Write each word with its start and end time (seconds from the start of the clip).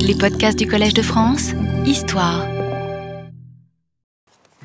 Les 0.00 0.14
podcasts 0.14 0.58
du 0.58 0.66
Collège 0.66 0.94
de 0.94 1.02
France, 1.02 1.52
Histoire. 1.86 2.46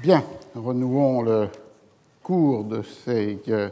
Bien, 0.02 0.24
renouons 0.56 1.22
le 1.22 1.48
cours 2.24 2.64
de 2.64 2.82
ces 2.82 3.40
euh, 3.50 3.70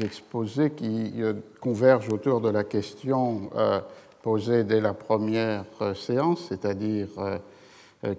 exposés 0.00 0.70
qui 0.70 1.12
euh, 1.18 1.34
convergent 1.60 2.12
autour 2.12 2.40
de 2.40 2.50
la 2.50 2.64
question 2.64 3.50
euh, 3.56 3.80
posée 4.22 4.64
dès 4.64 4.80
la 4.80 4.94
première 4.94 5.64
séance, 5.94 6.46
c'est-à-dire 6.48 7.08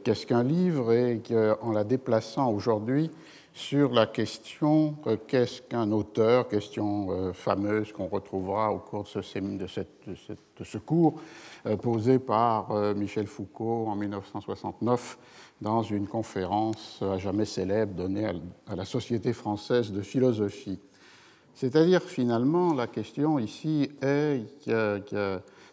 qu'est-ce 0.04 0.25
qu'un 0.25 0.43
livre, 0.43 0.91
et 0.93 1.21
en 1.62 1.71
la 1.71 1.84
déplaçant 1.84 2.52
aujourd'hui 2.52 3.12
sur 3.54 3.93
la 3.93 4.07
question 4.07 4.96
qu'est-ce 5.28 5.62
qu'un 5.62 5.91
auteur, 5.91 6.48
question 6.48 7.34
fameuse 7.34 7.91
qu'on 7.91 8.07
retrouvera 8.07 8.71
au 8.71 8.80
cours 8.80 9.04
de 9.04 9.21
ce, 9.21 9.39
de, 9.39 9.68
cette, 9.68 10.09
de 10.09 10.64
ce 10.64 10.78
cours, 10.80 11.20
posé 11.82 12.20
par 12.20 12.73
Michel 12.96 13.27
Foucault 13.27 13.88
en 13.88 13.96
1969 13.96 15.17
dans 15.62 15.84
une 15.84 16.08
conférence 16.08 16.99
à 17.02 17.18
jamais 17.18 17.45
célèbre 17.45 17.94
donnée 17.94 18.26
à 18.68 18.76
la 18.76 18.85
Société 18.85 19.34
française 19.34 19.91
de 19.91 20.02
philosophie. 20.02 20.80
C'est-à-dire 21.54 22.02
finalement 22.02 22.73
la 22.73 22.88
question 22.88 23.38
ici 23.38 23.91
est 24.02 24.44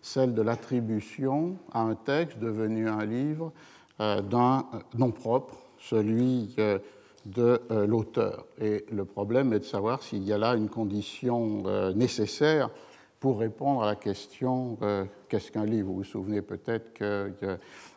celle 0.03 0.35
de 0.35 0.43
l'attribution 0.43 1.57
à 1.73 1.81
un 1.81 1.95
texte 1.95 2.39
devenu 2.39 2.89
un 2.89 3.05
livre 3.05 3.53
euh, 4.01 4.23
d'un 4.23 4.65
nom 4.97 5.11
propre, 5.11 5.57
celui 5.79 6.55
euh, 6.59 6.79
de 7.27 7.61
euh, 7.71 7.87
l'auteur. 7.87 8.47
Et 8.61 8.85
le 8.93 9.05
problème 9.05 9.53
est 9.53 9.59
de 9.59 9.65
savoir 9.65 10.03
s'il 10.03 10.23
y 10.25 10.33
a 10.33 10.39
là 10.39 10.55
une 10.55 10.69
condition 10.69 11.63
nécessaire 11.95 12.71
pour 13.21 13.41
répondre 13.41 13.83
à 13.83 13.87
la 13.87 13.97
question 13.97 14.79
qu'est-ce 15.29 15.51
qu'un 15.51 15.65
livre? 15.65 15.89
Vous 15.89 15.97
vous 15.97 16.05
souvenez 16.05 16.43
peut-être 16.43 16.93
que 16.95 17.33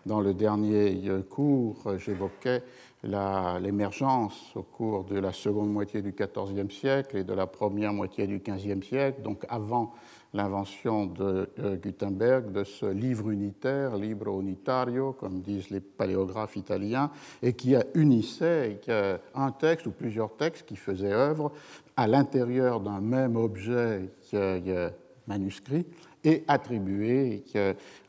dans 0.05 0.19
le 0.19 0.33
dernier 0.33 0.99
cours, 1.29 1.97
j'évoquais 1.97 2.63
l'émergence 3.03 4.55
au 4.55 4.63
cours 4.63 5.03
de 5.05 5.19
la 5.19 5.31
seconde 5.31 5.71
moitié 5.71 6.01
du 6.01 6.13
XIVe 6.13 6.71
siècle 6.71 7.17
et 7.17 7.23
de 7.23 7.33
la 7.33 7.47
première 7.47 7.93
moitié 7.93 8.27
du 8.27 8.39
XVe 8.39 8.83
siècle, 8.83 9.21
donc 9.21 9.45
avant 9.49 9.93
l'invention 10.33 11.07
de 11.07 11.49
euh, 11.59 11.75
Gutenberg 11.75 12.51
de 12.51 12.63
ce 12.63 12.85
livre 12.85 13.31
unitaire, 13.31 13.97
libro 13.97 14.39
unitario, 14.39 15.13
comme 15.13 15.41
disent 15.41 15.69
les 15.69 15.81
paléographes 15.81 16.55
italiens, 16.55 17.11
et 17.43 17.53
qui 17.53 17.75
unissait 17.95 18.79
un 19.35 19.51
texte 19.51 19.87
ou 19.87 19.91
plusieurs 19.91 20.35
textes 20.37 20.65
qui 20.65 20.77
faisaient 20.77 21.11
œuvre 21.11 21.51
à 21.97 22.07
l'intérieur 22.07 22.79
d'un 22.79 23.01
même 23.01 23.35
objet 23.35 24.09
manuscrit 25.31 25.85
et 26.23 26.43
attribué 26.47 27.43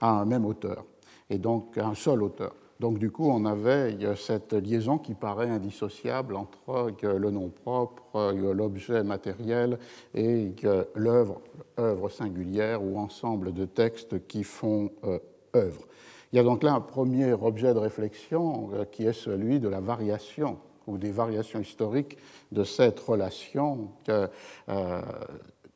à 0.00 0.10
un 0.10 0.24
même 0.24 0.44
auteur 0.44 0.84
et 1.30 1.38
donc 1.38 1.78
un 1.78 1.94
seul 1.94 2.22
auteur. 2.22 2.52
Donc 2.80 2.98
du 2.98 3.12
coup, 3.12 3.30
on 3.30 3.44
avait 3.44 3.96
cette 4.16 4.54
liaison 4.54 4.98
qui 4.98 5.14
paraît 5.14 5.48
indissociable 5.48 6.34
entre 6.34 6.92
le 7.02 7.30
nom 7.30 7.48
propre, 7.48 8.32
l'objet 8.32 9.04
matériel 9.04 9.78
et 10.14 10.52
l'œuvre, 10.96 11.40
œuvre 11.78 12.08
singulière 12.08 12.82
ou 12.82 12.98
ensemble 12.98 13.54
de 13.54 13.66
textes 13.66 14.26
qui 14.26 14.42
font 14.42 14.90
euh, 15.04 15.20
œuvre. 15.54 15.86
Il 16.32 16.36
y 16.36 16.38
a 16.40 16.42
donc 16.42 16.64
là 16.64 16.74
un 16.74 16.80
premier 16.80 17.32
objet 17.32 17.72
de 17.72 17.78
réflexion 17.78 18.70
euh, 18.74 18.84
qui 18.84 19.06
est 19.06 19.12
celui 19.12 19.60
de 19.60 19.68
la 19.68 19.80
variation 19.80 20.58
ou 20.88 20.98
des 20.98 21.12
variations 21.12 21.60
historiques 21.60 22.18
de 22.50 22.64
cette 22.64 22.98
relation 22.98 23.90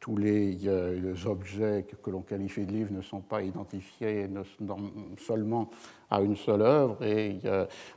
euh, 0.09 0.13
tous 0.13 0.19
euh, 0.69 1.01
les, 1.01 1.27
objets 1.27 1.87
que, 2.03 2.11
l'on 2.11 2.21
qualifie 2.21 2.65
de 2.65 2.73
livres 2.73 2.93
ne 2.93 3.03
sont 3.03 3.21
pas 3.21 3.43
identifiés 3.43 4.29
seulement 5.19 5.71
à 6.11 6.21
une 6.21 6.37
seule 6.37 6.63
œuvre 6.63 7.03
et 7.05 7.41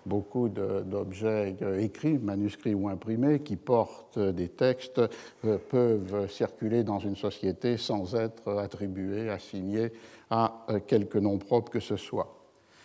beaucoup 0.06 0.50
d'objets 0.50 1.56
euh, 1.62 1.80
écrits, 1.80 2.18
manuscrits 2.18 2.74
ou 2.74 2.90
imprimés 2.90 3.42
qui 3.42 3.56
portent 3.56 4.18
des 4.18 4.50
textes 4.50 5.02
euh, 5.46 5.58
peuvent 5.70 6.30
circuler 6.30 6.84
dans 6.84 7.00
une 7.00 7.16
société 7.16 7.78
sans 7.78 8.16
être 8.16 8.58
attribués, 8.58 9.30
assignés 9.30 9.92
à 10.32 10.66
quelque 10.88 11.18
nom 11.18 11.38
propre 11.38 11.72
que 11.72 11.80
ce 11.80 11.96
soit. 11.96 12.36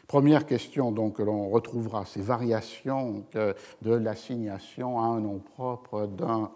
Première 0.06 0.44
question 0.44 0.92
donc 0.92 1.16
que 1.16 1.22
l'on 1.22 1.48
retrouvera, 1.48 2.04
ces 2.04 2.20
variations 2.20 3.24
de 3.34 3.94
l'assignation 3.94 5.00
à 5.00 5.04
un 5.04 5.20
nom 5.20 5.38
propre 5.38 6.06
d'un 6.06 6.50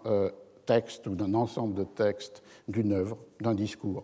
texte 0.69 1.07
ou 1.07 1.15
d'un 1.15 1.33
ensemble 1.33 1.73
de 1.73 1.83
textes 1.83 2.43
d'une 2.67 2.93
œuvre, 2.93 3.17
d'un 3.41 3.55
discours. 3.55 4.03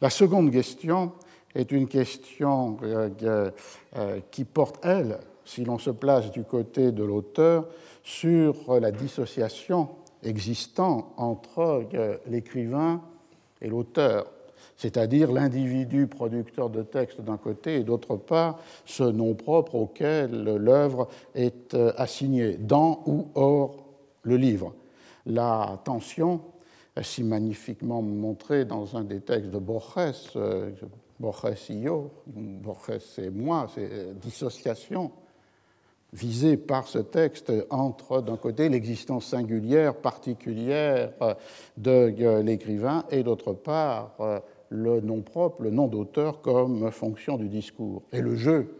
La 0.00 0.10
seconde 0.10 0.50
question 0.50 1.12
est 1.54 1.70
une 1.70 1.86
question 1.86 2.78
euh, 2.82 3.50
euh, 3.96 4.18
qui 4.32 4.44
porte, 4.44 4.84
elle, 4.84 5.18
si 5.44 5.64
l'on 5.64 5.78
se 5.78 5.90
place 5.90 6.32
du 6.32 6.42
côté 6.42 6.90
de 6.90 7.04
l'auteur, 7.04 7.68
sur 8.02 8.80
la 8.80 8.90
dissociation 8.90 9.88
existant 10.24 11.12
entre 11.16 11.84
euh, 11.94 12.16
l'écrivain 12.26 13.02
et 13.62 13.68
l'auteur, 13.68 14.26
c'est-à-dire 14.76 15.30
l'individu 15.30 16.08
producteur 16.08 16.70
de 16.70 16.82
texte 16.82 17.20
d'un 17.20 17.36
côté 17.36 17.76
et 17.76 17.84
d'autre 17.84 18.16
part 18.16 18.58
ce 18.84 19.04
nom 19.04 19.34
propre 19.34 19.76
auquel 19.76 20.42
l'œuvre 20.56 21.06
est 21.36 21.76
assignée, 21.96 22.56
dans 22.56 23.00
ou 23.06 23.28
hors 23.36 23.76
le 24.22 24.36
livre 24.36 24.74
la 25.26 25.80
tension, 25.84 26.40
si 27.02 27.22
magnifiquement 27.22 28.02
montrée 28.02 28.64
dans 28.64 28.96
un 28.96 29.04
des 29.04 29.20
textes 29.20 29.50
de 29.50 29.58
Borges, 29.58 30.32
euh, 30.36 30.70
Borges 31.18 31.70
et 31.70 31.74
yo, 31.74 32.10
Borges 32.26 33.18
et 33.18 33.30
moi, 33.30 33.66
c'est 33.74 34.18
dissociation 34.18 35.10
visée 36.12 36.56
par 36.56 36.88
ce 36.88 36.98
texte 36.98 37.52
entre, 37.70 38.20
d'un 38.20 38.36
côté, 38.36 38.68
l'existence 38.68 39.26
singulière, 39.26 39.94
particulière 39.94 41.12
de 41.76 42.40
l'écrivain, 42.40 43.04
et 43.10 43.22
d'autre 43.22 43.52
part, 43.52 44.16
le 44.70 45.00
nom 45.00 45.20
propre, 45.20 45.62
le 45.62 45.70
nom 45.70 45.86
d'auteur 45.86 46.40
comme 46.40 46.90
fonction 46.90 47.36
du 47.36 47.48
discours, 47.48 48.02
et 48.12 48.20
le 48.20 48.34
jeu 48.34 48.74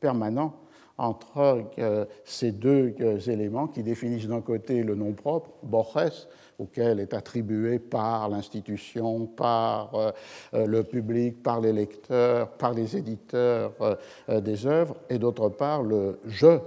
permanent 0.00 0.52
entre 0.98 1.64
euh, 1.78 2.04
ces 2.24 2.52
deux 2.52 2.94
euh, 3.00 3.18
éléments 3.18 3.66
qui 3.66 3.82
définissent 3.82 4.28
d'un 4.28 4.40
côté 4.40 4.82
le 4.82 4.94
nom 4.94 5.12
propre, 5.12 5.50
Borges, 5.62 6.28
auquel 6.58 7.00
est 7.00 7.14
attribué 7.14 7.80
par 7.80 8.28
l'institution, 8.28 9.26
par 9.26 9.94
euh, 9.94 10.66
le 10.66 10.84
public, 10.84 11.42
par 11.42 11.60
les 11.60 11.72
lecteurs, 11.72 12.50
par 12.50 12.72
les 12.74 12.96
éditeurs 12.96 13.72
des 14.28 14.66
œuvres, 14.66 14.94
et 15.10 15.18
d'autre 15.18 15.48
part 15.48 15.82
le 15.82 16.20
je, 16.26 16.58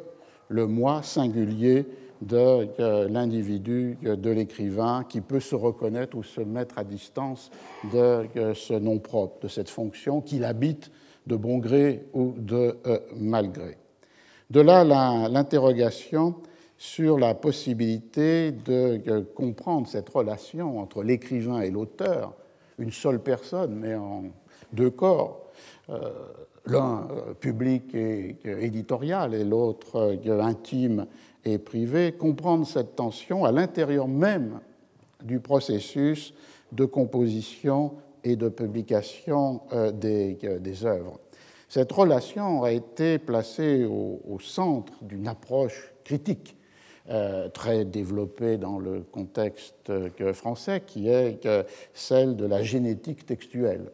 le 0.49 0.67
moi 0.67 1.03
singulier 1.03 1.85
de 2.21 3.07
l'individu, 3.07 3.97
de 4.01 4.29
l'écrivain, 4.29 5.05
qui 5.07 5.21
peut 5.21 5.39
se 5.39 5.55
reconnaître 5.55 6.17
ou 6.17 6.23
se 6.23 6.41
mettre 6.41 6.77
à 6.79 6.83
distance 6.83 7.49
de 7.93 8.53
ce 8.53 8.73
nom 8.73 8.99
propre, 8.99 9.43
de 9.43 9.47
cette 9.47 9.69
fonction 9.69 10.19
qu'il 10.19 10.43
habite 10.43 10.91
de 11.27 11.35
bon 11.35 11.59
gré 11.59 12.05
ou 12.13 12.33
de 12.37 12.77
malgré. 13.15 13.77
De 14.49 14.61
là 14.61 14.83
l'interrogation 15.29 16.35
sur 16.77 17.17
la 17.17 17.33
possibilité 17.33 18.51
de 18.51 19.19
comprendre 19.35 19.87
cette 19.87 20.09
relation 20.09 20.79
entre 20.79 21.03
l'écrivain 21.03 21.61
et 21.61 21.71
l'auteur, 21.71 22.33
une 22.79 22.91
seule 22.91 23.19
personne, 23.19 23.75
mais 23.75 23.95
en 23.95 24.25
deux 24.73 24.89
corps, 24.89 25.47
euh, 25.89 26.11
l'un 26.65 27.07
euh, 27.11 27.33
public 27.33 27.95
et 27.95 28.37
éditorial 28.61 29.33
et 29.33 29.43
l'autre 29.43 30.17
euh, 30.27 30.41
intime 30.41 31.07
et 31.45 31.57
privé, 31.57 32.11
comprendre 32.11 32.67
cette 32.67 32.95
tension 32.95 33.45
à 33.45 33.51
l'intérieur 33.51 34.07
même 34.07 34.59
du 35.23 35.39
processus 35.39 36.33
de 36.73 36.85
composition 36.85 37.93
et 38.23 38.35
de 38.35 38.49
publication 38.49 39.61
des 39.93 40.85
œuvres. 40.85 41.19
Cette 41.69 41.91
relation 41.91 42.63
a 42.63 42.71
été 42.71 43.19
placée 43.19 43.85
au, 43.85 44.37
centre 44.39 44.93
d'une 45.03 45.27
approche 45.27 45.93
critique 46.05 46.55
euh, 47.09 47.49
très 47.49 47.83
développée 47.83 48.57
dans 48.57 48.79
le 48.79 49.01
contexte 49.01 49.91
français, 50.33 50.83
qui 50.85 51.09
est 51.09 51.47
celle 51.93 52.35
de 52.37 52.45
la 52.45 52.63
génétique 52.63 53.25
textuelle, 53.25 53.91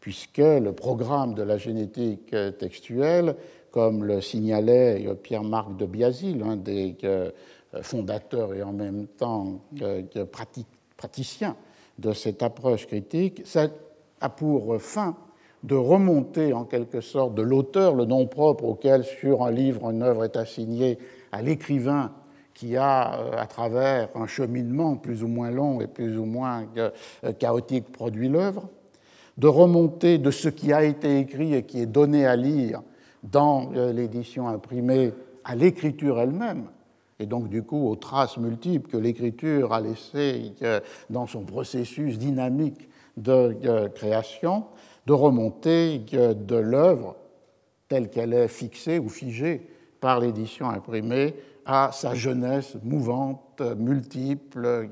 puisque 0.00 0.38
le 0.38 0.72
programme 0.72 1.34
de 1.34 1.42
la 1.42 1.58
génétique 1.58 2.34
textuelle, 2.58 3.36
comme 3.70 4.04
le 4.04 4.20
signalait 4.20 5.06
Pierre-Marc 5.22 5.76
de 5.76 5.86
Biasil, 5.86 6.38
l'un 6.38 6.56
des 6.56 6.96
euh, 7.74 7.82
fondateurs 7.82 8.54
et 8.54 8.62
en 8.62 8.72
même 8.72 9.06
temps 9.06 9.60
praticien 10.96 11.56
de 11.98 12.12
cette 12.12 12.42
approche 12.42 12.86
critique, 12.86 13.42
a 14.20 14.28
pour 14.28 14.80
fin 14.80 15.16
de 15.62 15.74
remonter 15.74 16.52
en 16.52 16.64
quelque 16.64 17.00
sorte 17.00 17.34
de 17.34 17.42
l'auteur, 17.42 17.94
le 17.94 18.04
nom 18.04 18.26
propre 18.26 18.64
auquel 18.64 19.04
sur 19.04 19.42
un 19.42 19.50
livre, 19.50 19.90
une 19.90 20.02
œuvre 20.02 20.24
est 20.24 20.36
assignée 20.36 20.98
à 21.30 21.42
l'écrivain 21.42 22.12
qui 22.54 22.76
a, 22.76 23.18
euh, 23.18 23.30
à 23.38 23.46
travers 23.46 24.08
un 24.14 24.26
cheminement 24.26 24.96
plus 24.96 25.22
ou 25.22 25.28
moins 25.28 25.50
long 25.50 25.80
et 25.80 25.86
plus 25.86 26.18
ou 26.18 26.24
moins 26.24 26.66
euh, 26.76 26.90
chaotique, 27.38 27.90
produit 27.92 28.28
l'œuvre, 28.28 28.68
de 29.38 29.46
remonter 29.46 30.18
de 30.18 30.30
ce 30.30 30.48
qui 30.48 30.72
a 30.72 30.84
été 30.84 31.18
écrit 31.18 31.54
et 31.54 31.62
qui 31.62 31.80
est 31.80 31.86
donné 31.86 32.26
à 32.26 32.36
lire 32.36 32.82
dans 33.22 33.70
euh, 33.74 33.92
l'édition 33.92 34.48
imprimée 34.48 35.12
à 35.44 35.54
l'écriture 35.54 36.20
elle-même, 36.20 36.66
et 37.18 37.26
donc 37.26 37.48
du 37.48 37.62
coup 37.62 37.88
aux 37.88 37.96
traces 37.96 38.36
multiples 38.36 38.90
que 38.90 38.96
l'écriture 38.96 39.72
a 39.72 39.80
laissées 39.80 40.52
euh, 40.62 40.80
dans 41.10 41.26
son 41.26 41.44
processus 41.44 42.18
dynamique 42.18 42.88
de 43.16 43.56
euh, 43.64 43.88
création, 43.88 44.64
de 45.06 45.12
remonter 45.12 45.98
de 45.98 46.56
l'œuvre 46.56 47.16
telle 47.88 48.10
qu'elle 48.10 48.32
est 48.32 48.48
fixée 48.48 48.98
ou 48.98 49.08
figée 49.08 49.66
par 50.00 50.20
l'édition 50.20 50.68
imprimée 50.68 51.34
à 51.64 51.90
sa 51.92 52.14
jeunesse 52.14 52.76
mouvante, 52.82 53.62
multiple, 53.76 54.88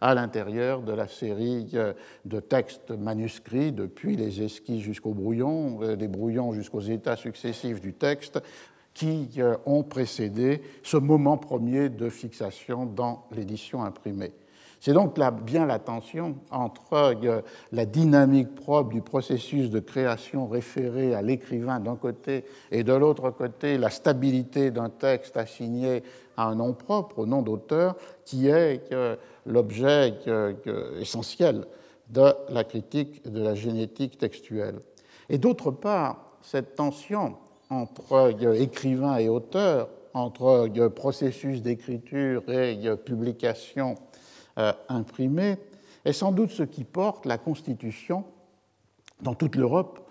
à 0.00 0.14
l'intérieur 0.14 0.82
de 0.82 0.92
la 0.92 1.08
série 1.08 1.72
de 2.24 2.40
textes 2.40 2.90
manuscrits, 2.90 3.72
depuis 3.72 4.16
les 4.16 4.42
esquisses 4.42 4.82
jusqu'aux 4.82 5.14
brouillons, 5.14 5.80
euh, 5.82 5.96
des 5.96 6.06
brouillons 6.06 6.52
jusqu'aux 6.52 6.80
états 6.80 7.16
successifs 7.16 7.80
du 7.80 7.94
texte, 7.94 8.40
qui 8.92 9.28
euh, 9.38 9.56
ont 9.66 9.82
précédé 9.82 10.62
ce 10.84 10.96
moment 10.96 11.36
premier 11.36 11.88
de 11.88 12.08
fixation 12.08 12.86
dans 12.86 13.26
l'édition 13.32 13.82
imprimée. 13.82 14.32
C'est 14.84 14.92
donc 14.92 15.18
bien 15.46 15.64
la 15.64 15.78
tension 15.78 16.36
entre 16.50 16.92
euh, 16.92 17.40
la 17.72 17.86
dynamique 17.86 18.54
propre 18.54 18.90
du 18.90 19.00
processus 19.00 19.70
de 19.70 19.80
création 19.80 20.46
référé 20.46 21.14
à 21.14 21.22
l'écrivain 21.22 21.80
d'un 21.80 21.96
côté 21.96 22.44
et 22.70 22.84
de 22.84 22.92
l'autre 22.92 23.30
côté 23.30 23.78
la 23.78 23.88
stabilité 23.88 24.70
d'un 24.70 24.90
texte 24.90 25.38
assigné 25.38 26.02
à 26.36 26.48
un 26.48 26.56
nom 26.56 26.74
propre, 26.74 27.20
au 27.20 27.24
nom 27.24 27.40
d'auteur, 27.40 27.96
qui 28.26 28.48
est 28.48 28.92
euh, 28.92 29.16
l'objet 29.46 30.16
essentiel 31.00 31.64
de 32.10 32.34
la 32.50 32.64
critique 32.64 33.26
de 33.26 33.42
la 33.42 33.54
génétique 33.54 34.18
textuelle. 34.18 34.80
Et 35.30 35.38
d'autre 35.38 35.70
part, 35.70 36.36
cette 36.42 36.74
tension 36.74 37.36
entre 37.70 38.12
euh, 38.12 38.52
écrivain 38.52 39.16
et 39.16 39.30
auteur, 39.30 39.88
entre 40.12 40.68
processus 40.90 41.62
d'écriture 41.62 42.42
et 42.50 42.78
publication 43.02 43.96
euh, 44.58 44.72
imprimé 44.88 45.56
est 46.04 46.12
sans 46.12 46.30
doute 46.30 46.50
ce 46.50 46.62
qui 46.62 46.84
porte 46.84 47.26
la 47.26 47.38
Constitution 47.38 48.24
dans 49.20 49.34
toute 49.34 49.56
l'Europe 49.56 50.08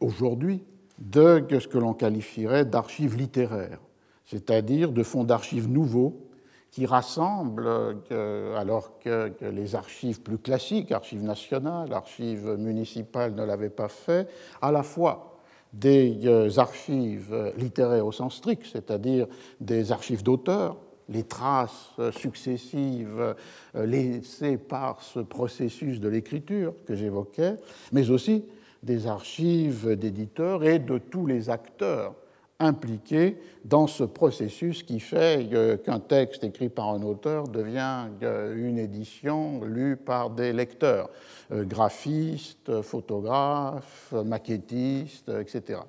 aujourd'hui 0.00 0.64
de 0.98 1.46
ce 1.48 1.68
que 1.68 1.78
l'on 1.78 1.94
qualifierait 1.94 2.64
d'archives 2.64 3.16
littéraires, 3.16 3.78
c'est-à-dire 4.24 4.90
de 4.90 5.04
fonds 5.04 5.22
d'archives 5.22 5.68
nouveaux 5.68 6.28
qui 6.72 6.86
rassemblent, 6.86 7.68
euh, 8.10 8.56
alors 8.56 8.98
que, 8.98 9.32
les 9.40 9.76
archives 9.76 10.20
plus 10.20 10.38
classiques, 10.38 10.90
archives 10.90 11.22
nationales, 11.22 11.92
archives 11.92 12.56
municipales 12.58 13.34
ne 13.34 13.44
l'avaient 13.44 13.70
pas 13.70 13.88
fait, 13.88 14.28
à 14.60 14.72
la 14.72 14.82
fois 14.82 15.38
des 15.72 16.18
euh, 16.24 16.50
archives 16.56 17.52
littéraires 17.56 18.06
au 18.06 18.12
sens 18.12 18.36
strict, 18.36 18.66
c'est-à-dire 18.72 19.28
des 19.60 19.92
archives 19.92 20.24
d'auteurs, 20.24 20.76
les 21.08 21.22
traces 21.22 21.92
successives 22.12 23.34
euh, 23.74 23.86
laissées 23.86 24.58
par 24.58 25.02
ce 25.02 25.20
processus 25.20 26.00
de 26.00 26.08
l'écriture 26.08 26.74
que 26.86 26.94
j'évoquais, 26.94 27.56
mais 27.92 28.10
aussi 28.10 28.44
des 28.82 29.06
archives 29.06 29.96
d'éditeurs 29.96 30.64
et 30.64 30.78
de 30.78 30.98
tous 30.98 31.26
les 31.26 31.50
acteurs 31.50 32.14
impliqués 32.60 33.38
dans 33.64 33.86
ce 33.86 34.04
processus 34.04 34.82
qui 34.82 35.00
fait 35.00 35.48
euh, 35.52 35.76
qu'un 35.76 36.00
texte 36.00 36.44
écrit 36.44 36.68
par 36.68 36.90
un 36.90 37.02
auteur 37.02 37.48
devient 37.48 38.06
euh, 38.22 38.54
une 38.56 38.78
édition 38.78 39.64
lue 39.64 39.96
par 39.96 40.30
des 40.30 40.52
lecteurs, 40.52 41.08
graphistes, 41.50 42.82
photographes, 42.82 44.12
maquettistes, 44.12 45.30
etc. 45.40 45.80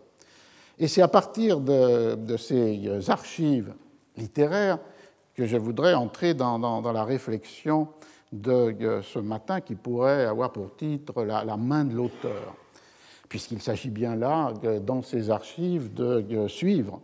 Et 0.77 0.87
c'est 0.87 1.01
à 1.01 1.09
partir 1.09 1.59
de, 1.59 2.15
de 2.15 2.37
ces 2.37 3.09
archives 3.09 3.73
littéraires 4.15 4.79
que 5.39 5.45
je 5.45 5.55
voudrais 5.55 5.93
entrer 5.93 6.33
dans, 6.33 6.81
la 6.91 7.05
réflexion 7.05 7.87
de 8.33 8.99
ce 9.01 9.19
matin 9.19 9.61
qui 9.61 9.73
pourrait 9.73 10.25
avoir 10.25 10.51
pour 10.51 10.75
titre 10.75 11.23
la, 11.23 11.55
main 11.55 11.85
de 11.85 11.95
l'auteur, 11.95 12.57
puisqu'il 13.29 13.61
s'agit 13.61 13.89
bien 13.89 14.17
là, 14.17 14.53
dans 14.85 15.01
ces 15.01 15.29
archives, 15.29 15.93
de 15.93 16.45
suivre 16.49 16.99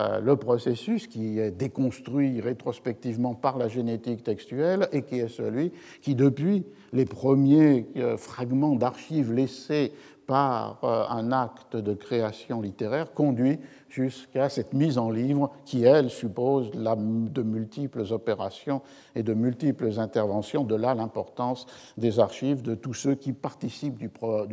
euh, 0.00 0.18
le 0.18 0.34
processus 0.34 1.06
qui 1.06 1.38
est 1.38 1.52
déconstruit 1.52 2.40
rétrospectivement 2.40 3.34
par 3.34 3.58
la 3.58 3.68
génétique 3.68 4.24
textuelle 4.24 4.88
et 4.90 5.02
qui 5.02 5.20
est 5.20 5.28
celui 5.28 5.70
qui, 6.02 6.16
depuis 6.16 6.64
les 6.92 7.04
premiers 7.04 7.86
euh, 7.96 8.16
fragments 8.16 8.74
d'archives 8.74 9.32
laissés 9.32 9.92
par 10.26 10.78
euh, 10.84 11.04
un 11.08 11.32
acte 11.32 11.76
de 11.76 11.94
création 11.94 12.60
littéraire, 12.60 13.12
conduit 13.12 13.58
jusqu'à 13.88 14.48
cette 14.48 14.72
mise 14.72 14.98
en 14.98 15.10
livre 15.10 15.50
qui, 15.64 15.84
elle, 15.84 16.10
suppose 16.10 16.70
de 16.72 17.42
multiples 17.42 18.04
opérations 18.10 18.82
et 19.14 19.22
de 19.22 19.34
multiples 19.34 19.98
interventions. 19.98 20.64
De 20.64 20.74
là 20.74 20.94
l'importance 20.94 21.66
des 21.96 22.18
archives, 22.18 22.62
de 22.62 22.74
tous 22.74 22.94
ceux 22.94 23.14
qui 23.14 23.32
participent 23.32 23.98
du, 23.98 24.08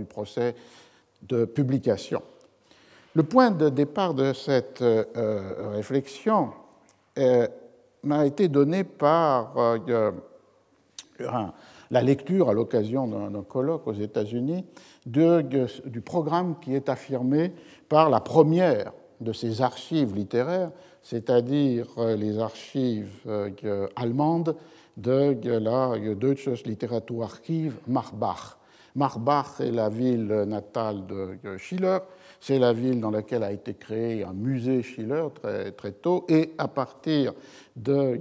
procès 0.06 0.56
de 1.24 1.46
publication. 1.46 2.22
Le 3.14 3.24
point 3.24 3.52
de 3.52 3.70
départ 3.70 4.14
de 4.14 4.34
cette 4.34 4.82
euh, 4.82 5.04
réflexion 5.74 6.52
euh, 7.18 7.48
m'a 8.04 8.26
été 8.26 8.48
donné 8.48 8.84
par 8.84 9.54
la 11.92 12.02
lecture 12.02 12.50
à 12.50 12.54
l'occasion 12.54 13.08
d'un 13.08 13.44
colloque 13.44 13.86
aux 13.86 13.94
États-Unis 13.94 14.66
du 15.06 16.02
programme 16.02 16.56
qui 16.60 16.74
est 16.74 16.90
affirmé 16.90 17.54
par 17.90 18.10
la 18.10 18.22
première 18.22 18.94
de 19.20 19.34
ces 19.34 19.62
archives 19.62 20.16
littéraires, 20.16 20.72
c'est-à-dire 21.04 21.88
euh, 22.00 22.16
les 22.16 22.40
archives 22.40 23.12
euh, 23.28 23.88
allemandes 23.96 24.56
de 24.98 25.38
la 25.60 25.98
Deutsches 26.16 26.64
Literaturarchiv 26.66 27.76
Marbach. 27.88 28.58
Marbach 28.96 29.60
est 29.60 29.72
la 29.72 29.90
ville 29.90 30.46
natale 30.48 31.06
de 31.06 31.58
Schiller, 31.58 32.00
c'est 32.42 32.60
la 32.60 32.74
ville 32.74 33.00
dans 33.00 33.12
laquelle 33.12 33.44
a 33.44 33.54
été 33.54 33.74
créé 33.76 34.26
un 34.26 34.34
musée 34.34 34.84
Schiller 34.84 35.28
très, 35.34 35.72
très 35.72 35.94
tôt, 35.94 36.26
et 36.28 36.54
à 36.58 36.68
partir 36.68 37.34
de 37.78 38.20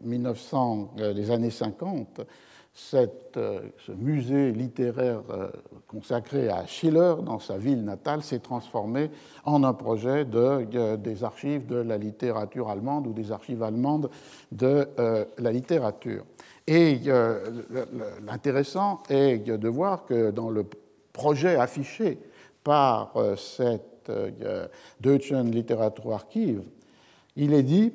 1900, 0.00 0.94
euh, 0.98 1.12
les 1.12 1.30
années 1.30 1.50
50, 1.50 2.22
cette, 2.78 3.36
euh, 3.36 3.60
ce 3.84 3.90
musée 3.90 4.52
littéraire 4.52 5.22
euh, 5.30 5.48
consacré 5.88 6.48
à 6.48 6.64
Schiller 6.64 7.14
dans 7.24 7.40
sa 7.40 7.58
ville 7.58 7.82
natale 7.84 8.22
s'est 8.22 8.38
transformé 8.38 9.10
en 9.44 9.64
un 9.64 9.74
projet 9.74 10.24
de, 10.24 10.96
des 10.96 11.24
archives 11.24 11.66
de 11.66 11.74
la 11.74 11.98
littérature 11.98 12.70
allemande 12.70 13.08
ou 13.08 13.12
des 13.12 13.32
archives 13.32 13.64
allemandes 13.64 14.10
de 14.52 14.86
euh, 15.00 15.24
la 15.38 15.50
littérature. 15.50 16.24
Et 16.68 17.00
l'intéressant 18.26 19.02
est 19.08 19.38
de 19.38 19.68
voir 19.68 20.04
que 20.04 20.30
dans 20.30 20.50
le 20.50 20.66
projet 21.14 21.56
affiché 21.56 22.18
par 22.68 23.14
cette 23.38 24.12
Deutschen 25.00 25.50
Literaturarchiv, 25.50 26.60
il 27.34 27.54
est 27.54 27.62
dit 27.62 27.94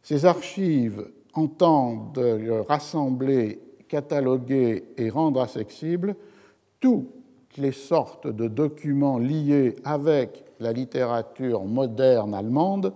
ces 0.00 0.26
archives 0.26 1.10
entendent 1.34 2.24
rassembler 2.68 3.60
cataloguer 3.88 4.84
et 4.96 5.10
rendre 5.10 5.40
accessibles 5.40 6.14
toutes 6.78 7.10
les 7.56 7.72
sortes 7.72 8.28
de 8.28 8.46
documents 8.46 9.18
liés 9.18 9.74
avec 9.82 10.44
la 10.60 10.72
littérature 10.72 11.64
moderne 11.64 12.32
allemande, 12.32 12.94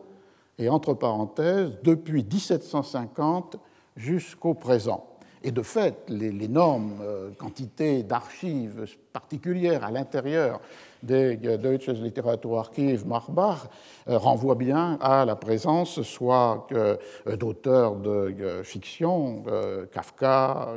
et 0.61 0.69
entre 0.69 0.95
parenthèses, 0.95 1.77
depuis 1.83 2.23
1750 2.23 3.57
jusqu'au 3.97 4.55
présent. 4.55 5.17
Et 5.43 5.53
de 5.53 5.63
fait, 5.63 6.09
l'énorme 6.09 6.95
euh, 7.03 7.31
quantité 7.39 8.03
d'archives 8.03 8.87
particulières 9.13 9.85
à 9.85 9.91
l'intérieur 9.91 10.61
des 11.07 11.37
Deutsches 11.37 11.89
Literaturarchiv 11.89 13.07
Marbach 13.07 13.69
euh, 14.09 14.19
renvoie 14.19 14.57
bien 14.57 14.99
à 15.01 15.25
la 15.25 15.37
présence 15.37 16.03
soit 16.03 16.67
euh, 16.73 16.97
d'auteurs 17.37 17.97
de 17.97 18.11
euh, 18.11 18.63
fiction, 18.63 19.45
Kafka, 19.93 20.75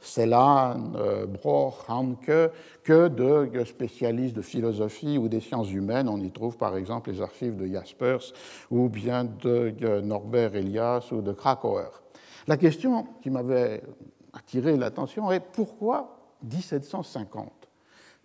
Celan, 0.00 0.92
Broch, 1.28 1.84
Hanke, 1.88 2.50
que 2.82 3.08
de 3.08 3.64
spécialistes 3.64 4.36
de 4.36 4.42
philosophie 4.42 5.18
ou 5.18 5.28
des 5.28 5.40
sciences 5.40 5.72
humaines. 5.72 6.08
On 6.08 6.20
y 6.20 6.30
trouve 6.30 6.56
par 6.56 6.76
exemple 6.76 7.10
les 7.10 7.20
archives 7.20 7.56
de 7.56 7.66
Jaspers 7.66 8.32
ou 8.70 8.88
bien 8.88 9.24
de 9.24 10.00
Norbert 10.00 10.54
Elias 10.54 11.08
ou 11.12 11.20
de 11.20 11.32
Krakauer. 11.32 11.90
La 12.46 12.56
question 12.56 13.06
qui 13.22 13.30
m'avait 13.30 13.82
attiré 14.32 14.76
l'attention 14.76 15.32
est 15.32 15.40
pourquoi 15.40 16.16
1750 16.42 17.65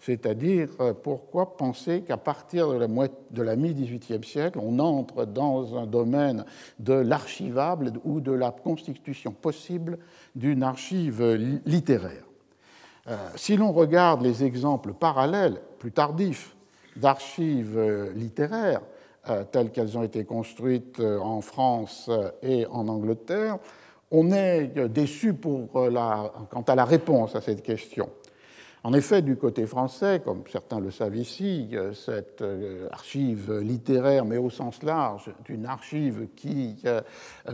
c'est-à-dire, 0.01 0.70
euh, 0.79 0.93
pourquoi 0.93 1.55
penser 1.55 2.01
qu'à 2.01 2.17
partir 2.17 2.70
de 2.70 2.77
la, 2.77 2.88
de 2.88 3.41
la 3.41 3.55
mi-XVIIIe 3.55 4.24
siècle, 4.24 4.60
on 4.62 4.79
entre 4.79 5.25
dans 5.25 5.77
un 5.77 5.86
domaine 5.86 6.43
de 6.79 6.93
l'archivable 6.93 7.93
ou 8.03 8.20
de 8.20 8.31
la 8.31 8.51
constitution 8.51 9.31
possible 9.31 10.00
d'une 10.36 10.63
archive 10.63 11.24
littéraire? 11.65 12.25
Si 13.36 13.58
l'on 13.58 13.72
regarde 13.72 14.22
les 14.22 14.43
exemples 14.43 14.93
parallèles, 14.93 15.60
plus 15.79 15.91
tardifs, 15.91 16.55
d'archives 16.96 18.12
littéraires, 18.15 18.81
telles 19.51 19.72
qu'elles 19.72 19.98
ont 19.98 20.03
été 20.03 20.24
construites 20.24 21.00
en 21.00 21.41
France 21.41 22.12
et 22.43 22.67
en 22.67 22.88
Angleterre, 22.88 23.58
on 24.12 24.31
est 24.31 24.67
déçu 24.88 25.34
quant 25.34 26.63
à 26.67 26.75
la 26.75 26.86
réponse 26.86 27.36
à 27.36 27.41
cette 27.41 27.63
question. 27.63 28.08
En 28.84 28.94
effet, 28.94 29.22
du 29.22 29.36
côté 29.36 29.68
français, 29.68 30.24
comme 30.26 30.42
certains 30.52 30.80
le 30.80 30.90
savent 30.90 31.16
ici, 31.16 31.70
cette 31.94 32.42
euh, 32.42 32.88
archive 32.92 33.60
littéraire, 33.60 34.26
mais 34.26 34.38
au 34.38 34.50
sens 34.50 34.82
large, 34.82 35.32
d'une 35.46 35.68
archive 35.68 36.28
qui 36.36 36.78
euh, 36.86 37.02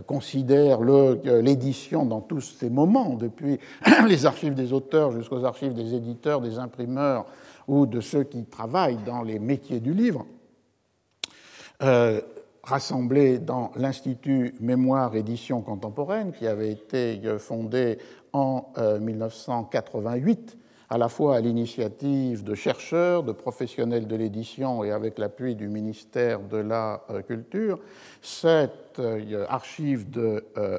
considère 0.06 0.80
l'édition 0.80 2.06
dans 2.06 2.22
tous 2.22 2.40
ses 2.40 2.70
moments, 2.70 3.10
depuis 3.10 3.60
les 4.08 4.24
archives 4.24 4.54
des 4.54 4.72
auteurs 4.72 5.12
jusqu'aux 5.12 5.44
archives 5.44 5.74
des 5.74 5.94
éditeurs, 5.94 6.40
des 6.40 6.58
imprimeurs 6.58 7.26
ou 7.66 7.84
de 7.84 8.00
ceux 8.00 8.24
qui 8.24 8.44
travaillent 8.44 9.02
dans 9.04 9.20
les 9.20 9.38
métiers 9.38 9.80
du 9.80 9.92
livre, 9.92 10.24
euh, 11.82 12.22
dans 13.42 13.70
l'Institut 13.76 14.54
Mémoire 14.60 15.14
Édition 15.14 15.62
Contemporaine, 15.62 16.32
qui 16.32 16.46
avait 16.46 16.70
été 16.70 17.18
fondé 17.38 17.96
en 18.34 18.70
1988 19.00 20.58
à 20.90 20.96
la 20.96 21.08
fois 21.08 21.36
à 21.36 21.40
l'initiative 21.40 22.44
de 22.44 22.54
chercheurs, 22.54 23.22
de 23.22 23.32
professionnels 23.32 24.06
de 24.06 24.16
l'édition 24.16 24.84
et 24.84 24.90
avec 24.90 25.18
l'appui 25.18 25.54
du 25.54 25.68
ministère 25.68 26.40
de 26.40 26.56
la 26.56 27.02
euh, 27.10 27.22
Culture, 27.22 27.78
cette 28.22 28.98
euh, 28.98 29.44
archive 29.48 30.10
de 30.10 30.44
euh, 30.56 30.78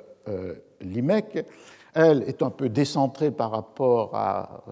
l'IMEC, 0.81 1.45
elle 1.93 2.23
est 2.23 2.41
un 2.41 2.49
peu 2.49 2.69
décentrée 2.69 3.31
par 3.31 3.51
rapport 3.51 4.15
à 4.15 4.63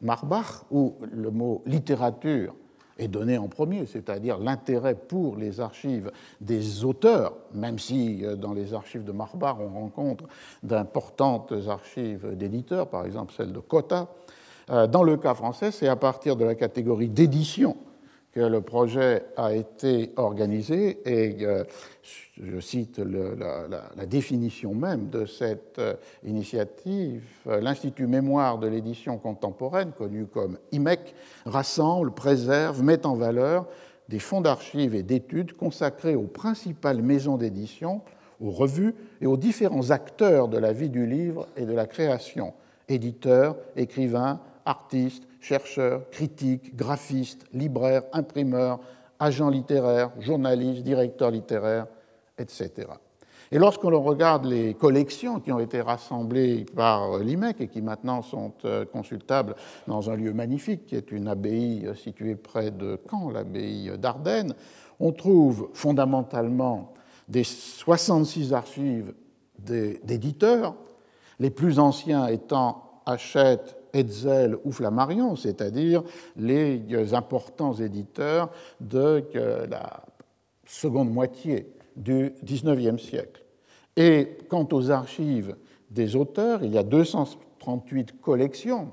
Marbach, 0.00 0.64
où 0.72 0.96
le 1.12 1.30
mot 1.30 1.62
littérature 1.64 2.54
est 2.98 3.06
donné 3.06 3.38
en 3.38 3.46
premier, 3.46 3.86
c'est-à-dire 3.86 4.36
l'intérêt 4.38 4.96
pour 4.96 5.36
les 5.36 5.60
archives 5.60 6.10
des 6.40 6.84
auteurs, 6.84 7.34
même 7.54 7.78
si 7.78 8.24
dans 8.36 8.52
les 8.52 8.74
archives 8.74 9.04
de 9.04 9.12
Marbach 9.12 9.58
on 9.60 9.68
rencontre 9.68 10.24
d'importantes 10.64 11.54
archives 11.68 12.34
d'éditeurs, 12.34 12.88
par 12.88 13.06
exemple 13.06 13.32
celle 13.36 13.52
de 13.52 13.60
Cotta, 13.60 14.08
dans 14.70 15.02
le 15.02 15.16
cas 15.16 15.34
français, 15.34 15.72
c'est 15.72 15.88
à 15.88 15.96
partir 15.96 16.36
de 16.36 16.44
la 16.44 16.54
catégorie 16.54 17.08
d'édition 17.08 17.76
que 18.32 18.40
le 18.40 18.60
projet 18.60 19.24
a 19.36 19.54
été 19.54 20.12
organisé 20.16 21.00
et 21.04 21.44
euh, 21.44 21.64
je 22.40 22.60
cite 22.60 22.98
la, 22.98 24.06
définition 24.06 24.72
même 24.72 25.08
de 25.08 25.26
cette 25.26 25.78
euh, 25.78 25.94
initiative, 26.24 27.24
l'Institut 27.46 28.06
Mémoire 28.06 28.58
de 28.58 28.68
l'édition 28.68 29.18
contemporaine, 29.18 29.92
connu 29.92 30.26
comme 30.26 30.58
IMEC, 30.70 31.14
rassemble, 31.44 32.12
préserve, 32.12 32.82
met 32.82 33.04
en 33.04 33.14
valeur 33.14 33.66
des 34.08 34.20
fonds 34.20 34.40
d'archives 34.40 34.94
et 34.94 35.02
d'études 35.02 35.56
consacrés 35.56 36.14
aux 36.14 36.26
principales 36.26 37.02
maisons 37.02 37.36
d'édition, 37.36 38.02
aux 38.40 38.50
revues 38.50 38.94
et 39.20 39.26
aux 39.26 39.36
différents 39.36 39.90
acteurs 39.90 40.48
de 40.48 40.58
la 40.58 40.72
vie 40.72 40.88
du 40.88 41.04
livre 41.04 41.46
et 41.56 41.64
de 41.64 41.72
la 41.72 41.86
création, 41.86 42.52
éditeurs, 42.88 43.56
écrivains, 43.76 44.40
artistes, 44.70 45.26
chercheurs, 45.40 46.08
critiques, 46.10 46.76
graphistes, 46.76 47.44
libraires, 47.52 48.04
imprimeurs, 48.12 48.78
agents 49.18 49.50
littéraires, 49.50 50.12
journalistes, 50.20 50.82
directeurs 50.82 51.30
littéraires, 51.30 51.86
etc. 52.38 52.88
Et 53.52 53.58
lorsqu'on 53.58 54.00
regarde 54.00 54.44
les 54.44 54.74
collections 54.74 55.40
qui 55.40 55.50
ont 55.50 55.58
été 55.58 55.80
rassemblées 55.80 56.64
par 56.76 57.18
l'IMEC 57.18 57.60
et 57.60 57.68
qui 57.68 57.82
maintenant 57.82 58.22
sont 58.22 58.52
euh, 58.64 58.84
consultables 58.84 59.56
dans 59.88 60.08
un 60.08 60.14
lieu 60.14 60.32
magnifique 60.32 60.86
qui 60.86 60.94
est 60.94 61.10
une 61.10 61.26
abbaye 61.26 61.86
euh, 61.86 61.96
située 61.96 62.36
près 62.36 62.70
de 62.70 62.96
Caen, 63.10 63.30
l'abbaye 63.30 63.90
d'Ardennes, 63.98 64.54
on 65.00 65.10
trouve 65.10 65.68
fondamentalement 65.74 66.94
des 67.28 67.42
66 67.42 68.52
archives 68.52 69.14
d'éditeurs, 69.58 70.74
les 71.40 71.50
plus 71.50 71.80
anciens 71.80 72.28
étant 72.28 73.02
Hachette, 73.04 73.79
Hetzel 73.92 74.56
ou 74.64 74.72
Flammarion, 74.72 75.36
c'est-à-dire 75.36 76.02
les 76.36 77.14
importants 77.14 77.74
éditeurs 77.74 78.50
de 78.80 79.24
la 79.68 80.04
seconde 80.66 81.10
moitié 81.12 81.72
du 81.96 82.32
XIXe 82.44 83.02
siècle. 83.02 83.42
Et 83.96 84.38
quant 84.48 84.68
aux 84.72 84.90
archives 84.90 85.56
des 85.90 86.16
auteurs, 86.16 86.62
il 86.62 86.72
y 86.72 86.78
a 86.78 86.82
238 86.82 88.20
collections, 88.20 88.92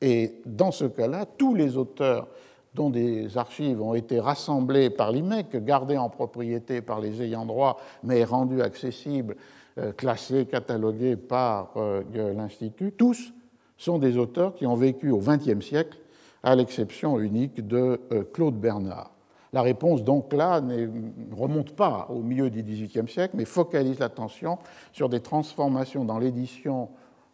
et 0.00 0.40
dans 0.46 0.72
ce 0.72 0.84
cas-là, 0.84 1.26
tous 1.26 1.54
les 1.54 1.76
auteurs 1.76 2.28
dont 2.74 2.90
des 2.90 3.36
archives 3.36 3.80
ont 3.80 3.94
été 3.94 4.18
rassemblées 4.18 4.90
par 4.90 5.12
l'IMEC, 5.12 5.64
gardées 5.64 5.98
en 5.98 6.08
propriété 6.08 6.80
par 6.80 7.00
les 7.00 7.22
ayants 7.22 7.46
droit, 7.46 7.78
mais 8.02 8.24
rendues 8.24 8.62
accessibles, 8.62 9.36
euh, 9.78 9.92
classées, 9.92 10.46
cataloguées 10.46 11.16
par 11.16 11.72
euh, 11.76 12.02
l'Institut, 12.34 12.92
tous 12.92 13.32
sont 13.76 13.98
des 13.98 14.16
auteurs 14.16 14.54
qui 14.54 14.66
ont 14.66 14.74
vécu 14.74 15.10
au 15.10 15.18
XXe 15.18 15.64
siècle, 15.64 15.98
à 16.42 16.56
l'exception 16.56 17.18
unique 17.20 17.66
de 17.66 18.00
euh, 18.12 18.24
Claude 18.32 18.58
Bernard. 18.58 19.12
La 19.52 19.62
réponse, 19.62 20.02
donc, 20.02 20.32
là, 20.32 20.60
ne 20.60 20.88
remonte 21.34 21.76
pas 21.76 22.06
au 22.10 22.22
milieu 22.22 22.48
du 22.48 22.62
XVIIIe 22.62 23.08
siècle, 23.08 23.34
mais 23.36 23.44
focalise 23.44 23.98
l'attention 23.98 24.58
sur 24.92 25.10
des 25.10 25.20
transformations 25.20 26.04
dans 26.04 26.18
l'édition 26.18 26.88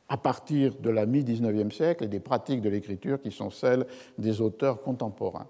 à 0.08 0.16
partir 0.16 0.74
de 0.80 0.90
la 0.90 1.06
mi-XIXe 1.06 1.74
siècle 1.74 2.04
et 2.04 2.08
des 2.08 2.18
pratiques 2.18 2.60
de 2.60 2.70
l'écriture 2.70 3.20
qui 3.20 3.30
sont 3.30 3.50
celles 3.50 3.86
des 4.16 4.40
auteurs 4.40 4.82
contemporains. 4.82 5.46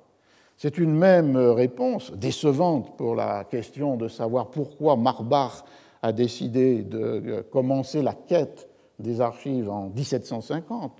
C'est 0.56 0.76
une 0.76 0.92
même 0.92 1.36
réponse, 1.36 2.12
décevante 2.12 2.96
pour 2.96 3.14
la 3.14 3.44
question 3.44 3.96
de 3.96 4.08
savoir 4.08 4.50
pourquoi 4.50 4.96
Marbach 4.96 5.64
a 6.02 6.12
décidé 6.12 6.82
de 6.82 6.98
euh, 6.98 7.42
commencer 7.50 8.02
la 8.02 8.12
quête 8.12 8.68
des 8.98 9.20
archives 9.20 9.70
en 9.70 9.90
1750, 9.90 10.92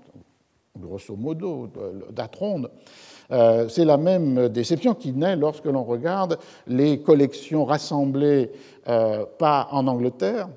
grosso 0.77 1.15
modo, 1.15 1.69
d'Atronde, 2.11 2.71
euh, 3.31 3.67
c'est 3.69 3.85
la 3.85 3.97
même 3.97 4.49
déception 4.49 4.95
qui 4.95 5.11
naît 5.11 5.35
lorsque 5.35 5.65
l'on 5.65 5.83
regarde 5.83 6.39
les 6.67 7.01
collections 7.01 7.65
rassemblées 7.65 8.51
euh, 8.87 9.25
pas 9.37 9.67
en 9.71 9.87
Angleterre, 9.87 10.49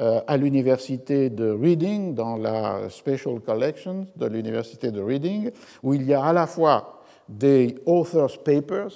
euh, 0.00 0.20
à 0.26 0.36
l'université 0.36 1.28
de 1.28 1.50
Reading, 1.50 2.14
dans 2.14 2.36
la 2.36 2.88
Special 2.88 3.40
Collection 3.40 4.06
de 4.16 4.26
l'université 4.26 4.90
de 4.90 5.00
Reading, 5.00 5.50
où 5.82 5.94
il 5.94 6.04
y 6.04 6.14
a 6.14 6.22
à 6.24 6.32
la 6.32 6.46
fois 6.46 7.02
des 7.28 7.76
authors' 7.84 8.38
papers, 8.42 8.92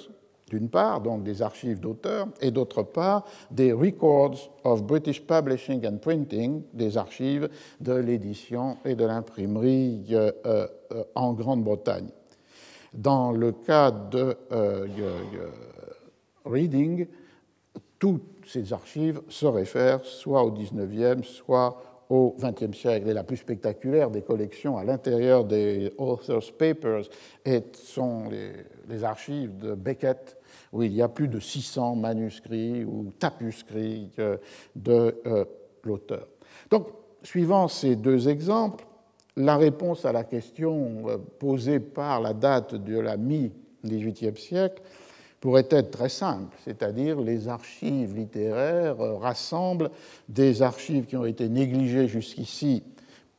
d'une 0.53 0.69
part, 0.69 1.01
donc 1.01 1.23
des 1.23 1.41
archives 1.41 1.79
d'auteurs, 1.79 2.27
et 2.39 2.51
d'autre 2.51 2.83
part, 2.83 3.25
des 3.49 3.73
Records 3.73 4.51
of 4.63 4.83
British 4.83 5.25
Publishing 5.25 5.85
and 5.87 5.97
Printing, 5.97 6.61
des 6.73 6.95
archives 6.95 7.49
de 7.81 7.93
l'édition 7.93 8.77
et 8.85 8.93
de 8.93 9.03
l'imprimerie 9.03 10.05
euh, 10.11 10.31
euh, 10.45 10.67
en 11.15 11.33
Grande-Bretagne. 11.33 12.09
Dans 12.93 13.31
le 13.31 13.51
cas 13.51 13.89
de 13.89 14.37
euh, 14.51 14.85
Reading, 16.45 17.07
toutes 17.97 18.45
ces 18.45 18.73
archives 18.73 19.21
se 19.29 19.47
réfèrent 19.47 20.05
soit 20.05 20.43
au 20.43 20.51
19e, 20.51 21.23
soit 21.23 21.81
au 22.09 22.35
XXe 22.39 22.77
siècle. 22.77 23.09
Et 23.09 23.13
la 23.13 23.23
plus 23.23 23.37
spectaculaire 23.37 24.11
des 24.11 24.21
collections 24.21 24.77
à 24.77 24.83
l'intérieur 24.83 25.45
des 25.45 25.91
Authors' 25.97 26.51
Papers 26.59 27.05
sont 27.73 28.29
les, 28.29 28.51
les 28.87 29.03
archives 29.03 29.57
de 29.57 29.73
Beckett 29.73 30.37
où 30.71 30.83
il 30.83 30.93
y 30.93 31.01
a 31.01 31.09
plus 31.09 31.27
de 31.27 31.39
600 31.39 31.95
manuscrits 31.95 32.83
ou 32.83 33.11
tapuscrits 33.19 34.09
de 34.75 35.21
euh, 35.25 35.45
l'auteur. 35.83 36.27
Donc, 36.69 36.87
suivant 37.23 37.67
ces 37.67 37.95
deux 37.95 38.29
exemples, 38.29 38.85
la 39.35 39.57
réponse 39.57 40.05
à 40.05 40.11
la 40.11 40.23
question 40.23 41.07
euh, 41.07 41.17
posée 41.39 41.79
par 41.79 42.21
la 42.21 42.33
date 42.33 42.75
de 42.75 42.99
la 42.99 43.17
mi-XVIIIe 43.17 44.37
siècle 44.37 44.81
pourrait 45.39 45.67
être 45.71 45.91
très 45.91 46.09
simple, 46.09 46.55
c'est-à-dire 46.63 47.19
les 47.19 47.47
archives 47.47 48.15
littéraires 48.15 49.01
euh, 49.01 49.17
rassemblent 49.17 49.89
des 50.29 50.61
archives 50.61 51.05
qui 51.05 51.17
ont 51.17 51.25
été 51.25 51.49
négligées 51.49 52.07
jusqu'ici 52.07 52.83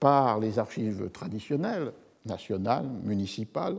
par 0.01 0.39
les 0.39 0.59
archives 0.59 1.09
traditionnelles, 1.11 1.93
nationales, 2.27 2.89
municipales, 3.05 3.77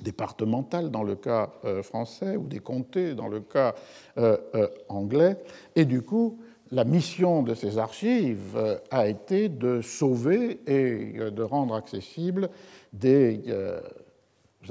départementales 0.00 0.90
dans 0.90 1.02
le 1.02 1.16
cas 1.16 1.50
euh, 1.64 1.82
français 1.82 2.36
ou 2.36 2.46
des 2.46 2.60
comtés 2.60 3.14
dans 3.14 3.28
le 3.28 3.40
cas 3.40 3.74
euh, 4.18 4.36
euh, 4.54 4.68
anglais. 4.88 5.36
Et 5.76 5.84
du 5.84 6.02
coup, 6.02 6.38
la 6.70 6.84
mission 6.84 7.42
de 7.42 7.54
ces 7.54 7.78
archives 7.78 8.80
a 8.90 9.06
été 9.06 9.50
de 9.50 9.82
sauver 9.82 10.60
et 10.66 11.30
de 11.30 11.42
rendre 11.42 11.74
accessibles 11.74 12.48
des 12.94 13.42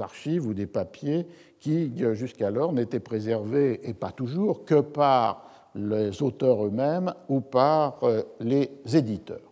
archives 0.00 0.44
ou 0.44 0.52
des 0.52 0.66
papiers 0.66 1.28
qui, 1.60 1.92
jusqu'alors, 2.14 2.72
n'étaient 2.72 2.98
préservés, 2.98 3.88
et 3.88 3.94
pas 3.94 4.10
toujours, 4.10 4.64
que 4.64 4.80
par 4.80 5.48
les 5.76 6.20
auteurs 6.24 6.66
eux-mêmes 6.66 7.14
ou 7.28 7.40
par 7.40 8.00
les 8.40 8.68
éditeurs. 8.92 9.51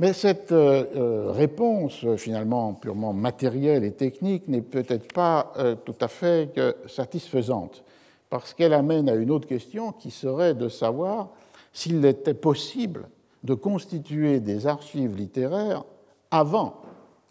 Mais 0.00 0.14
cette 0.14 0.54
réponse, 0.54 2.06
finalement 2.16 2.72
purement 2.72 3.12
matérielle 3.12 3.84
et 3.84 3.92
technique, 3.92 4.48
n'est 4.48 4.62
peut-être 4.62 5.12
pas 5.12 5.52
tout 5.84 5.94
à 6.00 6.08
fait 6.08 6.58
satisfaisante, 6.88 7.84
parce 8.30 8.54
qu'elle 8.54 8.72
amène 8.72 9.10
à 9.10 9.14
une 9.14 9.30
autre 9.30 9.46
question 9.46 9.92
qui 9.92 10.10
serait 10.10 10.54
de 10.54 10.70
savoir 10.70 11.28
s'il 11.74 12.02
était 12.06 12.32
possible 12.32 13.08
de 13.44 13.52
constituer 13.52 14.40
des 14.40 14.66
archives 14.66 15.14
littéraires 15.14 15.84
avant 16.30 16.76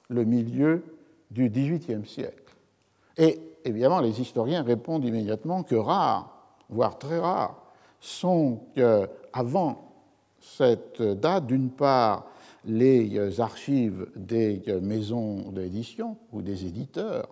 le 0.07 0.23
milieu 0.23 0.83
du 1.31 1.49
XVIIIe 1.49 2.05
siècle. 2.05 2.55
Et 3.17 3.39
évidemment, 3.65 3.99
les 3.99 4.21
historiens 4.21 4.61
répondent 4.61 5.05
immédiatement 5.05 5.63
que 5.63 5.75
rares, 5.75 6.53
voire 6.69 6.99
très 6.99 7.17
rares, 7.17 7.63
sont 7.99 8.59
avant 9.33 9.89
cette 10.39 11.01
date, 11.01 11.47
d'une 11.47 11.71
part, 11.71 12.27
les 12.65 13.39
archives 13.39 14.07
des 14.15 14.61
maisons 14.81 15.51
d'édition 15.51 16.17
ou 16.31 16.41
des 16.41 16.65
éditeurs, 16.65 17.29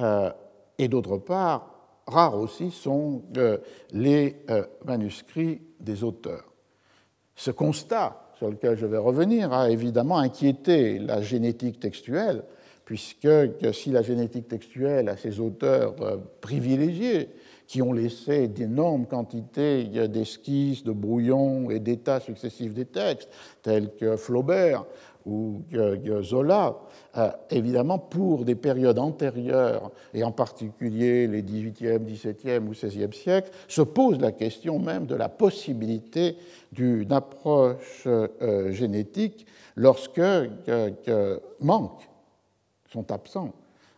euh, 0.00 0.30
et 0.78 0.88
d'autre 0.88 1.18
part, 1.18 1.76
rares 2.06 2.38
aussi 2.38 2.70
sont 2.70 3.22
euh, 3.36 3.58
les 3.92 4.36
euh, 4.50 4.64
manuscrits 4.84 5.60
des 5.80 6.04
auteurs. 6.04 6.52
Ce 7.34 7.50
constat, 7.50 8.32
sur 8.38 8.50
lequel 8.50 8.76
je 8.76 8.86
vais 8.86 8.98
revenir, 8.98 9.52
a 9.52 9.70
évidemment 9.70 10.18
inquiété 10.18 10.98
la 10.98 11.22
génétique 11.22 11.80
textuelle, 11.80 12.44
puisque 12.84 13.28
si 13.72 13.90
la 13.90 14.02
génétique 14.02 14.48
textuelle 14.48 15.08
a 15.08 15.16
ses 15.16 15.40
auteurs 15.40 16.00
euh, 16.00 16.18
privilégiés, 16.40 17.30
qui 17.66 17.82
ont 17.82 17.92
laissé 17.92 18.48
d'énormes 18.48 19.06
quantités. 19.06 19.84
D'esquisses, 20.08 20.84
de 20.84 20.92
brouillons 20.92 21.70
et 21.70 21.80
d'états 21.80 22.20
successifs 22.20 22.74
des 22.74 22.84
textes, 22.84 23.28
tels 23.62 23.94
que 23.94 24.16
Flaubert 24.16 24.84
ou 25.24 25.62
Zola, 26.22 26.76
euh, 27.16 27.30
évidemment 27.50 27.98
pour 27.98 28.44
des 28.44 28.54
périodes 28.54 28.98
antérieures, 28.98 29.90
et 30.14 30.22
en 30.22 30.30
particulier 30.30 31.26
les 31.26 31.42
18e, 31.42 32.04
17e 32.04 32.68
ou 32.68 32.72
16e 32.72 33.12
siècles, 33.12 33.50
se 33.66 33.82
pose 33.82 34.20
la 34.20 34.30
question 34.30 34.78
même 34.78 35.06
de 35.06 35.16
la 35.16 35.28
possibilité 35.28 36.36
d'une 36.70 37.12
approche 37.12 38.04
euh, 38.06 38.70
génétique 38.70 39.46
lorsque 39.74 40.20
manquent, 41.60 42.08
sont 42.88 43.10
absents 43.10 43.52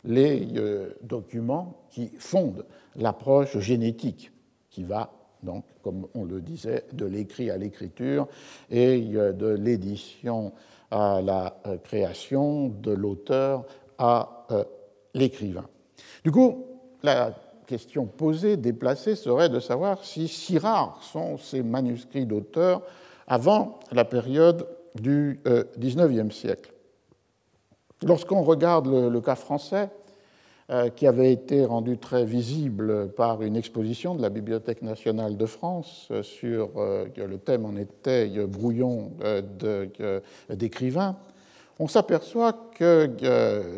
les 0.05 0.49
euh, 0.57 0.95
documents 1.03 1.87
qui 1.91 2.11
fondent 2.19 2.65
l'approche 2.99 3.59
génétique, 3.59 4.31
qui 4.71 4.85
va 4.85 5.13
donc, 5.43 5.65
comme 5.83 6.09
on 6.15 6.25
le 6.25 6.41
disait, 6.41 6.85
de 6.93 7.07
l'écrit 7.07 7.51
à 7.51 7.57
l'écriture 7.57 8.27
et 8.71 9.01
de 9.01 9.47
l'édition 9.47 10.53
à 10.91 11.21
la 11.23 11.57
euh, 11.67 11.77
création, 11.79 12.69
de 12.69 12.93
l'auteur 12.93 13.65
à 13.99 14.47
euh, 14.51 14.65
l'écrivain. 15.15 15.67
Du 16.25 16.33
coup, 16.33 16.65
la 17.03 17.35
question 17.67 18.07
posée, 18.07 18.57
déplacée, 18.57 19.15
serait 19.15 19.49
de 19.49 19.61
savoir 19.61 20.05
si 20.05 20.29
si 20.29 20.59
rares 20.59 21.03
sont 21.03 21.37
ces 21.37 21.63
manuscrits 21.63 22.27
d'auteurs 22.27 22.83
avant 23.27 23.79
la 23.93 24.05
période 24.05 24.67
du 24.95 25.41
XIXe 25.79 26.19
euh, 26.19 26.31
siècle. 26.31 26.73
Lorsqu'on 28.03 28.43
regarde 28.43 28.87
le, 28.87 29.21
cas 29.21 29.35
français, 29.35 29.91
qui 30.97 31.07
avait 31.07 31.33
été 31.33 31.65
rendu 31.65 31.97
très 31.97 32.27
visible 32.27 33.09
par 33.13 33.41
une 33.41 33.57
exposition 33.57 34.15
de 34.15 34.21
la 34.21 34.29
Bibliothèque 34.29 34.83
nationale 34.83 35.39
de 35.39 35.47
France 35.47 36.09
euh, 36.11 36.23
sur 36.23 36.73
euh, 36.77 37.07
le 37.17 37.39
thème 37.39 37.65
en 37.65 37.75
était 37.77 38.29
brouillon 38.47 39.13
d'écrivains, 40.51 41.17
on 41.79 41.89
s'aperçoit 41.89 42.71
que 42.75 43.09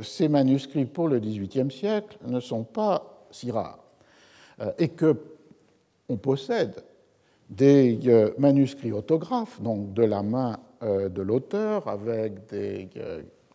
ces 0.02 0.28
manuscrits 0.28 0.86
pour 0.86 1.06
le 1.06 1.20
XVIIIe 1.20 1.70
siècle 1.70 2.18
ne 2.26 2.40
sont 2.40 2.64
pas 2.64 3.26
si 3.30 3.50
rares 3.50 3.84
et 4.78 4.88
que 4.88 5.14
on 6.08 6.16
possède 6.16 6.82
des 7.50 7.98
manuscrits 8.38 8.92
autographes, 8.92 9.60
donc 9.60 9.92
de 9.92 10.02
la 10.02 10.22
main 10.22 10.58
de 10.82 11.22
l'auteur, 11.22 11.88
avec 11.88 12.46
des 12.48 12.88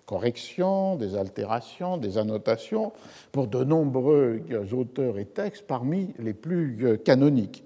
corrections, 0.05 0.95
des 0.95 1.15
altérations, 1.15 1.97
des 1.97 2.17
annotations 2.17 2.93
pour 3.31 3.47
de 3.47 3.63
nombreux 3.63 4.41
auteurs 4.71 5.17
et 5.17 5.25
textes 5.25 5.65
parmi 5.67 6.13
les 6.19 6.33
plus 6.33 6.77
euh, 6.85 6.97
canoniques. 6.97 7.63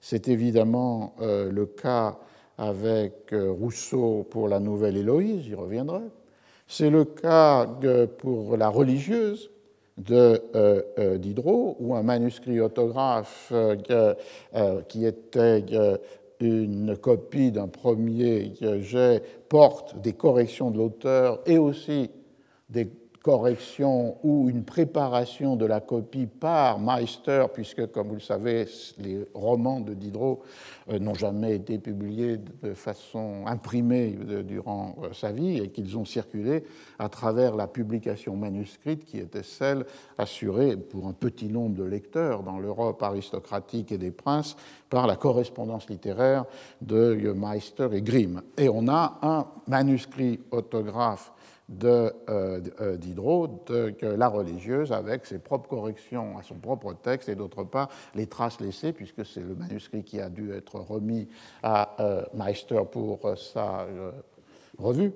C'est 0.00 0.28
évidemment 0.28 1.14
euh, 1.20 1.50
le 1.50 1.66
cas 1.66 2.18
avec 2.56 3.32
euh, 3.32 3.50
Rousseau 3.50 4.26
pour 4.30 4.48
la 4.48 4.58
Nouvelle 4.58 4.96
Héloïse, 4.96 5.42
j'y 5.42 5.54
reviendrai. 5.54 6.02
C'est 6.66 6.90
le 6.90 7.04
cas 7.04 7.66
pour 8.18 8.58
la 8.58 8.68
religieuse 8.68 9.50
de 9.96 11.16
Diderot, 11.16 11.78
où 11.80 11.94
un 11.94 12.02
manuscrit 12.02 12.60
autographe 12.60 13.54
qui 14.86 15.06
était 15.06 15.64
une 16.40 16.96
copie 16.96 17.50
d'un 17.50 17.68
premier 17.68 18.52
jet 18.80 19.22
porte 19.48 20.00
des 20.00 20.12
corrections 20.12 20.70
de 20.70 20.78
l'auteur 20.78 21.40
et 21.46 21.58
aussi 21.58 22.10
des 22.68 22.84
correction 23.22 24.16
ou 24.22 24.48
une 24.48 24.64
préparation 24.64 25.56
de 25.56 25.66
la 25.66 25.80
copie 25.80 26.26
par 26.26 26.78
Meister, 26.78 27.46
puisque, 27.52 27.90
comme 27.90 28.08
vous 28.08 28.14
le 28.14 28.20
savez, 28.20 28.66
les 28.98 29.24
romans 29.34 29.80
de 29.80 29.94
Diderot 29.94 30.42
euh, 30.90 30.98
n'ont 30.98 31.14
jamais 31.14 31.56
été 31.56 31.78
publiés 31.78 32.38
de 32.62 32.74
façon 32.74 33.42
imprimée 33.46 34.16
durant 34.44 34.96
euh, 35.02 35.12
sa 35.12 35.32
vie 35.32 35.58
et 35.58 35.68
qu'ils 35.68 35.98
ont 35.98 36.04
circulé 36.04 36.64
à 36.98 37.08
travers 37.08 37.56
la 37.56 37.66
publication 37.66 38.36
manuscrite 38.36 39.04
qui 39.04 39.18
était 39.18 39.42
celle 39.42 39.84
assurée 40.16 40.76
pour 40.76 41.06
un 41.06 41.12
petit 41.12 41.48
nombre 41.48 41.76
de 41.76 41.84
lecteurs 41.84 42.42
dans 42.42 42.58
l'Europe 42.58 43.02
aristocratique 43.02 43.92
et 43.92 43.98
des 43.98 44.10
princes 44.10 44.56
par 44.88 45.06
la 45.06 45.16
correspondance 45.16 45.88
littéraire 45.90 46.44
de 46.80 47.32
Meister 47.36 47.88
et 47.92 48.02
Grimm. 48.02 48.42
Et 48.56 48.68
on 48.68 48.88
a 48.88 49.18
un 49.22 49.46
manuscrit 49.66 50.40
autographe 50.50 51.32
de 51.68 52.12
euh, 52.28 52.60
euh, 52.80 52.96
Diderot, 52.96 53.64
de, 53.66 53.90
que 53.90 54.06
la 54.06 54.28
religieuse, 54.28 54.92
avec 54.92 55.26
ses 55.26 55.38
propres 55.38 55.68
corrections 55.68 56.38
à 56.38 56.42
son 56.42 56.54
propre 56.54 56.94
texte, 56.94 57.28
et 57.28 57.34
d'autre 57.34 57.64
part 57.64 57.88
les 58.14 58.26
traces 58.26 58.60
laissées, 58.60 58.92
puisque 58.92 59.24
c'est 59.24 59.40
le 59.40 59.54
manuscrit 59.54 60.02
qui 60.02 60.20
a 60.20 60.30
dû 60.30 60.52
être 60.52 60.76
remis 60.76 61.28
à 61.62 61.96
euh, 62.00 62.22
Meister 62.34 62.80
pour 62.90 63.20
sa 63.36 63.86
revue, 64.78 65.12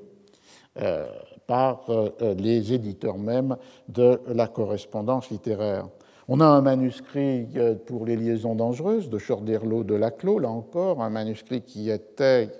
par 1.47 1.85
les 2.21 2.73
éditeurs 2.73 3.19
même 3.19 3.57
de 3.89 4.21
la 4.27 4.49
correspondance 4.49 5.31
littéraire. 5.31 5.87
On 6.29 6.41
a 6.41 6.47
un 6.47 6.63
manuscrit 6.63 7.47
pour 7.87 8.07
les 8.07 8.17
liaisons 8.17 8.55
dangereuses 8.55 9.11
de 9.11 9.19
Chorderlo 9.19 9.85
de 9.85 9.95
Laclos, 9.95 10.39
là 10.39 10.49
encore, 10.49 11.03
un 11.03 11.11
manuscrit 11.11 11.61
qui 11.61 11.91
était 11.91 12.51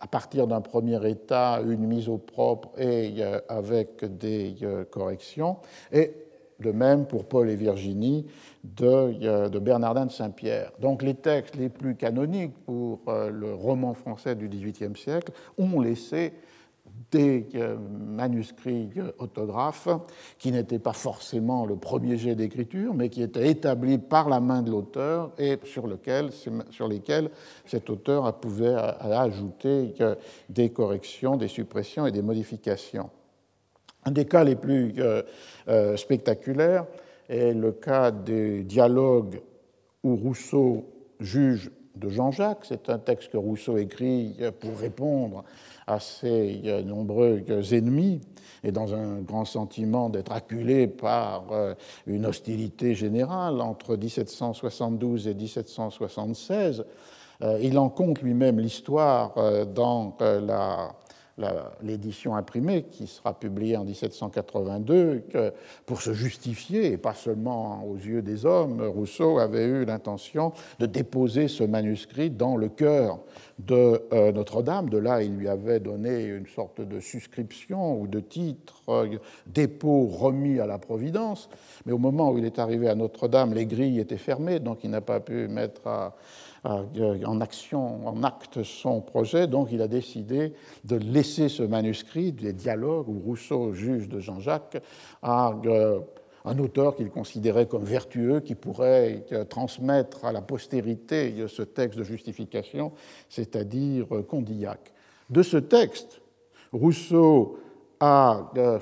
à 0.00 0.06
partir 0.06 0.46
d'un 0.46 0.60
premier 0.60 1.04
état, 1.08 1.60
une 1.60 1.86
mise 1.86 2.08
au 2.08 2.18
propre 2.18 2.70
et 2.78 3.14
euh, 3.18 3.40
avec 3.48 4.04
des 4.18 4.56
euh, 4.62 4.84
corrections. 4.84 5.56
Et 5.92 6.12
de 6.60 6.72
même 6.72 7.06
pour 7.06 7.24
Paul 7.24 7.48
et 7.50 7.56
Virginie 7.56 8.26
de, 8.64 8.86
euh, 8.86 9.48
de 9.48 9.58
Bernardin 9.58 10.06
de 10.06 10.10
Saint-Pierre. 10.10 10.72
Donc 10.80 11.02
les 11.02 11.14
textes 11.14 11.56
les 11.56 11.68
plus 11.68 11.94
canoniques 11.94 12.54
pour 12.64 13.00
le 13.06 13.54
roman 13.54 13.94
français 13.94 14.34
du 14.34 14.48
XVIIIe 14.48 14.96
siècle 14.96 15.32
ont 15.56 15.80
laissé 15.80 16.32
des 17.10 17.48
euh, 17.54 17.76
manuscrits 17.78 18.90
autographes 19.18 19.88
qui 20.38 20.52
n'étaient 20.52 20.78
pas 20.78 20.92
forcément 20.92 21.64
le 21.66 21.76
premier 21.76 22.16
jet 22.16 22.34
d'écriture, 22.34 22.94
mais 22.94 23.08
qui 23.08 23.22
étaient 23.22 23.50
établis 23.50 23.98
par 23.98 24.28
la 24.28 24.40
main 24.40 24.62
de 24.62 24.70
l'auteur 24.70 25.32
et 25.38 25.58
sur, 25.64 25.86
lequel, 25.86 26.30
sur 26.70 26.88
lesquels 26.88 27.30
cet 27.64 27.90
auteur 27.90 28.38
pouvait 28.40 28.74
ajouter 28.74 29.94
euh, 30.00 30.14
des 30.48 30.70
corrections, 30.70 31.36
des 31.36 31.48
suppressions 31.48 32.06
et 32.06 32.12
des 32.12 32.22
modifications. 32.22 33.10
Un 34.04 34.10
des 34.10 34.24
cas 34.24 34.44
les 34.44 34.56
plus 34.56 34.94
euh, 34.98 35.96
spectaculaires 35.96 36.86
est 37.28 37.52
le 37.52 37.72
cas 37.72 38.10
des 38.10 38.62
dialogues 38.62 39.40
où 40.02 40.16
Rousseau 40.16 40.86
juge 41.20 41.70
de 41.96 42.08
Jean-Jacques. 42.08 42.64
C'est 42.64 42.88
un 42.88 42.98
texte 42.98 43.32
que 43.32 43.36
Rousseau 43.36 43.76
écrit 43.76 44.36
pour 44.60 44.78
répondre 44.78 45.44
à 45.88 46.00
ses 46.00 46.82
nombreux 46.84 47.42
ennemis 47.72 48.20
et 48.64 48.72
dans 48.72 48.94
un 48.94 49.20
grand 49.20 49.44
sentiment 49.44 50.10
d'être 50.10 50.32
acculé 50.32 50.86
par 50.86 51.44
euh, 51.52 51.74
une 52.06 52.26
hostilité 52.26 52.94
générale 52.94 53.60
entre 53.60 53.96
1772 53.96 55.28
et 55.28 55.34
1776. 55.34 56.84
Euh, 57.42 57.58
il 57.62 57.78
en 57.78 57.88
compte 57.88 58.20
lui-même 58.20 58.58
l'histoire 58.58 59.32
euh, 59.38 59.64
dans 59.64 60.16
la 60.20 60.92
l'édition 61.82 62.34
imprimée 62.34 62.84
qui 62.90 63.06
sera 63.06 63.38
publiée 63.38 63.76
en 63.76 63.84
1782, 63.84 65.24
que 65.30 65.52
pour 65.86 66.02
se 66.02 66.12
justifier, 66.12 66.92
et 66.92 66.96
pas 66.96 67.14
seulement 67.14 67.84
aux 67.84 67.96
yeux 67.96 68.22
des 68.22 68.44
hommes, 68.46 68.82
Rousseau 68.82 69.38
avait 69.38 69.64
eu 69.64 69.84
l'intention 69.84 70.52
de 70.78 70.86
déposer 70.86 71.48
ce 71.48 71.64
manuscrit 71.64 72.30
dans 72.30 72.56
le 72.56 72.68
cœur 72.68 73.20
de 73.58 74.02
euh, 74.12 74.32
Notre-Dame. 74.32 74.88
De 74.88 74.98
là, 74.98 75.22
il 75.22 75.36
lui 75.36 75.48
avait 75.48 75.80
donné 75.80 76.24
une 76.24 76.46
sorte 76.46 76.80
de 76.80 77.00
suscription 77.00 78.00
ou 78.00 78.06
de 78.06 78.20
titre, 78.20 78.82
euh, 78.88 79.18
dépôt 79.46 80.06
remis 80.06 80.60
à 80.60 80.66
la 80.66 80.78
Providence. 80.78 81.48
Mais 81.86 81.92
au 81.92 81.98
moment 81.98 82.30
où 82.30 82.38
il 82.38 82.44
est 82.44 82.58
arrivé 82.58 82.88
à 82.88 82.94
Notre-Dame, 82.94 83.54
les 83.54 83.66
grilles 83.66 84.00
étaient 84.00 84.16
fermées, 84.16 84.60
donc 84.60 84.84
il 84.84 84.90
n'a 84.90 85.00
pas 85.00 85.20
pu 85.20 85.48
mettre 85.48 86.12
en 86.68 87.40
action, 87.40 88.06
en 88.06 88.22
acte 88.22 88.62
son 88.62 89.00
projet. 89.00 89.46
Donc 89.46 89.68
il 89.72 89.82
a 89.82 89.88
décidé 89.88 90.52
de 90.84 90.96
laisser 90.96 91.48
ce 91.48 91.62
manuscrit, 91.62 92.32
des 92.32 92.52
dialogues 92.52 93.08
où 93.08 93.18
Rousseau 93.18 93.72
juge 93.72 94.08
de 94.08 94.20
Jean-Jacques, 94.20 94.82
à 95.22 95.54
euh, 95.64 96.00
un 96.44 96.58
auteur 96.58 96.96
qu'il 96.96 97.10
considérait 97.10 97.66
comme 97.66 97.84
vertueux, 97.84 98.40
qui 98.40 98.54
pourrait 98.54 99.24
euh, 99.32 99.44
transmettre 99.44 100.24
à 100.24 100.32
la 100.32 100.40
postérité 100.40 101.46
ce 101.48 101.62
texte 101.62 101.98
de 101.98 102.04
justification, 102.04 102.92
c'est-à-dire 103.28 104.06
euh, 104.12 104.22
Condillac. 104.22 104.92
De 105.30 105.42
ce 105.42 105.58
texte, 105.58 106.20
Rousseau 106.72 107.58
a 108.00 108.50
euh, 108.56 108.78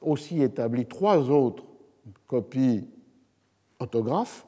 aussi 0.00 0.42
établi 0.42 0.86
trois 0.86 1.30
autres 1.30 1.64
copies 2.26 2.88
autographes 3.80 4.46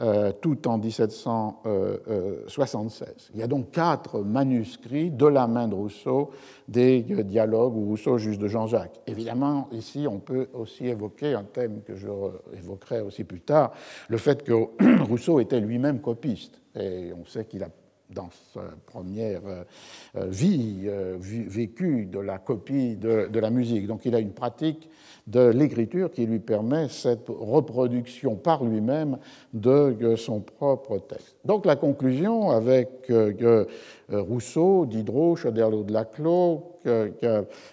euh, 0.00 0.32
tout 0.40 0.66
en 0.68 0.78
1776. 0.78 3.30
Il 3.34 3.40
y 3.40 3.42
a 3.42 3.46
donc 3.46 3.70
quatre 3.70 4.20
manuscrits 4.20 5.10
de 5.10 5.26
la 5.26 5.46
main 5.46 5.68
de 5.68 5.74
Rousseau 5.74 6.30
des 6.68 7.00
dialogues 7.00 7.76
où 7.76 7.86
Rousseau 7.86 8.18
juge 8.18 8.38
de 8.38 8.48
Jean-Jacques. 8.48 9.00
Évidemment, 9.06 9.68
ici, 9.72 10.06
on 10.08 10.18
peut 10.18 10.48
aussi 10.52 10.86
évoquer 10.86 11.34
un 11.34 11.44
thème 11.44 11.82
que 11.82 11.94
je 11.94 12.08
évoquerai 12.56 13.00
aussi 13.00 13.24
plus 13.24 13.40
tard, 13.40 13.72
le 14.08 14.18
fait 14.18 14.42
que 14.42 15.02
Rousseau 15.08 15.40
était 15.40 15.60
lui-même 15.60 16.00
copiste. 16.00 16.60
Et 16.78 17.12
on 17.18 17.24
sait 17.24 17.46
qu'il 17.46 17.62
a 17.62 17.70
dans 18.10 18.28
sa 18.54 18.60
première 18.86 19.42
euh, 19.46 20.26
vie 20.26 20.82
euh, 20.86 21.16
vécu 21.18 22.06
de 22.06 22.18
la 22.18 22.38
copie 22.38 22.96
de, 22.96 23.38
la 23.38 23.50
musique. 23.50 23.86
Donc 23.86 24.04
il 24.04 24.14
a 24.14 24.20
une 24.20 24.32
pratique 24.32 24.88
de 25.26 25.48
l'écriture 25.48 26.10
qui 26.10 26.24
lui 26.24 26.38
permet 26.38 26.88
cette 26.88 27.28
reproduction 27.28 28.36
par 28.36 28.64
lui-même 28.64 29.18
de 29.52 30.14
son 30.16 30.40
propre 30.40 30.98
texte. 30.98 31.36
Donc 31.44 31.66
la 31.66 31.76
conclusion 31.76 32.50
avec 32.50 33.10
euh, 33.10 33.66
Rousseau, 34.08 34.86
Diderot, 34.86 35.36
Choderlos 35.36 35.82
de 35.82 35.92
Laclos, 35.92 36.62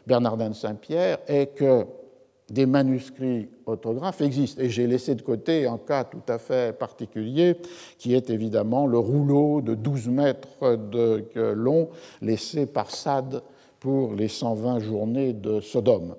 Bernardin 0.07 0.49
de 0.49 0.55
Saint-Pierre 0.55 1.19
est 1.27 1.53
que 1.55 1.85
des 2.53 2.65
manuscrits 2.67 3.49
autographes 3.65 4.21
existent. 4.21 4.61
Et 4.61 4.69
j'ai 4.69 4.85
laissé 4.85 5.15
de 5.15 5.21
côté 5.23 5.65
un 5.65 5.79
cas 5.79 6.03
tout 6.03 6.21
à 6.27 6.37
fait 6.37 6.77
particulier, 6.77 7.55
qui 7.97 8.13
est 8.13 8.29
évidemment 8.29 8.85
le 8.85 8.99
rouleau 8.99 9.61
de 9.61 9.73
12 9.73 10.07
mètres 10.09 10.75
de 10.75 11.53
long 11.53 11.89
laissé 12.21 12.67
par 12.67 12.91
Sade 12.91 13.41
pour 13.79 14.13
les 14.13 14.27
120 14.27 14.79
journées 14.79 15.33
de 15.33 15.59
Sodome. 15.59 16.15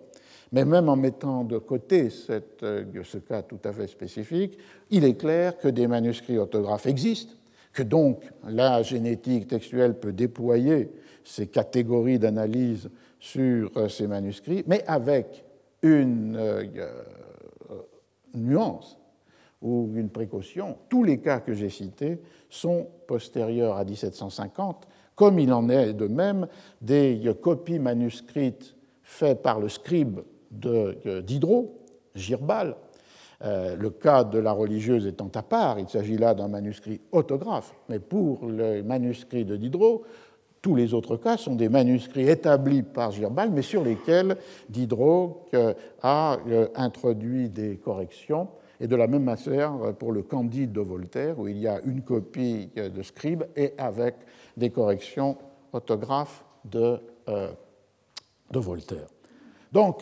Mais 0.53 0.65
même 0.65 0.89
en 0.89 0.97
mettant 0.97 1.45
de 1.45 1.59
côté 1.59 2.11
cette, 2.11 2.61
ce 2.61 3.19
cas 3.19 3.43
tout 3.43 3.61
à 3.65 3.73
fait 3.73 3.87
spécifique, 3.87 4.59
il 4.91 5.05
est 5.05 5.15
clair 5.15 5.57
que 5.57 5.69
des 5.69 5.87
manuscrits 5.87 6.39
autographes 6.39 6.87
existent, 6.87 7.35
que 7.73 7.83
donc 7.83 8.23
la 8.47 8.83
génétique 8.83 9.49
textuelle 9.49 9.95
peut 9.95 10.13
déployer 10.13 10.91
ces 11.25 11.47
catégories 11.47 12.19
d'analyse 12.19 12.91
sur 13.19 13.71
ces 13.89 14.07
manuscrits, 14.07 14.65
mais 14.67 14.85
avec 14.87 15.44
une 15.85 16.37
euh, 16.37 16.65
euh, 16.79 17.83
nuance 18.35 18.99
ou 19.61 19.91
une 19.95 20.09
précaution. 20.09 20.79
Tous 20.89 21.05
les 21.05 21.19
cas 21.19 21.41
que 21.41 21.53
j'ai 21.53 21.69
cités 21.69 22.21
sont 22.49 22.89
postérieurs 23.07 23.77
à 23.77 23.85
1750, 23.85 24.89
comme 25.15 25.39
il 25.39 25.53
en 25.53 25.69
est 25.69 25.93
de 25.93 26.07
même 26.07 26.49
des 26.81 27.33
copies 27.41 27.79
manuscrites 27.79 28.75
faites 29.03 29.43
par 29.43 29.61
le 29.61 29.69
scribe 29.69 30.21
euh, 30.65 31.23
Diderot, 31.23 31.79
Girbal, 32.15 32.77
le 33.43 33.89
cas 33.91 34.25
de 34.25 34.39
la 34.39 34.53
religieuse 34.53 35.07
étant 35.07 35.31
à 35.35 35.43
part, 35.43 35.79
il 35.79 35.87
s'agit 35.87 36.17
là 36.17 36.33
d'un 36.33 36.49
manuscrit 36.49 37.03
autographe, 37.13 37.75
mais 37.91 37.99
pour 37.99 38.47
le 38.47 38.83
manuscrit 38.83 39.45
de 39.45 39.57
Diderot, 39.57 40.03
tous 40.65 40.75
les 40.75 40.95
autres 40.95 41.19
cas 41.19 41.37
sont 41.37 41.57
des 41.57 41.69
manuscrits 41.69 42.27
établis 42.27 42.83
par 42.83 43.11
Girbal, 43.11 43.51
mais 43.51 43.61
sur 43.61 43.85
lesquels 43.85 44.39
Diderot 44.71 45.45
euh, 45.53 45.75
a 46.01 46.39
euh, 46.49 46.69
introduit 46.75 47.51
des 47.51 47.77
corrections. 47.77 48.49
Et 48.81 48.87
de 48.87 48.97
la 48.97 49.07
même 49.07 49.25
manière 49.25 49.95
pour 49.99 50.11
le 50.11 50.23
Candide 50.23 50.73
de 50.73 50.81
Voltaire, 50.81 51.39
où 51.39 51.49
il 51.49 51.59
y 51.59 51.69
a 51.69 51.83
une 51.85 52.01
copie 52.01 52.71
euh, 52.79 52.89
de 52.89 53.03
scribe 53.03 53.45
et 53.55 53.75
avec 53.77 54.15
des 54.57 54.71
corrections 54.71 55.37
autographes 55.75 56.47
de, 56.65 56.99
de 57.27 58.59
Voltaire. 58.59 59.09
Donc, 59.71 60.01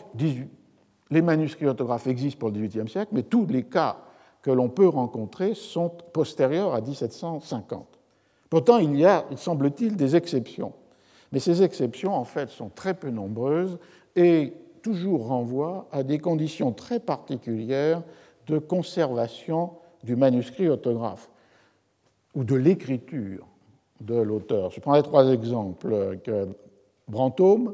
les 1.11 1.21
manuscrits 1.21 1.67
autographes 1.67 2.07
existent 2.07 2.39
pour 2.39 2.51
le 2.51 2.65
XVIIIe 2.65 2.87
siècle, 2.87 3.11
mais 3.11 3.23
tous 3.23 3.45
les 3.47 3.63
cas 3.63 3.97
que 4.41 4.51
l'on 4.51 4.69
peut 4.69 4.87
rencontrer 4.87 5.55
sont 5.55 5.89
postérieurs 5.89 6.73
à 6.73 6.79
1750. 6.79 7.99
Pourtant, 8.53 8.77
il 8.77 8.95
y 8.99 9.03
a, 9.03 9.25
il 9.31 9.39
semble-t-il, 9.39 9.95
des 9.95 10.15
exceptions. 10.15 10.73
Mais 11.31 11.39
ces 11.39 11.63
exceptions, 11.63 12.13
en 12.13 12.23
fait, 12.23 12.49
sont 12.51 12.69
très 12.69 12.93
peu 12.93 13.09
nombreuses 13.09 13.79
et 14.15 14.53
toujours 14.83 15.25
renvoient 15.25 15.87
à 15.91 16.03
des 16.03 16.19
conditions 16.19 16.71
très 16.71 16.99
particulières 16.99 18.03
de 18.45 18.59
conservation 18.59 19.71
du 20.03 20.15
manuscrit 20.15 20.69
autographe 20.69 21.31
ou 22.35 22.43
de 22.43 22.53
l'écriture 22.53 23.47
de 24.01 24.21
l'auteur. 24.21 24.69
Je 24.69 24.79
prendrai 24.81 25.01
trois 25.01 25.31
exemples. 25.31 26.19
Brantôme, 27.07 27.73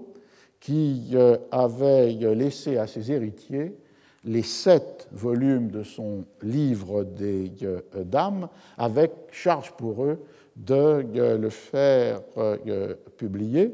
qui 0.61 1.09
euh, 1.13 1.35
avait 1.51 2.13
laissé 2.13 2.77
à 2.77 2.87
ses 2.87 3.11
héritiers 3.11 3.75
les 4.23 4.43
sept 4.43 5.09
volumes 5.11 5.71
de 5.71 5.83
son 5.83 6.23
livre 6.41 7.03
des 7.03 7.51
euh, 7.63 7.81
dames, 8.05 8.47
avec 8.77 9.11
charge 9.31 9.73
pour 9.73 10.05
eux 10.05 10.19
de 10.59 11.37
le 11.37 11.49
faire 11.49 12.21
euh, 12.37 12.95
publier. 13.17 13.71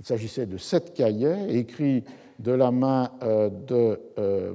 Il 0.00 0.06
s'agissait 0.06 0.46
de 0.46 0.58
sept 0.58 0.94
cahiers 0.94 1.56
écrits 1.56 2.04
de 2.38 2.52
la 2.52 2.70
main 2.70 3.10
euh, 3.22 3.48
de 3.48 4.00
euh, 4.18 4.52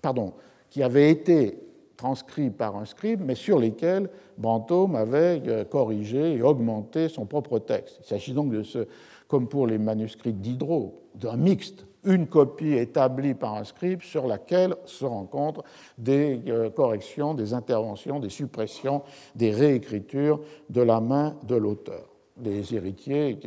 pardon, 0.00 0.32
qui 0.70 0.82
avaient 0.82 1.10
été 1.10 1.58
transcrits 1.96 2.50
par 2.50 2.76
un 2.76 2.86
scribe, 2.86 3.20
mais 3.22 3.34
sur 3.34 3.58
lesquels 3.58 4.08
Brantôme 4.38 4.96
avait 4.96 5.66
corrigé 5.68 6.36
et 6.36 6.42
augmenté 6.42 7.10
son 7.10 7.26
propre 7.26 7.58
texte. 7.58 7.98
Il 8.00 8.06
s'agit 8.06 8.32
donc 8.32 8.50
de 8.50 8.62
ce, 8.62 8.86
comme 9.28 9.48
pour 9.48 9.66
les 9.66 9.76
manuscrits 9.76 10.32
d'Hydro, 10.32 11.02
d'un 11.14 11.36
mixte 11.36 11.84
une 12.04 12.26
copie 12.26 12.72
établie 12.72 13.34
par 13.34 13.54
un 13.54 13.64
scribe 13.64 14.02
sur 14.02 14.26
laquelle 14.26 14.74
se 14.86 15.04
rencontrent 15.04 15.62
des 15.98 16.42
euh, 16.48 16.70
corrections, 16.70 17.34
des 17.34 17.54
interventions, 17.54 18.20
des 18.20 18.30
suppressions, 18.30 19.02
des 19.34 19.50
réécritures 19.50 20.40
de 20.68 20.82
la 20.82 21.00
main 21.00 21.36
de 21.44 21.56
l'auteur. 21.56 22.06
Les 22.42 22.74
héritiers 22.74 23.38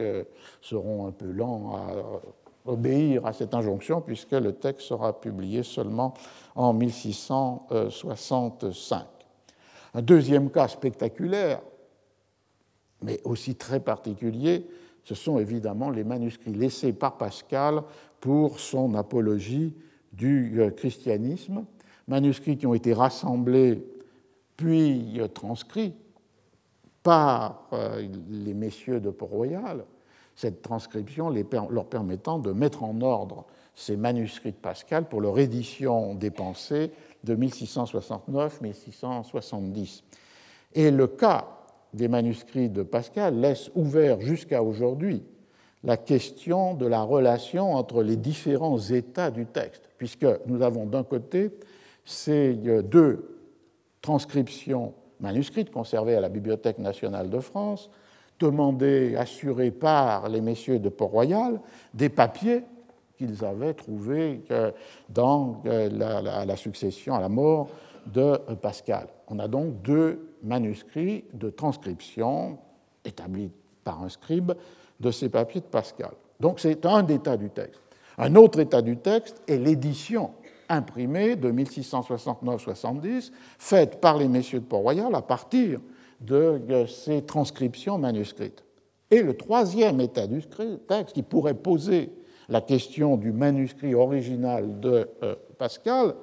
seront 0.62 1.08
un 1.08 1.12
peu 1.12 1.32
lents 1.32 1.76
à 1.76 1.88
obéir 2.66 3.26
à 3.26 3.34
cette 3.34 3.54
injonction 3.54 4.00
puisque 4.02 4.32
le 4.32 4.54
texte 4.54 4.88
sera 4.88 5.20
publié 5.20 5.64
seulement 5.64 6.14
en 6.56 6.72
1665. 6.74 9.06
Un 9.96 10.02
deuxième 10.02 10.50
cas 10.50 10.68
spectaculaire, 10.68 11.62
mais 13.02 13.22
aussi 13.24 13.56
très 13.56 13.80
particulier, 13.80 14.66
ce 15.04 15.14
sont 15.16 15.38
évidemment 15.38 15.90
les 15.90 16.06
manuscrits 16.06 16.54
laissés 16.54 16.94
par 16.94 17.18
Pascal 17.18 17.84
pour 18.24 18.60
son 18.62 18.96
apologie 18.96 19.76
du 20.14 20.62
euh, 20.62 20.70
christianisme, 20.70 21.66
manuscrits 22.08 22.56
qui 22.56 22.66
ont 22.66 22.74
été 22.74 22.94
rassemblés 22.94 23.86
puis 24.56 25.20
euh, 25.20 25.28
transcrits 25.28 25.94
par 27.04 27.68
euh, 27.74 28.08
les 28.30 28.54
messieurs 28.54 29.02
de 29.02 29.10
Port-Royal, 29.10 29.84
cette 30.38 30.62
transcription 30.62 31.34
leur 31.70 31.88
permettant 31.88 32.40
de 32.40 32.54
mettre 32.54 32.86
en 32.86 33.02
ordre 33.02 33.46
ces 33.76 33.98
manuscrits 33.98 34.54
de 34.54 34.58
Pascal 34.58 35.10
pour 35.10 35.20
leur 35.20 35.38
édition 35.38 36.16
dépensée 36.16 36.92
de 37.26 37.36
1669-1670. 37.36 40.04
Et 40.76 40.92
le 40.92 41.08
cas 41.08 41.46
des 41.94 42.08
manuscrits 42.08 42.70
de 42.70 42.84
Pascal 42.84 43.42
laisse 43.42 43.70
ouvert 43.76 44.22
jusqu'à 44.22 44.64
aujourd'hui 44.64 45.26
la 45.84 45.98
question 45.98 46.74
de 46.74 46.86
la 46.86 47.02
relation 47.02 47.74
entre 47.74 48.04
les 48.04 48.16
différents 48.16 48.80
états 48.80 49.32
du 49.32 49.46
texte, 49.46 49.90
puisque 49.98 50.26
nous 50.46 50.62
avons 50.62 50.86
d'un 50.86 51.04
côté 51.04 51.52
ces 52.06 52.54
deux 52.54 53.40
transcriptions 54.02 54.94
manuscrites 55.20 55.72
conservées 55.72 56.16
à 56.16 56.22
la 56.22 56.30
Bibliothèque 56.30 56.80
nationale 56.80 57.30
de 57.30 57.40
France, 57.40 57.90
demandé, 58.40 59.16
assuré 59.16 59.72
par 59.72 60.28
les 60.30 60.42
messieurs 60.42 60.80
de 60.80 60.90
Port-Royal, 60.90 61.60
des 61.94 62.10
papiers 62.10 62.64
qu'ils 63.18 63.46
avaient 63.46 63.74
trouvés 63.74 64.42
dans 65.10 65.62
la, 65.66 66.56
succession, 66.56 67.16
à 67.16 67.22
la 67.22 67.30
mort 67.30 67.70
de 68.08 68.38
Pascal. 68.62 69.08
On 69.28 69.40
a 69.40 69.48
donc 69.48 69.82
deux 69.82 70.28
manuscrits 70.44 71.24
de 71.34 71.50
transcription 71.50 72.58
établis 73.06 73.52
par 73.84 74.04
un 74.04 74.10
scribe 74.10 74.54
de 75.04 75.12
ces 75.12 75.30
papiers 75.30 75.62
de 75.62 75.66
Pascal. 75.66 76.12
Donc 76.40 76.60
c'est 76.60 76.86
un 76.86 77.06
état 77.08 77.38
du 77.38 77.50
texte. 77.50 77.82
Un 78.18 78.36
autre 78.36 78.60
état 78.60 78.82
du 78.82 78.98
texte 78.98 79.42
est 79.48 79.58
l'édition 79.58 80.32
imprimée 80.70 81.36
de 81.36 81.52
1669-70, 81.52 83.32
faite 83.60 84.00
par 84.00 84.18
les 84.18 84.28
messieurs 84.28 84.60
de 84.60 84.66
Port-Royal 84.66 85.14
à 85.14 85.22
partir 85.22 85.80
de 86.22 86.86
ces 86.88 87.24
transcriptions 87.24 87.98
manuscrites. 87.98 88.64
Et 89.12 89.22
le 89.22 89.36
troisième 89.36 90.00
état 90.00 90.26
du 90.26 90.42
texte, 90.88 91.14
qui 91.14 91.22
pourrait 91.22 91.54
poser 91.54 92.12
la 92.50 92.62
question 92.62 93.18
du 93.18 93.32
manuscrit 93.32 93.94
original 93.94 94.80
de 94.80 95.08
euh, 95.22 95.36
Pascal, 95.58 96.16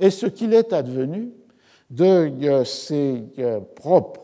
est 0.00 0.10
ce 0.10 0.26
qu'il 0.26 0.54
est 0.54 0.72
advenu 0.72 1.30
de 1.90 2.04
euh, 2.04 2.64
ses 2.64 3.24
euh, 3.38 3.60
propres 3.76 4.22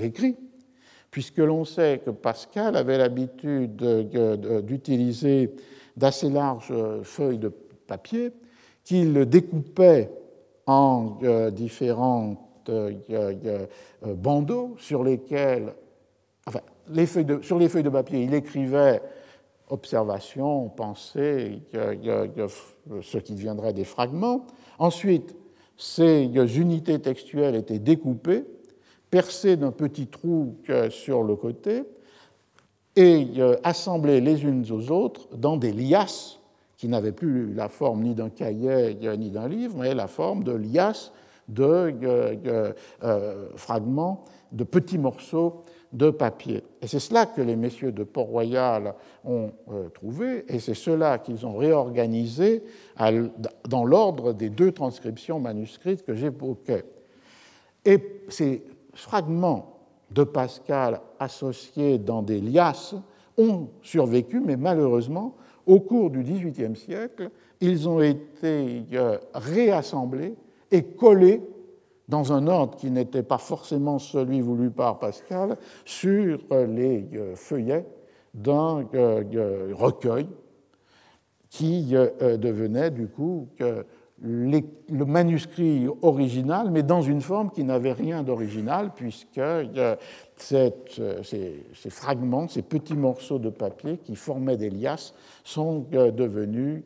écrits, 0.00 0.36
puisque 1.14 1.38
l'on 1.38 1.64
sait 1.64 2.00
que 2.04 2.10
Pascal 2.10 2.74
avait 2.74 2.98
l'habitude 2.98 3.76
d'utiliser 4.66 5.54
d'assez 5.96 6.28
larges 6.28 6.74
feuilles 7.04 7.38
de 7.38 7.52
papier 7.86 8.32
qu'il 8.82 9.24
découpait 9.24 10.10
en 10.66 11.20
différents 11.52 12.50
bandeaux 14.04 14.74
sur 14.76 15.04
lesquels, 15.04 15.72
enfin, 16.48 16.58
sur 17.42 17.60
les 17.60 17.68
feuilles 17.68 17.84
de 17.84 17.90
papier, 17.90 18.24
il 18.24 18.34
écrivait 18.34 19.00
observations, 19.68 20.68
pensées, 20.68 21.60
ce 21.72 23.18
qui 23.18 23.34
deviendrait 23.34 23.72
des 23.72 23.84
fragments. 23.84 24.46
Ensuite, 24.80 25.36
ces 25.76 26.24
unités 26.58 26.98
textuelles 26.98 27.54
étaient 27.54 27.78
découpées, 27.78 28.46
percées 29.14 29.56
d'un 29.56 29.70
petit 29.70 30.08
trou 30.08 30.56
sur 30.90 31.22
le 31.22 31.36
côté 31.36 31.84
et 32.96 33.28
euh, 33.38 33.54
assemblées 33.62 34.20
les 34.20 34.42
unes 34.42 34.66
aux 34.72 34.90
autres 34.90 35.28
dans 35.36 35.56
des 35.56 35.70
liasses 35.72 36.40
qui 36.76 36.88
n'avaient 36.88 37.12
plus 37.12 37.54
la 37.54 37.68
forme 37.68 38.02
ni 38.02 38.16
d'un 38.16 38.28
cahier 38.28 38.96
ni 39.16 39.30
d'un 39.30 39.46
livre, 39.46 39.76
mais 39.78 39.94
la 39.94 40.08
forme 40.08 40.42
de 40.42 40.50
liasses 40.50 41.12
de 41.46 41.94
euh, 42.02 42.72
euh, 43.04 43.48
fragments, 43.54 44.24
de 44.50 44.64
petits 44.64 44.98
morceaux 44.98 45.62
de 45.92 46.10
papier. 46.10 46.64
Et 46.82 46.88
c'est 46.88 46.98
cela 46.98 47.26
que 47.26 47.40
les 47.40 47.54
messieurs 47.54 47.92
de 47.92 48.02
Port-Royal 48.02 48.96
ont 49.24 49.52
euh, 49.70 49.90
trouvé, 49.90 50.44
et 50.48 50.58
c'est 50.58 50.74
cela 50.74 51.18
qu'ils 51.18 51.46
ont 51.46 51.56
réorganisé 51.56 52.64
dans 53.68 53.84
l'ordre 53.84 54.32
des 54.32 54.50
deux 54.50 54.72
transcriptions 54.72 55.38
manuscrites 55.38 56.04
que 56.04 56.14
j'évoquais. 56.14 56.84
Et 57.84 58.00
ces 58.28 58.64
fragments 58.94 59.78
de 60.10 60.24
Pascal 60.24 61.00
associés 61.18 61.98
dans 61.98 62.22
des 62.22 62.40
liasses 62.40 62.94
ont 63.36 63.68
survécu, 63.82 64.40
mais 64.40 64.56
malheureusement, 64.56 65.36
au 65.66 65.80
cours 65.80 66.10
du 66.10 66.22
XVIIIe 66.22 66.76
siècle, 66.76 67.30
ils 67.60 67.88
ont 67.88 68.00
été 68.00 68.84
euh, 68.92 69.18
réassemblés 69.34 70.34
et 70.70 70.82
collés 70.82 71.42
dans 72.08 72.32
un 72.32 72.46
ordre 72.46 72.76
qui 72.76 72.90
n'était 72.90 73.22
pas 73.22 73.38
forcément 73.38 73.98
celui 73.98 74.40
voulu 74.40 74.70
par 74.70 74.98
Pascal, 74.98 75.56
sur 75.84 76.38
les 76.50 77.08
euh, 77.14 77.34
feuillets 77.34 77.86
d'un 78.34 78.86
euh, 78.94 79.72
recueil 79.72 80.28
qui 81.48 81.90
euh, 81.92 82.36
devenait 82.36 82.90
du 82.90 83.06
coup 83.06 83.48
le 84.22 85.04
manuscrit 85.04 85.86
original, 86.02 86.70
mais 86.70 86.82
dans 86.82 87.02
une 87.02 87.20
forme 87.20 87.50
qui 87.50 87.64
n'avait 87.64 87.92
rien 87.92 88.22
d'original, 88.22 88.92
puisque 88.94 89.40
ces, 90.36 90.72
fragments, 91.90 92.48
ces 92.48 92.62
petits 92.62 92.94
morceaux 92.94 93.38
de 93.38 93.50
papier 93.50 93.98
qui 93.98 94.14
formaient 94.16 94.56
des 94.56 94.70
liasses 94.70 95.14
sont 95.42 95.86
devenus, 95.90 96.84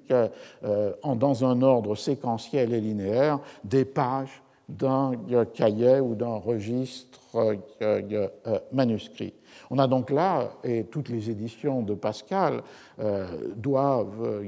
dans 1.05 1.45
un 1.45 1.63
ordre 1.63 1.95
séquentiel 1.95 2.73
et 2.73 2.81
linéaire, 2.81 3.41
des 3.63 3.85
pages 3.85 4.43
d'un 4.69 5.13
cahier 5.55 6.01
ou 6.01 6.15
d'un 6.15 6.37
registre 6.37 7.21
euh, 7.35 7.57
euh, 7.83 8.59
manuscrit. 8.73 9.33
On 9.71 9.79
a 9.79 9.87
donc 9.87 10.11
là, 10.11 10.51
et 10.63 10.85
toutes 10.85 11.09
les 11.09 11.31
éditions 11.31 11.83
de 11.83 11.95
Pascal 11.95 12.63
euh, 13.01 13.27
doivent 13.57 14.43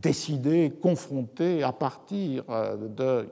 décider, 0.00 0.72
confronter 0.82 1.62
à 1.62 1.72
partir 1.72 2.44
de 2.96 3.28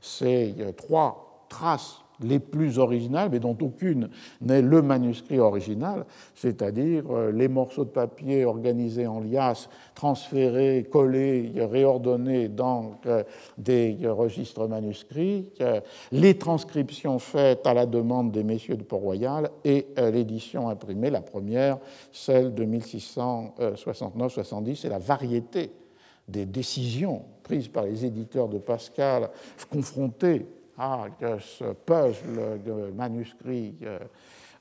ces 0.00 0.54
trois 0.76 1.46
traces 1.48 2.00
les 2.20 2.38
plus 2.38 2.78
originales, 2.78 3.30
mais 3.30 3.40
dont 3.40 3.58
aucune 3.60 4.08
n'est 4.40 4.62
le 4.62 4.80
manuscrit 4.82 5.38
original, 5.38 6.06
c'est-à-dire 6.34 7.04
euh, 7.10 7.32
les 7.32 7.48
morceaux 7.48 7.84
de 7.84 7.90
papier 7.90 8.44
organisés 8.44 9.06
en 9.06 9.20
liasses, 9.20 9.68
transférés, 9.94 10.88
collés, 10.90 11.52
réordonnés 11.56 12.48
dans 12.48 12.98
euh, 13.06 13.22
des 13.58 13.98
registres 14.04 14.66
manuscrits, 14.66 15.52
euh, 15.60 15.80
les 16.12 16.38
transcriptions 16.38 17.18
faites 17.18 17.66
à 17.66 17.74
la 17.74 17.84
demande 17.86 18.32
des 18.32 18.44
messieurs 18.44 18.76
de 18.76 18.82
Port-Royal 18.82 19.50
et 19.64 19.86
l'édition 20.12 20.68
imprimée, 20.68 21.10
la 21.10 21.20
première, 21.20 21.78
celle 22.12 22.54
de 22.54 22.64
1669-70, 22.64 24.86
et 24.86 24.88
la 24.88 24.98
variété 24.98 25.72
des 26.28 26.46
décisions 26.46 27.24
prises 27.42 27.68
par 27.68 27.84
les 27.84 28.04
éditeurs 28.04 28.48
de 28.48 28.58
Pascal 28.58 29.30
confrontés 29.70 30.46
à 30.78 31.06
ce 31.40 31.72
puzzle 31.72 32.62
de 32.64 32.90
manuscrits 32.92 33.74
euh, 33.82 33.98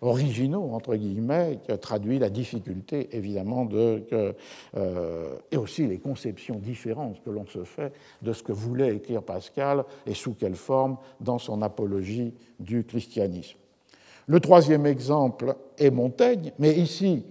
originaux, 0.02 0.70
entre 0.72 0.96
guillemets, 0.96 1.60
qui 1.68 1.78
traduit 1.78 2.20
la 2.20 2.30
difficulté, 2.30 3.10
évidemment, 3.12 3.66
de, 3.66 4.04
euh, 4.76 5.36
et 5.52 5.58
aussi 5.58 5.88
les 5.88 5.98
conceptions 5.98 6.56
différentes 6.56 7.22
que 7.24 7.30
l'on 7.30 7.46
se 7.48 7.64
fait 7.64 7.94
de 8.22 8.34
ce 8.34 8.44
que 8.44 8.52
voulait 8.52 8.96
écrire 8.96 9.24
Pascal 9.24 9.84
et 10.06 10.14
sous 10.14 10.34
quelle 10.34 10.56
forme 10.56 10.98
dans 11.20 11.40
son 11.40 11.62
apologie 11.62 12.34
du 12.60 12.84
christianisme. 12.84 13.58
Le 14.28 14.40
troisième 14.40 14.86
exemple 14.86 15.56
est 15.78 15.92
Montaigne, 15.92 16.52
mais 16.60 16.74
ici, 16.74 17.26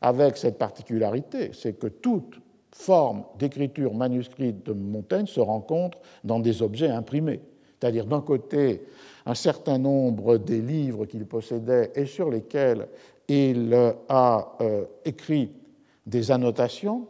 avec 0.00 0.36
cette 0.36 0.58
particularité, 0.58 1.50
c'est 1.52 1.78
que 1.78 1.88
toute 1.88 2.40
forme 2.80 3.24
d'écriture 3.38 3.94
manuscrite 3.94 4.64
de 4.64 4.72
Montaigne 4.72 5.26
se 5.26 5.40
rencontre 5.40 5.98
dans 6.24 6.40
des 6.40 6.62
objets 6.62 6.88
imprimés. 6.88 7.40
C'est-à-dire 7.78 8.06
d'un 8.06 8.22
côté 8.22 8.82
un 9.26 9.34
certain 9.34 9.78
nombre 9.78 10.38
des 10.38 10.60
livres 10.60 11.04
qu'il 11.04 11.26
possédait 11.26 11.92
et 11.94 12.06
sur 12.06 12.30
lesquels 12.30 12.88
il 13.28 13.74
a 14.08 14.56
euh, 14.60 14.84
écrit 15.04 15.52
des 16.06 16.30
annotations, 16.30 17.06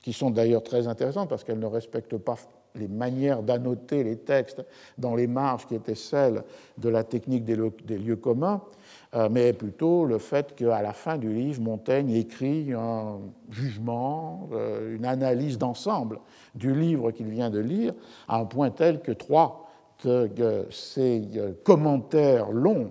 qui 0.00 0.12
sont 0.12 0.30
d'ailleurs 0.30 0.64
très 0.64 0.88
intéressantes 0.88 1.28
parce 1.28 1.44
qu'elles 1.44 1.60
ne 1.60 1.66
respectent 1.66 2.18
pas 2.18 2.36
les 2.74 2.88
manières 2.88 3.42
d'annoter 3.42 4.04
les 4.04 4.16
textes 4.16 4.64
dans 4.98 5.14
les 5.14 5.26
marges 5.26 5.66
qui 5.66 5.74
étaient 5.74 5.94
celles 5.94 6.42
de 6.78 6.88
la 6.88 7.04
technique 7.04 7.44
des, 7.44 7.56
lieux 7.56 8.16
communs, 8.16 8.62
euh, 9.14 9.28
mais 9.30 9.52
plutôt 9.52 10.04
le 10.04 10.18
fait 10.18 10.54
qu'à 10.54 10.82
la 10.82 10.92
fin 10.92 11.18
du 11.18 11.32
livre, 11.32 11.60
Montaigne 11.62 12.10
écrit 12.10 12.72
un 12.72 13.18
jugement, 13.50 14.48
euh, 14.52 14.96
une 14.96 15.04
analyse 15.04 15.58
d'ensemble 15.58 16.18
du 16.54 16.74
livre 16.74 17.10
qu'il 17.10 17.28
vient 17.28 17.50
de 17.50 17.60
lire, 17.60 17.92
à 18.28 18.38
un 18.38 18.44
point 18.44 18.70
tel 18.70 19.00
que 19.00 19.12
trois 19.12 19.62
ces 20.70 21.22
euh, 21.36 21.52
commentaires 21.64 22.50
longs, 22.50 22.90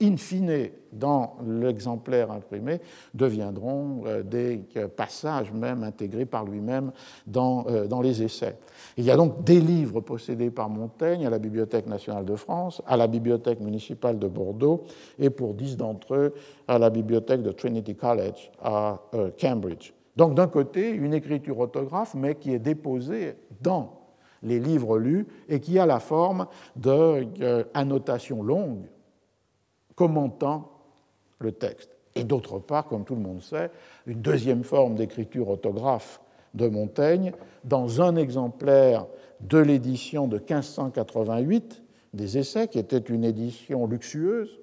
in 0.00 0.16
fine, 0.16 0.70
dans 0.92 1.36
l'exemplaire 1.46 2.30
imprimé, 2.30 2.80
deviendront 3.14 4.02
euh, 4.06 4.22
des 4.22 4.60
euh, 4.76 4.88
passages 4.88 5.52
même 5.52 5.82
intégrés 5.82 6.24
par 6.24 6.44
lui-même 6.44 6.92
dans, 7.26 7.66
dans 7.88 8.00
les 8.00 8.22
essais. 8.22 8.56
Il 8.96 9.04
y 9.04 9.10
a 9.10 9.16
donc 9.16 9.44
des 9.44 9.60
livres 9.60 10.00
possédés 10.00 10.50
par 10.50 10.68
Montaigne 10.68 11.26
à 11.26 11.30
la 11.30 11.38
Bibliothèque 11.38 11.86
nationale 11.86 12.24
de 12.24 12.36
France, 12.36 12.80
à 12.86 12.96
la 12.96 13.06
Bibliothèque 13.06 13.60
municipale 13.60 14.18
de 14.18 14.28
Bordeaux, 14.28 14.84
et 15.18 15.30
pour 15.30 15.54
dix 15.54 15.76
d'entre 15.76 16.14
eux, 16.14 16.34
à 16.66 16.78
la 16.78 16.90
bibliothèque 16.90 17.42
de 17.42 17.52
Trinity 17.52 17.94
College 17.94 18.50
à 18.62 19.00
Cambridge. 19.40 19.92
Donc 20.16 20.34
d'un 20.34 20.48
côté, 20.48 20.90
une 20.90 21.14
écriture 21.14 21.58
autographe, 21.58 22.14
mais 22.14 22.34
qui 22.34 22.52
est 22.52 22.58
déposée 22.58 23.34
dans 23.60 23.98
les 24.42 24.60
livres 24.60 24.98
lus 24.98 25.26
et 25.48 25.60
qui 25.60 25.78
a 25.78 25.86
la 25.86 26.00
forme 26.00 26.46
d'annotations 26.76 28.42
longues 28.42 28.86
commentant 29.98 30.70
le 31.40 31.50
texte. 31.50 31.96
Et 32.14 32.22
d'autre 32.22 32.60
part, 32.60 32.86
comme 32.86 33.04
tout 33.04 33.16
le 33.16 33.20
monde 33.20 33.42
sait, 33.42 33.68
une 34.06 34.20
deuxième 34.22 34.62
forme 34.62 34.94
d'écriture 34.94 35.48
autographe 35.48 36.20
de 36.54 36.68
Montaigne 36.68 37.32
dans 37.64 38.00
un 38.00 38.14
exemplaire 38.14 39.06
de 39.40 39.58
l'édition 39.58 40.28
de 40.28 40.38
1588 40.38 41.82
des 42.14 42.38
Essais, 42.38 42.68
qui 42.68 42.78
était 42.78 42.98
une 42.98 43.24
édition 43.24 43.88
luxueuse, 43.88 44.60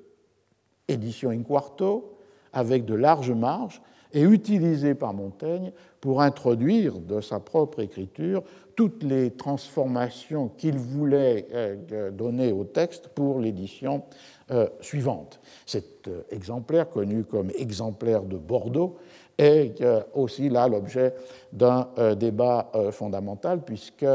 édition 0.87 1.31
in 1.31 1.43
quarto, 1.43 2.17
avec 2.53 2.85
de 2.85 2.95
larges 2.95 3.31
marges, 3.31 3.81
et 4.13 4.21
utilisé 4.21 4.95
par 4.95 5.13
Montaigne 5.13 5.73
pour 6.05 6.21
introduire 6.21 6.99
de 6.99 7.19
sa 7.19 7.39
propre 7.39 7.79
écriture 7.79 8.43
toutes 8.75 9.01
les 9.01 9.31
transformations 9.31 10.49
qu'il 10.49 10.77
voulait 10.77 11.47
euh, 11.51 12.11
donner 12.11 12.51
au 12.51 12.63
texte 12.63 13.07
pour 13.07 13.39
l'édition 13.39 14.03
euh, 14.51 14.67
suivante. 14.81 15.39
Cet 15.65 16.07
euh, 16.07 16.21
exemplaire, 16.29 16.91
connu 16.91 17.23
comme 17.23 17.49
exemplaire 17.57 18.21
de 18.21 18.37
Bordeaux, 18.37 18.97
est 19.39 19.83
aussi 20.13 20.47
là 20.47 20.69
l'objet 20.69 21.13
d'un 21.51 21.89
débat 22.15 22.71
fondamental, 22.91 23.65
puisque 23.65 24.05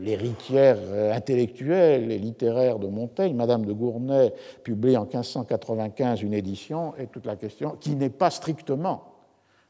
l'héritière 0.00 0.78
intellectuelle 1.12 2.12
et 2.12 2.18
littéraire 2.18 2.78
de 2.78 2.86
Montaigne, 2.86 3.34
Madame 3.34 3.66
de 3.66 3.72
Gournay, 3.72 4.32
publie 4.62 4.96
en 4.96 5.02
1595 5.02 6.22
une 6.22 6.34
édition, 6.34 6.94
et 6.96 7.08
toute 7.08 7.26
la 7.26 7.34
question, 7.34 7.76
qui 7.80 7.96
n'est 7.96 8.08
pas 8.08 8.30
strictement 8.30 9.15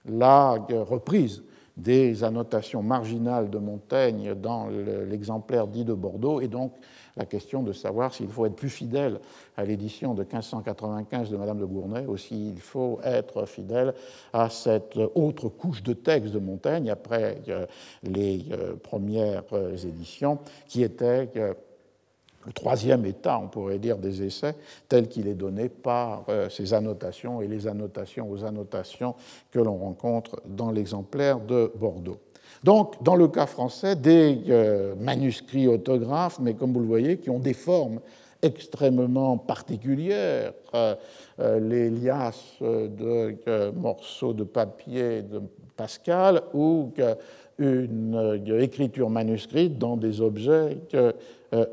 la 0.08 0.58
reprise 0.70 1.42
des 1.76 2.24
annotations 2.24 2.82
marginales 2.82 3.50
de 3.50 3.58
Montaigne 3.58 4.34
dans 4.34 4.68
l'exemplaire 5.08 5.66
dit 5.66 5.84
de 5.84 5.92
Bordeaux, 5.92 6.40
et 6.40 6.48
donc 6.48 6.72
la 7.16 7.24
question 7.24 7.62
de 7.62 7.72
savoir 7.72 8.12
s'il 8.14 8.28
faut 8.28 8.46
être 8.46 8.56
plus 8.56 8.70
fidèle 8.70 9.20
à 9.56 9.64
l'édition 9.64 10.14
de 10.14 10.22
1595 10.22 11.30
de 11.30 11.36
Madame 11.36 11.58
de 11.58 11.64
Gournay 11.64 12.06
ou 12.06 12.16
s'il 12.16 12.58
faut 12.60 13.00
être 13.02 13.46
fidèle 13.46 13.94
à 14.32 14.50
cette 14.50 14.98
autre 15.14 15.48
couche 15.48 15.82
de 15.82 15.94
texte 15.94 16.32
de 16.34 16.38
Montaigne 16.38 16.90
après 16.90 17.40
euh, 17.48 17.66
les 18.02 18.44
euh, 18.52 18.76
premières 18.76 19.44
euh, 19.52 19.76
éditions 19.76 20.38
qui 20.68 20.82
était 20.82 21.30
le 22.46 22.52
troisième 22.52 23.04
état, 23.04 23.40
on 23.42 23.48
pourrait 23.48 23.80
dire, 23.80 23.98
des 23.98 24.22
essais, 24.22 24.54
tel 24.88 25.08
qu'il 25.08 25.26
est 25.26 25.34
donné 25.34 25.68
par 25.68 26.24
euh, 26.28 26.48
ces 26.48 26.72
annotations 26.72 27.42
et 27.42 27.48
les 27.48 27.66
annotations 27.66 28.30
aux 28.30 28.44
annotations 28.44 29.16
que 29.50 29.58
l'on 29.58 29.76
rencontre 29.76 30.40
dans 30.46 30.70
l'exemplaire 30.70 31.40
de 31.40 31.72
Bordeaux. 31.74 32.18
Donc, 32.62 33.02
dans 33.02 33.16
le 33.16 33.26
cas 33.26 33.46
français, 33.46 33.96
des 33.96 34.44
euh, 34.48 34.94
manuscrits 34.94 35.66
autographes, 35.66 36.38
mais 36.40 36.54
comme 36.54 36.72
vous 36.72 36.80
le 36.80 36.86
voyez, 36.86 37.18
qui 37.18 37.30
ont 37.30 37.40
des 37.40 37.52
formes 37.52 38.00
extrêmement 38.42 39.38
particulières, 39.38 40.52
euh, 40.74 40.94
les 41.38 41.90
liasses 41.90 42.58
de 42.60 43.70
morceaux 43.74 44.34
de 44.34 44.44
papier 44.44 45.22
de 45.22 45.42
Pascal 45.76 46.42
ou 46.54 46.92
une 47.58 48.58
écriture 48.60 49.10
manuscrite 49.10 49.78
dans 49.78 49.96
des 49.96 50.20
objets 50.20 50.78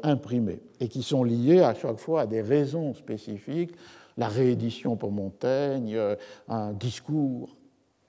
imprimés 0.04 0.62
et 0.80 0.88
qui 0.88 1.04
sont 1.04 1.24
liés 1.24 1.62
à 1.62 1.74
chaque 1.74 1.98
fois 1.98 2.22
à 2.22 2.26
des 2.26 2.42
raisons 2.42 2.94
spécifiques, 2.94 3.74
la 4.18 4.28
réédition 4.28 4.96
pour 4.96 5.12
Montaigne, 5.12 5.96
euh, 5.96 6.16
un 6.48 6.74
discours 6.74 7.56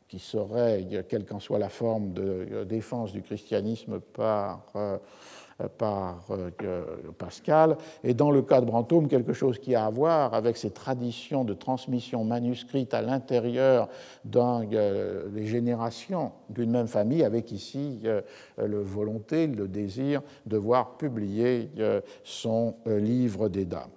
qui 0.08 0.18
serait, 0.18 0.86
quelle 1.08 1.24
qu'en 1.24 1.40
soit 1.40 1.58
la 1.58 1.68
forme 1.68 2.12
de 2.12 2.46
euh, 2.52 2.64
défense 2.64 3.12
du 3.12 3.22
christianisme 3.22 4.00
par 4.00 4.66
euh, 4.76 4.98
par 5.78 6.26
euh, 6.30 6.86
Pascal, 7.16 7.76
et 8.02 8.14
dans 8.14 8.30
le 8.30 8.42
cas 8.42 8.60
de 8.60 8.66
Brantôme, 8.66 9.08
quelque 9.08 9.32
chose 9.32 9.58
qui 9.58 9.74
a 9.74 9.86
à 9.86 9.90
voir 9.90 10.34
avec 10.34 10.56
ces 10.56 10.70
traditions 10.70 11.44
de 11.44 11.54
transmission 11.54 12.24
manuscrite 12.24 12.92
à 12.92 13.02
l'intérieur 13.02 13.88
des 14.24 14.38
euh, 14.40 15.46
générations 15.46 16.32
d'une 16.50 16.70
même 16.70 16.88
famille, 16.88 17.22
avec 17.22 17.52
ici 17.52 18.02
le 18.58 18.80
volonté, 18.80 19.46
le 19.46 19.68
désir 19.68 20.22
de 20.46 20.56
voir 20.56 20.96
publier 20.96 21.70
son 22.22 22.74
livre 22.86 23.48
des 23.48 23.64
dames. 23.64 23.90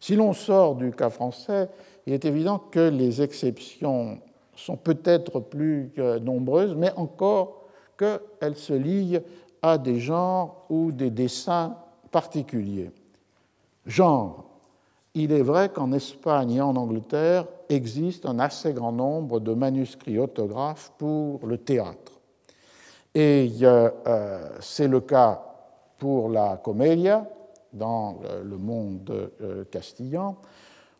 Si 0.00 0.16
l'on 0.16 0.32
sort 0.32 0.74
du 0.74 0.90
cas 0.90 1.10
français, 1.10 1.68
il 2.06 2.12
est 2.12 2.24
évident 2.24 2.58
que 2.58 2.88
les 2.88 3.22
exceptions 3.22 4.18
sont 4.54 4.76
peut-être 4.76 5.40
plus 5.40 5.92
nombreuses, 6.20 6.74
mais 6.74 6.92
encore 6.96 7.62
qu'elles 7.96 8.56
se 8.56 8.72
lient 8.72 9.20
à 9.62 9.78
des 9.78 10.00
genres 10.00 10.66
ou 10.68 10.92
des 10.92 11.10
dessins 11.10 11.76
particuliers. 12.10 12.90
Genre, 13.86 14.44
il 15.14 15.32
est 15.32 15.42
vrai 15.42 15.68
qu'en 15.68 15.92
Espagne 15.92 16.52
et 16.52 16.60
en 16.60 16.74
Angleterre 16.76 17.46
existe 17.68 18.26
un 18.26 18.38
assez 18.38 18.72
grand 18.72 18.92
nombre 18.92 19.40
de 19.40 19.54
manuscrits 19.54 20.18
autographes 20.18 20.92
pour 20.98 21.46
le 21.46 21.58
théâtre. 21.58 22.12
Et 23.14 23.50
euh, 23.62 24.48
c'est 24.60 24.88
le 24.88 25.00
cas 25.00 25.42
pour 25.98 26.28
la 26.28 26.56
comédia 26.56 27.28
dans 27.72 28.20
le 28.42 28.56
monde 28.56 29.30
euh, 29.40 29.64
castillan. 29.70 30.36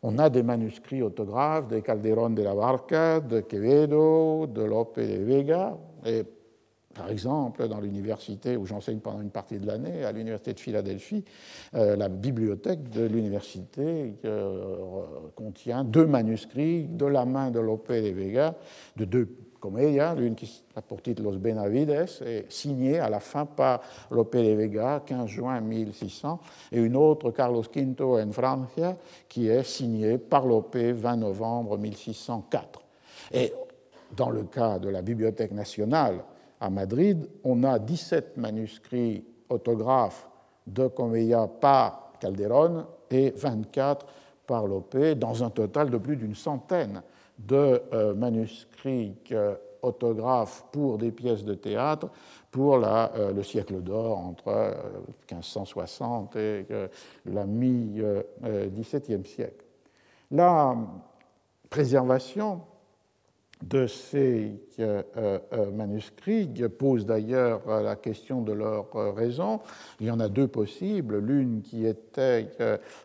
On 0.03 0.19
a 0.19 0.29
des 0.29 0.43
manuscrits 0.43 1.01
autographes 1.01 1.67
de 1.69 1.79
Calderón 1.79 2.31
de 2.31 2.43
la 2.43 2.53
Barca, 2.53 3.19
de 3.19 3.39
Quevedo, 3.41 4.47
de 4.47 4.63
Lope 4.63 4.99
de 4.99 5.23
Vega, 5.23 5.77
par 6.93 7.09
exemple, 7.09 7.67
dans 7.67 7.79
l'université 7.79 8.55
où 8.55 8.65
j'enseigne 8.65 8.99
pendant 8.99 9.21
une 9.21 9.31
partie 9.31 9.57
de 9.57 9.65
l'année, 9.65 10.03
à 10.03 10.11
l'université 10.11 10.53
de 10.53 10.59
Philadelphie, 10.59 11.23
euh, 11.75 11.95
la 11.95 12.09
bibliothèque 12.09 12.89
de 12.89 13.05
l'université 13.05 14.15
euh, 14.25 15.01
contient 15.35 15.83
deux 15.83 16.05
manuscrits 16.05 16.85
de 16.85 17.05
la 17.05 17.25
main 17.25 17.51
de 17.51 17.59
Lope 17.59 17.91
de 17.91 18.09
Vega, 18.09 18.55
de 18.95 19.05
deux 19.05 19.29
comédias, 19.59 20.13
l'une 20.13 20.35
qui 20.35 20.63
a 20.75 20.81
pour 20.81 20.99
Los 21.19 21.37
Benavides, 21.37 22.05
et 22.25 22.45
signée 22.49 22.99
à 22.99 23.09
la 23.09 23.19
fin 23.19 23.45
par 23.45 23.81
Lope 24.11 24.35
de 24.35 24.53
Vega, 24.53 25.01
15 25.05 25.27
juin 25.27 25.61
1600, 25.61 26.39
et 26.73 26.79
une 26.79 26.95
autre, 26.95 27.31
Carlos 27.31 27.63
V 27.73 27.95
en 28.01 28.31
Francia, 28.31 28.97
qui 29.29 29.47
est 29.47 29.63
signée 29.63 30.17
par 30.17 30.45
Lope 30.45 30.75
20 30.75 31.15
novembre 31.15 31.77
1604. 31.77 32.81
Et 33.31 33.53
dans 34.15 34.29
le 34.29 34.43
cas 34.43 34.79
de 34.79 34.89
la 34.89 35.01
Bibliothèque 35.01 35.53
nationale, 35.53 36.23
à 36.63 36.69
Madrid, 36.69 37.27
on 37.43 37.61
a 37.65 37.77
17 37.77 38.37
manuscrits 38.37 39.25
autographes 39.49 40.29
de 40.65 40.87
Comella 40.87 41.45
par 41.45 42.13
Calderón 42.21 42.85
et 43.11 43.31
24 43.31 44.05
par 44.47 44.65
Lopé, 44.65 45.15
dans 45.15 45.43
un 45.43 45.49
total 45.49 45.89
de 45.89 45.97
plus 45.97 46.15
d'une 46.15 46.35
centaine 46.35 47.01
de 47.37 47.81
euh, 47.91 48.15
manuscrits 48.15 49.13
euh, 49.33 49.55
autographes 49.81 50.63
pour 50.71 50.97
des 50.97 51.11
pièces 51.11 51.43
de 51.43 51.53
théâtre 51.53 52.07
pour 52.49 52.75
euh, 52.75 53.33
le 53.33 53.43
siècle 53.43 53.81
d'or 53.81 54.17
entre 54.17 54.73
1560 55.29 56.37
et 56.37 56.65
la 57.25 57.45
mi-XVIIe 57.45 59.25
siècle. 59.25 59.65
La 60.31 60.77
préservation 61.69 62.61
de 63.69 63.87
ces 63.87 64.51
euh, 64.79 65.01
euh, 65.17 65.39
euh, 65.53 65.71
manuscrits 65.71 66.49
pose 66.77 67.05
d'ailleurs 67.05 67.61
la 67.81 67.95
question 67.95 68.41
de 68.41 68.51
leur 68.51 68.87
raison. 69.15 69.59
Il 69.99 70.07
y 70.07 70.11
en 70.11 70.19
a 70.19 70.29
deux 70.29 70.47
possibles. 70.47 71.17
L'une 71.19 71.61
qui 71.61 71.85
était 71.85 72.49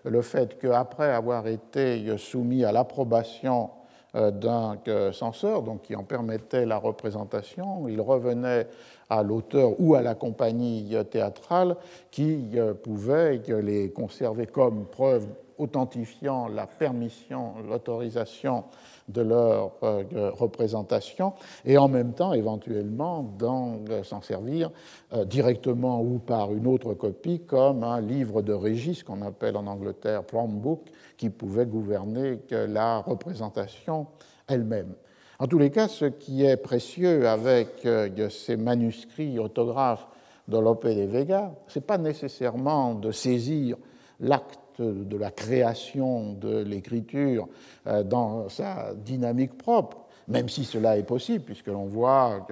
le 0.05 0.23
fait 0.23 0.59
qu'après 0.59 1.13
avoir 1.13 1.47
été 1.47 2.17
soumis 2.19 2.65
à 2.65 2.73
l'approbation 2.73 3.71
d'un 4.15 4.79
censeur, 5.13 5.63
donc 5.63 5.83
qui 5.83 5.95
en 5.95 6.03
permettait 6.03 6.65
la 6.65 6.79
représentation, 6.79 7.89
il 7.89 8.01
revenait 8.01 8.67
à 9.11 9.23
l'auteur 9.23 9.79
ou 9.79 9.95
à 9.95 10.03
la 10.03 10.15
compagnie 10.15 10.97
théâtrale 11.11 11.77
qui 12.11 12.51
pouvait 12.83 13.41
les 13.63 13.91
conserver 13.91 14.47
comme 14.47 14.87
preuve 14.87 15.27
authentifiant 15.59 16.49
la 16.49 16.67
permission, 16.67 17.55
l'autorisation 17.69 18.65
de 19.09 19.23
leur 19.23 19.73
euh, 19.83 20.31
représentation 20.33 21.33
et 21.65 21.79
en 21.79 21.89
même 21.89 22.13
temps 22.13 22.33
éventuellement 22.33 23.35
euh, 23.43 24.03
s'en 24.03 24.21
servir 24.21 24.71
euh, 25.13 25.25
directement 25.25 26.03
ou 26.03 26.19
par 26.19 26.53
une 26.53 26.67
autre 26.67 26.95
copie 26.95 27.41
comme 27.41 27.85
un 27.85 28.01
livre 28.01 28.43
de 28.43 28.53
régis 28.53 29.03
qu'on 29.03 29.23
appelle 29.23 29.57
en 29.57 29.67
Angleterre 29.67 30.25
prom 30.25 30.59
book 30.59 30.83
qui 31.17 31.31
pouvait 31.31 31.67
gouverner 31.67 32.39
la 32.51 32.99
représentation 32.99 34.07
elle-même. 34.47 34.95
En 35.41 35.47
tous 35.47 35.59
les 35.59 35.71
cas, 35.71 35.89
ce 35.89 36.05
qui 36.05 36.45
est 36.45 36.57
précieux 36.57 37.29
avec 37.29 37.87
ces 38.31 38.57
manuscrits 38.57 39.39
autographes 39.39 40.07
de 40.49 40.59
Lope 40.59 40.87
de 40.87 41.03
Vega, 41.03 41.53
ce 41.67 41.79
n'est 41.79 41.85
pas 41.85 41.99
nécessairement 41.99 42.95
de 42.95 43.11
saisir 43.11 43.77
l'acte 44.21 44.61
de 44.81 45.17
la 45.17 45.31
création 45.31 46.35
de 46.35 46.63
l'écriture 46.63 47.49
euh, 47.87 48.03
dans 48.03 48.49
sa 48.49 48.95
dynamique 48.95 49.59
propre, 49.59 50.07
même 50.27 50.49
si 50.49 50.65
cela 50.65 50.99
est 50.99 51.05
possible, 51.05 51.45
puisque 51.45 51.69
l'on 51.69 51.87
voit 51.87 52.47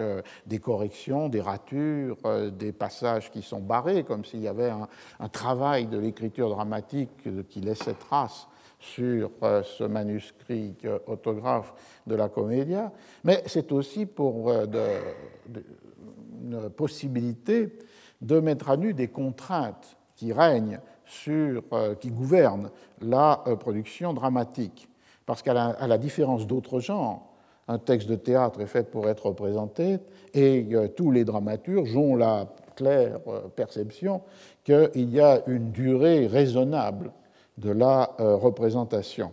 des 0.47 0.59
corrections, 0.59 1.29
des 1.29 1.41
ratures, 1.41 2.17
euh, 2.25 2.51
des 2.51 2.73
passages 2.73 3.31
qui 3.31 3.43
sont 3.43 3.61
barrés, 3.61 4.03
comme 4.03 4.25
s'il 4.25 4.41
y 4.41 4.49
avait 4.49 4.71
un, 4.71 5.29
travail 5.29 5.87
de 5.87 5.99
l'écriture 5.99 6.49
dramatique 6.49 7.29
qui 7.49 7.61
laissait 7.61 7.95
trace 7.95 8.47
sur 8.79 9.31
euh, 9.43 9.63
ce 9.63 9.85
manuscrit 9.85 10.75
autographe 11.07 11.75
de 12.07 12.15
la 12.15 12.29
Comédia, 12.29 12.93
mais 13.25 13.43
c'est 13.47 13.73
aussi 13.73 14.07
pour 14.07 14.53
une 14.53 16.71
possibilité 16.71 17.79
de 18.21 18.41
mettre 18.41 18.71
à 18.71 18.77
nu 18.77 18.95
des 18.95 19.09
contraintes 19.09 19.97
qui 20.15 20.33
règne 20.33 20.81
sur, 21.07 21.63
qui 22.01 22.11
gouverne 22.11 22.71
la 23.01 23.43
production 23.59 24.13
dramatique. 24.13 24.89
Parce 25.25 25.43
qu'à 25.43 25.55
la, 25.55 25.99
différence 25.99 26.47
d'autres 26.47 26.81
genres, 26.81 27.27
un 27.69 27.79
texte 27.79 28.09
de 28.09 28.15
théâtre 28.15 28.61
est 28.61 28.67
fait 28.67 28.91
pour 28.91 29.09
être 29.09 29.27
représenté 29.27 29.99
et 30.35 30.69
tous 30.97 31.11
les 31.11 31.25
dramaturges 31.25 31.97
ont 31.97 32.15
la 32.15 32.47
claire 32.77 33.19
perception 33.57 34.21
qu'il 34.63 35.11
y 35.11 35.21
a 35.21 35.43
une 35.47 35.71
durée 35.73 36.27
raisonnable 36.27 37.13
de 37.59 37.71
la 37.71 38.15
représentation. 38.19 39.33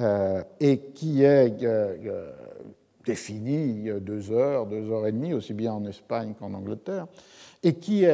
Euh, 0.00 0.42
et 0.58 0.78
qui 0.92 1.22
est 1.22 1.62
euh, 1.62 1.96
euh, 2.04 2.32
défini 3.06 3.88
deux 4.00 4.32
heures, 4.32 4.66
deux 4.66 4.90
heures 4.90 5.06
et 5.06 5.12
demie, 5.12 5.32
aussi 5.32 5.54
bien 5.54 5.72
en 5.72 5.84
Espagne 5.84 6.34
qu'en 6.36 6.52
Angleterre, 6.52 7.06
et 7.62 7.74
qui 7.74 8.04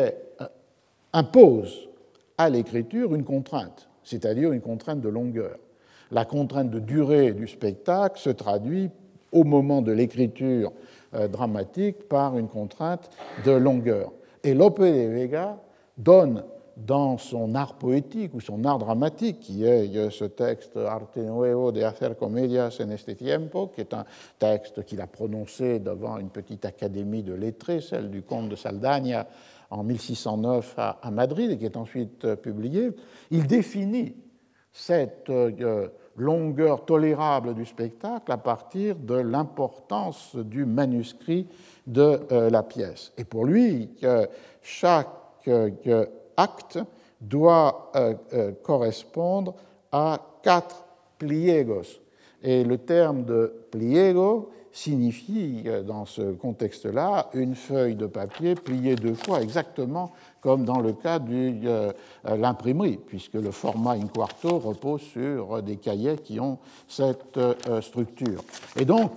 impose 1.14 1.88
à 2.40 2.48
l'écriture 2.48 3.14
une 3.14 3.22
contrainte, 3.22 3.90
c'est-à-dire 4.02 4.52
une 4.52 4.62
contrainte 4.62 5.02
de 5.02 5.10
longueur. 5.10 5.58
La 6.10 6.24
contrainte 6.24 6.70
de 6.70 6.78
durée 6.80 7.32
du 7.32 7.46
spectacle 7.46 8.18
se 8.18 8.30
traduit 8.30 8.88
au 9.30 9.44
moment 9.44 9.82
de 9.82 9.92
l'écriture 9.92 10.72
dramatique 11.30 12.08
par 12.08 12.38
une 12.38 12.48
contrainte 12.48 13.10
de 13.44 13.50
longueur. 13.50 14.12
Et 14.42 14.54
Lope 14.54 14.80
de 14.80 14.86
Vega 14.86 15.58
donne 15.98 16.42
dans 16.78 17.18
son 17.18 17.54
art 17.54 17.74
poétique 17.74 18.32
ou 18.32 18.40
son 18.40 18.64
art 18.64 18.78
dramatique, 18.78 19.40
qui 19.40 19.64
est 19.64 20.10
ce 20.10 20.24
texte 20.24 20.78
Arte 20.78 21.18
Nuevo 21.18 21.72
de 21.72 21.82
hacer 21.82 22.14
comedias 22.18 22.80
en 22.80 22.88
este 22.88 23.14
tiempo, 23.18 23.66
qui 23.66 23.82
est 23.82 23.92
un 23.92 24.06
texte 24.38 24.82
qu'il 24.86 25.02
a 25.02 25.06
prononcé 25.06 25.78
devant 25.78 26.16
une 26.16 26.30
petite 26.30 26.64
académie 26.64 27.22
de 27.22 27.34
lettrés, 27.34 27.82
celle 27.82 28.08
du 28.08 28.22
comte 28.22 28.48
de 28.48 28.56
Saldagna, 28.56 29.26
en 29.70 29.84
1609 29.84 30.74
à 30.78 31.10
Madrid, 31.10 31.52
et 31.52 31.58
qui 31.58 31.64
est 31.64 31.76
ensuite 31.76 32.24
euh, 32.24 32.36
publié, 32.36 32.90
il 33.30 33.46
définit 33.46 34.16
cette 34.72 35.30
euh, 35.30 35.88
longueur 36.16 36.84
tolérable 36.84 37.54
du 37.54 37.64
spectacle 37.64 38.30
à 38.30 38.36
partir 38.36 38.96
de 38.96 39.14
l'importance 39.14 40.36
du 40.36 40.64
manuscrit 40.64 41.46
de 41.86 42.20
euh, 42.32 42.50
la 42.50 42.62
pièce. 42.62 43.12
Et 43.16 43.24
pour 43.24 43.44
lui, 43.44 43.90
chaque 44.62 45.48
acte 46.36 46.78
doit 47.20 47.92
correspondre 48.62 49.54
à 49.90 50.18
quatre 50.42 50.84
pliegos. 51.18 52.00
Et 52.42 52.64
le 52.64 52.78
terme 52.78 53.24
de 53.24 53.66
pliego 53.70 54.50
signifie, 54.72 55.62
euh, 55.66 55.82
dans 55.82 56.04
ce 56.04 56.32
contexte-là, 56.32 57.30
une 57.34 57.54
feuille 57.54 57.94
de 57.94 58.06
papier 58.06 58.54
pliée 58.54 58.96
deux 58.96 59.14
fois, 59.14 59.42
exactement 59.42 60.12
comme 60.40 60.64
dans 60.64 60.80
le 60.80 60.94
cas 60.94 61.18
de 61.18 61.92
l'imprimerie, 62.24 62.98
puisque 63.06 63.34
le 63.34 63.50
format 63.50 63.92
in 63.92 64.06
quarto 64.06 64.58
repose 64.58 65.02
sur 65.02 65.62
des 65.62 65.76
cahiers 65.76 66.16
qui 66.16 66.40
ont 66.40 66.58
cette 66.88 67.38
structure. 67.82 68.42
Et 68.74 68.86
donc, 68.86 69.12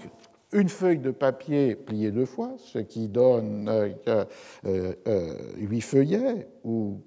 une 0.53 0.69
feuille 0.69 0.99
de 0.99 1.11
papier 1.11 1.75
pliée 1.75 2.11
deux 2.11 2.25
fois, 2.25 2.55
ce 2.59 2.79
qui 2.79 3.07
donne 3.07 3.67
euh, 3.69 4.23
euh, 4.65 5.33
huit 5.57 5.81
feuillets 5.81 6.47
ou 6.63 7.01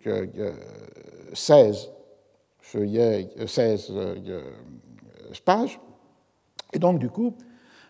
16 1.33 1.91
feuillets, 2.61 3.29
16 3.47 3.93
pages. 5.45 5.81
Et 6.73 6.79
donc, 6.79 6.99
du 6.99 7.09
coup, 7.09 7.35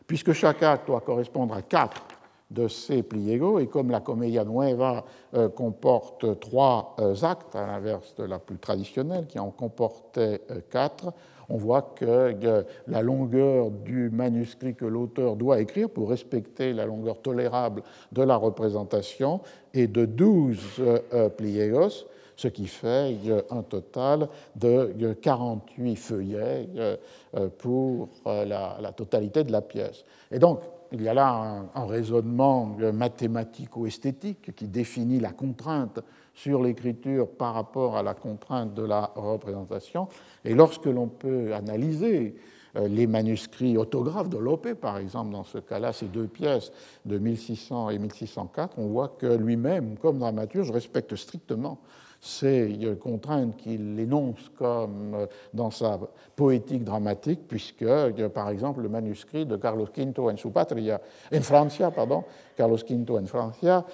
puisque 0.06 0.32
chaque 0.32 0.62
acte 0.62 0.86
doit 0.86 1.00
correspondre 1.00 1.54
à 1.54 1.62
quatre 1.62 2.02
de 2.50 2.68
ces 2.68 3.02
pliegos, 3.02 3.58
et 3.58 3.66
comme 3.66 3.90
la 3.90 4.00
Commedia 4.00 4.44
Nueva 4.44 5.04
euh, 5.34 5.48
comporte 5.48 6.38
trois 6.38 6.94
actes, 7.22 7.56
à 7.56 7.66
l'inverse 7.66 8.14
de 8.14 8.24
la 8.24 8.38
plus 8.38 8.58
traditionnelle 8.58 9.26
qui 9.26 9.40
en 9.40 9.50
comportait 9.50 10.40
quatre, 10.70 11.12
on 11.48 11.56
voit 11.56 11.94
que 11.94 12.64
la 12.86 13.02
longueur 13.02 13.70
du 13.70 14.10
manuscrit 14.10 14.74
que 14.74 14.84
l'auteur 14.84 15.36
doit 15.36 15.60
écrire 15.60 15.88
pour 15.88 16.10
respecter 16.10 16.72
la 16.72 16.86
longueur 16.86 17.20
tolérable 17.20 17.82
de 18.12 18.22
la 18.22 18.36
représentation 18.36 19.40
est 19.74 19.86
de 19.86 20.04
12 20.04 20.58
euh, 20.80 21.28
pliegos, 21.28 22.06
ce 22.36 22.48
qui 22.48 22.66
fait 22.66 23.18
un 23.50 23.62
total 23.62 24.28
de 24.54 25.12
48 25.14 25.96
feuillets 25.96 26.68
euh, 26.76 27.48
pour 27.58 28.08
euh, 28.26 28.44
la, 28.44 28.92
totalité 28.92 29.42
de 29.42 29.52
la 29.52 29.62
pièce. 29.62 30.04
Et 30.30 30.38
donc, 30.38 30.60
il 30.92 31.02
y 31.02 31.08
a 31.08 31.14
là 31.14 31.64
un, 31.74 31.86
raisonnement 31.86 32.76
mathématico-esthétique 32.92 34.54
qui 34.54 34.68
définit 34.68 35.18
la 35.18 35.32
contrainte 35.32 35.98
sur 36.32 36.62
l'écriture 36.62 37.28
par 37.28 37.54
rapport 37.54 37.96
à 37.96 38.02
la 38.02 38.14
contrainte 38.14 38.74
de 38.74 38.84
la 38.84 39.10
représentation. 39.16 40.08
Et 40.44 40.54
lorsque 40.54 40.86
l'on 40.86 41.08
peut 41.08 41.52
analyser 41.54 42.36
euh, 42.76 42.86
les 42.88 43.06
manuscrits 43.06 43.76
autographes 43.76 44.28
de 44.28 44.38
Lope, 44.38 44.74
par 44.74 44.98
exemple, 44.98 45.32
dans 45.32 45.44
ce 45.44 45.58
cas-là, 45.58 45.92
ces 45.92 46.06
deux 46.06 46.28
pièces 46.28 46.70
de 47.04 47.18
1600 47.18 47.90
et 47.90 47.98
1604, 47.98 48.78
on 48.78 48.86
voit 48.86 49.08
que 49.18 49.26
lui-même, 49.26 49.96
comme 49.96 50.18
dramaturge, 50.18 50.70
respecte 50.70 51.16
strictement 51.16 51.80
ces 52.20 52.78
euh, 52.84 52.94
contraintes 52.96 53.56
qu'il 53.56 53.98
énonce 53.98 54.50
comme 54.56 55.14
euh, 55.14 55.26
dans 55.52 55.70
sa 55.70 55.98
poétique 56.34 56.84
dramatique, 56.84 57.40
puisque, 57.48 57.86
par 58.34 58.50
exemple, 58.50 58.82
le 58.82 58.88
manuscrit 58.88 59.46
de 59.46 59.56
Carlos 59.56 59.88
V 59.96 60.12
en 60.18 60.36
su 60.36 60.50
patria, 60.50 61.00
en 61.32 61.40
Francia, 61.40 61.90
pardon, 61.90 62.24
Carlos 62.56 62.78
V 62.88 63.04
en 63.10 63.26
Francia, 63.26 63.84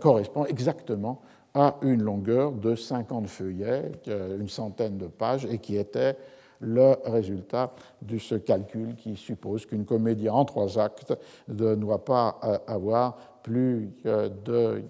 correspond 0.00 0.44
exactement 0.44 1.20
à 1.54 1.76
une 1.82 2.02
longueur 2.02 2.52
de 2.52 2.74
50 2.76 3.26
feuillets, 3.26 3.90
une 4.06 4.48
centaine 4.48 4.96
de 4.96 5.06
pages, 5.06 5.46
et 5.46 5.58
qui 5.58 5.76
était 5.76 6.16
le 6.60 6.96
résultat 7.04 7.72
de 8.02 8.18
ce 8.18 8.34
calcul 8.34 8.94
qui 8.96 9.16
suppose 9.16 9.66
qu'une 9.66 9.84
comédie 9.84 10.28
en 10.28 10.44
trois 10.44 10.78
actes 10.78 11.14
ne 11.48 11.74
doit 11.74 12.04
pas 12.04 12.38
euh, 12.44 12.58
avoir 12.66 13.16
plus 13.42 13.90
de, 14.04 14.82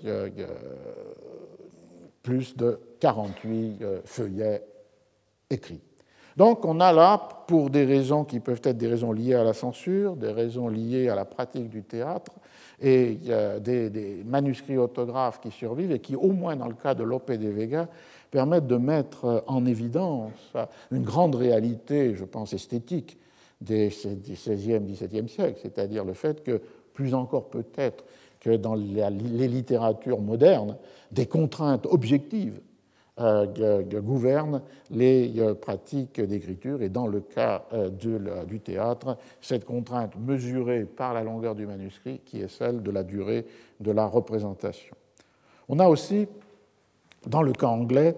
plus 2.29 2.55
de 2.55 2.79
48 3.01 3.79
euh, 3.81 4.01
feuillets 4.05 4.62
écrits. 5.49 5.81
Donc 6.37 6.66
on 6.66 6.79
a 6.79 6.93
là, 6.93 7.16
pour 7.47 7.70
des 7.70 7.87
raisons 7.87 8.24
qui 8.24 8.39
peuvent 8.39 8.61
être 8.64 8.76
des 8.76 8.87
raisons 8.87 9.12
liées 9.12 9.35
à 9.35 9.43
la 9.43 9.55
censure, 9.55 10.14
des 10.14 10.31
raisons 10.31 10.68
liées 10.68 11.09
à 11.09 11.14
la 11.14 11.24
pratique 11.24 11.70
du 11.70 11.83
théâtre, 11.85 12.33
et 12.83 13.18
a 13.33 13.59
des, 13.59 14.22
manuscrits 14.26 14.76
autographes 14.76 15.41
qui 15.41 15.51
survivent 15.51 15.91
et 15.91 16.01
qui, 16.01 16.16
au 16.16 16.33
moins 16.33 16.55
dans 16.55 16.68
le 16.68 16.74
cas 16.74 16.95
de 16.95 17.03
Lope 17.03 17.33
de 17.33 17.49
Vega, 17.49 17.89
permettent 18.31 18.66
de 18.66 18.76
mettre 18.76 19.43
en 19.47 19.64
évidence 19.64 20.53
une 20.91 21.05
grande 21.05 21.35
réalité, 21.35 22.14
je 22.14 22.24
pense, 22.24 22.53
esthétique 22.53 23.16
des 23.62 23.89
XVIe, 23.89 24.81
XVIIe 24.81 25.29
siècles, 25.31 25.59
c'est-à-dire 25.62 26.05
le 26.05 26.12
fait 26.12 26.45
que, 26.45 26.61
plus 26.93 27.14
encore 27.14 27.49
peut-être 27.49 28.05
dans 28.57 28.75
les 28.75 29.49
littératures 29.49 30.21
modernes, 30.21 30.77
des 31.13 31.27
contraintes 31.27 31.87
objectives 31.87 32.61
euh, 33.21 33.83
gouvernent 34.01 34.63
les 34.93 35.41
euh, 35.41 35.53
pratiques 35.53 36.21
d'écriture 36.21 36.83
et 36.83 36.89
dans 36.89 37.09
le 37.09 37.19
cas 37.19 37.65
euh, 37.73 37.89
du 38.45 38.61
théâtre, 38.61 39.17
cette 39.41 39.65
contrainte 39.65 40.13
mesurée 40.17 40.85
par 40.85 41.15
la 41.15 41.25
longueur 41.25 41.57
du 41.57 41.67
manuscrit 41.67 42.21
qui 42.25 42.41
est 42.41 42.47
celle 42.47 42.81
de 42.81 42.93
la 42.93 43.03
durée 43.03 43.45
de 43.81 43.91
la 43.91 44.07
représentation. 44.07 44.95
On 45.69 45.81
a 45.81 45.89
aussi, 45.89 46.29
dans 47.27 47.43
le 47.43 47.53
cas 47.53 47.67
anglais, 47.67 48.17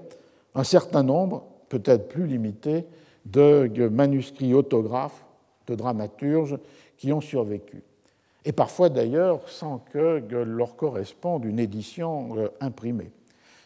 un 0.54 0.64
certain 0.64 1.02
nombre, 1.02 1.44
peut-être 1.70 2.08
plus 2.08 2.26
limité, 2.26 2.84
de 3.24 3.88
manuscrits 3.88 4.52
autographes 4.52 5.24
de 5.66 5.76
dramaturges 5.76 6.58
qui 6.98 7.10
ont 7.10 7.22
survécu. 7.22 7.82
Et 8.44 8.52
parfois 8.52 8.88
d'ailleurs 8.88 9.48
sans 9.48 9.78
que 9.78 10.22
leur 10.30 10.76
corresponde 10.76 11.44
une 11.44 11.58
édition 11.58 12.50
imprimée. 12.60 13.12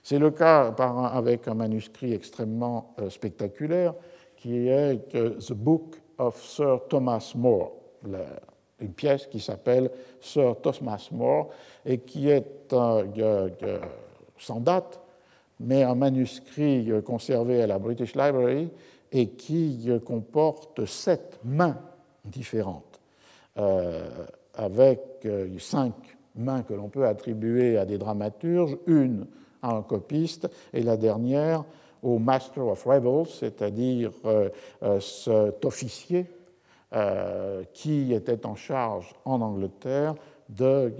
C'est 0.04 0.18
le 0.18 0.30
cas 0.30 0.74
avec 1.14 1.48
un 1.48 1.54
manuscrit 1.54 2.12
extrêmement 2.12 2.94
euh, 3.00 3.08
spectaculaire 3.08 3.94
qui 4.36 4.68
est 4.68 5.08
The 5.08 5.54
Book 5.54 5.96
of 6.18 6.44
Sir 6.44 6.82
Thomas 6.90 7.32
More, 7.34 7.72
une 8.80 8.92
pièce 8.92 9.26
qui 9.26 9.40
s'appelle 9.40 9.90
Sir 10.20 10.56
Thomas 10.60 11.08
More 11.10 11.48
et 11.86 11.96
qui 11.98 12.28
est 12.28 12.44
sans 14.36 14.60
date, 14.60 15.00
mais 15.58 15.82
un 15.82 15.94
manuscrit 15.94 16.90
euh, 16.90 17.00
conservé 17.00 17.62
à 17.62 17.66
la 17.66 17.78
British 17.78 18.14
Library 18.14 18.68
et 19.10 19.28
qui 19.28 19.86
euh, 19.88 19.98
comporte 20.00 20.84
sept 20.84 21.40
mains 21.44 21.78
différentes, 22.26 23.00
avec 24.56 25.26
cinq 25.58 25.92
mains 26.36 26.62
que 26.62 26.74
l'on 26.74 26.88
peut 26.88 27.06
attribuer 27.06 27.78
à 27.78 27.84
des 27.84 27.98
dramaturges, 27.98 28.76
une 28.86 29.26
un 29.64 29.82
copiste, 29.82 30.48
et 30.72 30.82
la 30.82 30.96
dernière 30.96 31.64
au 32.02 32.18
Master 32.18 32.66
of 32.66 32.84
Revels, 32.84 33.26
c'est-à-dire 33.28 34.12
euh, 34.26 34.50
euh, 34.82 35.00
cet 35.00 35.64
officier 35.64 36.26
euh, 36.92 37.64
qui 37.72 38.12
était 38.12 38.44
en 38.46 38.54
charge 38.54 39.14
en 39.24 39.40
Angleterre 39.40 40.14
de 40.50 40.92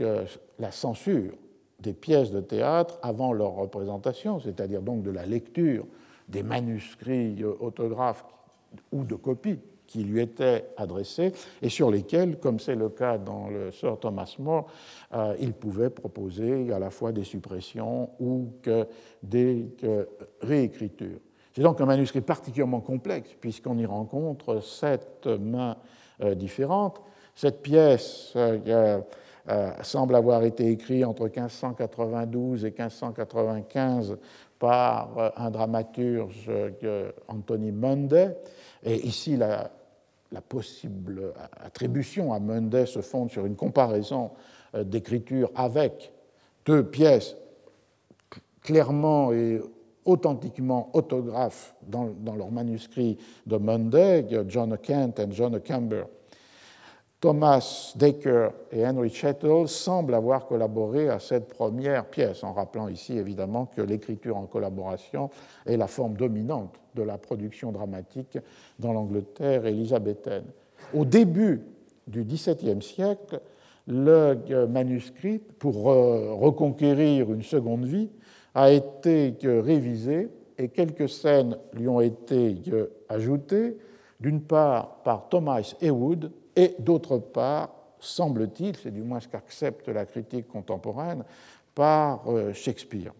la 0.59 0.73
censure 0.73 1.35
des 1.81 1.93
pièces 1.93 2.31
de 2.31 2.41
théâtre 2.41 2.99
avant 3.03 3.35
leur 3.35 3.53
représentation, 3.53 4.41
c'est-à-dire 4.41 4.81
donc 4.81 5.03
de 5.03 5.11
la 5.11 5.27
lecture 5.27 5.85
des 6.29 6.43
manuscrits 6.43 7.45
autographes 7.45 8.25
ou 8.91 9.05
de 9.05 9.15
copies 9.15 9.59
qui 9.87 10.05
lui 10.05 10.21
étaient 10.21 10.67
adressés 10.77 11.33
et 11.63 11.69
sur 11.69 11.91
lesquels, 11.91 12.39
comme 12.39 12.59
c'est 12.59 12.75
le 12.75 12.89
cas 12.89 13.19
dans 13.19 13.49
le 13.49 13.71
Sir 13.71 13.99
Thomas 13.99 14.35
More, 14.39 14.67
euh, 15.15 15.35
il 15.41 15.53
pouvait 15.53 15.91
proposer 15.91 16.73
à 16.73 16.79
la 16.79 16.91
fois 16.91 17.13
des 17.13 17.25
suppressions 17.25 18.11
ou 18.19 18.53
que 18.63 18.87
des 19.23 19.69
réécritures. 20.41 21.21
C'est 21.53 21.63
donc 21.63 21.81
un 21.81 21.87
manuscrit 21.87 22.21
particulièrement 22.21 22.81
complexe 22.81 23.31
puisqu'on 23.41 23.79
y 23.79 23.87
rencontre 23.87 24.61
sept 24.61 25.27
mains 25.27 25.77
euh, 26.23 26.35
différentes. 26.35 27.01
Cette 27.35 27.63
pièce 27.63 28.33
euh, 28.37 29.01
semble 29.83 30.15
avoir 30.17 30.43
été 30.45 30.71
écrite 30.71 31.05
entre 31.05 31.25
1592 31.25 32.65
et 32.65 32.71
1595 32.71 34.17
par 34.59 35.33
un 35.37 35.51
dramaturge, 35.51 36.51
Anthony 37.29 37.71
Munday, 37.71 38.35
et 38.85 39.07
ici, 39.07 39.37
la, 39.37 39.71
possible 40.49 41.33
attribution 41.65 42.33
à 42.33 42.41
Munday 42.41 42.87
se 42.87 43.01
fonde 43.01 43.31
sur 43.31 43.47
une 43.47 43.55
comparaison 43.55 44.33
euh, 44.75 44.83
d'écriture 44.83 45.51
avec 45.55 46.13
deux 46.67 46.85
pièces 46.85 47.37
clairement 48.61 49.33
et 49.33 49.61
authentiquement 50.05 50.91
autographes 50.93 51.77
dans, 51.83 52.07
dans 52.07 52.35
leur 52.35 52.51
manuscrit 52.51 53.17
de 53.47 53.57
Munday, 53.57 54.27
John 54.49 54.77
Kent 54.77 55.21
et 55.21 55.27
John 55.31 55.61
Camber. 55.61 56.05
Thomas 57.21 57.93
Dacre 57.97 58.53
et 58.73 58.85
Henry 58.87 59.11
Chettle 59.11 59.69
semblent 59.69 60.15
avoir 60.15 60.47
collaboré 60.47 61.09
à 61.09 61.21
cette 61.21 61.49
première 61.49 62.07
pièce, 62.07 62.43
en 62.43 62.53
rappelant 62.53 62.89
ici 62.89 63.17
évidemment 63.17 63.67
que 63.67 63.81
l'écriture 63.81 64.37
en 64.37 64.47
collaboration 64.47 65.31
est 65.65 65.77
la 65.77 65.87
forme 65.87 66.17
dominante 66.17 66.75
de 66.95 67.03
la 67.03 67.19
production 67.19 67.73
dramatique 67.73 68.39
dans 68.79 68.93
l'Angleterre 68.93 69.67
élisabéthaine. 69.67 70.45
Au 70.93 71.05
début 71.05 71.63
du 72.07 72.25
XVIIe 72.25 72.83
siècle, 72.83 73.41
le 73.87 74.67
manuscrit, 74.67 75.39
pour 75.39 75.85
reconquérir 75.85 77.33
une 77.33 77.43
seconde 77.43 77.85
vie, 77.85 78.09
a 78.55 78.71
été 78.71 79.35
révisé 79.43 80.31
et 80.59 80.69
quelques 80.69 81.09
scènes 81.09 81.57
lui 81.73 81.89
ont 81.89 82.01
été 82.01 82.57
ajoutées, 83.09 83.77
d'une 84.21 84.41
part 84.41 85.03
par 85.03 85.29
Thomas 85.29 85.75
Heywood, 85.81 86.31
et 86.57 86.77
d'autre 86.79 87.19
part, 87.19 87.71
semble-t-il, 87.99 88.77
c'est 88.77 88.93
du 88.93 89.03
moins 89.03 89.21
ce 89.21 89.29
qu'accepte 89.29 89.89
la 89.89 90.07
critique 90.07 90.47
contemporaine, 90.47 91.25
par 91.75 92.23
euh, 92.29 92.53
Shakespeare, 92.53 93.13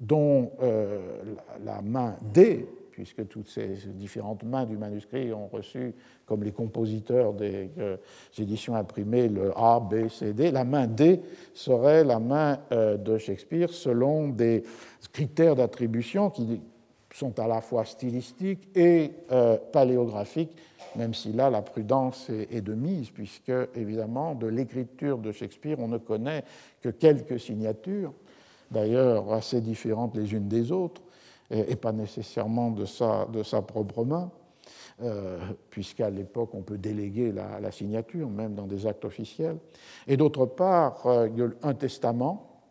dont 0.00 0.52
euh, 0.62 1.34
la 1.64 1.82
main 1.82 2.16
D, 2.32 2.66
puisque 2.98 3.28
toutes 3.28 3.48
ces 3.48 3.68
différentes 3.94 4.42
mains 4.42 4.64
du 4.64 4.76
manuscrit 4.76 5.32
ont 5.32 5.46
reçu, 5.46 5.94
comme 6.26 6.42
les 6.42 6.50
compositeurs 6.50 7.32
des 7.32 7.70
euh, 7.78 7.96
éditions 8.36 8.74
imprimées, 8.74 9.28
le 9.28 9.52
A, 9.56 9.78
B, 9.78 10.08
C, 10.08 10.32
D, 10.32 10.50
la 10.50 10.64
main 10.64 10.88
D 10.88 11.20
serait 11.54 12.02
la 12.02 12.18
main 12.18 12.58
de 12.72 13.18
Shakespeare 13.18 13.70
selon 13.70 14.30
des 14.30 14.64
critères 15.12 15.54
d'attribution 15.54 16.28
qui 16.28 16.60
sont 17.14 17.38
à 17.38 17.46
la 17.46 17.60
fois 17.60 17.84
stylistiques 17.84 18.68
et 18.76 19.12
paléographiques 19.72 20.56
même 20.96 21.14
si 21.14 21.32
là 21.32 21.50
la 21.50 21.62
prudence 21.62 22.28
est 22.30 22.60
de 22.60 22.74
mise, 22.74 23.10
puisque 23.10 23.52
évidemment 23.74 24.34
de 24.34 24.46
l'écriture 24.46 25.18
de 25.18 25.30
Shakespeare 25.30 25.78
on 25.78 25.88
ne 25.88 25.98
connaît 25.98 26.44
que 26.82 26.88
quelques 26.88 27.38
signatures, 27.38 28.12
d'ailleurs 28.70 29.32
assez 29.32 29.60
différentes 29.60 30.16
les 30.16 30.32
unes 30.34 30.48
des 30.48 30.72
autres, 30.72 31.02
et 31.50 31.76
pas 31.76 31.92
nécessairement 31.92 32.70
de 32.70 32.84
sa, 32.84 33.62
propre 33.62 34.04
main, 34.04 34.30
euh, 35.02 35.38
puisqu'à 35.70 36.10
l'époque 36.10 36.50
on 36.54 36.62
peut 36.62 36.78
déléguer 36.78 37.32
la, 37.32 37.70
signature, 37.70 38.28
même 38.28 38.54
dans 38.54 38.66
des 38.66 38.86
actes 38.86 39.04
officiels, 39.04 39.56
et 40.06 40.16
d'autre 40.16 40.46
part 40.46 41.06
euh, 41.06 41.48
un 41.62 41.74
testament 41.74 42.62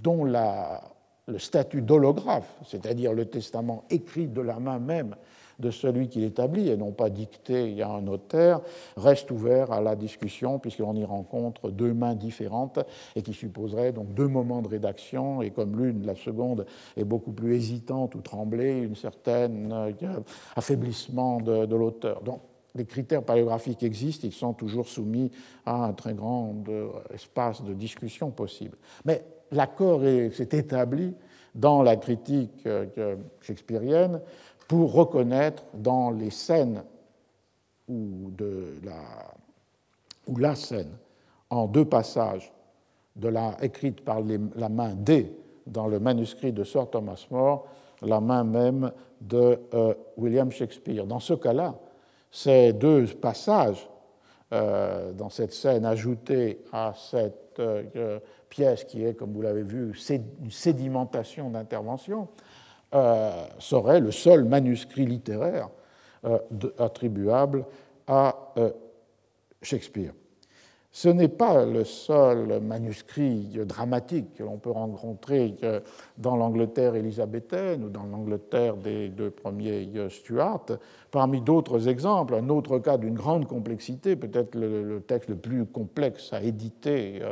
dont 0.00 0.24
le 0.24 1.38
statut 1.38 1.82
d'holographe, 1.82 2.56
c'est-à-dire 2.64 3.12
le 3.12 3.26
testament 3.26 3.84
écrit 3.90 4.28
de 4.28 4.40
la 4.40 4.58
main 4.58 4.78
même 4.78 5.16
de 5.62 5.70
celui 5.70 6.08
qui 6.08 6.20
l'établit 6.20 6.68
et 6.68 6.76
non 6.76 6.92
pas 6.92 7.08
dicté 7.08 7.80
a 7.80 7.88
un 7.88 8.02
notaire, 8.02 8.60
reste 8.96 9.30
ouvert 9.30 9.72
à 9.72 9.80
la 9.80 9.96
discussion 9.96 10.58
puisqu'on 10.58 10.96
y 10.96 11.04
rencontre 11.04 11.70
deux 11.70 11.94
mains 11.94 12.14
différentes 12.14 12.80
et 13.16 13.22
qui 13.22 13.32
supposerait 13.32 13.92
donc 13.92 14.12
deux 14.12 14.26
moments 14.26 14.60
de 14.60 14.68
rédaction 14.68 15.40
et 15.40 15.50
comme 15.50 15.80
l'une, 15.80 16.04
la 16.04 16.16
seconde, 16.16 16.66
est 16.96 17.04
beaucoup 17.04 17.32
plus 17.32 17.54
hésitante 17.54 18.14
ou 18.16 18.20
tremblée, 18.20 18.80
une 18.80 18.96
certaine 18.96 19.72
euh, 19.72 20.20
affaiblissement 20.56 21.40
de, 21.40 21.64
de 21.64 21.76
l'auteur. 21.76 22.22
Donc 22.22 22.40
les 22.74 22.84
critères 22.84 23.22
paléographiques 23.22 23.82
existent, 23.82 24.26
ils 24.26 24.32
sont 24.32 24.54
toujours 24.54 24.88
soumis 24.88 25.30
à 25.64 25.84
un 25.84 25.92
très 25.92 26.14
grand 26.14 26.54
euh, 26.68 26.88
espace 27.14 27.62
de 27.62 27.72
discussion 27.72 28.30
possible. 28.30 28.76
Mais 29.04 29.24
l'accord 29.52 30.00
s'est 30.00 30.48
établi 30.52 31.14
dans 31.54 31.82
la 31.82 31.96
critique 31.96 32.66
euh, 32.66 33.16
shakespearienne 33.40 34.20
pour 34.68 34.92
reconnaître 34.92 35.64
dans 35.74 36.10
les 36.10 36.30
scènes 36.30 36.82
ou, 37.88 38.30
de 38.30 38.74
la, 38.84 39.34
ou 40.26 40.36
la 40.36 40.54
scène 40.54 40.96
en 41.50 41.66
deux 41.66 41.84
passages 41.84 42.52
de 43.16 43.28
la, 43.28 43.56
écrite 43.62 44.04
par 44.04 44.20
la 44.56 44.68
main 44.68 44.94
D 44.94 45.36
dans 45.66 45.86
le 45.86 46.00
manuscrit 46.00 46.52
de 46.52 46.64
Sir 46.64 46.88
Thomas 46.88 47.26
More, 47.30 47.66
la 48.00 48.20
main 48.20 48.44
même 48.44 48.92
de 49.20 49.60
euh, 49.74 49.94
William 50.16 50.50
Shakespeare. 50.50 51.06
Dans 51.06 51.20
ce 51.20 51.34
cas-là, 51.34 51.74
ces 52.30 52.72
deux 52.72 53.06
passages 53.06 53.88
euh, 54.52 55.12
dans 55.12 55.28
cette 55.28 55.52
scène 55.52 55.84
ajoutée 55.84 56.64
à 56.72 56.94
cette 56.96 57.58
euh, 57.58 58.18
pièce 58.48 58.84
qui 58.84 59.04
est, 59.04 59.14
comme 59.14 59.32
vous 59.32 59.42
l'avez 59.42 59.62
vu, 59.62 59.92
une 60.10 60.50
sédimentation 60.50 61.50
d'intervention, 61.50 62.28
euh, 62.94 63.46
serait 63.58 64.00
le 64.00 64.10
seul 64.10 64.44
manuscrit 64.44 65.06
littéraire 65.06 65.70
euh, 66.26 66.38
attribuable 66.78 67.64
à 68.06 68.52
euh, 68.58 68.70
Shakespeare. 69.62 70.12
Ce 70.90 71.08
n'est 71.08 71.28
pas 71.28 71.64
le 71.64 71.84
seul 71.84 72.60
manuscrit 72.60 73.58
dramatique 73.64 74.34
que 74.34 74.42
l'on 74.42 74.58
peut 74.58 74.70
rencontrer 74.72 75.54
dans 76.18 76.36
l'Angleterre 76.36 76.94
élisabéthaine 76.94 77.84
ou 77.84 77.88
dans 77.88 78.04
l'Angleterre 78.04 78.76
des 78.76 79.08
deux 79.08 79.30
premiers 79.30 79.88
Stuart. 80.10 80.66
Parmi 81.10 81.40
d'autres 81.40 81.88
exemples, 81.88 82.34
un 82.34 82.50
autre 82.50 82.78
cas 82.78 82.98
d'une 82.98 83.14
grande 83.14 83.46
complexité, 83.46 84.16
peut-être 84.16 84.54
le, 84.54 85.00
texte 85.00 85.30
le 85.30 85.36
plus 85.36 85.64
complexe 85.64 86.30
à 86.34 86.42
éditer 86.42 87.22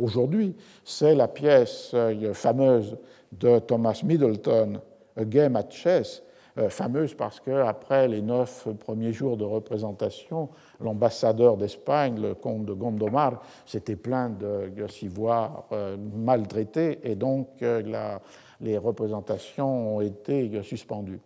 aujourd'hui, 0.00 0.54
c'est 0.84 1.14
la 1.14 1.28
pièce 1.28 1.94
fameuse 2.34 2.96
de 3.32 3.58
Thomas 3.58 4.00
Middleton, 4.04 4.80
A 5.16 5.24
Game 5.24 5.56
at 5.56 5.70
Chess, 5.70 6.22
euh, 6.58 6.70
fameuse 6.70 7.14
parce 7.14 7.38
qu'après 7.38 8.08
les 8.08 8.20
neuf 8.20 8.66
premiers 8.80 9.12
jours 9.12 9.36
de 9.36 9.44
représentation, 9.44 10.48
l'ambassadeur 10.80 11.56
d'Espagne, 11.56 12.20
le 12.20 12.34
comte 12.34 12.64
de 12.64 12.72
Gondomar, 12.72 13.42
s'était 13.64 13.94
plaint 13.94 14.36
de, 14.36 14.86
s'y 14.88 15.06
voir 15.06 15.66
euh, 15.70 15.96
maltraité 16.16 16.98
et 17.04 17.14
donc 17.14 17.48
euh, 17.62 18.18
les 18.60 18.76
représentations 18.76 19.96
ont 19.96 20.00
été 20.00 20.60
suspendues. 20.64 21.20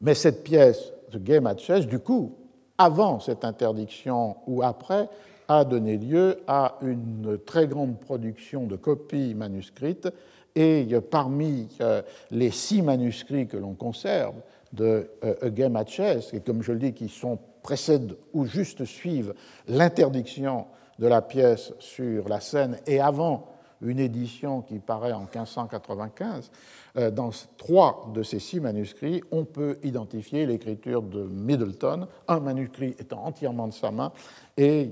Mais 0.00 0.14
cette 0.14 0.42
pièce, 0.42 0.92
The 1.12 1.18
Game 1.18 1.46
at 1.46 1.58
Chess, 1.58 1.86
du 1.86 2.00
coup, 2.00 2.34
avant 2.78 3.20
cette 3.20 3.44
interdiction 3.44 4.36
ou 4.48 4.64
après, 4.64 5.08
a 5.48 5.64
donné 5.64 5.96
lieu 5.96 6.38
à 6.46 6.76
une 6.82 7.38
très 7.44 7.66
grande 7.66 7.98
production 7.98 8.66
de 8.66 8.76
copies 8.76 9.34
manuscrites. 9.34 10.08
Et 10.54 10.88
parmi 11.10 11.68
euh, 11.82 12.00
les 12.30 12.50
six 12.50 12.80
manuscrits 12.80 13.46
que 13.46 13.58
l'on 13.58 13.74
conserve 13.74 14.36
de 14.72 15.10
euh, 15.22 15.50
Game 15.50 15.76
at 15.76 15.86
Chess, 15.86 16.32
et 16.32 16.40
comme 16.40 16.62
je 16.62 16.72
le 16.72 16.78
dis, 16.78 16.92
qui 16.94 17.08
sont, 17.08 17.38
précèdent 17.62 18.16
ou 18.32 18.46
juste 18.46 18.84
suivent 18.84 19.34
l'interdiction 19.68 20.66
de 20.98 21.06
la 21.06 21.20
pièce 21.20 21.72
sur 21.78 22.28
la 22.28 22.40
scène 22.40 22.78
et 22.86 23.00
avant 23.00 23.48
une 23.82 23.98
édition 23.98 24.62
qui 24.62 24.78
paraît 24.78 25.12
en 25.12 25.20
1595, 25.20 26.50
euh, 26.96 27.10
dans 27.10 27.30
trois 27.56 28.10
de 28.14 28.22
ces 28.22 28.38
six 28.38 28.60
manuscrits, 28.60 29.22
on 29.30 29.44
peut 29.44 29.78
identifier 29.82 30.46
l'écriture 30.46 31.02
de 31.02 31.22
Middleton, 31.22 32.06
un 32.28 32.40
manuscrit 32.40 32.94
étant 32.98 33.24
entièrement 33.24 33.68
de 33.68 33.74
sa 33.74 33.90
main, 33.90 34.12
et 34.56 34.90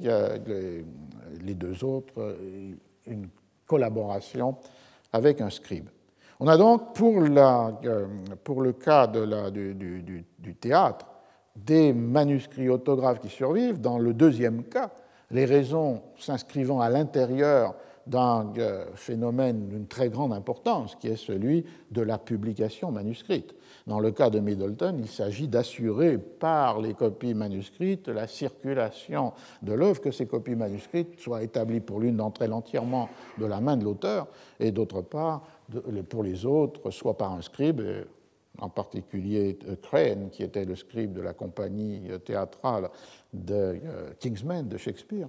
les 1.42 1.54
deux 1.54 1.84
autres, 1.84 2.36
une 3.06 3.28
collaboration 3.66 4.56
avec 5.12 5.40
un 5.40 5.50
scribe. 5.50 5.88
On 6.40 6.48
a 6.48 6.56
donc, 6.56 6.94
pour, 6.94 7.14
euh, 7.20 8.06
le 8.62 8.72
cas 8.72 9.06
du, 9.06 10.54
théâtre, 10.60 11.06
des 11.54 11.92
manuscrits 11.92 12.68
autographes 12.68 13.20
qui 13.20 13.28
survivent. 13.28 13.80
Dans 13.80 13.98
le 13.98 14.12
deuxième 14.12 14.64
cas, 14.64 14.90
les 15.30 15.44
raisons 15.44 16.02
s'inscrivant 16.18 16.80
à 16.80 16.90
l'intérieur 16.90 17.74
d'un 18.06 18.52
phénomène 18.94 19.68
d'une 19.68 19.86
très 19.86 20.08
grande 20.08 20.32
importance, 20.32 20.94
qui 20.96 21.08
est 21.08 21.16
celui 21.16 21.64
de 21.90 22.02
la 22.02 22.18
publication 22.18 22.90
manuscrite. 22.90 23.54
Dans 23.86 24.00
le 24.00 24.10
cas 24.12 24.30
de 24.30 24.40
Middleton, 24.40 24.96
il 24.98 25.08
s'agit 25.08 25.48
d'assurer 25.48 26.18
par 26.18 26.80
les 26.80 26.94
copies 26.94 27.34
manuscrites 27.34 28.08
la 28.08 28.26
circulation 28.26 29.32
de 29.62 29.72
l'œuvre, 29.72 30.00
que 30.00 30.10
ces 30.10 30.26
copies 30.26 30.54
manuscrites 30.54 31.20
soient 31.20 31.42
établies 31.42 31.80
pour 31.80 32.00
l'une 32.00 32.16
d'entre 32.16 32.42
elles 32.42 32.52
entièrement 32.52 33.08
de 33.38 33.46
la 33.46 33.60
main 33.60 33.76
de 33.76 33.84
l'auteur, 33.84 34.26
et 34.60 34.70
d'autre 34.70 35.02
part, 35.02 35.42
pour 36.08 36.22
les 36.22 36.46
autres, 36.46 36.90
soit 36.90 37.16
par 37.16 37.32
un 37.32 37.42
scribe, 37.42 37.80
en 38.58 38.68
particulier 38.68 39.58
euh, 39.68 39.76
Crane, 39.82 40.30
qui 40.30 40.42
était 40.42 40.64
le 40.64 40.76
scribe 40.76 41.12
de 41.12 41.20
la 41.20 41.32
compagnie 41.32 42.02
euh, 42.10 42.18
théâtrale 42.18 42.90
de 43.34 43.54
euh, 43.54 44.10
Kingsman 44.20 44.68
de 44.68 44.76
Shakespeare, 44.76 45.28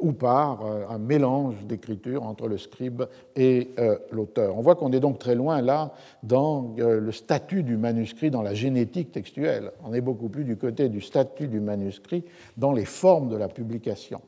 ou 0.00 0.12
par 0.12 0.64
un 0.90 0.98
mélange 0.98 1.64
d'écriture 1.64 2.24
entre 2.24 2.48
le 2.48 2.58
scribe 2.58 3.04
et 3.36 3.70
l'auteur. 4.10 4.56
On 4.56 4.60
voit 4.60 4.74
qu'on 4.74 4.90
est 4.90 4.98
donc 4.98 5.20
très 5.20 5.36
loin 5.36 5.62
là 5.62 5.92
dans 6.24 6.74
le 6.76 7.12
statut 7.12 7.62
du 7.62 7.76
manuscrit, 7.76 8.32
dans 8.32 8.42
la 8.42 8.54
génétique 8.54 9.12
textuelle. 9.12 9.70
On 9.84 9.94
est 9.94 10.00
beaucoup 10.00 10.28
plus 10.28 10.42
du 10.42 10.56
côté 10.56 10.88
du 10.88 11.00
statut 11.00 11.46
du 11.46 11.60
manuscrit 11.60 12.24
dans 12.56 12.72
les 12.72 12.84
formes 12.84 13.28
de 13.28 13.36
la 13.36 13.46
publication. 13.46 14.20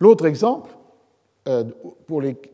L'autre 0.00 0.26
exemple, 0.26 0.70
euh, 1.48 1.64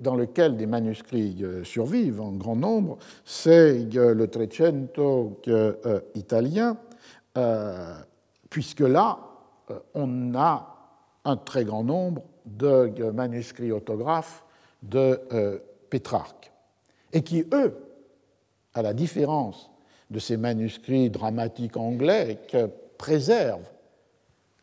dans 0.01 0.15
lequel 0.15 0.57
des 0.57 0.67
manuscrits 0.67 1.39
euh, 1.43 1.65
survivent 1.65 2.21
en 2.21 2.33
grand 2.33 2.57
nombre, 2.57 2.99
c'est 3.25 3.87
le 3.93 4.27
Trecento 4.29 5.41
euh, 5.49 6.01
italien, 6.15 6.77
puisque 8.55 8.79
là, 8.79 9.19
on 9.95 10.33
a 10.37 10.77
un 11.25 11.37
très 11.37 11.65
grand 11.65 11.83
nombre 11.83 12.23
de 12.47 13.11
manuscrits 13.11 13.73
autographes 13.73 14.45
de 14.81 15.21
Pétrarque, 15.91 16.53
et 17.13 17.23
qui, 17.23 17.45
eux, 17.53 17.75
à 18.73 18.83
la 18.83 18.95
différence 18.95 19.73
de 20.09 20.21
ces 20.21 20.37
manuscrits 20.37 21.11
dramatiques 21.11 21.77
anglais, 21.77 22.39
préservent 22.97 23.73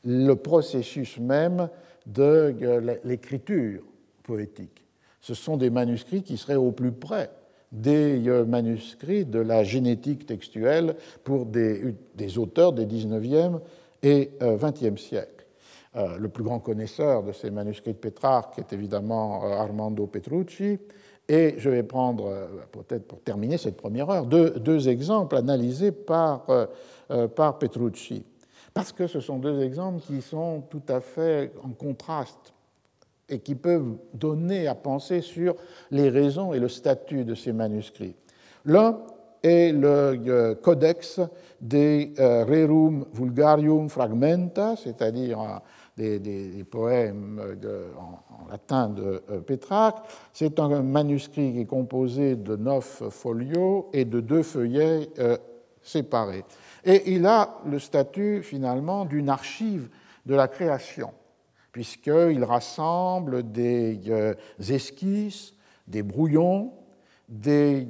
le 0.06 0.36
processus 0.36 1.18
même 1.18 1.68
de 2.06 2.56
l'écriture 3.04 3.84
poétique. 4.24 4.86
Ce 5.20 5.34
sont 5.34 5.58
des 5.58 5.70
manuscrits 5.70 6.24
qui 6.24 6.38
seraient 6.38 6.56
au 6.56 6.72
plus 6.72 6.94
près 6.94 7.30
des 7.72 8.28
euh, 8.28 8.46
manuscrits 8.46 9.26
de 9.26 9.40
la 9.40 9.64
génétique 9.64 10.26
textuelle 10.26 10.96
pour 11.24 11.46
des, 11.46 11.96
auteurs 12.38 12.74
des 12.74 12.86
19e 12.86 13.60
et 14.04 14.32
20e 14.40 14.94
euh, 14.94 14.98
siècles. 14.98 15.46
Euh, 15.96 16.18
le 16.18 16.30
plus 16.30 16.44
grand 16.44 16.60
connaisseur 16.60 17.24
de 17.24 17.32
ces 17.32 17.52
manuscrits 17.52 17.94
de 17.94 17.98
Pétrarque 17.98 18.60
est 18.60 18.74
évidemment 18.74 19.44
Armando 19.44 20.08
Petrucci. 20.08 20.80
Et 21.28 21.56
je 21.58 21.70
vais 21.70 21.84
prendre, 21.84 22.50
peut-être 22.72 23.08
pour 23.08 23.22
terminer 23.22 23.58
cette 23.58 23.78
première 23.78 24.10
heure, 24.10 24.26
deux, 24.26 24.90
exemples 24.90 25.38
analysés 25.38 25.94
par, 25.94 26.46
par 27.36 27.58
Petrucci. 27.58 28.26
Parce 28.74 28.92
que 28.92 29.08
ce 29.08 29.22
sont 29.22 29.38
deux 29.38 29.62
exemples 29.62 30.02
qui 30.02 30.22
sont 30.22 30.64
tout 30.70 30.82
à 30.90 31.00
fait 31.00 31.54
en 31.64 31.70
contraste 31.70 32.54
et 33.30 33.40
qui 33.40 33.56
peuvent 33.56 33.96
donner 34.14 34.68
à 34.68 34.76
penser 34.76 35.22
sur 35.22 35.56
les 35.90 36.10
raisons 36.10 36.54
et 36.54 36.60
le 36.60 36.68
statut 36.68 37.24
de 37.24 37.34
ces 37.34 37.54
manuscrits. 37.54 38.16
L'un 38.66 39.00
est 39.44 39.72
le 39.72 40.20
euh, 40.28 40.56
codex 40.56 41.20
des 41.60 42.14
euh, 42.20 42.44
Rerum 42.46 43.06
Vulgarium 43.14 43.90
Fragmenta, 43.90 44.76
c'est-à-dire 44.76 45.62
euh, 46.00 46.20
des, 46.20 46.66
poèmes 46.70 47.42
en, 48.00 48.50
latin 48.50 48.90
de 48.90 49.22
Pétrarque. 49.46 50.06
C'est 50.34 50.60
un 50.60 50.82
manuscrit 50.82 51.54
qui 51.54 51.62
est 51.62 51.66
composé 51.66 52.36
de 52.36 52.56
neuf 52.56 53.04
folios 53.10 53.90
et 53.94 54.06
de 54.06 54.20
deux 54.20 54.42
feuillets 54.42 55.10
séparés. 55.84 56.44
Et 56.84 57.14
il 57.14 57.26
a 57.26 57.60
le 57.66 57.78
statut 57.78 58.42
finalement 58.42 59.06
d'une 59.06 59.30
archive 59.30 59.90
de 60.26 60.34
la 60.34 60.48
création 60.48 61.12
puisqu'il 61.72 62.44
rassemble 62.44 63.52
des 63.52 64.00
esquisses, 64.60 65.54
des 65.88 66.04
brouillons, 66.04 66.74
des 67.30 67.88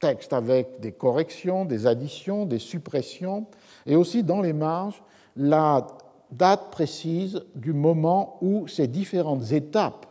textes 0.00 0.32
avec 0.32 0.80
des 0.80 0.92
corrections, 0.92 1.64
des 1.64 1.86
additions, 1.86 2.46
des 2.46 2.58
suppressions, 2.58 3.46
et 3.86 3.96
aussi 3.96 4.22
dans 4.22 4.40
les 4.40 4.52
marges 4.52 5.02
la 5.36 5.86
date 6.30 6.70
précise 6.70 7.42
du 7.54 7.72
moment 7.72 8.38
où 8.40 8.66
ces 8.68 8.86
différentes 8.86 9.52
étapes 9.52 10.06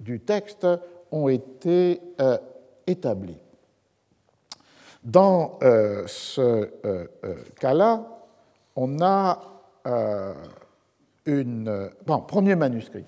du 0.00 0.20
texte 0.20 0.66
ont 1.10 1.28
été 1.28 2.00
euh, 2.20 2.36
établies. 2.86 3.38
Dans 5.04 5.58
ce 5.62 6.68
cas-là, 7.60 8.04
on 8.76 9.00
a 9.00 9.40
une, 11.24 11.90
bon, 12.06 12.20
premier 12.20 12.56
manuscrit. 12.56 13.04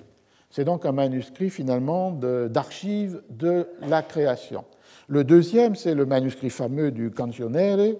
C'est 0.50 0.64
donc 0.64 0.84
un 0.84 0.92
manuscrit 0.92 1.50
finalement 1.50 2.11
d'archives 2.11 3.22
de, 3.30 3.68
la 3.82 4.02
création. 4.02 4.64
Le 5.11 5.24
deuxième, 5.24 5.74
c'est 5.74 5.96
le 5.96 6.06
manuscrit 6.06 6.50
fameux 6.50 6.92
du 6.92 7.11
Canzionere, 7.11 7.96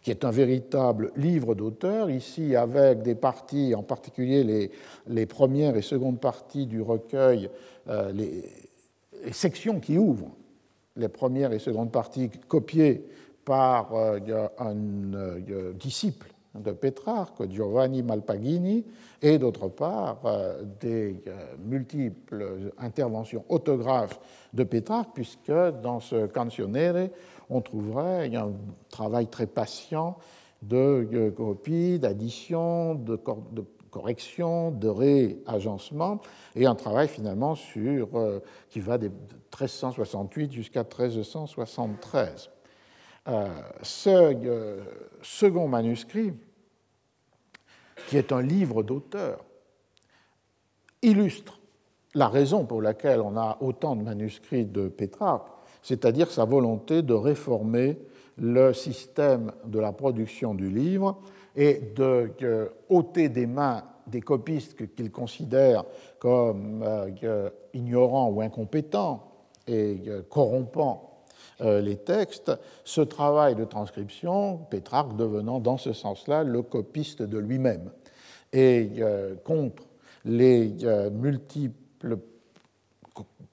qui 0.00 0.10
est 0.10 0.24
un 0.24 0.30
véritable 0.30 1.12
livre 1.14 1.54
d'auteur, 1.54 2.08
ici 2.08 2.56
avec 2.56 3.02
des 3.02 3.14
parties, 3.14 3.74
en 3.74 3.82
particulier 3.82 4.70
les, 5.06 5.26
premières 5.26 5.76
et 5.76 5.82
secondes 5.82 6.18
parties 6.18 6.64
du 6.64 6.80
recueil, 6.80 7.50
euh, 7.88 8.10
les, 8.10 8.42
sections 9.32 9.80
qui 9.80 9.98
ouvrent. 9.98 10.34
Les 10.96 11.08
premières 11.08 11.52
et 11.52 11.58
secondes 11.58 11.92
parties 11.92 12.30
copiées 12.48 13.04
par 13.44 13.94
euh, 13.94 14.18
un 14.58 15.12
euh, 15.12 15.72
disciple 15.74 16.32
de 16.62 16.72
Pétrarque, 16.72 17.48
Giovanni 17.50 18.02
Malpagini, 18.02 18.84
et 19.22 19.38
d'autre 19.38 19.68
part 19.68 20.20
euh, 20.24 20.62
des 20.80 21.22
euh, 21.26 21.54
multiples 21.64 22.72
interventions 22.78 23.44
autographes 23.48 24.18
de 24.52 24.64
Pétrarque, 24.64 25.10
puisque 25.14 25.52
dans 25.82 26.00
ce 26.00 26.26
canzionere, 26.26 27.08
on 27.50 27.60
trouverait 27.60 28.34
un 28.34 28.52
travail 28.90 29.28
très 29.28 29.46
patient 29.46 30.16
de 30.62 31.32
copie, 31.36 31.98
d'addition, 31.98 32.94
de, 32.94 33.16
correction, 33.90 34.70
de 34.72 34.88
réagencement, 34.88 36.20
et 36.54 36.66
un 36.66 36.74
travail 36.74 37.08
finalement 37.08 37.54
sur, 37.54 38.08
euh, 38.14 38.40
qui 38.68 38.80
va 38.80 38.98
de 38.98 39.08
1368 39.08 40.52
jusqu'à 40.52 40.82
1373. 40.82 42.50
Ce 43.82 44.78
second 45.22 45.68
manuscrit 45.68 46.32
qui 48.08 48.16
est 48.16 48.32
un 48.32 48.42
livre 48.42 48.82
d'auteur, 48.82 49.44
illustre 51.02 51.60
la 52.14 52.28
raison 52.28 52.64
pour 52.64 52.80
laquelle 52.80 53.20
on 53.20 53.36
a 53.36 53.58
autant 53.60 53.96
de 53.96 54.02
manuscrits 54.02 54.64
de 54.64 54.88
Pétrarque, 54.88 55.48
c'est-à-dire 55.82 56.30
sa 56.30 56.44
volonté 56.44 57.02
de 57.02 57.14
réformer 57.14 57.98
le 58.38 58.72
système 58.72 59.52
de 59.64 59.78
la 59.78 59.92
production 59.92 60.54
du 60.54 60.68
livre 60.68 61.18
et 61.54 61.80
de 61.94 62.70
ôter 62.88 63.28
des 63.28 63.46
mains 63.46 63.84
des 64.06 64.20
copistes 64.20 64.94
qu'il 64.94 65.10
considère 65.10 65.84
comme 66.18 66.82
euh, 66.84 67.50
ignorants 67.74 68.30
ou 68.30 68.40
incompétents 68.40 69.32
et 69.66 69.98
euh, 70.06 70.22
corrompant 70.30 71.10
euh, 71.10 71.15
les 71.60 71.96
textes, 71.96 72.52
ce 72.84 73.00
travail 73.00 73.54
de 73.54 73.64
transcription, 73.64 74.58
Pétrarque 74.70 75.16
devenant 75.16 75.58
dans 75.58 75.78
ce 75.78 75.92
sens-là 75.92 76.44
le 76.44 76.62
copiste 76.62 77.22
de 77.22 77.38
lui-même. 77.38 77.90
Et 78.52 78.90
euh, 78.98 79.34
contre 79.44 79.84
les 80.24 80.84
euh, 80.84 81.10
multiples 81.10 82.18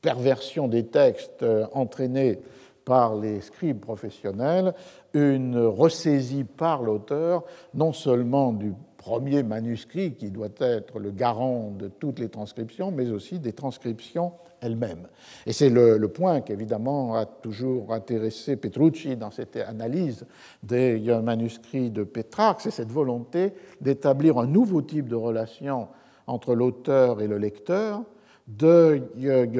perversions 0.01 0.67
des 0.67 0.85
textes 0.85 1.45
entraînées 1.71 2.39
par 2.85 3.15
les 3.15 3.41
scribes 3.41 3.79
professionnels, 3.79 4.73
une 5.13 5.57
ressaisie 5.57 6.43
par 6.43 6.81
l'auteur, 6.81 7.43
non 7.73 7.93
seulement 7.93 8.51
du 8.51 8.73
premier 8.97 9.43
manuscrit 9.43 10.13
qui 10.15 10.31
doit 10.31 10.47
être 10.59 10.97
le 10.97 11.11
garant 11.11 11.71
de 11.77 11.87
toutes 11.87 12.19
les 12.19 12.29
transcriptions, 12.29 12.89
mais 12.89 13.09
aussi 13.09 13.39
des 13.39 13.51
transcriptions 13.51 14.31
elle-même. 14.61 15.07
Et 15.45 15.51
c'est 15.51 15.69
le, 15.69 16.07
point 16.07 16.39
qui, 16.39 16.53
évidemment, 16.53 17.15
a 17.15 17.25
toujours 17.25 17.93
intéressé 17.93 18.55
Petrucci 18.55 19.17
dans 19.17 19.29
cette 19.29 19.57
analyse 19.57 20.25
des 20.63 20.99
manuscrits 21.21 21.91
de 21.91 22.03
Pétrarque, 22.03 22.61
c'est 22.61 22.71
cette 22.71 22.91
volonté 22.91 23.53
d'établir 23.81 24.37
un 24.37 24.47
nouveau 24.47 24.81
type 24.81 25.09
de 25.09 25.15
relation 25.15 25.89
entre 26.25 26.55
l'auteur 26.55 27.21
et 27.21 27.27
le 27.27 27.37
lecteur, 27.37 28.03
de 28.47 29.01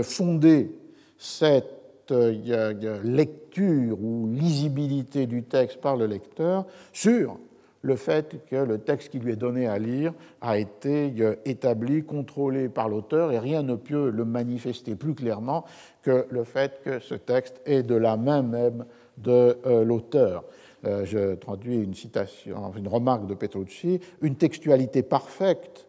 fonder 0.04 0.74
cette 1.18 1.83
lecture 2.12 4.02
ou 4.02 4.28
lisibilité 4.28 5.26
du 5.26 5.44
texte 5.44 5.80
par 5.82 5.96
le 5.96 6.06
lecteur 6.06 6.66
sur 6.92 7.38
le 7.84 7.96
fait 7.98 8.46
que 8.50 8.56
le 8.56 8.80
texte 8.80 9.10
qui 9.10 9.20
lui 9.20 9.34
est 9.34 9.38
donné 9.38 9.68
à 9.68 9.78
lire 9.78 10.14
a 10.42 10.58
été 10.58 11.14
euh, 11.20 11.36
établi, 11.46 12.04
contrôlé 12.04 12.70
par 12.70 12.90
l'auteur, 12.90 13.32
et 13.32 13.40
rien 13.40 13.62
ne 13.62 13.76
peut 13.76 14.10
le 14.10 14.26
manifester 14.26 14.96
plus 14.96 15.14
clairement 15.14 15.66
que 16.02 16.26
le 16.30 16.44
fait 16.46 16.82
que 16.84 17.00
ce 17.00 17.14
texte 17.14 17.62
est 17.66 17.84
de 17.84 17.96
la 17.96 18.18
main 18.18 18.42
même 18.42 18.86
de 19.18 19.58
euh, 19.66 19.84
l'auteur. 19.84 20.46
Euh, 20.86 21.06
je 21.06 21.36
traduis 21.36 21.76
une 21.76 21.94
citation, 21.94 22.72
une 22.78 22.88
remarque 22.88 23.28
de 23.28 23.34
Petrucci, 23.34 24.00
une 24.22 24.36
textualité 24.36 25.04
parfaite 25.04 25.88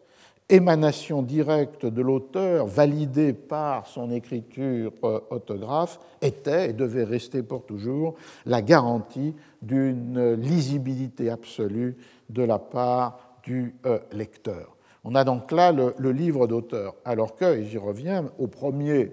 émanation 0.49 1.23
directe 1.23 1.85
de 1.85 2.01
l'auteur, 2.01 2.67
validée 2.67 3.33
par 3.33 3.87
son 3.87 4.11
écriture 4.11 4.91
euh, 5.03 5.19
autographe, 5.31 5.99
était 6.21 6.69
et 6.69 6.73
devait 6.73 7.03
rester 7.03 7.41
pour 7.41 7.65
toujours 7.65 8.15
la 8.45 8.61
garantie 8.61 9.33
d'une 9.61 10.33
lisibilité 10.33 11.29
absolue 11.29 11.97
de 12.29 12.43
la 12.43 12.59
part 12.59 13.39
du 13.43 13.75
euh, 13.85 13.99
lecteur. 14.11 14.75
On 15.03 15.15
a 15.15 15.23
donc 15.23 15.51
là 15.51 15.71
le, 15.71 16.11
livre 16.11 16.47
d'auteur, 16.47 16.95
alors 17.05 17.35
que, 17.35 17.57
et 17.57 17.65
j'y 17.65 17.77
reviens, 17.77 18.25
au 18.39 18.47
premier 18.47 19.11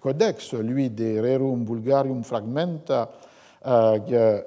codex, 0.00 0.44
celui 0.44 0.90
des 0.90 1.20
Rerum 1.20 1.64
Bulgarium 1.64 2.22
Fragmenta, 2.24 3.12
euh, 3.66 4.40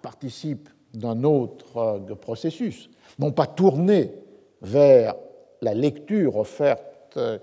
participe 0.00 0.68
d'un 0.94 1.22
autre 1.24 2.00
processus, 2.20 2.90
non 3.18 3.30
pas 3.30 3.46
tourné 3.46 4.10
vers 4.62 5.14
la 5.62 5.74
lecture 5.74 6.36
offerte 6.36 7.16
euh, 7.16 7.38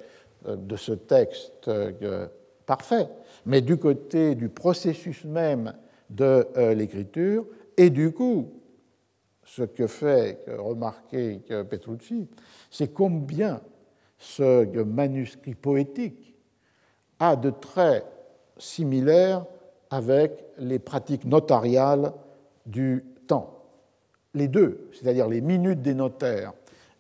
de 0.45 0.75
ce 0.75 0.91
texte 0.91 1.67
euh, 1.67 2.27
parfait, 2.65 3.07
mais 3.45 3.61
du 3.61 3.77
côté 3.77 4.35
du 4.35 4.49
processus 4.49 5.25
même 5.25 5.73
de 6.09 6.47
euh, 6.55 6.73
l'écriture, 6.75 7.45
et 7.75 7.89
du 7.89 8.11
coup, 8.11 8.53
ce 9.43 9.63
que 9.63 9.87
fait 9.87 10.45
remarquer 10.47 11.39
Petrucci, 11.69 12.27
c'est 12.69 12.93
combien 12.93 13.61
ce 14.17 14.83
manuscrit 14.83 15.55
poétique 15.55 16.35
a 17.19 17.35
de 17.35 17.49
traits 17.49 18.05
similaires 18.57 19.45
avec 19.89 20.45
les 20.59 20.77
pratiques 20.77 21.25
notariales 21.25 22.13
du 22.65 23.03
temps. 23.27 23.63
Les 24.35 24.47
deux, 24.47 24.89
c'est-à-dire 24.93 25.27
les 25.27 25.41
minutes 25.41 25.81
des 25.81 25.95
notaires 25.95 26.53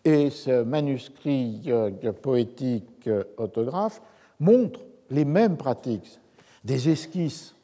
et 0.05 0.29
ce 0.29 0.63
manuscrit 0.63 1.61
euh, 1.67 1.91
poétique 2.13 3.07
euh, 3.07 3.23
autographe 3.37 4.01
montre 4.39 4.79
les 5.09 5.25
mêmes 5.25 5.57
pratiques, 5.57 6.19
des 6.63 6.89
esquisses 6.89 7.55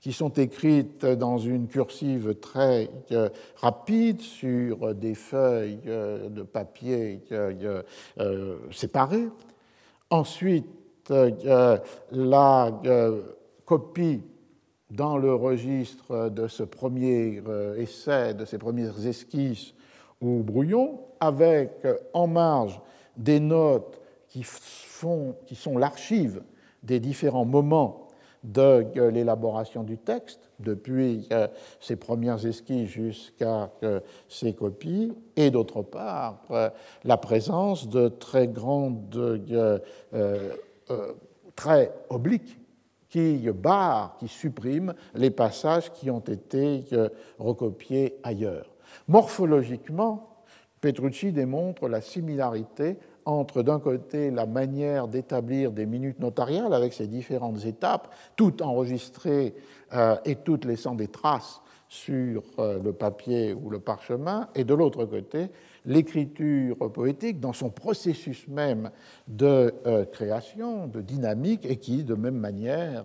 qui 0.00 0.12
sont 0.12 0.30
écrites 0.30 1.06
dans 1.06 1.38
une 1.38 1.68
cursive 1.68 2.34
très 2.34 2.90
euh, 3.12 3.28
rapide 3.56 4.20
sur 4.20 4.94
des 4.94 5.14
feuilles 5.14 5.78
de 5.84 6.42
papier 6.42 7.20
séparées. 8.72 9.28
Ensuite, 10.10 10.66
la 12.10 12.72
copie 13.64 14.22
dans 14.90 15.16
le 15.16 15.34
registre 15.34 16.28
de 16.30 16.48
ce 16.48 16.64
premier 16.64 17.40
essai, 17.78 18.34
de 18.34 18.44
ces 18.44 18.58
premières 18.58 19.06
esquisses 19.06 19.72
ou 20.22 20.42
brouillon, 20.42 21.00
avec 21.20 21.86
en 22.14 22.26
marge 22.26 22.80
des 23.16 23.40
notes 23.40 24.00
qui, 24.28 24.46
qui 25.46 25.54
sont 25.54 25.78
l'archive 25.78 26.42
des 26.82 27.00
différents 27.00 27.44
moments 27.44 28.08
de 28.42 28.84
l'élaboration 29.10 29.84
du 29.84 29.98
texte, 29.98 30.50
depuis 30.58 31.28
ses 31.80 31.96
premières 31.96 32.44
esquisses 32.44 32.88
jusqu'à 32.88 33.70
ses 34.28 34.52
copies, 34.52 35.12
et 35.36 35.50
d'autre 35.50 35.82
part 35.82 36.42
la 37.04 37.16
présence 37.16 37.88
de 37.88 38.08
très 38.08 38.48
grandes 38.48 39.16
euh, 39.16 39.78
euh, 40.14 41.12
traits 41.54 41.92
obliques 42.10 42.58
qui 43.08 43.48
barrent, 43.52 44.16
qui 44.18 44.28
suppriment 44.28 44.94
les 45.14 45.30
passages 45.30 45.92
qui 45.92 46.10
ont 46.10 46.20
été 46.20 46.84
euh, 46.92 47.08
recopiés 47.38 48.18
ailleurs. 48.22 48.71
Morphologiquement, 49.08 50.32
Petrucci 50.80 51.32
démontre 51.32 51.88
la 51.88 52.00
similarité 52.00 52.98
entre, 53.24 53.62
d'un 53.62 53.78
côté, 53.78 54.32
la 54.32 54.46
manière 54.46 55.06
d'établir 55.06 55.70
des 55.70 55.86
minutes 55.86 56.18
notariales 56.18 56.74
avec 56.74 56.92
ses 56.92 57.06
différentes 57.06 57.64
étapes, 57.64 58.12
toutes 58.34 58.62
enregistrées 58.62 59.54
euh, 59.94 60.16
et 60.24 60.34
toutes 60.34 60.64
laissant 60.64 60.96
des 60.96 61.06
traces 61.06 61.60
sur 61.88 62.42
euh, 62.58 62.82
le 62.82 62.92
papier 62.92 63.54
ou 63.54 63.70
le 63.70 63.78
parchemin, 63.78 64.48
et 64.54 64.64
de 64.64 64.74
l'autre 64.74 65.04
côté, 65.04 65.50
l'écriture 65.84 66.76
poétique 66.92 67.40
dans 67.40 67.52
son 67.52 67.70
processus 67.70 68.46
même 68.48 68.90
de 69.28 69.74
euh, 69.86 70.04
création, 70.04 70.86
de 70.86 71.00
dynamique, 71.00 71.66
et 71.66 71.76
qui, 71.76 72.04
de 72.04 72.14
même 72.14 72.36
manière, 72.36 73.04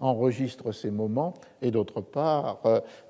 enregistre 0.00 0.72
ces 0.72 0.90
moments 0.90 1.34
et, 1.62 1.70
d'autre 1.70 2.00
part, 2.00 2.60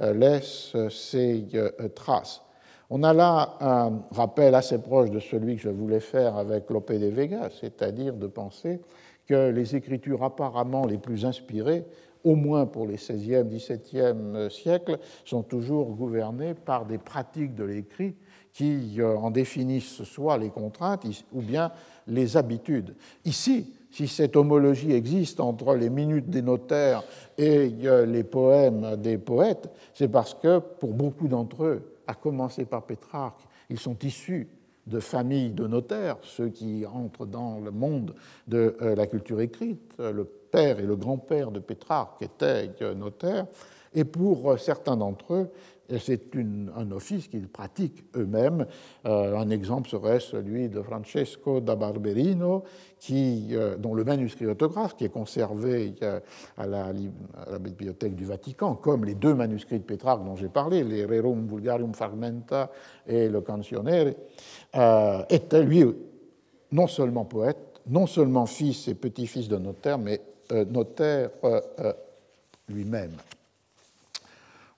laisse 0.00 0.76
ses 0.90 1.46
traces. 1.94 2.42
On 2.90 3.02
a 3.02 3.12
là 3.12 3.56
un 3.60 4.02
rappel 4.12 4.54
assez 4.54 4.78
proche 4.78 5.10
de 5.10 5.18
celui 5.18 5.56
que 5.56 5.62
je 5.62 5.68
voulais 5.68 6.00
faire 6.00 6.36
avec 6.36 6.70
Lope 6.70 6.92
de 6.92 7.06
Vega, 7.06 7.50
c'est-à-dire 7.60 8.14
de 8.14 8.26
penser 8.26 8.80
que 9.26 9.50
les 9.50 9.76
écritures 9.76 10.24
apparemment 10.24 10.86
les 10.86 10.96
plus 10.96 11.26
inspirées, 11.26 11.84
au 12.24 12.34
moins 12.34 12.64
pour 12.64 12.86
les 12.86 12.96
16e, 12.96 13.46
17e 13.46 14.48
siècles, 14.48 14.98
sont 15.26 15.42
toujours 15.42 15.94
gouvernées 15.94 16.54
par 16.54 16.86
des 16.86 16.96
pratiques 16.96 17.54
de 17.54 17.64
l'écrit 17.64 18.16
qui 18.52 19.00
euh, 19.00 19.16
en 19.16 19.30
définissent 19.30 20.02
soit 20.02 20.38
les 20.38 20.50
contraintes 20.50 21.06
ou 21.32 21.40
bien 21.40 21.70
les 22.06 22.36
habitudes. 22.36 22.94
Ici, 23.24 23.72
si 23.90 24.08
cette 24.08 24.36
homologie 24.36 24.92
existe 24.92 25.40
entre 25.40 25.74
les 25.74 25.90
minutes 25.90 26.28
des 26.28 26.42
notaires 26.42 27.02
et 27.36 27.72
euh, 27.84 28.04
les 28.04 28.24
poèmes 28.24 28.96
des 28.96 29.18
poètes, 29.18 29.70
c'est 29.94 30.08
parce 30.08 30.34
que 30.34 30.58
pour 30.58 30.92
beaucoup 30.92 31.28
d'entre 31.28 31.64
eux, 31.64 31.94
à 32.06 32.14
commencer 32.14 32.64
par 32.64 32.82
Pétrarque, 32.82 33.40
ils 33.70 33.78
sont 33.78 33.96
issus 34.02 34.48
de 34.86 35.00
familles 35.00 35.50
de 35.50 35.66
notaires, 35.66 36.16
ceux 36.22 36.48
qui 36.48 36.84
entrent 36.86 37.26
dans 37.26 37.60
le 37.60 37.70
monde 37.70 38.14
de 38.46 38.76
euh, 38.80 38.94
la 38.94 39.06
culture 39.06 39.40
écrite. 39.40 39.94
Le 39.98 40.24
père 40.24 40.80
et 40.80 40.86
le 40.86 40.96
grand-père 40.96 41.50
de 41.50 41.60
Pétrarque 41.60 42.22
étaient 42.22 42.70
notaires, 42.96 43.46
et 43.94 44.04
pour 44.04 44.58
certains 44.58 44.96
d'entre 44.96 45.34
eux, 45.34 45.50
c'est 45.96 46.36
un 46.76 46.90
office 46.90 47.28
qu'ils 47.28 47.48
pratiquent 47.48 48.04
eux-mêmes. 48.14 48.66
Euh, 49.06 49.36
un 49.36 49.48
exemple 49.48 49.88
serait 49.88 50.20
celui 50.20 50.68
de 50.68 50.82
Francesco 50.82 51.60
da 51.60 51.76
Barberino, 51.76 52.64
euh, 53.10 53.76
dont 53.76 53.94
le 53.94 54.04
manuscrit 54.04 54.46
autographe, 54.46 54.96
qui 54.96 55.06
est 55.06 55.08
conservé 55.08 55.94
euh, 56.02 56.20
à 56.58 56.66
la, 56.66 56.92
bibliothèque 57.58 58.14
du 58.14 58.26
Vatican, 58.26 58.74
comme 58.74 59.06
les 59.06 59.14
deux 59.14 59.34
manuscrits 59.34 59.78
de 59.78 59.84
Pétrarque 59.84 60.24
dont 60.24 60.36
j'ai 60.36 60.48
parlé, 60.48 60.84
les 60.84 61.06
Rerum 61.06 61.46
Vulgarium 61.46 61.94
Fragmenta 61.94 62.70
et 63.06 63.28
le 63.28 63.40
Cancionere, 63.40 64.12
était 65.30 65.62
lui 65.62 65.84
non 66.70 66.86
seulement 66.86 67.24
poète, 67.24 67.80
non 67.86 68.06
seulement 68.06 68.44
fils 68.44 68.88
et 68.88 68.94
petit-fils 68.94 69.48
de 69.48 69.56
notaire, 69.56 69.98
mais 69.98 70.20
notaire 70.70 71.30
lui-même. 72.68 73.12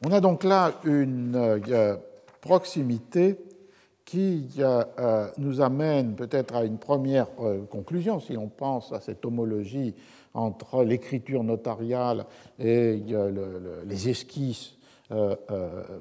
On 0.02 0.12
a 0.12 0.20
donc 0.22 0.44
là 0.44 0.80
une 0.84 1.36
euh, 1.36 1.96
proximité 2.40 3.38
qui 4.06 4.48
euh, 4.58 4.82
euh, 4.98 5.28
nous 5.36 5.60
amène 5.60 6.14
peut-être 6.14 6.54
à 6.54 6.64
une 6.64 6.78
première 6.78 7.26
conclusion, 7.68 8.18
si 8.18 8.34
on 8.36 8.48
pense 8.48 8.92
à 8.92 9.00
cette 9.00 9.24
homologie 9.26 9.94
entre 10.32 10.84
l'écriture 10.84 11.44
notariale 11.44 12.24
et 12.58 13.02
les 13.84 14.08
esquisses 14.08 14.76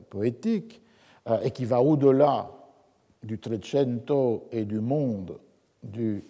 poétiques, 0.09 0.81
et 1.43 1.49
qui 1.49 1.65
va 1.65 1.81
au-delà 1.81 2.51
du 3.23 3.39
Trecento 3.39 4.47
et 4.51 4.65
du 4.65 4.79
monde 4.79 5.39
du 5.81 6.23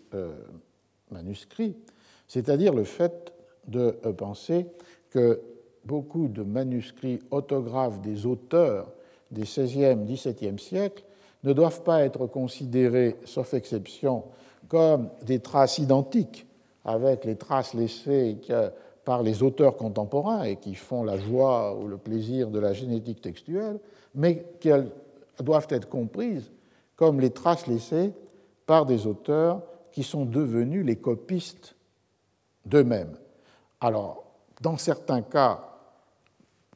manuscrit, 1.12 1.76
c'est-à-dire 2.26 2.74
le 2.74 2.86
fait 2.86 3.34
de 3.68 3.92
penser 4.18 4.66
que 5.10 5.42
beaucoup 5.86 6.28
de 6.28 6.44
manuscrits 6.44 7.20
autographes 7.32 8.02
des 8.02 8.26
auteurs 8.26 8.92
des 9.32 9.44
XVIe, 9.44 9.96
XVIIe 9.96 10.60
siècles 10.60 11.04
ne 11.44 11.54
doivent 11.54 11.84
pas 11.84 12.04
être 12.04 12.28
considérés, 12.28 13.16
sauf 13.26 13.54
exception, 13.54 14.24
comme 14.68 15.10
des 15.26 15.40
traces 15.40 15.78
identiques 15.78 16.46
avec 16.84 17.26
les 17.26 17.36
traces 17.36 17.74
laissées 17.74 18.38
par 19.06 19.24
les 19.24 19.44
auteurs 19.44 19.78
contemporains 19.78 20.44
et 20.44 20.58
qui 20.58 20.76
font 20.76 21.04
la 21.04 21.18
joie 21.18 21.78
ou 21.78 21.88
le 21.88 21.98
plaisir 21.98 22.50
de 22.50 22.60
la 22.60 22.74
génétique 22.74 23.22
textuelle, 23.22 23.80
mais 24.16 24.46
qu'elles 24.60 24.90
doivent 25.42 25.68
être 25.70 25.88
comprises 25.88 26.52
comme 26.96 27.20
les 27.20 27.30
traces 27.30 27.68
laissées 27.68 28.12
par 28.66 28.86
des 28.86 29.08
auteurs 29.08 29.62
qui 29.92 30.04
sont 30.04 30.26
devenus 30.26 30.86
les 30.86 30.98
copistes 30.98 31.76
d'eux-mêmes. 32.66 33.16
Alors, 33.80 34.29
dans 34.60 34.78
certains 34.78 35.22
cas, 35.22 35.60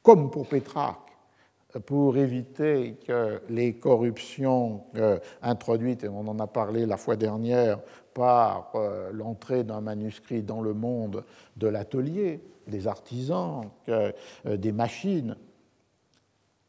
comme 0.01 0.31
pour 0.31 0.47
Pétrarque, 0.47 1.03
pour 1.85 2.17
éviter 2.17 2.97
que 3.05 3.41
les 3.49 3.73
corruptions 3.73 4.83
euh, 4.95 5.19
introduites, 5.41 6.03
et 6.03 6.09
on 6.09 6.27
en 6.27 6.39
a 6.39 6.47
parlé 6.47 6.85
la 6.85 6.97
fois 6.97 7.15
dernière, 7.15 7.79
par 8.13 8.71
euh, 8.75 9.09
l'entrée 9.11 9.63
d'un 9.63 9.81
manuscrit 9.81 10.43
dans 10.43 10.61
le 10.61 10.73
monde 10.73 11.23
de 11.57 11.67
l'atelier, 11.67 12.41
des 12.67 12.87
artisans, 12.87 13.69
euh, 13.89 14.11
des 14.45 14.71
machines, 14.71 15.35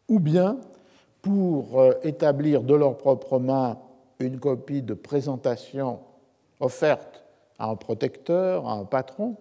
ou 0.09 0.21
bien 0.21 0.59
pour 1.23 1.83
établir 2.03 2.62
de 2.62 2.75
leurs 2.75 2.99
propres 2.99 3.39
mains 3.39 3.79
une 4.19 4.39
copie 4.39 4.83
de 4.83 4.93
présentation 4.93 6.01
offerte 6.61 7.25
à 7.59 7.71
un 7.71 7.77
protecteur, 7.77 8.69
à 8.69 8.75
un 8.75 8.85
patron, 8.85 9.37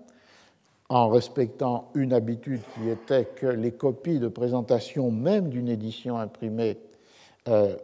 en 0.94 1.10
respectant 1.10 1.90
une 1.96 2.14
habitude 2.14 2.62
qui 2.76 2.88
était 2.88 3.26
que 3.26 3.48
les 3.48 3.72
copies 3.72 4.20
de 4.20 4.28
présentation 4.28 5.10
même 5.10 5.50
d'une 5.50 5.68
édition 5.68 6.20
imprimée 6.20 6.78
euh, 7.48 7.76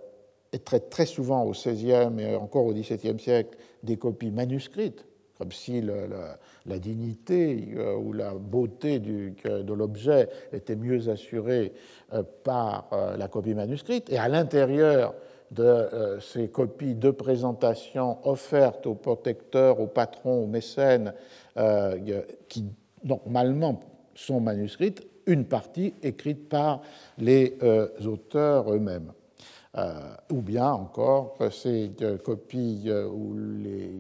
étaient 0.54 0.80
très 0.80 1.08
souvent 1.08 1.44
au 1.44 1.52
XVIe 1.52 2.20
et 2.20 2.36
encore 2.36 2.66
au 2.66 2.74
XVIIe 2.74 3.20
siècle 3.20 3.58
des 3.82 3.98
copies 3.98 4.30
manuscrites, 4.30 5.06
comme 5.40 5.52
si 5.52 5.82
la 5.82 6.78
dignité 6.78 7.70
euh, 7.78 7.96
ou 7.96 8.14
la 8.14 8.36
beauté 8.36 9.00
de 9.00 9.74
l'objet 9.74 10.30
était 10.54 10.76
mieux 10.76 11.10
assurée 11.10 11.74
euh, 12.14 12.22
par 12.44 12.90
la 13.18 13.28
copie 13.28 13.56
manuscrite. 13.56 14.12
Et 14.12 14.20
à 14.20 14.28
l'intérieur 14.28 15.16
de 15.50 16.20
ces 16.22 16.50
copies 16.50 16.94
de 16.94 17.10
présentation 17.10 18.20
offertes 18.24 18.86
aux 18.86 18.94
protecteurs, 18.94 19.80
aux 19.80 19.88
patrons, 19.88 20.44
aux 20.44 20.48
mécènes, 20.48 21.12
qui 22.48 22.66
normalement 23.04 23.80
sont 24.16 24.40
manuscrites, 24.40 25.06
une 25.26 25.46
partie 25.46 25.94
écrite 26.02 26.50
par 26.50 26.82
les 27.18 27.58
euh, 27.64 27.88
auteurs 28.06 28.74
eux-mêmes. 28.74 29.12
Euh, 29.78 30.16
ou 30.32 30.42
bien 30.42 30.72
encore 30.72 31.38
ces 31.52 31.92
copies 32.24 32.86
euh, 32.88 33.08
où 33.08 33.36
les 33.38 33.92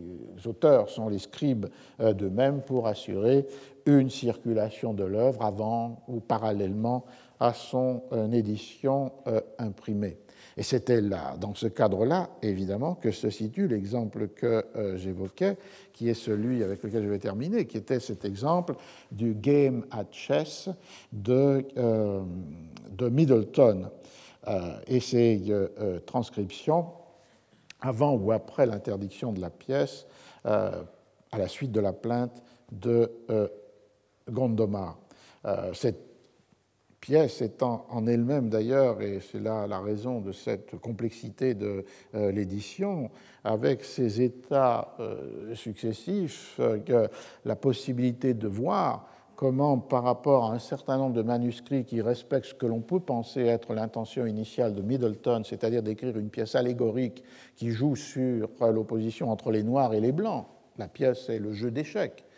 auteurs 0.48 0.90
sont 0.90 1.10
les 1.10 1.20
scribes 1.20 1.68
d'eux-mêmes 2.00 2.62
pour 2.62 2.88
assurer 2.88 3.46
une 3.86 4.10
circulation 4.10 4.96
de 4.96 5.04
l'œuvre 5.04 5.46
avant 5.46 6.02
ou 6.08 6.22
parallèlement 6.22 7.06
à 7.40 7.54
son 7.54 8.02
édition 8.34 9.12
imprimée. 9.60 10.18
Et 10.60 10.64
c'était 10.64 11.00
là, 11.00 11.38
dans 11.40 11.56
ce 11.56 11.68
cadre-là, 11.68 12.32
évidemment, 12.42 12.96
que 12.96 13.12
se 13.12 13.30
situe 13.30 13.70
l'exemple 13.70 14.28
que 14.28 14.66
euh, 14.76 14.98
j'évoquais, 14.98 15.56
qui 15.94 16.10
est 16.10 16.14
celui 16.14 16.66
avec 16.66 16.84
lequel 16.84 17.04
je 17.04 17.08
vais 17.08 17.18
terminer, 17.18 17.66
qui 17.66 17.78
était 17.78 18.02
cet 18.02 18.26
exemple 18.26 18.76
du 19.10 19.36
game 19.36 19.86
at 19.90 20.08
chess 20.12 20.68
de, 21.14 21.66
euh, 21.78 22.22
Middleton 23.00 23.90
euh, 24.50 24.78
et 24.86 25.00
ses 25.00 25.42
transcriptions 26.06 26.88
avant 27.80 28.16
ou 28.16 28.34
après 28.34 28.66
l'interdiction 28.66 29.32
de 29.32 29.40
la 29.40 29.50
pièce 29.50 30.06
à 30.44 31.38
la 31.38 31.48
suite 31.48 31.72
de 31.72 31.80
la 31.80 31.94
plainte 31.94 32.44
de 32.74 33.10
Gondomar. 34.30 35.00
Pièce 37.10 37.42
étant 37.42 37.88
en 37.90 38.06
elle-même 38.06 38.50
d'ailleurs, 38.50 39.02
et 39.02 39.20
c'est 39.20 39.40
là 39.40 39.66
la 39.66 39.80
raison 39.80 40.22
de 40.22 40.32
cette 40.32 40.78
complexité 40.80 41.56
de 41.56 41.84
euh, 42.14 42.32
l'édition, 42.32 43.10
avec 43.44 43.84
ses 43.84 44.22
états 44.22 44.94
euh, 45.00 45.56
successifs, 45.56 46.60
euh, 46.60 47.08
la 47.46 47.56
possibilité 47.56 48.36
de 48.36 48.48
voir 48.48 49.08
comment, 49.36 49.80
par 49.80 50.04
rapport 50.04 50.52
à 50.52 50.54
un 50.54 50.60
certain 50.60 51.00
nombre 51.00 51.16
de 51.16 51.24
manuscrits 51.24 51.84
qui 51.84 52.00
respectent 52.00 52.50
ce 52.50 52.54
que 52.54 52.68
l'on 52.68 52.82
peut 52.82 53.00
penser 53.00 53.42
être 53.42 53.74
l'intention 53.74 54.28
initiale 54.28 54.76
de 54.76 54.84
Middleton, 54.84 55.42
c'est-à-dire 55.44 55.82
d'écrire 55.82 56.16
une 56.16 56.30
pièce 56.30 56.54
allégorique 56.54 57.24
qui 57.56 57.72
joue 57.72 57.96
sur 57.96 58.50
l'opposition 58.72 59.32
entre 59.32 59.50
les 59.50 59.64
Noirs 59.64 59.96
et 59.96 60.00
les 60.00 60.12
Blancs, 60.12 60.46
la 60.78 60.88
pièce 60.88 61.28
est 61.30 61.40
le 61.40 61.54
jeu 61.54 61.72
d'échecs, 61.72 62.24
euh, 62.24 62.29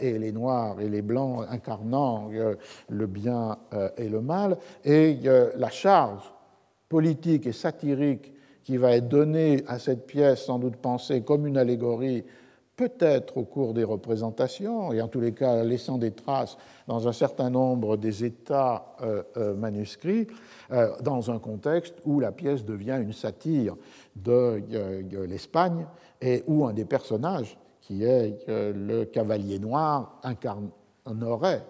et 0.00 0.18
les 0.18 0.32
noirs 0.32 0.80
et 0.80 0.88
les 0.88 1.02
blancs 1.02 1.46
incarnant 1.48 2.30
euh, 2.32 2.54
le 2.88 3.06
bien 3.06 3.58
euh, 3.72 3.88
et 3.96 4.08
le 4.08 4.20
mal, 4.20 4.56
et 4.84 5.18
la 5.56 5.70
charge 5.70 6.32
politique 6.88 7.46
et 7.46 7.52
satirique 7.52 8.32
qui 8.64 8.76
va 8.76 8.92
être 8.92 9.08
donnée 9.08 9.64
à 9.66 9.78
cette 9.78 10.06
pièce, 10.06 10.44
sans 10.44 10.58
doute 10.58 10.76
pensée 10.76 11.22
comme 11.22 11.46
une 11.46 11.56
allégorie, 11.56 12.24
peut-être 12.76 13.38
au 13.38 13.44
cours 13.44 13.74
des 13.74 13.84
représentations, 13.84 14.92
et 14.92 15.00
en 15.00 15.08
tous 15.08 15.20
les 15.20 15.32
cas 15.32 15.62
laissant 15.64 15.98
des 15.98 16.12
traces 16.12 16.56
dans 16.86 17.08
un 17.08 17.12
certain 17.12 17.50
nombre 17.50 17.96
des 17.96 18.24
états 18.24 18.96
manuscrits, 19.56 20.26
dans 21.02 21.30
un 21.30 21.38
contexte 21.38 21.94
où 22.04 22.18
la 22.18 22.32
pièce 22.32 22.64
devient 22.64 22.98
une 23.00 23.12
satire 23.12 23.76
de 24.16 24.62
l'Espagne 25.26 25.86
et 26.20 26.42
où 26.46 26.64
un 26.66 26.72
des 26.72 26.84
personnages 26.84 27.56
qui 27.82 28.04
est 28.04 28.46
le 28.48 29.04
cavalier 29.04 29.58
noir 29.58 30.18
incarnerait 30.22 31.62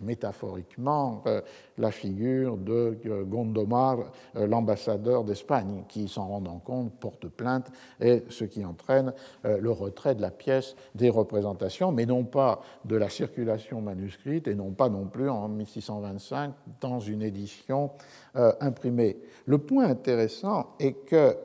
métaphoriquement 0.00 1.22
euh, 1.26 1.40
la 1.78 1.90
figure 1.90 2.56
de 2.56 2.98
euh, 3.06 3.24
Gondomar, 3.24 3.98
euh, 4.36 4.46
l'ambassadeur 4.46 5.24
d'Espagne, 5.24 5.84
qui, 5.88 6.08
s'en 6.08 6.28
rendant 6.28 6.58
compte, 6.58 6.92
porte 6.98 7.28
plainte, 7.28 7.70
et 8.00 8.24
ce 8.28 8.44
qui 8.44 8.64
entraîne 8.64 9.12
le 9.44 9.70
retrait 9.70 10.14
de 10.14 10.22
la 10.22 10.30
pièce 10.30 10.76
des 10.94 11.10
représentations, 11.10 11.92
mais 11.92 12.06
non 12.06 12.24
pas 12.24 12.60
de 12.84 12.96
la 12.96 13.08
circulation 13.08 13.80
manuscrite, 13.80 14.48
et 14.48 14.54
non 14.54 14.70
pas 14.70 14.88
non 14.88 15.06
plus 15.06 15.28
en 15.28 15.48
1625 15.48 16.52
dans 16.80 17.00
une 17.00 17.22
édition 17.22 17.90
imprimée. 18.34 19.18
Le 19.46 19.58
point 19.58 19.86
intéressant 19.86 20.74
est 20.78 20.92
que 21.06 21.36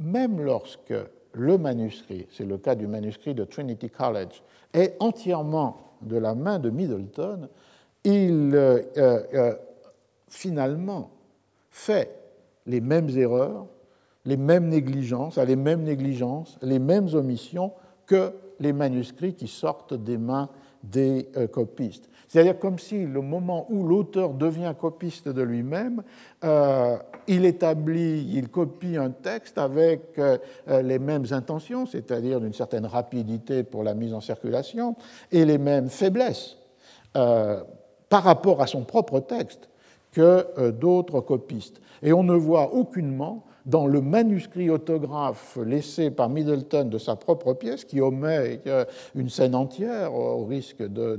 même 0.00 0.40
lorsque 0.40 0.94
le 1.32 1.58
manuscrit, 1.58 2.26
c'est 2.30 2.44
le 2.44 2.58
cas 2.58 2.74
du 2.74 2.86
manuscrit 2.86 3.34
de 3.34 3.44
Trinity 3.44 3.90
College, 3.90 4.42
est 4.72 4.96
entièrement 5.00 5.76
de 6.02 6.16
la 6.16 6.34
main 6.34 6.58
de 6.58 6.70
Middleton, 6.70 7.48
il 8.04 8.52
euh, 8.54 8.82
euh, 8.96 9.54
finalement 10.28 11.10
fait 11.70 12.14
les 12.66 12.80
mêmes 12.80 13.08
erreurs, 13.10 13.66
les 14.24 14.36
mêmes 14.36 14.68
négligences, 14.68 15.38
les 15.38 15.56
mêmes 15.56 15.82
négligences, 15.82 16.58
les 16.62 16.78
mêmes 16.78 17.08
omissions 17.14 17.72
que 18.06 18.32
les 18.60 18.72
manuscrits 18.72 19.34
qui 19.34 19.48
sortent 19.48 19.94
des 19.94 20.18
mains 20.18 20.48
des 20.82 21.28
euh, 21.36 21.46
copistes. 21.46 22.08
C'est-à-dire 22.28 22.58
comme 22.58 22.78
si 22.78 23.06
le 23.06 23.22
moment 23.22 23.66
où 23.70 23.86
l'auteur 23.86 24.34
devient 24.34 24.74
copiste 24.78 25.28
de 25.28 25.42
lui-même, 25.42 26.02
euh, 26.44 26.96
il 27.26 27.44
établit, 27.46 28.30
il 28.34 28.48
copie 28.48 28.96
un 28.96 29.10
texte 29.10 29.56
avec 29.58 30.18
euh, 30.18 30.36
les 30.82 30.98
mêmes 30.98 31.24
intentions, 31.30 31.86
c'est-à-dire 31.86 32.40
d'une 32.40 32.52
certaine 32.52 32.86
rapidité 32.86 33.62
pour 33.62 33.82
la 33.82 33.94
mise 33.94 34.12
en 34.12 34.20
circulation, 34.20 34.94
et 35.32 35.44
les 35.44 35.58
mêmes 35.58 35.88
faiblesses 35.88 36.56
par 37.14 38.22
rapport 38.22 38.62
à 38.62 38.68
son 38.68 38.84
propre 38.84 39.18
texte 39.18 39.68
que 40.12 40.70
d'autres 40.70 41.20
copistes. 41.20 41.80
Et 42.02 42.12
on 42.12 42.22
ne 42.22 42.34
voit 42.34 42.74
aucunement 42.74 43.44
dans 43.66 43.86
le 43.86 44.00
manuscrit 44.00 44.70
autographe 44.70 45.58
laissé 45.64 46.10
par 46.10 46.28
Middleton 46.28 46.84
de 46.84 46.98
sa 46.98 47.16
propre 47.16 47.54
pièce, 47.54 47.84
qui 47.84 48.00
omet 48.00 48.60
une 49.14 49.28
scène 49.28 49.54
entière 49.54 50.14
au 50.14 50.44
risque 50.44 50.82
de, 50.82 51.18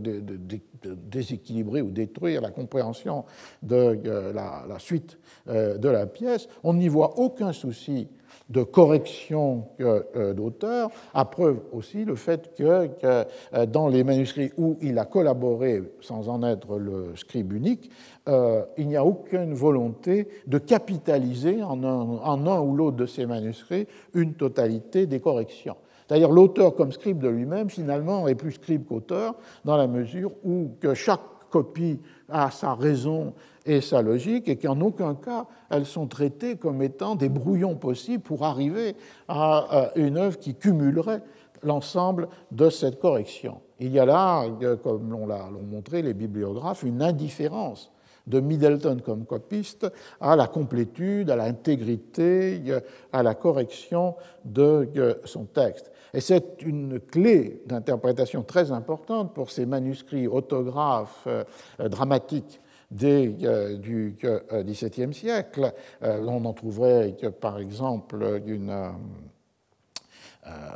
déséquilibrer 0.84 1.82
ou 1.82 1.90
détruire 1.90 2.42
la 2.42 2.52
compréhension 2.52 3.26
de 3.64 4.00
euh, 4.06 4.34
la, 4.34 4.80
suite 4.80 5.20
euh, 5.48 5.78
de 5.78 5.90
la 5.90 6.06
pièce, 6.06 6.48
on 6.64 6.74
n'y 6.74 6.88
voit 6.88 7.20
aucun 7.20 7.52
souci 7.52 8.08
de 8.50 8.64
correction 8.64 9.68
euh, 9.80 10.34
d'auteur, 10.34 10.89
à 11.14 11.26
preuve 11.26 11.62
aussi 11.72 12.04
le 12.04 12.16
fait 12.16 12.54
que, 12.56 12.89
euh, 13.04 13.66
dans 13.68 13.88
les 13.88 14.04
manuscrits 14.04 14.52
où 14.58 14.78
il 14.82 14.97
a 14.97 15.06
collaboré 15.06 15.84
sans 16.02 16.30
en 16.30 16.43
être 16.43 16.78
le 16.78 17.16
scribe 17.16 17.54
unique, 17.54 17.91
euh, 18.28 18.64
il 18.78 18.88
n'y 18.88 18.97
a 18.97 19.06
aucune 19.06 19.54
volonté 19.54 20.28
de 20.47 20.58
capitaliser 20.58 21.62
en 21.62 21.84
un, 21.84 22.60
ou 22.62 22.76
l'autre 22.76 22.97
de 22.97 23.06
ces 23.06 23.26
manuscrits 23.26 23.88
une 24.14 24.34
totalité 24.34 25.06
des 25.06 25.20
corrections. 25.20 25.78
D'ailleurs, 26.08 26.32
l'auteur 26.32 26.76
comme 26.76 26.91
scribe 26.91 27.20
de 27.20 27.30
lui-même, 27.30 27.70
finalement, 27.70 28.28
est 28.28 28.36
plus 28.36 28.54
scribe 28.54 28.86
qu'auteur, 28.88 29.36
dans 29.64 29.78
la 29.78 29.86
mesure 29.86 30.32
où 30.43 30.72
que 30.80 30.95
chaque 30.95 31.22
copie 31.52 32.00
a 32.32 32.51
sa 32.51 32.73
raison 32.73 33.34
et 33.65 33.82
sa 33.82 34.01
logique, 34.01 34.47
et 34.47 34.57
qu'en 34.57 34.80
aucun 34.82 35.15
cas 35.15 35.45
elles 35.69 35.86
sont 35.86 36.07
traitées 36.07 36.55
comme 36.55 36.82
étant 36.82 37.15
des 37.15 37.30
brouillons 37.30 37.75
possibles 37.75 38.23
pour 38.23 38.43
arriver 38.43 38.95
à 39.27 39.91
une 39.95 40.17
œuvre 40.17 40.39
qui 40.39 40.55
cumulerait 40.55 41.21
l'ensemble 41.61 42.30
de 42.51 42.69
cette 42.69 42.99
correction. 42.99 43.61
Il 43.80 43.91
y 43.91 43.99
a 43.99 44.05
là, 44.05 44.45
comme 44.84 45.11
l'ont 45.11 45.27
montré 45.69 46.01
les 46.01 46.13
bibliographes, 46.13 46.84
une 46.84 47.01
indifférence 47.01 47.91
de 48.27 48.39
Middleton 48.39 48.99
comme 49.03 49.25
copiste 49.25 49.91
à 50.21 50.36
la 50.36 50.47
complétude, 50.47 51.30
à 51.30 51.36
l'intégrité, 51.36 52.61
à 53.11 53.23
la 53.23 53.36
correction 53.36 54.15
de 54.45 54.89
son 55.25 55.45
texte. 55.45 55.91
Et 56.14 56.22
c'est 56.22 56.62
une 56.62 56.99
clé 56.99 57.62
d'interprétation 57.66 58.43
très 58.43 58.72
importante 58.72 59.34
pour 59.34 59.51
ces 59.51 59.66
manuscrits 59.66 60.28
autographes 60.28 61.28
euh, 61.28 61.43
dramatiques 61.89 62.62
du 62.91 64.16
XVIIe 64.51 65.14
siècle. 65.14 65.74
on 66.01 66.43
en 66.43 66.53
trouverait 66.53 67.16
par 67.39 67.60
exemple 67.60 68.41
une 68.47 68.72
euh, 68.72 68.89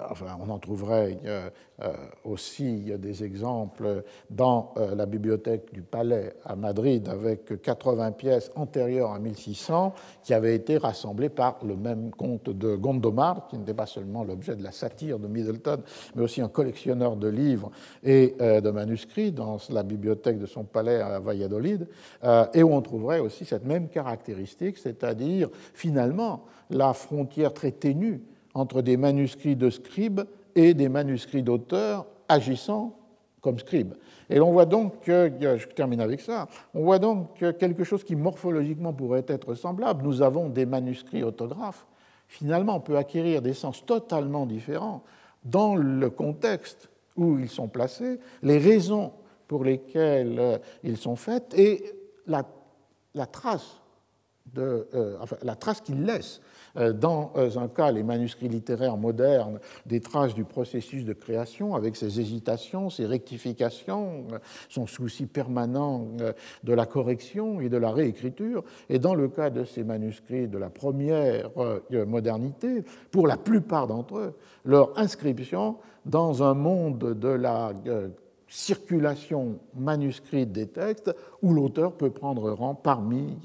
enfin, 0.10 0.38
on 0.40 0.50
en 0.50 0.60
trouverait 0.60 1.18
euh, 1.26 1.50
euh, 1.82 1.94
aussi 2.24 2.92
des 2.98 3.24
exemples 3.24 4.04
dans 4.30 4.74
la 4.96 5.06
bibliothèque 5.06 5.74
du 5.74 5.82
Palais 5.82 6.34
à 6.46 6.56
Madrid 6.56 7.08
avec 7.10 7.62
80 7.62 8.12
pièces 8.12 8.52
antérieures 8.56 9.12
à 9.12 9.20
1600 9.20 9.94
qui 10.24 10.34
avaient 10.34 10.56
été 10.56 10.78
rassemblées 10.78 11.30
par 11.30 11.58
le 11.66 11.76
même 11.76 12.12
comte 12.12 12.50
de 12.50 12.76
Gondomar, 12.76 13.48
qui 13.48 13.58
n'était 13.58 13.74
pas 13.74 13.86
seulement 13.86 14.24
l'objet 14.24 14.56
de 14.56 14.64
la 14.64 14.72
satire 14.72 15.20
de 15.20 15.28
Middleton, 15.28 15.82
mais 16.16 16.22
aussi 16.22 16.42
un 16.42 16.50
collectionneur 16.50 17.16
de 17.16 17.28
livres 17.28 17.72
et 18.04 18.36
de 18.40 18.70
manuscrits 18.70 19.32
dans 19.32 19.58
la 19.70 19.84
bibliothèque 19.84 20.40
de 20.40 20.46
son 20.46 20.64
palais 20.64 21.02
à 21.02 21.20
Valladolid, 21.20 21.88
et 22.54 22.64
où 22.64 22.74
on 22.74 22.82
trouverait 22.82 23.20
aussi 23.20 23.46
cette 23.46 23.66
même 23.66 23.90
caractéristique, 23.90 24.78
c'est-à-dire 24.78 25.50
finalement 25.74 26.44
la 26.70 26.94
frontière 26.94 27.54
très 27.54 27.72
ténue 27.72 28.22
entre 28.54 28.82
des 28.82 28.98
manuscrits 28.98 29.56
de 29.56 29.70
scribes 29.70 30.22
et 30.56 30.74
des 30.74 30.90
manuscrits 30.90 31.44
d'auteurs 31.44 32.06
agissant 32.30 32.96
comme 33.42 33.60
scribes. 33.60 33.94
Et 34.30 34.40
on 34.40 34.52
voit 34.52 34.66
donc, 34.66 35.02
que, 35.02 35.30
je 35.42 35.68
termine 35.68 36.00
avec 36.00 36.22
ça, 36.22 36.48
on 36.74 36.84
voit 36.84 37.00
donc 37.00 37.38
quelque 37.60 37.84
chose 37.84 38.04
qui 38.04 38.16
morphologiquement 38.16 38.94
pourrait 38.94 39.26
être 39.28 39.54
semblable. 39.54 40.04
Nous 40.04 40.22
avons 40.22 40.50
des 40.50 40.66
manuscrits 40.66 41.24
autographes. 41.24 41.86
Finalement, 42.28 42.78
on 42.78 42.80
peut 42.80 42.98
acquérir 42.98 43.42
des 43.42 43.54
sens 43.54 43.86
totalement 43.86 44.46
différents 44.46 45.04
dans 45.44 45.76
le 45.76 46.10
contexte 46.10 46.90
où 47.18 47.38
ils 47.38 47.50
sont 47.50 47.68
placés, 47.68 48.20
les 48.42 48.58
raisons 48.58 49.12
pour 49.48 49.64
lesquelles 49.64 50.40
euh, 50.40 50.58
ils 50.84 50.98
sont 50.98 51.16
faits 51.16 51.54
et 51.56 51.84
la, 52.26 52.44
la 53.14 53.26
trace, 53.26 53.82
euh, 54.58 55.18
la 55.42 55.56
trace 55.56 55.82
qu'ils 55.82 56.04
laissent 56.04 56.40
euh, 56.78 56.94
dans 56.94 57.32
euh, 57.38 57.50
un 57.58 57.68
cas, 57.68 57.92
les 57.92 58.04
manuscrits 58.04 58.50
littéraires 58.50 58.98
modernes, 58.98 59.60
des 59.88 60.00
traces 60.00 60.36
du 60.36 60.44
processus 60.44 61.06
de 61.06 61.14
création 61.14 61.76
avec 61.76 61.96
ses 61.96 62.20
hésitations, 62.20 62.90
ses 62.90 63.06
rectifications, 63.06 64.28
son 64.70 64.86
souci 64.86 65.26
permanent 65.26 66.08
de 66.64 66.74
la 66.74 66.86
correction 66.86 67.62
et 67.62 67.70
de 67.70 67.78
la 67.78 67.92
réécriture. 67.92 68.64
Et 68.90 69.00
dans 69.00 69.16
le 69.16 69.28
cas 69.30 69.50
de 69.50 69.64
ces 69.64 69.84
manuscrits 69.84 70.48
de 70.48 70.58
la 70.58 70.70
première 70.70 71.50
modernité, 72.06 72.84
pour 73.12 73.28
la 73.28 73.38
plupart 73.38 73.88
d'entre 73.88 74.18
eux, 74.18 74.34
leur 74.66 74.98
inscription 75.00 75.78
dans 76.06 76.44
un 76.44 76.54
monde 76.54 77.18
de 77.18 77.30
la 77.30 77.74
circulation 78.54 79.60
manuscrite 79.76 80.52
des 80.52 80.68
textes 80.68 81.16
où 81.42 81.54
l'auteur 81.54 81.94
peut 81.94 82.12
prendre 82.12 82.52
rang 82.52 82.76
parmi 82.76 83.40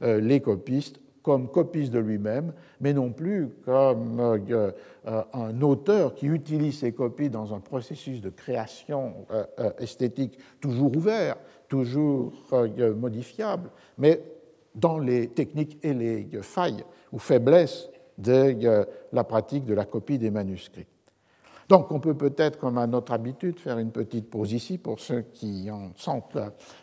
les 0.00 0.40
copistes 0.40 1.00
comme 1.24 1.48
copiste 1.48 1.90
de 1.90 1.98
lui-même, 1.98 2.52
mais 2.80 2.92
non 2.92 3.10
plus 3.10 3.48
comme 3.64 4.20
euh, 4.20 4.70
euh, 5.06 5.22
un 5.32 5.60
auteur 5.62 6.14
qui 6.14 6.26
utilise 6.26 6.80
ses 6.80 6.92
copies 6.92 7.30
dans 7.30 7.54
un 7.54 7.60
processus 7.60 8.20
de 8.20 8.28
création 8.28 9.26
euh, 9.30 9.70
esthétique 9.78 10.38
toujours 10.60 10.94
ouvert, 10.94 11.36
toujours 11.66 12.34
modifiable, 12.96 13.70
mais 13.96 14.22
dans 14.74 14.98
les 14.98 15.28
techniques 15.28 15.78
et 15.82 15.94
les 15.94 16.28
failles 16.42 16.84
ou 17.10 17.18
faiblesses 17.18 17.88
de 18.18 18.86
la 19.12 19.24
pratique 19.24 19.64
de 19.64 19.74
la 19.74 19.86
copie 19.86 20.18
des 20.18 20.30
manuscrits. 20.30 20.86
Donc 21.68 21.90
on 21.90 21.98
peut 21.98 22.14
peut-être, 22.14 22.58
comme 22.58 22.78
à 22.78 22.86
notre 22.86 23.12
habitude, 23.12 23.58
faire 23.58 23.78
une 23.78 23.90
petite 23.90 24.28
pause 24.28 24.52
ici 24.52 24.78
pour 24.78 25.00
ceux 25.00 25.22
qui 25.32 25.70
en 25.70 25.90
sentent 25.96 26.38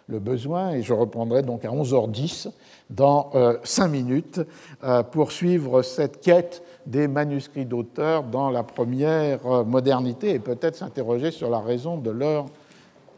le 0.07 0.19
besoin, 0.19 0.71
et 0.71 0.81
je 0.81 0.93
reprendrai 0.93 1.43
donc 1.43 1.65
à 1.65 1.69
11h10 1.69 2.49
dans 2.89 3.29
euh, 3.35 3.57
cinq 3.63 3.89
minutes 3.89 4.41
euh, 4.83 5.03
pour 5.03 5.31
suivre 5.31 5.81
cette 5.81 6.21
quête 6.21 6.63
des 6.85 7.07
manuscrits 7.07 7.65
d'auteurs 7.65 8.23
dans 8.23 8.49
la 8.49 8.63
première 8.63 9.45
euh, 9.45 9.63
modernité 9.63 10.31
et 10.31 10.39
peut-être 10.39 10.75
s'interroger 10.75 11.31
sur 11.31 11.49
la 11.49 11.59
raison 11.59 11.97
de 11.97 12.09
leur 12.09 12.45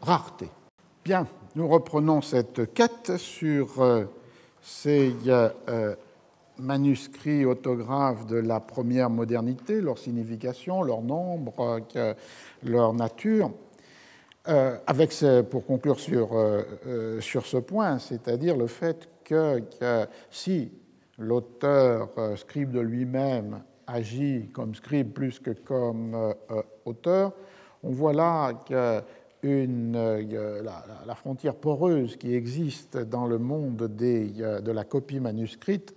rareté. 0.02 0.48
Bien, 1.04 1.26
nous 1.56 1.68
reprenons 1.68 2.20
cette 2.20 2.72
quête 2.74 3.16
sur 3.16 3.68
ces 4.62 5.14
manuscrits 6.58 7.44
autographes 7.44 8.26
de 8.26 8.36
la 8.36 8.60
première 8.60 9.10
modernité, 9.10 9.80
leur 9.80 9.98
signification, 9.98 10.82
leur 10.82 11.02
nombre, 11.02 11.80
leur 12.62 12.94
nature. 12.94 13.50
Euh, 14.46 14.76
avec 14.86 15.14
pour 15.50 15.64
conclure 15.64 15.98
sur, 15.98 16.34
euh, 16.34 16.62
euh, 16.86 17.20
sur 17.22 17.46
ce 17.46 17.56
point, 17.56 17.98
c'est-à-dire 17.98 18.58
le 18.58 18.66
fait 18.66 19.08
que, 19.24 19.62
si 20.30 20.70
l'auteur 21.18 22.10
scribe 22.36 22.70
de 22.70 22.80
lui-même 22.80 23.62
agit 23.86 24.50
comme 24.52 24.74
scribe 24.74 25.12
plus 25.12 25.38
que 25.38 25.52
comme 25.52 26.34
auteur, 26.84 27.32
on 27.82 27.90
voit 27.90 28.12
là 28.12 28.52
que 28.68 29.00
une, 29.42 29.92
la, 29.92 30.84
la, 31.06 31.14
frontière 31.14 31.54
poreuse 31.54 32.16
qui 32.16 32.34
existe 32.34 32.98
dans 32.98 33.26
le 33.26 33.38
monde 33.38 33.88
des, 33.94 34.28
de 34.28 34.72
la 34.72 34.84
copie 34.84 35.20
manuscrite 35.20 35.94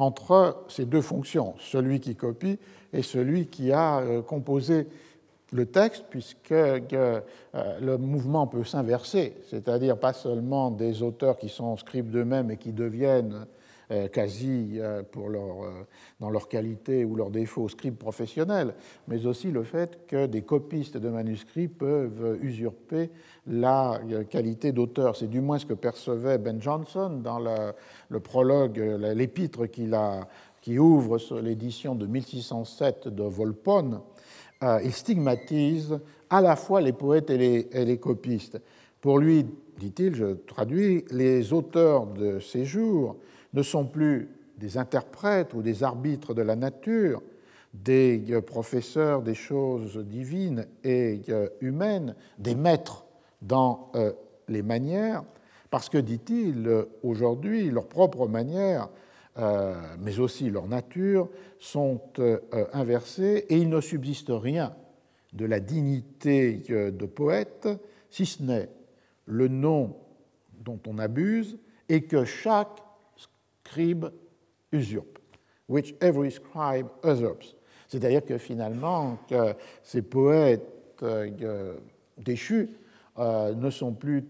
entre 0.00 0.64
ces 0.68 0.86
deux 0.86 1.02
fonctions, 1.02 1.54
celui 1.58 2.00
qui 2.00 2.16
copie 2.16 2.58
et 2.94 3.02
celui 3.02 3.46
qui 3.48 3.70
a 3.70 3.98
euh, 3.98 4.22
composé 4.22 4.86
le 5.52 5.66
texte, 5.66 6.06
puisque 6.08 6.52
euh, 6.52 7.20
le 7.52 7.98
mouvement 7.98 8.46
peut 8.46 8.64
s'inverser, 8.64 9.36
c'est-à-dire 9.50 9.98
pas 9.98 10.14
seulement 10.14 10.70
des 10.70 11.02
auteurs 11.02 11.36
qui 11.36 11.50
sont 11.50 11.76
scribes 11.76 12.10
d'eux-mêmes 12.10 12.50
et 12.50 12.56
qui 12.56 12.72
deviennent 12.72 13.46
quasi 14.12 14.78
pour 15.10 15.28
leur, 15.28 15.86
dans 16.20 16.30
leur 16.30 16.48
qualité 16.48 17.04
ou 17.04 17.16
leur 17.16 17.30
défaut 17.30 17.68
scribes 17.68 17.96
professionnels, 17.96 18.74
mais 19.08 19.26
aussi 19.26 19.50
le 19.50 19.64
fait 19.64 20.06
que 20.06 20.26
des 20.26 20.42
copistes 20.42 20.96
de 20.96 21.08
manuscrits 21.08 21.68
peuvent 21.68 22.38
usurper 22.40 23.10
la 23.46 24.00
qualité 24.28 24.72
d'auteur. 24.72 25.16
C'est 25.16 25.28
du 25.28 25.40
moins 25.40 25.58
ce 25.58 25.66
que 25.66 25.74
percevait 25.74 26.38
Ben 26.38 26.60
Jonson 26.60 27.20
dans 27.22 27.38
le, 27.38 28.20
prologue, 28.20 28.78
l'épître 28.78 29.66
qui 29.66 30.78
ouvre 30.78 31.18
l'édition 31.40 31.94
de 31.94 32.06
1607 32.06 33.08
de 33.08 33.22
Volpone. 33.24 34.00
Euh, 34.62 34.78
il 34.84 34.92
stigmatise 34.92 35.98
à 36.28 36.40
la 36.40 36.54
fois 36.54 36.80
les 36.80 36.92
poètes 36.92 37.30
et 37.30 37.38
les, 37.38 37.68
et 37.72 37.84
les 37.84 37.98
copistes. 37.98 38.60
Pour 39.00 39.18
lui, 39.18 39.46
dit-il, 39.78 40.14
je 40.14 40.34
traduis, 40.34 41.04
les 41.10 41.54
auteurs 41.54 42.06
de 42.06 42.40
ces 42.40 42.66
jours 42.66 43.16
ne 43.52 43.62
sont 43.62 43.86
plus 43.86 44.28
des 44.58 44.78
interprètes 44.78 45.54
ou 45.54 45.62
des 45.62 45.82
arbitres 45.82 46.34
de 46.34 46.42
la 46.42 46.56
nature, 46.56 47.22
des 47.72 48.40
professeurs 48.46 49.22
des 49.22 49.34
choses 49.34 49.98
divines 49.98 50.66
et 50.84 51.22
humaines, 51.60 52.14
des 52.38 52.54
maîtres 52.54 53.06
dans 53.42 53.90
euh, 53.94 54.12
les 54.48 54.62
manières, 54.62 55.24
parce 55.70 55.88
que, 55.88 55.98
dit-il, 55.98 56.68
aujourd'hui, 57.02 57.70
leurs 57.70 57.88
propres 57.88 58.26
manières, 58.26 58.88
euh, 59.38 59.74
mais 60.00 60.18
aussi 60.18 60.50
leur 60.50 60.66
nature, 60.66 61.28
sont 61.58 62.00
euh, 62.18 62.38
inversées 62.72 63.46
et 63.48 63.56
il 63.56 63.68
ne 63.68 63.80
subsiste 63.80 64.30
rien 64.30 64.74
de 65.32 65.44
la 65.44 65.60
dignité 65.60 66.64
de 66.68 67.06
poète, 67.06 67.68
si 68.10 68.26
ce 68.26 68.42
n'est 68.42 68.68
le 69.26 69.46
nom 69.46 69.96
dont 70.58 70.80
on 70.88 70.98
abuse 70.98 71.56
et 71.88 72.02
que 72.02 72.24
chaque 72.24 72.82
scribe 73.70 74.06
which 75.68 75.94
every 76.00 76.30
scribe 76.30 76.86
usurps. 77.04 77.54
C'est-à-dire 77.88 78.24
que 78.24 78.38
finalement, 78.38 79.18
ces 79.82 80.02
poètes 80.02 80.62
déchus 82.18 82.68
euh, 83.18 83.54
ne 83.54 83.70
sont 83.70 83.92
plus 83.92 84.24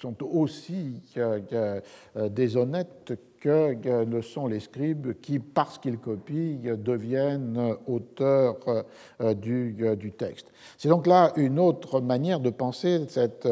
sont 0.00 0.16
aussi 0.24 1.00
euh, 1.16 1.80
déshonnêtes 2.28 3.14
que 3.40 4.04
ne 4.04 4.20
sont 4.20 4.48
les 4.48 4.58
scribes 4.58 5.14
qui, 5.20 5.38
parce 5.38 5.78
qu'ils 5.78 5.98
copient, 5.98 6.76
deviennent 6.76 7.76
auteurs 7.86 8.56
euh, 9.20 9.34
du, 9.34 9.76
du 9.96 10.12
texte. 10.12 10.48
C'est 10.78 10.88
donc 10.88 11.06
là 11.06 11.32
une 11.36 11.60
autre 11.60 12.00
manière 12.00 12.40
de 12.40 12.50
penser 12.50 13.04
cette 13.08 13.48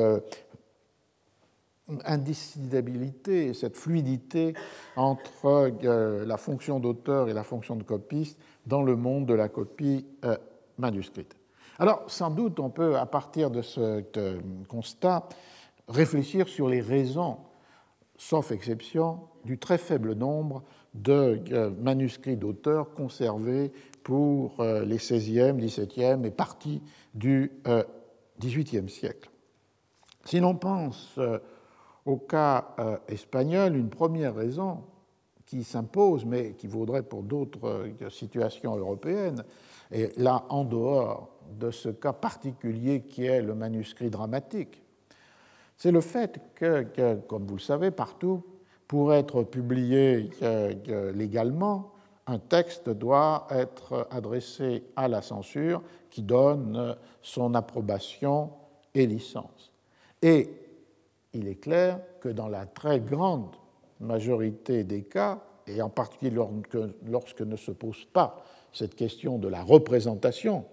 indécidabilité, 2.04 3.54
cette 3.54 3.76
fluidité 3.76 4.54
entre 4.96 5.72
la 5.82 6.36
fonction 6.36 6.80
d'auteur 6.80 7.28
et 7.28 7.32
la 7.32 7.44
fonction 7.44 7.76
de 7.76 7.82
copiste 7.82 8.38
dans 8.66 8.82
le 8.82 8.96
monde 8.96 9.26
de 9.26 9.34
la 9.34 9.48
copie 9.48 10.06
manuscrite. 10.78 11.34
Alors, 11.78 12.04
sans 12.06 12.30
doute, 12.30 12.60
on 12.60 12.70
peut, 12.70 12.96
à 12.96 13.06
partir 13.06 13.50
de 13.50 13.62
ce 13.62 14.02
constat, 14.68 15.28
réfléchir 15.88 16.48
sur 16.48 16.68
les 16.68 16.80
raisons, 16.80 17.38
sauf 18.16 18.52
exception, 18.52 19.20
du 19.44 19.58
très 19.58 19.78
faible 19.78 20.14
nombre 20.14 20.62
de 20.94 21.40
euh, 21.52 21.70
manuscrits 21.70 22.36
d'auteurs 22.36 22.94
conservés 22.94 23.72
pour 24.02 24.60
euh, 24.60 24.84
les 24.84 24.96
XVIe, 24.96 25.54
XVIIe 25.54 26.24
et 26.24 26.30
partie 26.30 26.82
du 27.14 27.50
XVIIIe 28.40 28.84
euh, 28.84 28.88
siècle. 28.88 29.30
Si 30.24 30.38
l'on 30.38 30.54
pense 30.54 31.18
Au 32.04 32.16
cas 32.16 32.74
espagnol, 33.08 33.76
une 33.76 33.90
première 33.90 34.34
raison 34.34 34.82
qui 35.46 35.64
s'impose, 35.64 36.24
mais 36.24 36.54
qui 36.54 36.66
vaudrait 36.66 37.02
pour 37.02 37.22
d'autres 37.22 37.90
situations 38.10 38.76
européennes, 38.76 39.44
et 39.90 40.10
là 40.16 40.44
en 40.48 40.64
dehors 40.64 41.28
de 41.58 41.70
ce 41.70 41.90
cas 41.90 42.12
particulier 42.12 43.02
qui 43.02 43.26
est 43.26 43.42
le 43.42 43.54
manuscrit 43.54 44.10
dramatique, 44.10 44.82
c'est 45.76 45.92
le 45.92 46.00
fait 46.00 46.40
que, 46.54 47.14
comme 47.26 47.46
vous 47.46 47.56
le 47.56 47.60
savez, 47.60 47.90
partout, 47.90 48.42
pour 48.88 49.12
être 49.14 49.42
publié 49.42 50.30
légalement, 51.14 51.92
un 52.26 52.38
texte 52.38 52.88
doit 52.88 53.46
être 53.50 54.06
adressé 54.10 54.84
à 54.94 55.08
la 55.08 55.22
censure 55.22 55.82
qui 56.08 56.22
donne 56.22 56.96
son 57.20 57.54
approbation 57.54 58.50
et 58.94 59.06
licence. 59.06 59.72
Et 60.20 60.61
il 61.34 61.48
est 61.48 61.56
clair 61.56 62.00
que 62.20 62.28
dans 62.28 62.48
la 62.48 62.66
très 62.66 63.00
grande 63.00 63.56
majorité 64.00 64.84
des 64.84 65.02
cas, 65.02 65.40
et 65.66 65.80
en 65.80 65.88
particulier 65.88 66.36
lorsque, 67.06 67.40
ne 67.40 67.56
se 67.56 67.70
pose 67.70 68.04
pas 68.12 68.42
cette 68.72 68.94
question 68.94 69.38
de 69.38 69.48
la 69.48 69.62
représentation, 69.62 70.64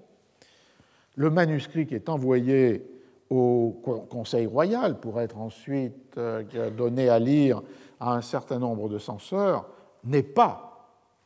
le 1.16 1.30
manuscrit 1.30 1.86
qui 1.86 1.96
est 1.96 2.10
envoyé 2.10 2.86
au 3.30 3.80
Conseil 4.10 4.48
royal 4.48 5.00
pour 5.00 5.22
être 5.22 5.38
ensuite 5.38 6.18
euh, 6.18 6.72
donné 6.72 7.10
à 7.10 7.20
lire 7.20 7.62
à 8.00 8.16
un 8.16 8.22
certain 8.22 8.58
nombre 8.58 8.90
de 8.90 8.98
censeurs 8.98 9.70
n'est 10.04 10.24
pas 10.24 10.70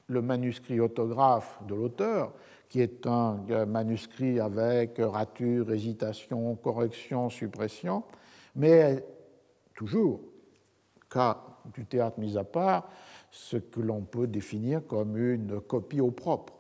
le 0.08 0.22
manuscrit 0.22 0.82
autographe 0.82 1.60
de 1.66 1.76
l'auteur, 1.76 2.34
qui 2.68 2.82
est 2.82 3.08
un 3.08 3.38
euh, 3.52 3.66
manuscrit 3.66 4.40
avec 4.40 5.00
rature, 5.00 5.72
hésitation, 5.72 6.56
correction, 6.56 7.30
suppression, 7.30 8.04
mais 8.56 9.04
toujours, 9.84 10.22
cas 11.10 11.44
du 11.76 11.86
théâtre 11.86 12.18
mis 12.20 12.38
à 12.38 12.46
part, 12.46 12.90
ce 13.32 13.58
que 13.58 13.82
l'on 13.82 14.02
peut 14.02 14.28
définir 14.28 14.88
comme 14.88 15.18
une 15.18 15.60
copie 15.60 16.00
au 16.00 16.12
propre. 16.12 16.54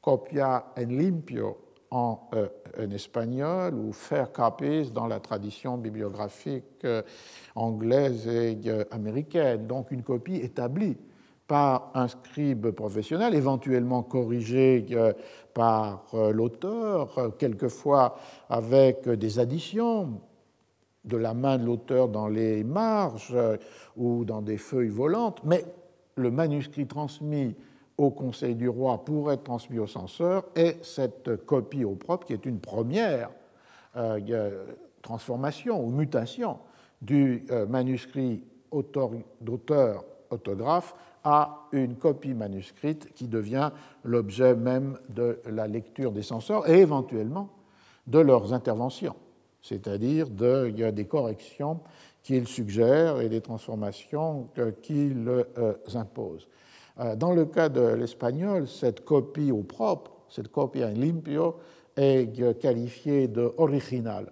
Copia 0.00 0.72
en 0.78 0.86
limpio 0.86 1.58
en, 1.90 2.28
euh, 2.34 2.46
espagnol 2.92 3.74
ou 3.74 3.92
fair 3.92 4.30
copies 4.30 4.92
dans 4.92 5.08
la 5.08 5.18
tradition 5.18 5.76
bibliographique 5.76 6.84
euh, 6.84 7.02
anglaise 7.56 8.28
et 8.28 8.56
euh, 8.66 8.84
américaine. 8.92 9.66
Donc 9.66 9.90
une 9.90 10.04
copie 10.04 10.36
établie 10.36 10.96
par 11.48 11.90
un 11.94 12.06
scribe 12.06 12.70
professionnel, 12.70 13.34
éventuellement 13.34 14.04
corrigée 14.04 14.86
par 15.52 16.04
l'auteur, 16.32 17.36
quelquefois 17.38 18.14
avec 18.48 19.08
des 19.08 19.40
additions 19.40 20.20
de 21.04 21.16
la 21.16 21.34
main 21.34 21.58
de 21.58 21.64
l'auteur 21.64 22.08
dans 22.08 22.28
les 22.28 22.64
marges 22.64 23.36
ou 23.96 24.24
dans 24.24 24.42
des 24.42 24.58
feuilles 24.58 24.88
volantes, 24.88 25.42
mais 25.44 25.64
le 26.16 26.30
manuscrit 26.30 26.86
transmis 26.86 27.54
au 27.96 28.10
Conseil 28.10 28.54
du 28.54 28.68
roi 28.68 29.04
pour 29.04 29.30
être 29.30 29.44
transmis 29.44 29.78
au 29.78 29.86
censeur 29.86 30.44
est 30.54 30.82
cette 30.84 31.44
copie 31.44 31.84
au 31.84 31.94
propre 31.94 32.26
qui 32.26 32.32
est 32.32 32.46
une 32.46 32.60
première 32.60 33.30
euh, 33.96 34.66
transformation 35.02 35.84
ou 35.84 35.90
mutation 35.90 36.58
du 37.02 37.44
euh, 37.50 37.66
manuscrit 37.66 38.42
d'auteur 39.40 40.04
autographe 40.30 40.94
à 41.24 41.66
une 41.72 41.96
copie 41.96 42.34
manuscrite 42.34 43.12
qui 43.12 43.28
devient 43.28 43.70
l'objet 44.04 44.54
même 44.54 44.98
de 45.08 45.40
la 45.46 45.66
lecture 45.66 46.12
des 46.12 46.22
censeurs 46.22 46.68
et 46.70 46.80
éventuellement 46.80 47.50
de 48.06 48.18
leurs 48.18 48.52
interventions, 48.52 49.16
c'est-à-dire 49.62 50.28
de, 50.28 50.70
des 50.90 51.04
corrections 51.04 51.80
qu'ils 52.22 52.46
suggèrent 52.46 53.20
et 53.20 53.28
des 53.28 53.40
transformations 53.40 54.48
qu'ils 54.82 55.28
euh, 55.28 55.74
imposent. 55.94 56.48
Euh, 56.98 57.16
dans 57.16 57.32
le 57.32 57.46
cas 57.46 57.68
de 57.68 57.94
l'espagnol, 57.94 58.68
cette 58.68 59.04
copie 59.04 59.50
au 59.50 59.62
propre, 59.62 60.12
cette 60.28 60.48
copie 60.48 60.84
en 60.84 60.90
limpio, 60.90 61.56
est 61.96 62.58
qualifiée 62.60 63.28
de 63.28 63.52
original, 63.58 64.26
euh, 64.26 64.30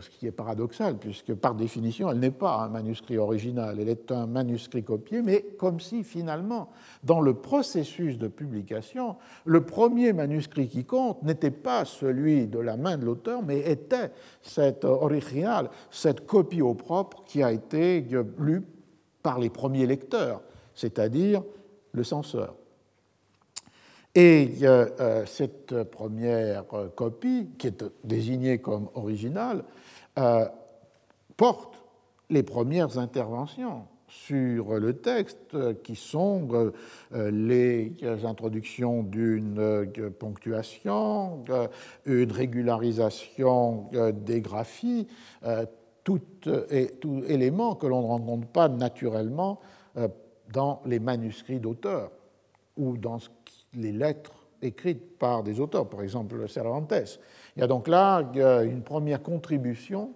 ce 0.00 0.08
qui 0.10 0.26
est 0.26 0.32
paradoxal, 0.32 0.96
puisque 0.98 1.34
par 1.34 1.54
définition, 1.54 2.10
elle 2.10 2.20
n'est 2.20 2.30
pas 2.30 2.58
un 2.58 2.68
manuscrit 2.68 3.18
original, 3.18 3.78
elle 3.80 3.88
est 3.88 4.12
un 4.12 4.26
manuscrit 4.26 4.84
copié, 4.84 5.20
mais 5.22 5.42
comme 5.58 5.80
si 5.80 6.04
finalement, 6.04 6.70
dans 7.02 7.20
le 7.20 7.34
processus 7.34 8.18
de 8.18 8.28
publication, 8.28 9.16
le 9.44 9.64
premier 9.64 10.12
manuscrit 10.12 10.68
qui 10.68 10.84
compte 10.84 11.22
n'était 11.22 11.50
pas 11.50 11.84
celui 11.84 12.46
de 12.46 12.58
la 12.58 12.76
main 12.76 12.96
de 12.96 13.04
l'auteur, 13.04 13.42
mais 13.42 13.58
était 13.70 14.12
cet 14.42 14.84
original, 14.84 15.70
cette 15.90 16.26
copie 16.26 16.62
au 16.62 16.74
propre 16.74 17.24
qui 17.24 17.42
a 17.42 17.50
été 17.50 18.06
lue 18.38 18.62
par 19.22 19.38
les 19.38 19.50
premiers 19.50 19.86
lecteurs, 19.86 20.42
c'est-à-dire 20.74 21.42
le 21.92 22.04
censeur. 22.04 22.54
Et 24.14 24.58
euh, 24.62 25.26
cette 25.26 25.82
première 25.84 26.64
euh, 26.72 26.88
copie, 26.88 27.48
qui 27.58 27.66
est 27.66 27.84
désignée 28.04 28.58
comme 28.58 28.88
originale, 28.94 29.64
euh, 30.18 30.46
porte 31.36 31.82
les 32.30 32.44
premières 32.44 32.96
interventions 32.98 33.86
sur 34.06 34.78
le 34.78 34.92
texte, 34.92 35.56
qui 35.82 35.96
sont 35.96 36.72
les 37.12 37.92
introductions 38.24 39.02
d'une 39.02 39.90
ponctuation, 40.20 41.44
une 42.06 42.30
régularisation 42.30 43.90
des 44.12 44.40
graphies, 44.40 45.08
tout, 46.04 46.20
élément 47.26 47.74
que 47.74 47.88
l'on 47.88 48.02
ne 48.02 48.06
rencontre 48.06 48.46
pas 48.46 48.68
naturellement 48.68 49.58
dans 50.52 50.80
les 50.86 51.00
manuscrits 51.00 51.58
d'auteurs 51.58 52.12
ou 52.76 52.96
dans 52.96 53.18
les 53.76 53.92
lettres 53.92 54.32
écrites 54.62 55.18
par 55.18 55.42
des 55.42 55.60
auteurs, 55.60 55.88
par 55.88 56.02
exemple 56.02 56.48
Cervantes. 56.48 56.92
Il 57.56 57.60
y 57.60 57.62
a 57.62 57.66
donc 57.66 57.88
là 57.88 58.22
une 58.62 58.82
première 58.82 59.22
contribution 59.22 60.10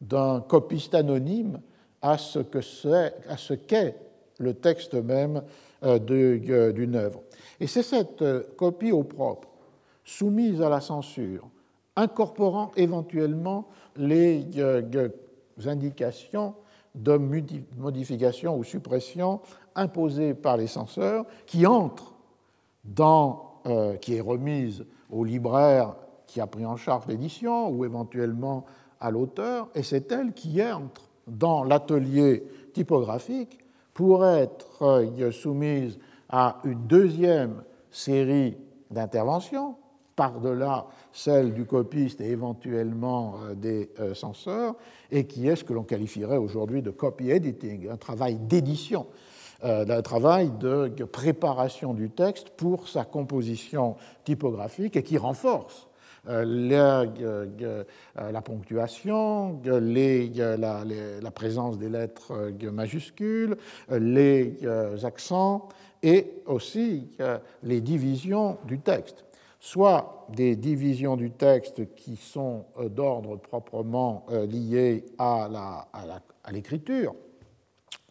d'un 0.00 0.40
copiste 0.40 0.94
anonyme 0.94 1.60
à 2.02 2.18
ce 2.18 2.40
qu'est 3.54 3.96
le 4.38 4.54
texte 4.54 4.94
même 4.94 5.42
euh, 5.84 5.98
euh, 6.10 6.72
d'une 6.72 6.96
œuvre. 6.96 7.22
Et 7.60 7.66
c'est 7.66 7.82
cette 7.82 8.22
euh, 8.22 8.42
copie 8.56 8.92
au 8.92 9.04
propre, 9.04 9.48
soumise 10.04 10.60
à 10.62 10.68
la 10.68 10.80
censure, 10.80 11.48
incorporant 11.96 12.72
éventuellement 12.76 13.68
les 13.96 14.44
indications 15.64 16.54
de 16.94 17.16
modification 17.76 18.56
ou 18.56 18.64
suppression 18.64 19.40
imposée 19.74 20.34
par 20.34 20.56
les 20.56 20.66
censeurs 20.66 21.26
qui 21.46 21.66
entre 21.66 22.13
euh, 23.66 23.96
qui 23.96 24.16
est 24.16 24.20
remise 24.20 24.84
au 25.10 25.24
libraire 25.24 25.94
qui 26.26 26.40
a 26.40 26.46
pris 26.46 26.66
en 26.66 26.76
charge 26.76 27.06
l'édition 27.06 27.70
ou 27.70 27.84
éventuellement 27.84 28.64
à 29.00 29.10
l'auteur, 29.10 29.68
et 29.74 29.82
c'est 29.82 30.10
elle 30.12 30.32
qui 30.32 30.62
entre 30.62 31.08
dans 31.26 31.64
l'atelier 31.64 32.44
typographique 32.72 33.58
pour 33.92 34.26
être 34.26 34.82
euh, 34.82 35.30
soumise 35.32 35.98
à 36.28 36.60
une 36.64 36.86
deuxième 36.86 37.62
série 37.90 38.56
d'interventions 38.90 39.76
par-delà 40.16 40.86
celle 41.12 41.54
du 41.54 41.64
copiste 41.64 42.20
et 42.20 42.30
éventuellement 42.30 43.36
euh, 43.44 43.54
des 43.54 43.90
censeurs, 44.14 44.74
et 45.10 45.26
qui 45.26 45.48
est 45.48 45.56
ce 45.56 45.64
que 45.64 45.72
l'on 45.72 45.84
qualifierait 45.84 46.36
aujourd'hui 46.36 46.82
de 46.82 46.90
copy 46.90 47.30
editing, 47.30 47.88
un 47.88 47.96
travail 47.96 48.36
d'édition, 48.36 49.06
euh, 49.64 49.84
un 49.88 50.02
travail 50.02 50.50
de 50.60 51.04
préparation 51.04 51.94
du 51.94 52.10
texte 52.10 52.50
pour 52.50 52.88
sa 52.88 53.04
composition 53.04 53.96
typographique 54.24 54.96
et 54.96 55.02
qui 55.02 55.18
renforce 55.18 55.88
la, 56.26 57.04
la, 57.04 58.42
ponctuation, 58.42 59.60
la, 59.62 61.30
présence 61.34 61.76
des 61.76 61.90
lettres 61.90 62.50
majuscules, 62.72 63.58
les 63.90 64.56
accents 65.04 65.68
et 66.02 66.30
aussi 66.46 67.10
les 67.62 67.82
divisions 67.82 68.56
du 68.66 68.78
texte. 68.78 69.26
Soit 69.64 70.26
des 70.28 70.56
divisions 70.56 71.16
du 71.16 71.30
texte 71.30 71.94
qui 71.94 72.16
sont 72.16 72.66
euh, 72.78 72.90
d'ordre 72.90 73.36
proprement 73.36 74.26
euh, 74.30 74.44
liées 74.44 75.06
à 75.16 75.48
l'écriture, 76.52 77.14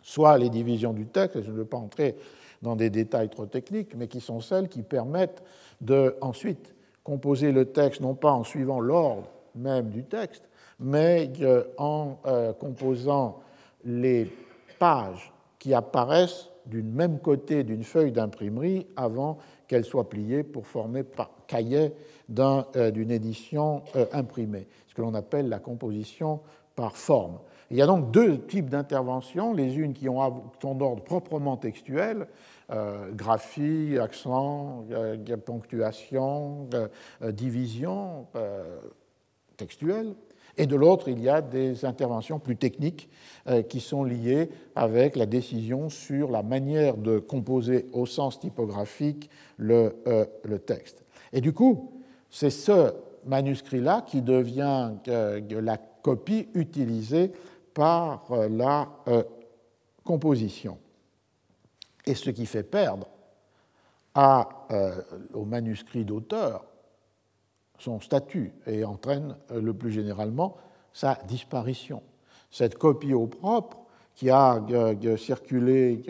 soit 0.04 0.38
les 0.38 0.50
divisions 0.50 0.94
du 0.94 1.08
texte, 1.08 1.42
je 1.42 1.50
ne 1.50 1.56
veux 1.56 1.66
pas 1.66 1.78
entrer 1.78 2.16
dans 2.62 2.76
des 2.76 2.92
détails 2.92 3.30
trop 3.30 3.48
techniques, 3.48 3.96
mais 3.96 4.08
qui 4.08 4.22
sont 4.22 4.40
celles 4.40 4.70
qui 4.70 4.84
permettent 4.84 5.44
de 5.82 6.16
ensuite 6.22 6.76
composer 7.04 7.52
le 7.52 7.66
texte 7.66 8.00
non 8.00 8.14
pas 8.14 8.32
en 8.32 8.44
suivant 8.44 8.80
l'ordre 8.80 9.28
même 9.56 9.90
du 9.90 10.04
texte, 10.04 10.44
mais 10.80 11.32
euh, 11.42 11.64
en 11.78 12.18
composant 12.60 13.40
les 13.84 14.30
pages 14.80 15.34
qui 15.60 15.74
apparaissent 15.74 16.50
d'une 16.66 16.92
même 16.92 17.20
côté 17.20 17.64
d'une 17.64 17.84
feuille 17.84 18.12
d'imprimerie 18.12 18.88
avant 18.96 19.38
qu'elle 19.68 19.86
soit 19.86 20.10
pliée 20.10 20.44
pour 20.44 20.68
former 20.68 21.04
cahier 21.48 21.94
euh, 22.40 22.92
d'une 22.92 23.12
édition 23.12 23.84
euh, 23.96 24.06
imprimée, 24.12 24.68
ce 24.88 24.94
que 24.94 25.02
l'on 25.02 25.14
appelle 25.14 25.50
la 25.50 25.60
composition 25.60 26.40
par 26.76 26.96
forme. 26.96 27.40
Il 27.74 27.78
y 27.78 27.82
a 27.82 27.88
donc 27.88 28.12
deux 28.12 28.38
types 28.38 28.70
d'interventions, 28.70 29.52
les 29.52 29.80
unes 29.80 29.94
qui 29.94 30.08
ont 30.08 30.44
sont 30.62 30.76
d'ordre 30.76 31.02
proprement 31.02 31.58
textuel, 31.58 32.28
euh, 32.70 33.10
graphie, 33.12 33.98
accent, 34.00 34.86
euh, 34.92 35.18
ponctuation, 35.44 36.70
euh, 36.76 37.32
division 37.32 38.28
textuelle, 39.58 40.14
et 40.56 40.68
de 40.68 40.76
l'autre, 40.76 41.10
il 41.10 41.20
y 41.20 41.30
a 41.30 41.42
des 41.42 41.84
interventions 41.84 42.38
plus 42.38 42.58
techniques 42.58 43.10
qui 43.70 43.80
sont 43.80 44.04
liées 44.04 44.50
avec 44.76 45.16
la 45.16 45.26
décision 45.26 45.90
sur 45.90 46.30
la 46.30 46.44
manière 46.44 46.96
de 46.96 47.18
composer 47.18 47.88
au 47.92 48.06
sens 48.06 48.40
typographique 48.40 49.32
le, 49.58 49.96
le 50.44 50.60
texte. 50.60 51.04
Et 51.32 51.42
du 51.42 51.54
coup, 51.54 51.92
c'est 52.30 52.52
ce 52.52 52.94
manuscrit-là 53.26 54.04
qui 54.06 54.22
devient 54.22 54.92
la 55.08 55.78
copie 56.04 56.50
utilisée 56.54 57.32
par 57.74 58.32
la 58.50 58.88
composition 60.04 60.78
et 62.06 62.16
ce 62.16 62.30
qui 62.30 62.46
fait 62.46 62.64
perdre 62.64 63.08
à, 64.14 64.68
euh, 64.72 65.02
au 65.34 65.46
manuscrit 65.46 66.06
d'auteur 66.06 66.66
son 67.80 68.00
statut 68.00 68.54
et 68.68 68.86
entraîne 68.86 69.36
euh, 69.52 69.62
le 69.62 69.74
plus 69.74 69.92
généralement 69.92 70.58
sa 70.94 71.16
disparition. 71.28 72.04
Cette 72.52 72.78
copie 72.78 73.14
au 73.14 73.28
propre 73.28 73.80
qui 74.16 74.30
a 74.30 74.64
euh, 74.70 75.18
circulé 75.18 76.04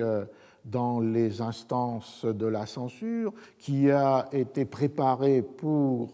dans 0.65 0.99
les 0.99 1.41
instances 1.41 2.26
de 2.26 2.45
la 2.45 2.65
censure, 2.65 3.34
qui 3.57 3.90
a 3.91 4.27
été 4.31 4.65
préparée 4.65 5.41
pour 5.41 6.10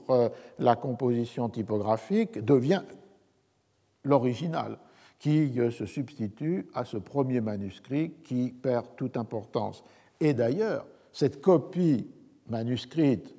la 0.59 0.76
composition 0.76 1.49
typographique, 1.49 2.43
devient 2.43 2.84
l'original 4.03 4.77
qui 5.19 5.53
se 5.71 5.85
substitue 5.85 6.67
à 6.73 6.85
ce 6.85 6.97
premier 6.97 7.41
manuscrit 7.41 8.13
qui 8.23 8.53
perd 8.53 8.87
toute 8.95 9.17
importance. 9.17 9.83
Et 10.19 10.33
d'ailleurs, 10.33 10.85
cette 11.11 11.41
copie 11.41 12.07
manuscrite 12.47 13.35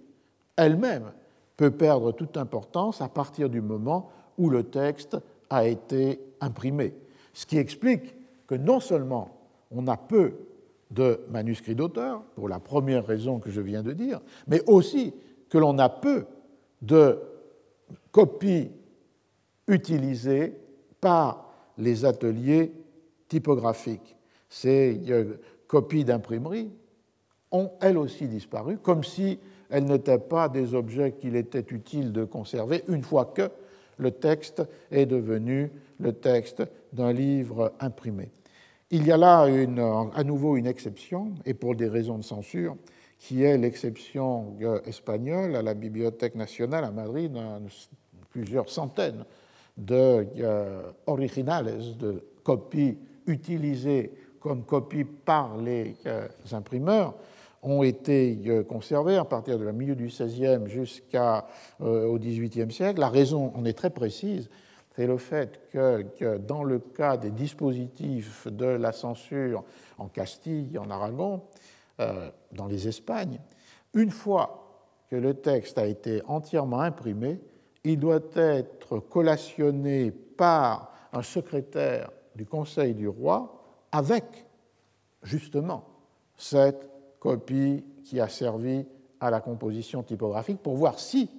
elle-même 0.56 1.12
peut 1.56 1.70
perdre 1.70 2.12
toute 2.12 2.36
importance 2.36 3.00
à 3.00 3.08
partir 3.08 3.48
du 3.48 3.60
moment 3.60 4.10
où 4.36 4.50
le 4.50 4.64
texte 4.64 5.16
a 5.48 5.66
été 5.66 6.20
imprimé. 6.40 6.94
Ce 7.32 7.46
qui 7.46 7.58
explique 7.58 8.14
que 8.46 8.54
non 8.54 8.80
seulement 8.80 9.38
on 9.70 9.86
a 9.88 9.96
peu 9.96 10.34
de 10.90 11.20
manuscrits 11.30 11.74
d'auteur, 11.74 12.22
pour 12.34 12.48
la 12.48 12.58
première 12.58 13.06
raison 13.06 13.38
que 13.38 13.50
je 13.50 13.60
viens 13.60 13.82
de 13.82 13.92
dire, 13.92 14.20
mais 14.48 14.62
aussi 14.66 15.14
que 15.48 15.58
l'on 15.58 15.78
a 15.78 15.88
peu 15.88 16.26
de 16.82 17.20
copies 18.10 18.70
utilisées 19.68 20.56
par 21.00 21.49
les 21.80 22.04
ateliers 22.04 22.72
typographiques. 23.28 24.16
Ces 24.48 25.00
euh, 25.08 25.40
copies 25.66 26.04
d'imprimerie 26.04 26.70
ont 27.50 27.70
elles 27.80 27.98
aussi 27.98 28.28
disparu, 28.28 28.78
comme 28.78 29.02
si 29.02 29.38
elles 29.70 29.84
n'étaient 29.84 30.18
pas 30.18 30.48
des 30.48 30.74
objets 30.74 31.12
qu'il 31.12 31.36
était 31.36 31.64
utile 31.70 32.12
de 32.12 32.24
conserver 32.24 32.84
une 32.88 33.02
fois 33.02 33.26
que 33.26 33.50
le 33.98 34.10
texte 34.10 34.62
est 34.90 35.06
devenu 35.06 35.70
le 35.98 36.12
texte 36.12 36.62
d'un 36.92 37.12
livre 37.12 37.72
imprimé. 37.80 38.30
Il 38.90 39.06
y 39.06 39.12
a 39.12 39.16
là 39.16 39.46
à 40.14 40.24
nouveau 40.24 40.56
une 40.56 40.66
exception, 40.66 41.34
et 41.44 41.54
pour 41.54 41.76
des 41.76 41.88
raisons 41.88 42.18
de 42.18 42.24
censure, 42.24 42.76
qui 43.18 43.44
est 43.44 43.58
l'exception 43.58 44.56
euh, 44.62 44.80
espagnole 44.86 45.54
à 45.54 45.62
la 45.62 45.74
Bibliothèque 45.74 46.34
nationale 46.34 46.84
à 46.84 46.90
Madrid, 46.90 47.36
plusieurs 48.30 48.70
centaines 48.70 49.24
de 49.80 50.26
euh, 50.38 50.82
originales, 51.06 51.78
de 51.98 52.22
copies 52.44 52.98
utilisées 53.26 54.12
comme 54.38 54.64
copies 54.64 55.04
par 55.04 55.56
les 55.56 55.96
euh, 56.06 56.28
imprimeurs, 56.52 57.14
ont 57.62 57.82
été 57.82 58.38
euh, 58.46 58.62
conservées 58.62 59.16
à 59.16 59.24
partir 59.24 59.58
de 59.58 59.64
la 59.64 59.72
milieu 59.72 59.94
du 59.94 60.06
XVIe 60.06 60.66
jusqu'au 60.66 62.18
XVIIIe 62.18 62.72
siècle. 62.72 63.00
La 63.00 63.08
raison 63.08 63.52
en 63.54 63.64
est 63.64 63.76
très 63.76 63.90
précise, 63.90 64.48
c'est 64.96 65.06
le 65.06 65.18
fait 65.18 65.60
que, 65.72 66.36
dans 66.38 66.62
le 66.62 66.78
cas 66.78 67.16
des 67.16 67.30
dispositifs 67.30 68.46
de 68.48 68.66
la 68.66 68.92
censure 68.92 69.64
en 69.98 70.08
Castille, 70.08 70.78
en 70.78 70.90
Aragon, 70.90 71.42
dans 71.98 72.66
les 72.66 72.88
Espagnes, 72.88 73.38
une 73.94 74.10
fois 74.10 74.84
que 75.10 75.16
le 75.16 75.34
texte 75.34 75.78
a 75.78 75.86
été 75.86 76.22
entièrement 76.26 76.80
imprimé, 76.80 77.40
il 77.84 77.98
doit 77.98 78.20
être 78.34 78.98
collationné 79.00 80.10
par 80.10 80.92
un 81.12 81.22
secrétaire 81.22 82.10
du 82.34 82.46
Conseil 82.46 82.94
du 82.94 83.08
roi 83.08 83.86
avec 83.92 84.24
justement 85.22 85.84
cette 86.36 86.88
copie 87.18 87.84
qui 88.04 88.20
a 88.20 88.28
servi 88.28 88.86
à 89.20 89.30
la 89.30 89.40
composition 89.40 90.02
typographique 90.02 90.62
pour 90.62 90.76
voir 90.76 90.98
si 90.98 91.30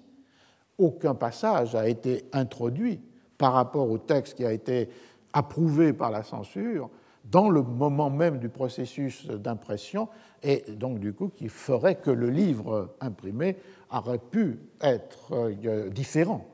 aucun 0.77 1.15
passage 1.15 1.76
a 1.76 1.88
été 1.88 2.26
introduit 2.34 3.01
par 3.38 3.53
rapport 3.53 3.89
au 3.89 3.97
texte 3.97 4.35
qui 4.35 4.45
a 4.45 4.51
été 4.51 4.89
approuvé 5.34 5.93
par 5.93 6.11
la 6.11 6.23
censure 6.23 6.89
dans 7.26 7.49
le 7.49 7.61
moment 7.61 8.10
même 8.10 8.39
du 8.39 8.49
processus 8.49 9.27
d'impression 9.27 10.07
et 10.43 10.64
donc 10.69 10.99
du 10.99 11.14
coup 11.14 11.30
qui 11.30 11.49
ferait 11.49 11.95
que 11.95 12.11
le 12.11 12.30
livre 12.30 12.95
imprimé 12.99 13.57
aurait 13.91 14.18
pu 14.18 14.60
être 14.81 15.34
euh, 15.34 15.89
différent 15.89 16.45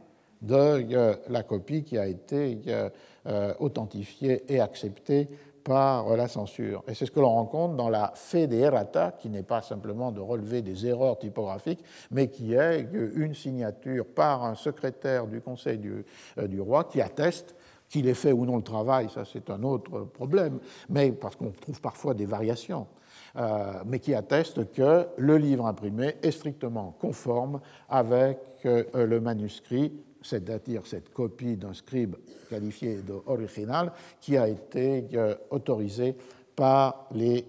de 0.42 0.56
euh, 0.56 1.16
la 1.30 1.44
copie 1.44 1.84
qui 1.84 1.98
a 1.98 2.08
été 2.08 2.62
euh, 2.68 3.54
authentifiée 3.60 4.44
et 4.54 4.60
acceptée 4.60 5.30
par 5.64 6.16
la 6.16 6.30
censure. 6.30 6.84
Et 6.88 6.94
c'est 6.94 7.06
ce 7.06 7.12
que 7.12 7.20
l'on 7.20 7.34
rencontre 7.34 7.76
dans 7.76 7.90
la 7.90 8.14
des 8.32 8.58
errata, 8.58 9.14
qui 9.20 9.28
n'est 9.28 9.44
pas 9.44 9.62
simplement 9.62 10.14
de 10.14 10.22
relever 10.22 10.62
des 10.62 10.88
erreurs 10.88 11.20
typographiques, 11.20 11.84
mais 12.10 12.30
qui 12.30 12.54
est 12.54 12.88
une 12.94 13.34
signature 13.34 14.06
par 14.06 14.46
un 14.46 14.56
secrétaire 14.56 15.28
du 15.28 15.42
Conseil 15.42 15.78
du 15.78 16.62
roi 16.62 16.86
qui 16.86 17.02
atteste 17.02 17.57
qu'il 17.90 18.08
ait 18.08 18.14
fait 18.14 18.32
ou 18.32 18.46
non 18.46 18.58
le 18.58 18.64
travail, 18.64 19.10
ça 19.10 19.24
c'est 19.26 19.50
un 19.50 19.64
autre 19.64 20.06
problème, 20.14 20.60
mais 20.90 21.12
parce 21.12 21.36
qu'on 21.36 21.52
trouve 21.52 21.80
parfois 21.82 22.14
des 22.14 22.26
variations. 22.26 22.88
Euh, 23.36 23.84
mais 23.86 24.00
qui 24.00 24.16
atteste 24.16 24.72
que 24.72 25.06
le 25.18 25.38
livre 25.38 25.68
imprimé 25.68 26.16
est 26.24 26.32
strictement 26.32 26.96
conforme 27.00 27.60
avec 27.88 28.40
euh, 28.66 28.84
le 29.06 29.20
manuscrit, 29.20 29.94
c'est-à-dire 30.24 30.88
cette 30.88 31.14
copie 31.14 31.56
d'un 31.56 31.74
scribe 31.74 32.16
qualifié 32.50 33.02
d'original 33.02 33.92
qui 34.22 34.38
a 34.38 34.48
été 34.48 35.06
euh, 35.14 35.36
autorisé 35.52 36.16
par 36.56 37.08
les 37.12 37.46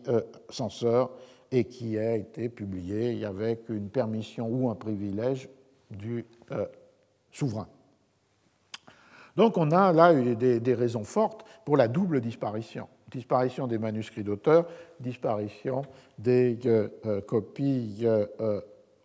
censeurs 0.50 1.10
et 1.50 1.64
qui 1.64 1.96
a 1.96 2.16
été 2.16 2.50
publié 2.50 3.24
avec 3.24 3.70
une 3.70 3.88
permission 3.88 4.46
ou 4.50 4.68
un 4.68 4.74
privilège 4.74 5.48
du 5.90 6.26
souverain. 7.32 7.68
Donc 9.38 9.56
on 9.56 9.70
a 9.70 9.92
là 9.92 10.12
des, 10.12 10.74
raisons 10.74 11.04
fortes 11.04 11.44
pour 11.64 11.76
la 11.76 11.86
double 11.86 12.20
disparition 12.20 12.88
disparition 13.08 13.66
des 13.66 13.78
manuscrits 13.78 14.24
d'auteur, 14.24 14.66
disparition 15.00 15.82
des 16.18 16.58
euh, 16.66 16.88
euh, 17.06 17.20
copies 17.22 18.00
euh, 18.02 18.60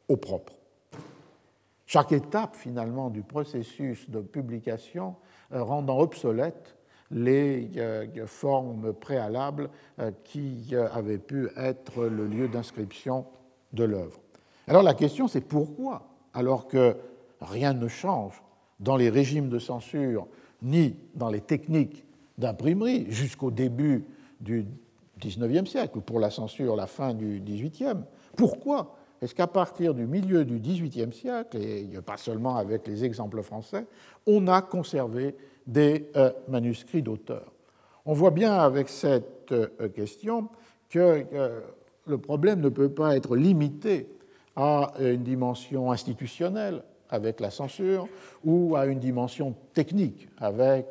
au 0.10 0.18
propre. 0.18 0.52
Chaque 1.86 2.12
étape 2.12 2.56
finalement 2.56 3.10
du 3.12 3.22
processus 3.22 4.10
de 4.10 4.20
publication 4.20 5.16
rendant 5.52 6.00
obsolètes 6.00 6.76
les 7.12 7.70
formes 8.26 8.92
préalables 8.92 9.70
qui 10.24 10.74
avaient 10.76 11.20
pu 11.20 11.50
être 11.56 12.06
le 12.06 12.26
lieu 12.26 12.48
d'inscription 12.48 13.28
de 13.72 13.84
l'œuvre. 13.84 14.20
Alors 14.68 14.82
la 14.82 14.96
question 14.96 15.28
c'est 15.28 15.42
pourquoi, 15.48 16.08
alors 16.34 16.68
que 16.68 16.98
rien 17.40 17.74
ne 17.74 17.88
change 17.88 18.42
dans 18.84 18.98
les 18.98 19.10
régimes 19.10 19.50
de 19.50 19.60
censure 19.60 20.28
ni 20.62 20.96
dans 21.16 21.30
les 21.30 21.42
techniques 21.42 22.06
d'imprimerie 22.38 23.06
jusqu'au 23.10 23.52
début 23.52 24.06
du 24.40 24.66
XIXe 25.20 25.70
siècle, 25.70 25.98
ou 25.98 26.02
pour 26.02 26.20
la 26.20 26.30
censure, 26.30 26.76
la 26.76 26.88
fin 26.88 27.14
du 27.14 27.40
XVIIIe. 27.40 28.02
Pourquoi 28.36 28.96
est-ce 29.22 29.34
qu'à 29.34 29.48
partir 29.48 29.94
du 29.94 30.06
milieu 30.06 30.44
du 30.44 30.60
XVIIIe 30.60 31.14
siècle, 31.14 31.58
et 31.58 31.88
pas 32.06 32.18
seulement 32.18 32.58
avec 32.58 32.88
les 32.88 33.06
exemples 33.06 33.42
français, 33.42 33.86
on 34.28 34.48
a 34.48 34.62
conservé 34.62 35.36
des 35.66 36.10
euh, 36.18 36.32
manuscrits 36.50 37.02
d'auteurs? 37.02 37.54
On 38.06 38.14
voit 38.14 38.32
bien 38.32 38.54
avec 38.54 38.90
cette 38.90 39.52
euh, 39.54 39.68
question 39.96 40.50
que 40.90 41.26
euh, 41.34 41.62
le 42.06 42.18
problème 42.18 42.60
ne 42.60 42.70
peut 42.70 42.90
pas 42.90 43.16
être 43.16 43.38
limité 43.38 44.10
à 44.56 44.92
une 45.00 45.24
dimension 45.24 45.92
institutionnelle 45.92 46.84
avec 47.14 47.40
la 47.40 47.52
censure 47.52 48.08
ou 48.44 48.76
à 48.76 48.86
une 48.86 49.00
dimension 49.00 49.56
technique 49.74 50.28
avec 50.38 50.88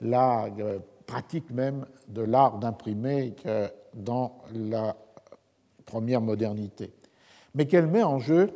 la 0.00 0.48
pratique 1.06 1.50
même 1.50 1.84
de 2.08 2.22
l'art 2.22 2.58
d'imprimer 2.58 3.34
dans 3.94 4.38
la 4.54 4.96
première 5.84 6.20
modernité, 6.20 6.92
mais 7.54 7.66
qu'elle 7.66 7.88
met 7.88 8.04
en 8.04 8.20
jeu 8.20 8.50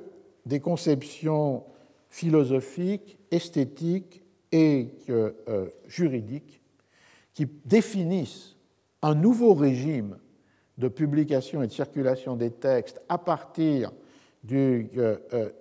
des 0.46 0.60
conceptions 0.60 1.64
philosophiques, 2.08 3.18
esthétiques 3.32 4.22
et 4.52 4.90
euh, 5.10 5.32
juridiques 5.88 6.60
qui 7.32 7.46
définissent 7.64 8.56
un 9.02 9.16
nouveau 9.16 9.54
régime 9.54 10.16
de 10.78 10.86
publication 10.86 11.62
et 11.62 11.66
de 11.66 11.72
circulation 11.72 12.36
des 12.36 12.50
textes 12.50 13.02
à 13.08 13.18
partir 13.18 13.90
du 14.44 14.90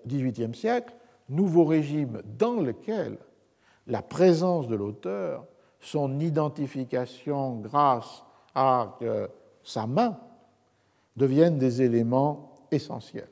XVIIIe 0.06 0.54
siècle, 0.54 0.94
nouveau 1.30 1.66
régime 1.66 2.22
dans 2.38 2.62
lequel 2.62 3.18
la 3.88 4.02
présence 4.02 4.68
de 4.68 4.76
l'auteur, 4.76 5.46
son 5.80 6.20
identification 6.20 7.58
grâce 7.58 8.24
à 8.54 9.00
sa 9.64 9.88
main, 9.88 10.20
deviennent 11.16 11.58
des 11.58 11.82
éléments 11.82 12.54
essentiels. 12.72 13.30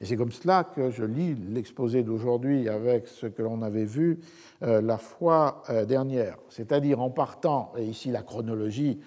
Et 0.00 0.06
c'est 0.06 0.16
comme 0.16 0.32
cela 0.32 0.64
que 0.64 0.90
je 0.90 1.04
lis 1.04 1.34
l'exposé 1.34 2.02
d'aujourd'hui 2.02 2.68
avec 2.70 3.06
ce 3.06 3.26
que 3.26 3.42
l'on 3.42 3.60
avait 3.60 3.84
vu 3.84 4.20
euh, 4.62 4.80
la 4.80 4.96
fois 4.96 5.62
euh, 5.68 5.84
dernière, 5.84 6.38
c'est-à-dire 6.48 7.00
en 7.00 7.10
partant, 7.10 7.72
et 7.76 7.84
ici 7.84 8.10
la 8.10 8.22
chronologie 8.22 8.98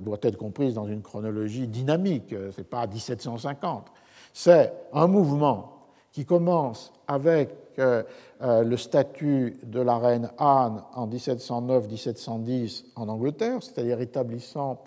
doit 0.00 0.18
être 0.22 0.36
comprise 0.36 0.74
dans 0.74 0.88
une 0.88 1.02
chronologie 1.02 1.68
dynamique, 1.68 2.32
euh, 2.32 2.50
ce 2.50 2.58
n'est 2.58 2.66
pas 2.66 2.84
1750, 2.86 3.92
c'est 4.38 4.70
un 4.92 5.06
mouvement 5.06 5.86
qui 6.12 6.26
commence 6.26 6.92
avec 7.08 7.50
le 7.78 8.76
statut 8.76 9.56
de 9.62 9.80
la 9.80 9.96
reine 9.96 10.30
Anne 10.36 10.82
en 10.94 11.08
1709-1710 11.08 12.84
en 12.96 13.08
Angleterre, 13.08 13.62
c'est-à-dire 13.62 14.00
établissant 14.00 14.82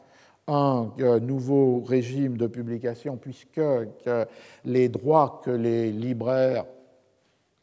un 0.48 0.92
nouveau 1.20 1.82
régime 1.82 2.38
de 2.38 2.46
publication 2.46 3.18
puisque 3.18 3.62
les 4.66 4.90
droits 4.90 5.42
que 5.44 5.52
les 5.52 5.92
libraires 5.92 6.66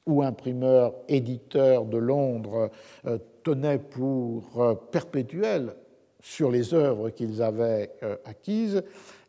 ou 0.06 0.22
imprimeurs, 0.22 0.94
éditeurs 1.08 1.84
de 1.84 1.98
Londres 1.98 2.70
euh, 3.06 3.18
tenaient 3.42 3.78
pour 3.78 4.44
euh, 4.56 4.74
perpétuels 4.74 5.74
sur 6.20 6.50
les 6.50 6.74
œuvres 6.74 7.10
qu'ils 7.10 7.42
avaient 7.42 7.90
euh, 8.02 8.16
acquises 8.24 8.82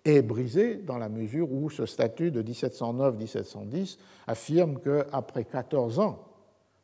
est 0.08 0.22
brisé 0.22 0.76
dans 0.76 0.98
la 0.98 1.10
mesure 1.10 1.52
où 1.52 1.70
ce 1.70 1.86
statut 1.86 2.32
de 2.32 2.42
1709-1710 2.42 3.98
affirme 4.28 4.80
qu'après 4.80 5.44
14 5.44 6.00
ans 6.00 6.24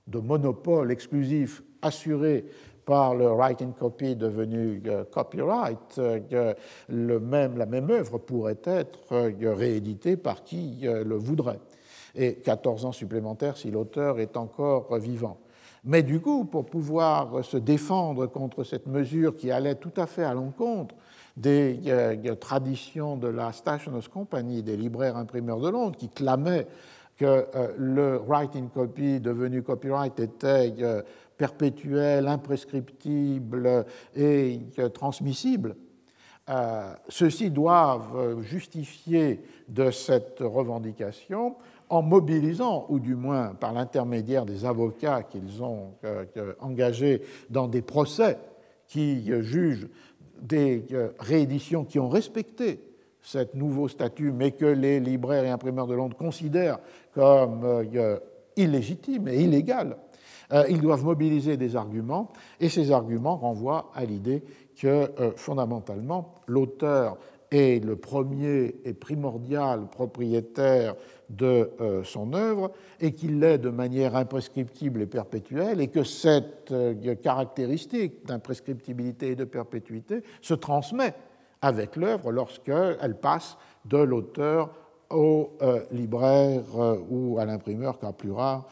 de 0.08 0.20
monopole 0.20 0.92
exclusif 0.92 1.64
assuré 1.82 2.46
par 2.86 3.16
le 3.16 3.28
writing 3.28 3.74
copy 3.74 4.16
devenu 4.16 4.82
euh, 4.88 5.06
copyright, 5.06 5.98
euh, 5.98 6.54
le 6.90 7.20
même, 7.20 7.58
la 7.58 7.66
même 7.66 7.90
œuvre 7.90 8.18
pourrait 8.18 8.60
être 8.66 9.14
euh, 9.14 9.56
rééditée 9.56 10.18
par 10.18 10.44
qui 10.44 10.82
le 10.84 11.16
voudrait. 11.16 11.60
Et 12.16 12.36
14 12.36 12.86
ans 12.86 12.92
supplémentaires 12.92 13.58
si 13.58 13.72
l'auteur 13.72 14.20
est 14.20 14.38
encore 14.38 14.96
vivant. 14.98 15.40
Mais 15.86 16.04
du 16.04 16.20
coup, 16.20 16.46
pour 16.46 16.66
pouvoir 16.66 17.44
se 17.44 17.58
défendre 17.58 18.28
contre 18.28 18.64
cette 18.64 18.88
mesure 18.88 19.36
qui 19.36 19.50
allait 19.50 19.76
tout 19.76 19.92
à 19.98 20.06
fait 20.06 20.24
à 20.24 20.34
l'encontre 20.34 20.96
des 21.36 21.80
traditions 22.40 23.18
de 23.18 23.28
la 23.28 23.52
Stationers 23.52 24.08
Company, 24.12 24.62
des 24.64 24.78
libraires 24.78 25.18
imprimeurs 25.18 25.60
de 25.60 25.70
Londres, 25.70 25.98
qui 25.98 26.10
clamaient 26.10 26.68
que 27.18 27.48
le 27.78 28.18
writing 28.28 28.70
copy 28.70 29.20
devenu 29.20 29.62
copyright 29.64 30.20
était 30.20 30.74
perpétuel, 31.38 32.28
imprescriptible 32.28 33.86
et 34.16 34.60
transmissible, 34.94 35.76
euh, 36.50 36.94
ceux-ci 37.08 37.50
doivent 37.50 38.42
justifier 38.42 39.42
de 39.70 39.92
cette 39.92 40.40
revendication 40.42 41.56
en 41.88 42.02
mobilisant, 42.02 42.86
ou 42.90 43.00
du 43.00 43.16
moins 43.16 43.54
par 43.54 43.72
l'intermédiaire 43.72 44.46
des 44.46 44.66
avocats 44.66 45.24
qu'ils 45.24 45.64
ont 45.64 45.94
euh, 46.04 46.26
engagés 46.60 47.22
dans 47.50 47.68
des 47.68 47.82
procès 47.82 48.38
qui 48.88 49.32
jugent 49.42 49.88
des 50.44 50.86
euh, 50.92 51.10
rééditions 51.20 51.84
qui 51.84 51.98
ont 51.98 52.10
respecté 52.10 52.80
ce 53.22 53.40
nouveau 53.56 53.88
statut, 53.88 54.32
mais 54.32 54.52
que 54.52 54.66
les 54.66 55.00
libraires 55.00 55.46
et 55.46 55.50
imprimeurs 55.50 55.88
de 55.88 55.96
Londres 55.96 56.18
considèrent 56.18 56.80
comme 57.14 57.86
illégitimes 58.58 59.30
et 59.30 59.42
illégales, 59.42 59.98
euh, 60.52 60.66
ils 60.70 60.82
doivent 60.82 61.04
mobiliser 61.04 61.58
des 61.58 61.76
arguments, 61.76 62.32
et 62.60 62.70
ces 62.70 62.92
arguments 62.92 63.38
renvoient 63.38 63.92
à 63.96 64.06
l'idée 64.06 64.44
que 64.80 64.88
euh, 64.88 65.32
fondamentalement 65.36 66.36
l'auteur 66.48 67.18
est 67.52 67.84
le 67.84 67.96
premier 67.96 68.76
et 68.84 68.94
primordial 68.94 69.88
propriétaire 69.90 70.96
de 71.30 71.72
euh, 71.82 72.04
son 72.04 72.34
œuvre 72.34 72.72
et 73.00 73.14
qu'il 73.14 73.40
l'est 73.40 73.58
de 73.58 73.70
manière 73.70 74.16
imprescriptible 74.16 75.02
et 75.02 75.06
perpétuelle 75.06 75.82
et 75.82 75.88
que 75.88 76.04
cette 76.04 76.74
caractéristique 77.22 78.26
d'imprescriptibilité 78.26 79.32
et 79.32 79.36
de 79.36 79.46
perpétuité 79.46 80.24
se 80.42 80.54
transmet 80.54 81.14
avec 81.62 81.96
l'œuvre 81.96 82.32
lorsqu'elle 82.32 83.18
passe 83.22 83.58
de 83.86 83.98
l'auteur 83.98 84.70
au 85.10 85.52
libraire 85.92 86.64
ou 87.10 87.38
à 87.40 87.46
l'imprimeur, 87.46 88.00
car 88.00 88.14
plus 88.14 88.32
rare, 88.32 88.68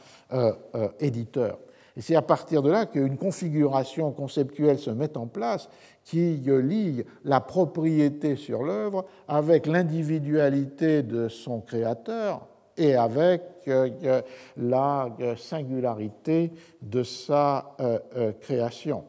éditeur. 0.99 1.60
Et 1.98 2.02
c'est 2.02 2.15
à 2.15 2.22
partir 2.22 2.61
de 2.61 2.72
là 2.72 2.86
qu'une 2.86 3.18
configuration 3.18 4.11
conceptuelle 4.11 4.80
se 4.80 4.90
met 4.90 5.18
en 5.18 5.28
place 5.28 5.69
qui 6.03 6.38
lie 6.38 7.03
la 7.23 7.40
propriété 7.40 8.36
sur 8.36 8.64
l'œuvre 8.64 9.06
avec 9.28 9.68
l'individualité 9.68 11.03
de 11.03 11.28
son 11.28 11.61
créateur 11.61 12.48
et 12.78 12.95
avec 12.95 13.44
euh, 13.68 14.22
la 14.57 15.10
singularité 15.38 16.52
de 16.82 17.03
sa 17.03 17.76
euh, 17.80 17.99
euh, 18.15 18.32
création. 18.40 19.06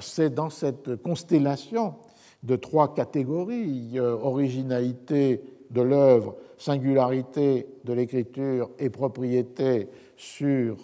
C'est 0.00 0.32
dans 0.32 0.50
cette 0.50 1.02
constellation 1.02 1.96
de 2.44 2.54
trois 2.54 2.94
catégories, 2.94 3.98
originalité 3.98 5.42
de 5.70 5.82
l'œuvre, 5.82 6.36
singularité 6.58 7.66
de 7.82 7.92
l'écriture 7.92 8.70
et 8.78 8.88
propriété 8.88 9.88
sur 10.16 10.76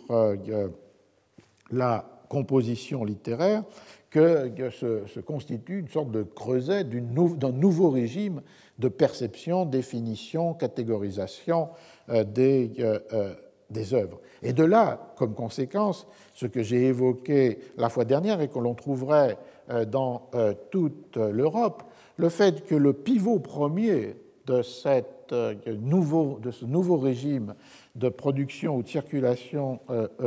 la 1.70 2.04
composition 2.28 3.04
littéraire 3.04 3.62
que, 4.10 4.70
se, 4.70 5.20
constitue 5.20 5.78
une 5.78 5.88
sorte 5.88 6.10
de 6.10 6.22
creuset 6.22 6.84
d'un 6.84 7.52
nouveau 7.52 7.90
régime 7.90 8.42
de 8.78 8.88
perception, 8.88 9.64
définition, 9.64 10.54
catégorisation 10.54 11.68
euh, 12.08 12.24
des, 12.24 12.72
euh, 12.80 12.98
euh, 13.12 13.34
des 13.70 13.94
œuvres. 13.94 14.20
Et 14.42 14.52
de 14.52 14.64
là, 14.64 15.12
comme 15.16 15.34
conséquence, 15.34 16.08
ce 16.34 16.46
que 16.46 16.62
j'ai 16.62 16.86
évoqué 16.86 17.58
la 17.76 17.88
fois 17.88 18.04
dernière 18.04 18.40
et 18.40 18.48
que 18.48 18.58
l'on 18.58 18.74
trouverait 18.74 19.38
dans 19.86 20.28
toute 20.72 21.16
l'Europe, 21.16 21.84
le 22.16 22.28
fait 22.28 22.66
que 22.66 22.74
le 22.74 22.92
pivot 22.92 23.38
premier 23.38 24.16
de, 24.46 24.56
de 24.56 26.50
ce 26.50 26.64
nouveau 26.64 26.96
régime 26.96 27.54
de 27.94 28.08
production 28.08 28.74
ou 28.74 28.82
de 28.82 28.88
circulation 28.88 29.78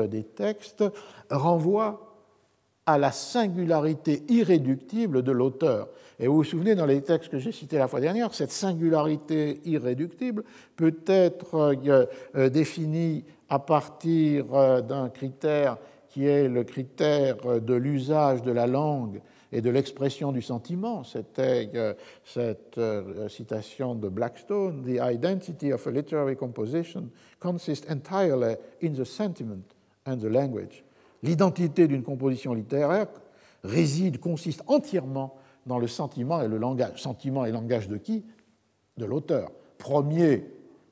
des 0.07 0.23
textes 0.23 0.85
renvoie 1.29 2.12
à 2.85 2.97
la 2.97 3.11
singularité 3.11 4.23
irréductible 4.29 5.23
de 5.23 5.31
l'auteur. 5.31 5.89
Et 6.19 6.27
vous 6.27 6.35
vous 6.35 6.43
souvenez, 6.43 6.75
dans 6.75 6.85
les 6.85 7.01
textes 7.01 7.29
que 7.29 7.39
j'ai 7.39 7.51
cités 7.51 7.77
la 7.77 7.87
fois 7.87 7.99
dernière, 7.99 8.33
cette 8.33 8.51
singularité 8.51 9.61
irréductible 9.65 10.43
peut 10.75 10.99
être 11.07 11.75
euh, 12.35 12.49
définie 12.49 13.23
à 13.49 13.59
partir 13.59 14.45
d'un 14.83 15.09
critère 15.09 15.77
qui 16.09 16.27
est 16.27 16.47
le 16.47 16.63
critère 16.63 17.59
de 17.59 17.73
l'usage 17.73 18.43
de 18.43 18.51
la 18.51 18.67
langue 18.67 19.21
et 19.51 19.61
de 19.61 19.69
l'expression 19.69 20.31
du 20.31 20.41
sentiment. 20.41 21.03
C'était 21.03 21.69
euh, 21.75 21.93
cette 22.25 22.77
euh, 22.77 23.29
citation 23.29 23.95
de 23.95 24.09
Blackstone 24.09 24.83
The 24.83 24.99
identity 25.01 25.71
of 25.71 25.85
a 25.87 25.91
literary 25.91 26.35
composition 26.35 27.09
consists 27.39 27.89
entirely 27.89 28.55
in 28.83 28.93
the 28.93 29.05
sentiment 29.05 29.75
and 30.05 30.17
the 30.17 30.29
language. 30.29 30.83
L'identité 31.23 31.87
d'une 31.87 32.03
composition 32.03 32.53
littéraire 32.53 33.07
réside, 33.63 34.19
consiste 34.19 34.61
entièrement 34.67 35.35
dans 35.65 35.79
le 35.79 35.87
sentiment 35.87 36.41
et 36.41 36.47
le 36.47 36.57
langage. 36.57 37.01
Sentiment 37.01 37.45
et 37.45 37.51
langage 37.51 37.87
de 37.87 37.97
qui? 37.97 38.25
De 38.97 39.05
l'auteur. 39.05 39.51
Premier 39.77 40.45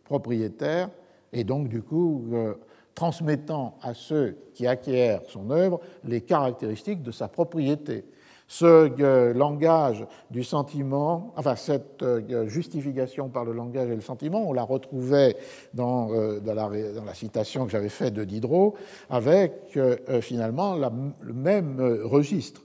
propriétaire, 0.06 0.90
et 1.34 1.44
donc 1.44 1.68
du 1.68 1.82
coup 1.82 2.26
euh, 2.34 2.56
transmettant 2.96 3.78
à 3.82 3.94
ceux 3.94 4.38
qui 4.54 4.68
acquièrent 4.68 5.22
son 5.28 5.52
œuvre 5.52 5.80
les 6.04 6.22
caractéristiques 6.22 7.04
de 7.04 7.12
sa 7.12 7.28
propriété 7.28 8.06
ce 8.52 8.66
euh, 8.66 9.34
langage 9.34 10.06
du 10.30 10.44
sentiment, 10.44 11.32
enfin 11.38 11.56
cette 11.56 12.04
euh, 12.04 12.50
justification 12.50 13.30
par 13.30 13.46
le 13.46 13.54
langage 13.54 13.90
et 13.90 13.96
le 13.96 14.02
sentiment, 14.02 14.44
on 14.46 14.52
la 14.52 14.64
retrouvait 14.64 15.38
dans, 15.74 16.12
euh, 16.12 16.42
la, 16.44 17.14
citation 17.14 17.64
que 17.64 17.72
j'avais 17.72 17.88
faite 17.88 18.14
de 18.14 18.26
Diderot, 18.26 18.76
avec 19.10 19.80
finalement 20.20 20.76
le 20.76 21.34
même 21.34 21.80
registre 22.04 22.64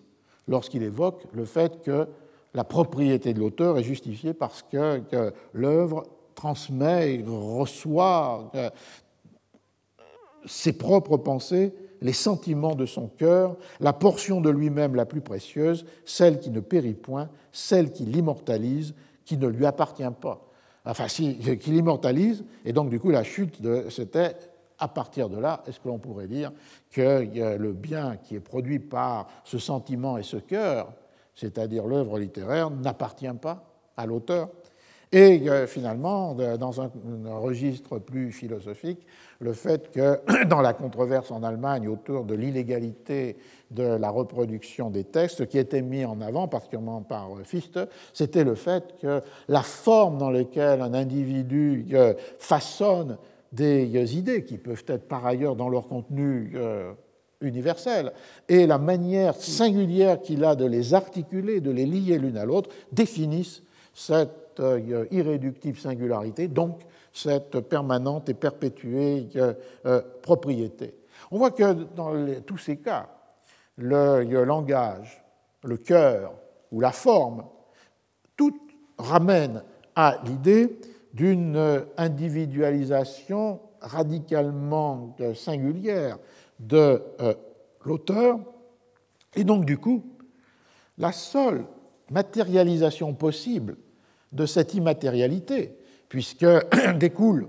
lorsqu'il 0.48 0.82
évoque 0.82 1.22
le 1.32 1.44
fait 1.44 1.80
que 1.82 2.08
la 2.52 2.64
propriété 2.64 3.32
de 3.32 3.38
l'auteur 3.38 3.78
est 3.78 3.84
justifiée 3.84 4.34
parce 4.34 4.62
que, 4.64 4.98
que 4.98 5.32
l'œuvre 5.52 6.02
transmet, 6.34 7.22
reçoit 7.24 8.50
ses 10.46 10.72
propres 10.72 11.16
pensées 11.16 11.72
les 12.00 12.12
sentiments 12.12 12.74
de 12.74 12.86
son 12.86 13.08
cœur, 13.08 13.56
la 13.80 13.92
portion 13.92 14.40
de 14.40 14.50
lui-même 14.50 14.94
la 14.94 15.06
plus 15.06 15.20
précieuse, 15.20 15.86
celle 16.04 16.40
qui 16.40 16.50
ne 16.50 16.60
périt 16.60 16.94
point, 16.94 17.28
celle 17.52 17.92
qui 17.92 18.04
l'immortalise, 18.04 18.94
qui 19.24 19.36
ne 19.36 19.46
lui 19.46 19.66
appartient 19.66 20.04
pas. 20.20 20.46
Enfin, 20.84 21.08
si, 21.08 21.36
qui 21.60 21.70
l'immortalise, 21.70 22.44
et 22.64 22.72
donc 22.72 22.90
du 22.90 23.00
coup 23.00 23.10
la 23.10 23.24
chute, 23.24 23.60
c'était 23.90 24.36
à 24.78 24.88
partir 24.88 25.28
de 25.28 25.38
là, 25.38 25.62
est-ce 25.66 25.80
que 25.80 25.88
l'on 25.88 25.98
pourrait 25.98 26.28
dire 26.28 26.52
que 26.90 27.56
le 27.56 27.72
bien 27.72 28.16
qui 28.16 28.36
est 28.36 28.40
produit 28.40 28.78
par 28.78 29.26
ce 29.44 29.58
sentiment 29.58 30.18
et 30.18 30.22
ce 30.22 30.36
cœur, 30.36 30.92
c'est-à-dire 31.34 31.86
l'œuvre 31.86 32.18
littéraire, 32.18 32.70
n'appartient 32.70 33.32
pas 33.40 33.64
à 33.96 34.06
l'auteur? 34.06 34.48
Et 35.12 35.48
euh, 35.48 35.66
finalement, 35.66 36.34
dans 36.34 36.80
un, 36.80 36.90
registre 37.26 37.98
plus 37.98 38.32
philosophique, 38.32 39.06
le 39.40 39.52
fait 39.52 39.90
que 39.92 40.18
dans 40.48 40.60
la 40.60 40.72
controverse 40.72 41.30
en 41.30 41.42
Allemagne 41.42 41.88
autour 41.88 42.24
de 42.24 42.34
l'illégalité 42.34 43.36
de 43.70 43.84
la 43.84 44.10
reproduction 44.10 44.90
des 44.90 45.04
textes, 45.04 45.46
qui 45.46 45.58
était 45.58 45.82
mis 45.82 46.04
en 46.04 46.20
avant 46.20 46.48
particulièrement 46.48 47.02
par 47.02 47.28
Fichte, 47.44 47.78
c'était 48.12 48.44
le 48.44 48.56
fait 48.56 48.94
que 49.00 49.22
la 49.48 49.62
forme 49.62 50.18
dans 50.18 50.30
laquelle 50.30 50.80
un 50.80 50.94
individu 50.94 51.86
euh, 51.92 52.14
façonne 52.38 53.16
des 53.52 54.16
idées, 54.18 54.44
qui 54.44 54.58
peuvent 54.58 54.84
être 54.88 55.06
par 55.06 55.24
ailleurs 55.24 55.54
dans 55.54 55.68
leur 55.68 55.86
contenu 55.86 56.52
euh, 56.56 56.92
universel, 57.40 58.12
et 58.48 58.66
la 58.66 58.78
manière 58.78 59.36
singulière 59.36 60.20
qu'il 60.20 60.44
a 60.44 60.56
de 60.56 60.66
les 60.66 60.94
articuler, 60.94 61.60
de 61.60 61.70
les 61.70 61.86
lier 61.86 62.18
l'une 62.18 62.36
à 62.36 62.44
l'autre, 62.44 62.70
définissent 62.92 63.62
cette 63.94 64.45
euh, 64.60 65.06
irréductible 65.10 65.78
singularité, 65.78 66.48
donc 66.48 66.80
cette 67.12 67.60
permanente 67.60 68.28
et 68.28 68.34
perpétuée 68.34 69.28
euh, 69.36 69.54
euh, 69.86 70.02
propriété. 70.22 70.94
On 71.30 71.38
voit 71.38 71.50
que 71.50 71.72
dans 71.94 72.12
tous 72.42 72.58
ces 72.58 72.76
cas, 72.76 73.08
le 73.76 74.44
langage, 74.44 75.24
le 75.64 75.76
cœur 75.76 76.32
ou 76.72 76.80
la 76.80 76.92
forme, 76.92 77.44
tout 78.36 78.58
ramène 78.98 79.62
à 79.94 80.18
l'idée 80.24 80.78
d'une 81.12 81.84
individualisation 81.96 83.60
radicalement 83.80 85.16
singulière 85.34 86.18
de 86.60 87.02
l'auteur. 87.84 88.38
Et 89.34 89.44
donc, 89.44 89.64
du 89.64 89.78
coup, 89.78 90.04
la 90.98 91.12
seule 91.12 91.64
matérialisation 92.10 93.14
possible 93.14 93.76
de 94.32 94.46
cette 94.46 94.74
immatérialité, 94.74 95.76
puisque 96.08 96.46
découle 96.98 97.48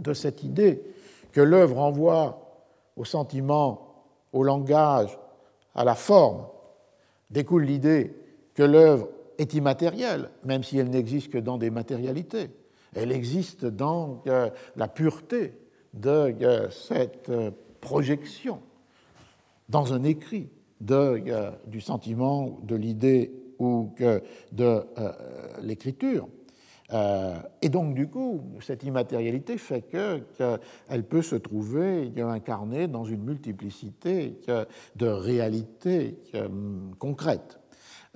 de 0.00 0.12
cette 0.12 0.42
idée 0.42 0.82
que 1.32 1.40
l'œuvre 1.40 1.78
envoie 1.78 2.44
au 2.96 3.04
sentiment, 3.04 4.04
au 4.32 4.42
langage, 4.42 5.18
à 5.74 5.84
la 5.84 5.94
forme, 5.94 6.46
découle 7.30 7.64
l'idée 7.64 8.14
que 8.54 8.62
l'œuvre 8.62 9.08
est 9.38 9.54
immatérielle, 9.54 10.30
même 10.44 10.62
si 10.62 10.78
elle 10.78 10.90
n'existe 10.90 11.32
que 11.32 11.38
dans 11.38 11.58
des 11.58 11.70
matérialités. 11.70 12.50
Elle 12.94 13.10
existe 13.10 13.64
dans 13.64 14.22
euh, 14.28 14.50
la 14.76 14.86
pureté 14.86 15.54
de 15.92 16.08
euh, 16.08 16.70
cette 16.70 17.28
euh, 17.28 17.50
projection 17.80 18.60
dans 19.68 19.92
un 19.92 20.04
écrit 20.04 20.50
de, 20.80 21.22
du 21.66 21.80
sentiment, 21.80 22.58
de 22.62 22.76
l'idée 22.76 23.32
ou 23.58 23.92
que 23.96 24.22
de 24.52 24.64
euh, 24.64 25.12
l'écriture. 25.62 26.28
Euh, 26.92 27.36
et 27.62 27.68
donc, 27.68 27.94
du 27.94 28.08
coup, 28.08 28.42
cette 28.60 28.84
immatérialité 28.84 29.58
fait 29.58 29.82
qu'elle 29.82 31.04
peut 31.08 31.22
se 31.22 31.36
trouver 31.36 32.12
incarnée 32.18 32.88
dans 32.88 33.04
une 33.04 33.22
multiplicité 33.22 34.38
de 34.96 35.06
réalités 35.06 36.18
concrètes. 36.98 37.58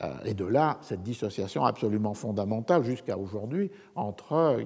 Euh, 0.00 0.14
et 0.24 0.34
de 0.34 0.44
là, 0.44 0.78
cette 0.82 1.02
dissociation 1.02 1.64
absolument 1.64 2.14
fondamentale 2.14 2.84
jusqu'à 2.84 3.18
aujourd'hui 3.18 3.70
entre 3.96 4.60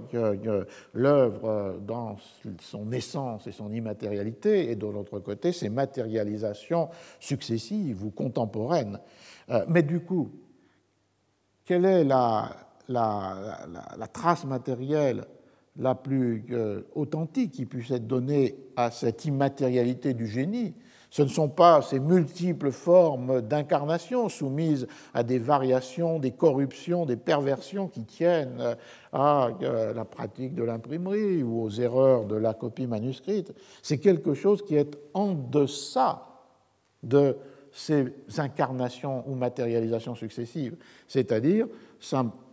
l'œuvre 0.93 1.81
dans 1.81 2.17
son 2.61 2.93
essence 2.93 3.47
et 3.47 3.53
son 3.53 3.73
immatérialité, 3.73 4.71
et 4.71 4.77
de 4.77 4.87
l'autre 4.87 5.21
côté, 5.21 5.53
ses 5.53 5.71
matérialisations 5.71 6.91
successives 7.19 8.05
ou 8.05 8.11
contemporaines. 8.11 9.01
Mais 9.69 9.83
du 9.83 10.01
coup, 10.01 10.31
quelle 11.65 11.85
est 11.85 12.05
la, 12.05 12.57
trace 14.13 14.45
matérielle 14.45 15.25
la 15.77 15.95
plus 15.95 16.45
euh, 16.51 16.83
authentique 16.95 17.53
qui 17.53 17.65
puisse 17.65 17.91
être 17.91 18.07
donnée 18.07 18.57
à 18.77 18.91
cette 18.91 19.25
immatérialité 19.25 20.15
du 20.15 20.27
génie? 20.27 20.75
Ce 21.13 21.21
ne 21.21 21.29
sont 21.29 21.51
pas 21.51 21.83
ces 21.83 22.01
multiples 22.01 22.71
formes 22.71 23.43
d'incarnation 23.43 24.31
soumises 24.31 24.87
à 25.13 25.23
des 25.23 25.39
variations, 25.39 26.19
des 26.19 26.31
corruptions, 26.31 27.05
des 27.05 27.17
perversions 27.17 27.87
qui 27.87 28.05
tiennent 28.05 28.77
à 29.13 29.51
euh, 29.63 29.93
la 29.93 30.07
pratique 30.07 30.55
de 30.55 30.63
l'imprimerie 30.63 31.43
ou 31.43 31.63
aux 31.63 31.71
erreurs 31.71 32.25
de 32.25 32.37
la 32.37 32.55
copie 32.55 32.87
manuscrite. 32.87 33.53
C'est 33.83 33.99
quelque 33.99 34.33
chose 34.33 34.63
qui 34.63 34.75
est 34.75 34.99
en 35.13 35.35
deçà 35.35 36.27
de 37.03 37.37
ces 37.73 38.13
incarnations 38.39 39.25
ou 39.29 39.35
matérialisations 39.35 40.15
successives, 40.15 40.77
c'est-à-dire 41.09 41.67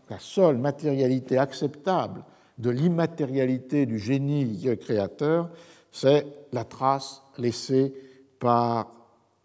la 0.10 0.20
seule 0.20 0.58
matérialité 0.58 1.38
acceptable 1.38 2.24
de 2.58 2.70
l'immatérialité 2.70 3.86
du 3.86 4.00
génie 4.00 4.68
créateur, 4.80 5.50
c'est 5.92 6.26
la 6.52 6.64
trace 6.64 7.22
laissée 7.38 7.94
par 8.40 8.92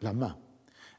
la 0.01 0.13
main. 0.13 0.37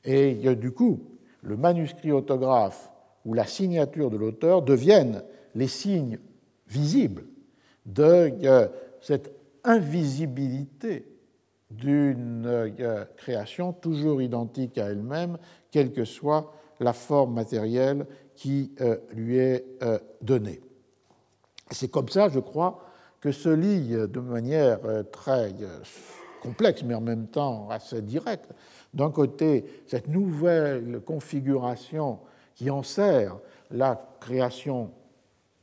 Et 0.04 0.34
du 0.56 0.72
coup, 0.72 1.00
le 1.42 1.58
manuscrit 1.58 2.12
autographe 2.12 2.92
ou 3.26 3.34
la 3.34 3.46
signature 3.46 4.10
de 4.10 4.18
l'auteur 4.18 4.62
deviennent 4.62 5.24
les 5.56 5.68
signes 5.68 6.20
visibles 6.68 7.26
de 7.86 8.32
euh, 8.44 8.68
cette 9.02 9.32
invisibilité 9.64 11.06
d'une 11.78 12.46
euh, 12.46 13.06
création 13.18 13.74
toujours 13.74 14.22
identique 14.22 14.78
à 14.78 14.86
elle-même, 14.88 15.38
quelle 15.72 15.92
que 15.92 16.06
soit 16.06 16.54
la 16.80 16.94
forme 16.94 17.34
matérielle 17.34 18.06
qui 18.36 18.72
euh, 18.82 18.98
lui 19.14 19.38
est 19.38 19.66
euh, 19.82 20.00
donnée. 20.22 20.62
C'est 21.72 21.90
comme 21.90 22.10
ça, 22.10 22.30
je 22.30 22.40
crois, 22.40 22.82
que 23.20 23.32
se 23.32 23.50
lie 23.50 23.90
de 23.90 24.20
manière 24.20 24.80
très 25.12 25.52
complexe, 26.44 26.84
mais 26.84 26.94
en 26.94 27.02
même 27.02 27.26
temps 27.26 27.68
assez 27.72 28.04
directe, 28.04 28.52
d'un 28.94 29.10
côté, 29.10 29.66
cette 29.88 30.08
nouvelle 30.08 31.02
configuration 31.04 32.20
qui 32.54 32.70
sert 32.84 33.40
la 33.72 34.00
création 34.20 34.92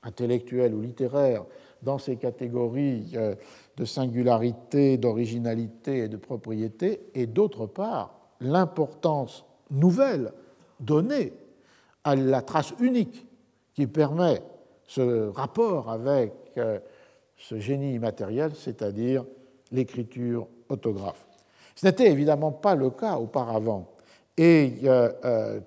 intellectuelle 0.02 0.74
ou 0.74 0.80
littéraire 0.80 1.44
dans 1.82 1.98
ces 1.98 2.16
catégories 2.16 3.16
de 3.76 3.84
singularité, 3.84 4.98
d'originalité 4.98 5.98
et 5.98 6.08
de 6.08 6.16
propriété, 6.16 7.00
et 7.14 7.26
d'autre 7.26 7.66
part 7.66 8.18
l'importance 8.40 9.44
nouvelle 9.70 10.32
donnée 10.80 11.32
à 12.04 12.16
la 12.16 12.42
trace 12.42 12.74
unique 12.80 13.26
qui 13.74 13.86
permet 13.86 14.42
ce 14.86 15.28
rapport 15.28 15.90
avec 15.90 16.32
euh, 16.58 16.78
ce 17.36 17.58
génie 17.58 17.94
immatériel, 17.94 18.52
c'est-à-dire 18.54 19.24
l'écriture 19.70 20.48
autographe. 20.68 21.26
Ce 21.74 21.86
n'était 21.86 22.10
évidemment 22.10 22.52
pas 22.52 22.74
le 22.74 22.90
cas 22.90 23.16
auparavant, 23.16 23.88
et 24.36 24.74
euh, 24.84 25.10
euh, 25.24 25.60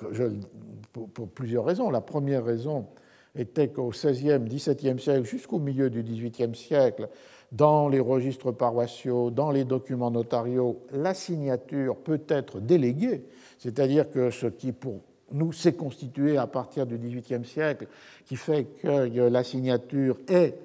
pour, 0.93 1.09
pour, 1.09 1.29
plusieurs 1.29 1.65
raisons. 1.65 1.89
La 1.89 2.01
première 2.01 2.43
raison 2.43 2.87
était 3.35 3.69
qu'au 3.69 3.89
XVIe, 3.89 4.39
XVIIe 4.39 4.99
siècle, 4.99 5.23
jusqu'au 5.23 5.59
milieu 5.59 5.89
du 5.89 6.03
XVIIIe 6.03 6.55
siècle, 6.55 7.09
dans 7.51 7.87
les 7.89 7.99
registres 7.99 8.51
paroissiaux, 8.51 9.29
dans 9.31 9.51
les 9.51 9.63
documents 9.63 10.11
notariaux, 10.11 10.81
la 10.91 11.13
signature 11.13 11.95
peut 11.97 12.21
être 12.27 12.59
déléguée, 12.59 13.25
c'est-à-dire 13.57 14.09
que 14.11 14.29
ce 14.29 14.47
qui 14.47 14.71
pour 14.71 15.01
nous 15.31 15.51
s'est 15.51 15.73
constitué 15.73 16.37
à 16.37 16.47
partir 16.47 16.85
du 16.85 16.97
XVIIIe 16.97 17.45
siècle, 17.45 17.87
qui 18.25 18.35
fait 18.35 18.65
que 18.81 19.27
la 19.29 19.43
signature 19.43 20.17
est 20.27 20.57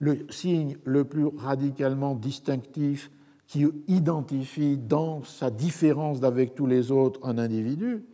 le 0.00 0.26
signe 0.30 0.76
le 0.84 1.04
plus 1.04 1.26
radicalement 1.26 2.14
distinctif 2.14 3.10
qui 3.46 3.66
identifie 3.88 4.76
dans 4.76 5.24
sa 5.24 5.50
différence 5.50 6.20
d'avec 6.20 6.54
tous 6.54 6.66
les 6.66 6.92
autres 6.92 7.18
un 7.26 7.38
individu, 7.38 8.04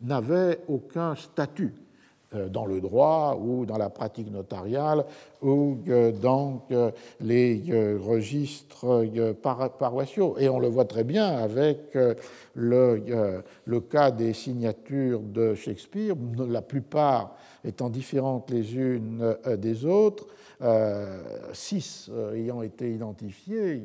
n'avait 0.00 0.58
aucun 0.68 1.14
statut. 1.14 1.72
Euh, 2.34 2.48
dans 2.48 2.64
le 2.64 2.80
droit 2.80 3.38
ou 3.38 3.66
dans 3.66 3.76
la 3.76 3.90
pratique 3.90 4.30
notariale 4.30 5.04
ou 5.42 5.76
dans 6.20 6.64
euh, 6.70 6.90
les 7.20 7.62
euh, 7.68 7.98
registres 8.00 9.04
paroissiaux. 9.42 10.36
Et 10.38 10.48
on 10.48 10.58
le 10.58 10.68
voit 10.68 10.84
très 10.84 11.04
bien 11.04 11.26
avec 11.26 11.96
le, 12.54 13.42
le 13.64 13.80
cas 13.80 14.10
des 14.10 14.32
signatures 14.32 15.20
de 15.20 15.54
Shakespeare, 15.54 16.14
la 16.48 16.62
plupart 16.62 17.36
étant 17.64 17.90
différentes 17.90 18.50
les 18.50 18.76
unes 18.76 19.36
des 19.58 19.84
autres, 19.84 20.26
six 21.52 22.10
ayant 22.34 22.62
été 22.62 22.92
identifiées 22.92 23.82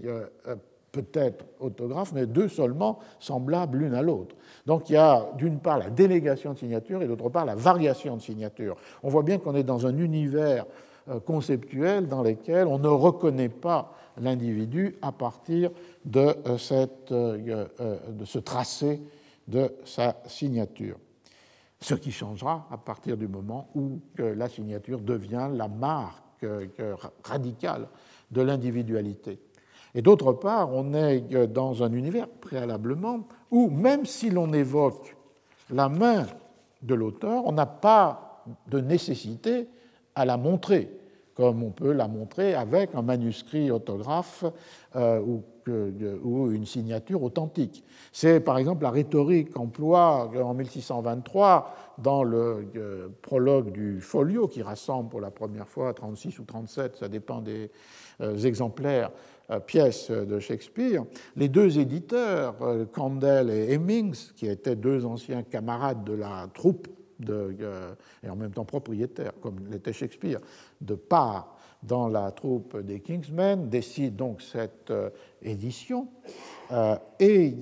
peut-être 0.92 1.46
autographes, 1.60 2.14
mais 2.14 2.26
deux 2.26 2.48
seulement 2.48 3.00
semblables 3.20 3.80
l'une 3.80 3.94
à 3.94 4.02
l'autre. 4.02 4.36
Donc 4.66 4.90
il 4.90 4.94
y 4.94 4.98
a 4.98 5.30
d'une 5.38 5.60
part 5.60 5.78
la 5.78 5.90
délégation 5.90 6.54
de 6.54 6.58
signature 6.58 7.02
et 7.02 7.08
d'autre 7.08 7.30
part 7.30 7.46
la 7.46 7.56
variation 7.56 8.18
de 8.18 8.22
signature. 8.22 8.76
On 9.04 9.10
voit 9.10 9.24
bien 9.24 9.38
qu'on 9.38 9.56
est 9.56 9.64
dans 9.64 9.86
un 9.86 9.98
univers 9.98 10.66
euh, 11.10 11.20
conceptuel 11.22 12.08
dans 12.08 12.22
lequel 12.22 12.68
on 12.68 12.80
ne 12.80 12.88
reconnaît 12.88 13.50
pas 13.50 13.94
l'individu 14.20 14.98
à 15.02 15.14
partir 15.14 15.72
de, 16.04 16.36
euh, 16.46 16.58
euh, 17.12 17.98
de 18.10 18.26
ce 18.26 18.40
tracé 18.40 19.02
de 19.48 19.74
sa 19.86 20.18
signature. 20.26 20.98
Ce 21.80 21.94
qui 21.94 22.12
changera 22.12 22.68
à 22.72 22.78
partir 22.78 23.16
du 23.16 23.28
moment 23.28 23.70
où 23.76 24.02
la 24.18 24.50
signature 24.50 25.00
devient 25.00 25.48
la 25.54 25.68
marque 25.68 26.46
radicale 27.24 27.88
de 28.32 28.42
l'individualité. 28.42 29.40
Et 29.98 30.04
d'autre 30.04 30.32
part, 30.32 30.72
on 30.76 30.94
est 30.94 31.22
dans 31.48 31.82
un 31.82 31.92
univers 31.92 32.28
préalablement 32.28 33.22
où, 33.50 33.68
même 33.72 34.06
si 34.06 34.30
l'on 34.30 34.54
évoque 34.54 35.18
la 35.72 35.90
main 35.90 36.28
de 36.84 36.94
l'auteur, 36.94 37.48
on 37.48 37.52
n'a 37.52 37.66
pas 37.66 38.44
de 38.68 38.80
nécessité 38.80 39.68
à 40.14 40.24
la 40.24 40.38
montrer, 40.38 40.88
comme 41.34 41.64
on 41.64 41.72
peut 41.72 41.94
la 41.94 42.08
montrer 42.08 42.54
avec 42.54 42.94
un 42.94 43.02
manuscrit 43.02 43.72
autographe 43.72 44.46
euh, 44.96 45.20
ou, 45.20 45.44
ou, 46.24 46.52
une 46.52 46.68
signature 46.68 47.24
authentique. 47.24 47.84
C'est 48.12 48.40
par 48.40 48.60
exemple 48.60 48.84
la 48.84 48.92
rhétorique 48.92 49.52
qu'emploie 49.54 50.30
en 50.40 50.54
1623 50.54 51.76
dans 51.98 52.24
le 52.24 52.68
euh, 52.76 53.08
prologue 53.24 53.72
du 53.72 54.00
folio 54.00 54.48
qui 54.48 54.62
rassemble 54.62 55.10
pour 55.10 55.22
la 55.22 55.32
première 55.32 55.68
fois 55.68 55.92
36 55.92 56.38
ou 56.38 56.44
37, 56.44 56.98
ça 56.98 57.10
dépend 57.10 57.42
des 57.42 57.72
euh, 58.22 58.38
exemplaires, 58.38 59.12
euh, 59.12 59.37
pièces 59.66 60.12
de 60.12 60.40
Shakespeare, 60.40 61.04
les 61.36 61.48
deux 61.48 61.80
éditeurs, 61.80 62.56
euh, 62.62 62.86
Candell 62.86 63.50
et 63.50 63.74
Hemmings, 63.74 64.34
qui 64.36 64.48
étaient 64.48 64.76
deux 64.76 65.06
anciens 65.06 65.44
camarades 65.44 66.04
de 66.04 66.14
la 66.14 66.48
troupe 66.54 66.88
euh, 67.30 67.96
et 68.24 68.30
en 68.30 68.36
même 68.36 68.52
temps 68.52 68.66
propriétaires, 68.66 69.34
comme 69.42 69.68
l'était 69.72 69.94
Shakespeare, 69.94 70.40
de 70.82 70.96
part 70.96 71.56
dans 71.84 72.08
la 72.08 72.32
troupe 72.32 72.78
des 72.82 73.00
Kingsmen, 73.00 73.70
décident 73.70 74.30
donc 74.30 74.42
cette 74.42 74.92
édition. 75.44 76.08
et 77.20 77.54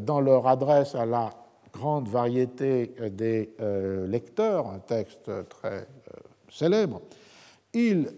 dans 0.00 0.20
leur 0.20 0.46
adresse 0.46 0.94
à 0.94 1.06
la 1.06 1.30
grande 1.72 2.08
variété 2.08 2.94
des 3.10 3.54
lecteurs, 4.06 4.68
un 4.68 4.80
texte 4.80 5.30
très 5.48 5.88
célèbre, 6.50 7.00
ils 7.72 8.08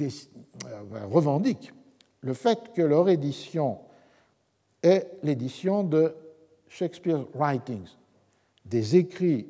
euh, 0.00 1.06
revendiquent 1.10 1.72
le 2.20 2.34
fait 2.34 2.72
que 2.74 2.82
leur 2.82 3.08
édition 3.08 3.78
est 4.82 5.18
l'édition 5.22 5.84
de 5.84 6.14
Shakespeare 6.68 7.24
Writings, 7.34 7.88
des 8.64 8.96
écrits 8.96 9.46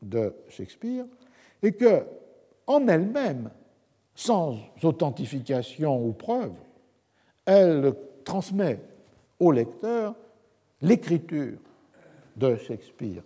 de 0.00 0.34
Shakespeare, 0.48 1.04
et 1.62 1.72
que, 1.72 2.04
en 2.66 2.86
elle-même, 2.88 3.50
sans 4.14 4.58
authentification 4.82 6.04
ou 6.06 6.12
preuve, 6.12 6.52
elle 7.44 7.94
transmet 8.24 8.78
au 9.38 9.50
lecteur 9.50 10.14
l'écriture 10.82 11.58
de 12.36 12.56
Shakespeare, 12.56 13.22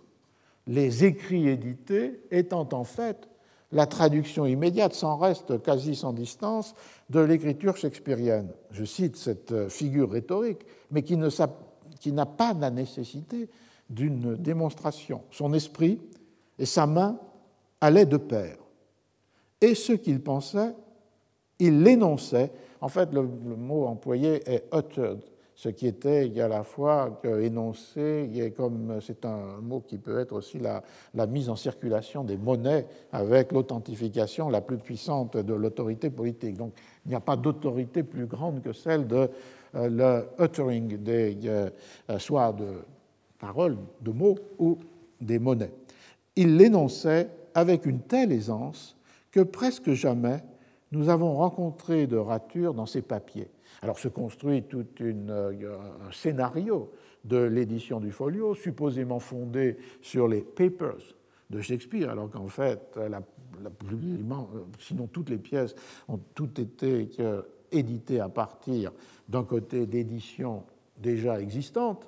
les 0.67 1.05
écrits 1.05 1.47
édités 1.47 2.21
étant 2.31 2.67
en 2.71 2.83
fait 2.83 3.29
la 3.75 3.85
traduction 3.85 4.45
immédiate, 4.45 4.93
sans 4.93 5.17
reste, 5.17 5.61
quasi 5.61 5.95
sans 5.95 6.13
distance, 6.13 6.73
de 7.09 7.19
l'écriture 7.19 7.75
shakespearienne. 7.75 8.47
Je 8.71 8.85
cite 8.85 9.17
cette 9.17 9.67
figure 9.67 10.09
rhétorique, 10.09 10.65
mais 10.91 11.03
qui 11.03 11.17
n'a 11.17 12.25
pas 12.25 12.53
la 12.53 12.69
nécessité 12.69 13.49
d'une 13.89 14.35
démonstration. 14.37 15.23
Son 15.29 15.53
esprit 15.53 15.99
et 16.57 16.65
sa 16.65 16.87
main 16.87 17.19
allaient 17.81 18.05
de 18.05 18.15
pair. 18.15 18.55
Et 19.59 19.75
ce 19.75 19.91
qu'il 19.91 20.21
pensait, 20.21 20.73
il 21.59 21.83
l'énonçait. 21.83 22.51
En 22.79 22.87
fait, 22.87 23.11
le, 23.11 23.23
mot 23.23 23.87
employé 23.87 24.41
est 24.49 24.73
uttered, 24.73 25.19
ce 25.55 25.69
qui 25.69 25.87
était 25.87 26.39
à 26.41 26.49
la 26.49 26.63
fois 26.63 27.21
énoncé, 27.41 28.53
comme 28.57 28.99
c'est 29.01 29.25
un 29.25 29.61
mot 29.61 29.79
qui 29.79 29.97
peut 29.97 30.19
être 30.19 30.33
aussi 30.33 30.59
la, 30.59 31.27
mise 31.27 31.49
en 31.49 31.55
circulation 31.55 32.25
des 32.25 32.35
monnaies 32.35 32.85
avec 33.13 33.53
l'authentification 33.53 34.49
la 34.49 34.59
plus 34.59 34.77
puissante 34.77 35.37
de 35.37 35.53
l'autorité 35.53 36.09
politique. 36.09 36.57
Donc 36.57 36.73
il 37.05 37.09
n'y 37.09 37.15
a 37.15 37.21
pas 37.21 37.37
d'autorité 37.37 38.03
plus 38.03 38.25
grande 38.25 38.61
que 38.61 38.73
celle 38.73 39.07
de 39.07 39.29
euh, 39.75 40.25
le 40.37 40.43
uttering 40.43 40.97
des, 40.97 41.37
euh, 41.45 41.69
soit 42.19 42.51
de 42.51 42.67
paroles, 43.39 43.77
de 44.01 44.11
mots 44.11 44.37
ou 44.59 44.77
des 45.21 45.39
monnaies. 45.39 45.71
Il 46.35 46.57
l'énonçait 46.57 47.29
avec 47.53 47.85
une 47.85 48.01
telle 48.01 48.33
aisance 48.33 48.97
que 49.31 49.39
presque 49.39 49.93
jamais 49.93 50.43
nous 50.91 51.07
avons 51.07 51.35
rencontré 51.35 52.07
de 52.07 52.17
rature 52.17 52.73
dans 52.73 52.85
ses 52.85 53.01
papiers. 53.01 53.47
Alors 53.85 53.99
se 53.99 54.07
construit 54.07 54.63
tout 54.63 54.83
euh, 54.99 55.77
un 56.07 56.11
scénario 56.11 56.91
de 57.23 57.37
l'édition 57.37 57.99
du 57.99 58.11
folio, 58.11 58.55
supposément 58.55 59.19
fondé 59.19 59.77
sur 60.01 60.27
les 60.27 60.41
papers 60.41 61.13
de 61.51 61.61
Shakespeare, 61.61 62.09
alors 62.09 62.31
qu'en 62.31 62.47
fait, 62.47 62.97
la, 62.97 63.21
sinon 64.79 65.05
toutes 65.05 65.29
les 65.29 65.37
pièces 65.37 65.75
ont 66.07 66.19
toutes 66.33 66.57
été 66.57 67.11
éditées 67.71 68.19
à 68.19 68.27
partir 68.27 68.91
d'un 69.29 69.43
côté 69.43 69.85
d'éditions 69.85 70.63
déjà 70.97 71.39
existantes, 71.39 72.07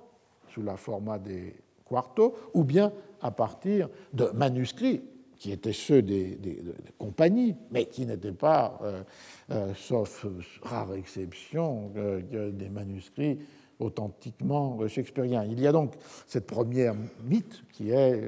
sous 0.49 0.63
la 0.63 0.77
format 0.77 1.19
des 1.19 1.53
quartos, 1.85 2.33
ou 2.55 2.63
bien 2.63 2.91
à 3.21 3.29
partir 3.29 3.87
de 4.13 4.25
manuscrits 4.33 5.03
qui 5.37 5.51
étaient 5.51 5.73
ceux 5.73 6.01
des, 6.01 6.37
compagnies, 6.97 7.55
mais 7.71 7.85
qui 7.85 8.05
n'étaient 8.05 8.31
pas, 8.31 8.79
euh, 8.83 9.03
euh, 9.51 9.73
sauf 9.75 10.25
rare 10.61 10.93
exception, 10.95 11.91
euh, 11.95 12.51
des 12.51 12.69
manuscrits 12.69 13.39
authentiquement 13.79 14.79
shakespeariens. 14.87 15.45
Il 15.45 15.59
y 15.59 15.67
a 15.67 15.71
donc 15.71 15.93
cette 16.25 16.47
première 16.47 16.95
mythe 17.23 17.63
qui 17.71 17.91
est 17.91 18.23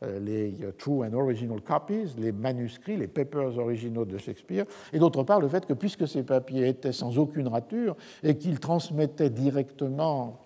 les 0.00 0.54
true 0.78 1.04
and 1.04 1.12
original 1.12 1.60
copies, 1.60 2.14
les 2.16 2.32
manuscrits, 2.32 2.96
les 2.96 3.06
papers 3.06 3.58
originaux 3.58 4.06
de 4.06 4.16
Shakespeare, 4.16 4.64
et 4.94 4.98
d'autre 4.98 5.24
part 5.24 5.40
le 5.40 5.48
fait 5.48 5.66
que 5.66 5.74
puisque 5.74 6.08
ces 6.08 6.22
papiers 6.22 6.68
étaient 6.68 6.92
sans 6.92 7.18
aucune 7.18 7.48
rature 7.48 7.96
et 8.22 8.38
qu'ils 8.38 8.60
transmettaient 8.60 9.28
directement 9.28 10.42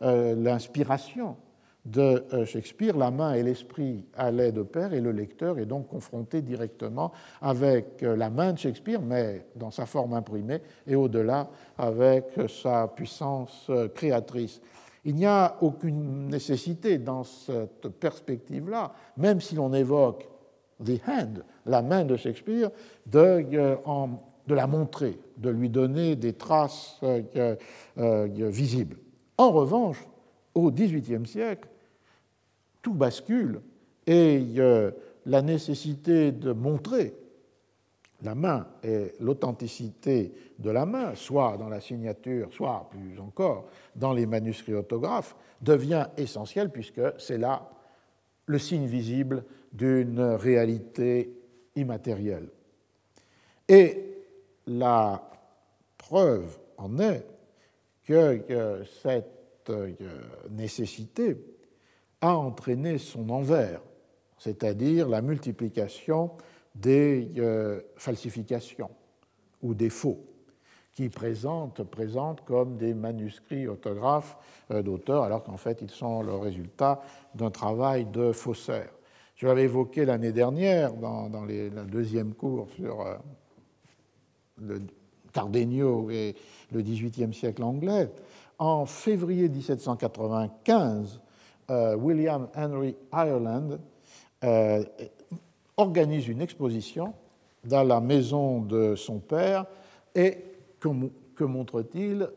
l'inspiration 0.00 1.36
de 1.84 2.24
euh, 2.32 2.46
Shakespeare, 2.46 2.96
la 2.96 3.10
main 3.10 3.34
et 3.34 3.42
l'esprit 3.42 4.06
allaient 4.14 4.52
de 4.52 4.62
pair 4.62 4.94
et 4.94 5.00
le 5.00 5.12
lecteur 5.12 5.58
est 5.58 5.66
donc 5.66 5.88
confronté 5.88 6.40
directement 6.40 7.12
avec 7.42 8.02
euh, 8.02 8.16
la 8.16 8.30
main 8.30 8.54
de 8.54 8.58
Shakespeare, 8.58 9.02
mais 9.02 9.46
dans 9.54 9.70
sa 9.70 9.84
forme 9.84 10.14
imprimée 10.14 10.62
et 10.86 10.96
au-delà 10.96 11.48
avec 11.76 12.24
sa 12.48 12.88
puissance 12.88 13.66
euh, 13.68 13.88
créatrice. 13.88 14.62
Il 15.04 15.14
n'y 15.16 15.26
a 15.26 15.58
aucune 15.60 16.28
nécessité 16.28 16.96
dans 16.96 17.24
cette 17.24 17.88
perspective-là, 17.88 18.92
même 19.18 19.40
si 19.42 19.54
l'on 19.54 19.74
évoque 19.74 20.26
the 20.82 20.98
hand, 21.06 21.44
la 21.66 21.82
main 21.82 22.04
de 22.04 22.16
Shakespeare, 22.16 22.70
de, 23.04 23.44
de 24.46 24.54
la 24.54 24.66
montrer, 24.66 25.18
de 25.36 25.50
lui 25.50 25.68
donner 25.68 26.16
des 26.16 26.32
traces 26.32 26.98
visibles. 27.96 28.96
En 29.36 29.50
revanche, 29.50 30.08
au 30.54 30.70
XVIIIe 30.70 31.26
siècle, 31.26 31.68
tout 32.84 32.94
bascule 32.94 33.62
et 34.06 34.44
euh, 34.58 34.92
la 35.26 35.42
nécessité 35.42 36.30
de 36.30 36.52
montrer 36.52 37.14
la 38.22 38.34
main 38.34 38.68
et 38.84 39.14
l'authenticité 39.20 40.32
de 40.58 40.70
la 40.70 40.86
main, 40.86 41.14
soit 41.14 41.56
dans 41.56 41.68
la 41.68 41.80
signature, 41.80 42.52
soit 42.52 42.88
plus 42.90 43.18
encore 43.18 43.68
dans 43.96 44.12
les 44.12 44.26
manuscrits 44.26 44.74
autographes, 44.74 45.34
devient 45.60 46.06
essentielle 46.16 46.70
puisque 46.70 47.00
c'est 47.18 47.38
là 47.38 47.70
le 48.46 48.58
signe 48.58 48.86
visible 48.86 49.44
d'une 49.72 50.20
réalité 50.20 51.34
immatérielle. 51.74 52.48
Et 53.66 53.98
la 54.66 55.30
preuve 55.96 56.58
en 56.76 56.98
est 56.98 57.26
que 58.04 58.84
cette 59.02 59.70
euh, 59.70 59.94
nécessité 60.50 61.53
a 62.24 62.34
entraîné 62.34 62.96
son 62.96 63.28
envers, 63.28 63.82
c'est-à-dire 64.38 65.08
la 65.10 65.20
multiplication 65.20 66.30
des 66.74 67.28
euh, 67.36 67.82
falsifications 67.96 68.90
ou 69.62 69.74
des 69.74 69.90
faux 69.90 70.24
qui 70.94 71.10
présentent, 71.10 71.82
présentent 71.82 72.42
comme 72.42 72.78
des 72.78 72.94
manuscrits 72.94 73.68
autographes 73.68 74.38
euh, 74.70 74.82
d'auteurs, 74.82 75.24
alors 75.24 75.42
qu'en 75.42 75.58
fait 75.58 75.82
ils 75.82 75.90
sont 75.90 76.22
le 76.22 76.34
résultat 76.34 77.02
d'un 77.34 77.50
travail 77.50 78.06
de 78.06 78.32
faussaire. 78.32 78.88
Je 79.36 79.46
l'avais 79.46 79.64
évoqué 79.64 80.06
l'année 80.06 80.32
dernière 80.32 80.94
dans, 80.94 81.28
dans 81.28 81.44
la 81.44 81.82
deuxième 81.82 82.32
cours 82.32 82.70
sur 82.70 83.02
euh, 83.02 83.16
le 84.62 84.80
Cardenio 85.30 86.08
et 86.10 86.34
le 86.72 86.80
XVIIIe 86.80 87.34
siècle 87.34 87.64
anglais. 87.64 88.08
En 88.58 88.86
février 88.86 89.50
1795, 89.50 91.20
William 91.68 92.48
Henry 92.54 92.94
Ireland 93.12 93.78
organise 95.76 96.28
une 96.28 96.40
exposition 96.40 97.14
dans 97.64 97.82
la 97.82 98.00
maison 98.00 98.60
de 98.60 98.94
son 98.94 99.18
père 99.18 99.66
et 100.14 100.38
que, 100.80 101.44
montre-t-il 101.44 102.28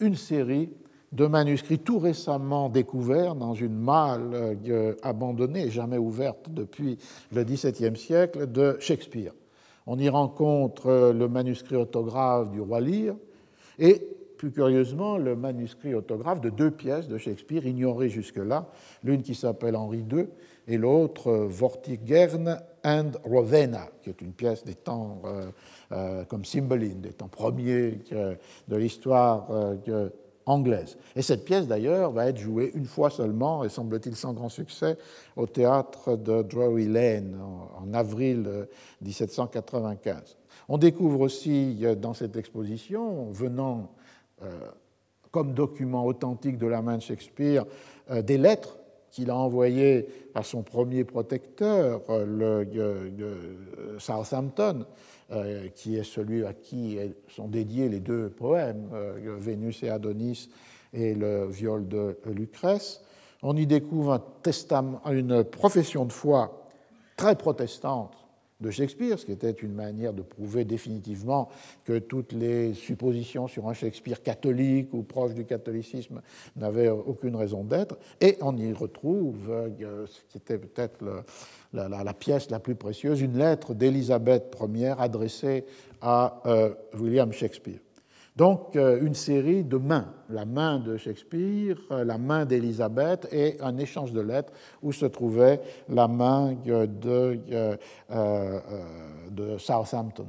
Une 0.00 0.16
série 0.16 0.70
de 1.12 1.26
manuscrits 1.26 1.78
tout 1.78 1.98
récemment 1.98 2.68
découverts 2.68 3.34
dans 3.34 3.54
une 3.54 3.74
malle 3.74 4.58
euh, 4.68 4.94
abandonnée 5.02 5.66
et 5.66 5.70
jamais 5.70 5.98
ouverte 5.98 6.48
depuis 6.50 6.98
le 7.32 7.42
XVIIe 7.42 7.96
siècle 7.96 8.50
de 8.50 8.76
Shakespeare. 8.78 9.32
On 9.86 9.98
y 9.98 10.08
rencontre 10.08 10.86
euh, 10.86 11.12
le 11.12 11.28
manuscrit 11.28 11.76
autographe 11.76 12.50
du 12.50 12.60
roi 12.60 12.80
Lear 12.80 13.16
et, 13.78 14.06
plus 14.40 14.52
curieusement, 14.52 15.18
le 15.18 15.36
manuscrit 15.36 15.94
autographe 15.94 16.40
de 16.40 16.48
deux 16.48 16.70
pièces 16.70 17.08
de 17.08 17.18
Shakespeare 17.18 17.66
ignorées 17.66 18.08
jusque-là, 18.08 18.70
l'une 19.04 19.20
qui 19.20 19.34
s'appelle 19.34 19.76
Henri 19.76 20.02
II 20.10 20.28
et 20.66 20.78
l'autre 20.78 21.30
Vortigern 21.30 22.58
and 22.82 23.10
Ravenna, 23.30 23.88
qui 24.00 24.08
est 24.08 24.22
une 24.22 24.32
pièce 24.32 24.64
des 24.64 24.76
temps 24.76 25.20
euh, 25.26 25.50
euh, 25.92 26.24
comme 26.24 26.46
Cymbeline, 26.46 27.02
des 27.02 27.12
temps 27.12 27.28
premiers 27.28 27.98
de 28.68 28.76
l'histoire 28.76 29.46
euh, 29.50 30.08
anglaise. 30.46 30.96
Et 31.14 31.20
cette 31.20 31.44
pièce, 31.44 31.66
d'ailleurs, 31.66 32.10
va 32.10 32.24
être 32.24 32.38
jouée 32.38 32.70
une 32.74 32.86
fois 32.86 33.10
seulement, 33.10 33.62
et 33.62 33.68
semble-t-il 33.68 34.16
sans 34.16 34.32
grand 34.32 34.48
succès, 34.48 34.96
au 35.36 35.44
théâtre 35.44 36.16
de 36.16 36.40
Drury 36.40 36.88
Lane 36.88 37.38
en, 37.78 37.92
avril 37.92 38.66
1795. 39.02 40.38
On 40.70 40.78
découvre 40.78 41.20
aussi 41.20 41.84
dans 42.00 42.14
cette 42.14 42.36
exposition, 42.36 43.30
venant 43.32 43.90
comme 45.30 45.54
document 45.54 46.06
authentique 46.06 46.58
de 46.58 46.66
la 46.66 46.82
main 46.82 46.96
de 46.96 47.02
Shakespeare, 47.02 47.64
des 48.10 48.38
lettres 48.38 48.78
qu'il 49.10 49.30
a 49.30 49.36
envoyé 49.36 50.08
à 50.34 50.42
son 50.42 50.62
premier 50.62 51.04
protecteur, 51.04 52.02
le, 52.08 52.66
Southampton, 53.98 54.86
euh, 55.32 55.68
qui 55.68 55.96
est 55.96 56.02
celui 56.02 56.44
à 56.44 56.52
qui 56.52 56.98
sont 57.28 57.46
dédiés 57.46 57.88
les 57.88 58.00
deux 58.00 58.30
poèmes, 58.30 58.90
euh, 58.92 59.36
Vénus 59.38 59.82
et 59.84 59.88
Adonis 59.88 60.48
et 60.92 61.14
le 61.14 61.46
viol 61.46 61.86
de 61.86 62.16
Lucrèce. 62.26 63.00
On 63.42 63.56
y 63.56 63.64
découvre 63.64 64.20
une 65.08 65.44
profession 65.44 66.04
de 66.04 66.12
foi 66.12 66.68
très 67.16 67.36
protestante 67.36 68.19
de 68.60 68.70
Shakespeare, 68.70 69.18
ce 69.18 69.26
qui 69.26 69.32
était 69.32 69.50
une 69.50 69.74
manière 69.74 70.12
de 70.12 70.22
prouver 70.22 70.64
définitivement 70.64 71.48
que 71.84 71.98
toutes 71.98 72.32
les 72.32 72.74
suppositions 72.74 73.48
sur 73.48 73.68
un 73.68 73.74
Shakespeare 73.74 74.22
catholique 74.22 74.92
ou 74.92 75.02
proche 75.02 75.34
du 75.34 75.44
catholicisme 75.44 76.20
n'avaient 76.56 76.88
aucune 76.88 77.36
raison 77.36 77.64
d'être. 77.64 77.98
Et 78.20 78.36
on 78.40 78.56
y 78.56 78.72
retrouve, 78.72 79.50
euh, 79.50 80.06
ce 80.06 80.20
qui 80.28 80.38
était 80.38 80.58
peut-être 80.58 81.24
la, 81.72 82.14
pièce 82.14 82.50
la 82.50 82.60
plus 82.60 82.74
précieuse, 82.74 83.20
une 83.20 83.38
lettre 83.38 83.74
d'Élisabeth 83.74 84.56
Ier 84.74 84.94
adressée 84.98 85.64
à 86.00 86.42
euh, 86.46 86.74
William 86.98 87.32
Shakespeare. 87.32 87.80
Donc 88.36 88.76
euh, 88.76 89.00
une 89.02 89.14
série 89.14 89.64
de 89.64 89.76
mains, 89.76 90.06
la 90.28 90.44
main 90.44 90.78
de 90.78 90.96
Shakespeare, 90.96 91.76
euh, 91.90 92.04
la 92.04 92.16
main 92.16 92.44
d'Élisabeth 92.44 93.28
et 93.32 93.56
un 93.60 93.76
échange 93.76 94.12
de 94.12 94.20
lettres 94.20 94.52
où 94.82 94.92
se 94.92 95.06
trouvait 95.06 95.60
la 95.88 96.06
main 96.06 96.54
de, 96.64 97.40
euh, 97.50 98.60
de 99.30 99.58
Southampton. 99.58 100.28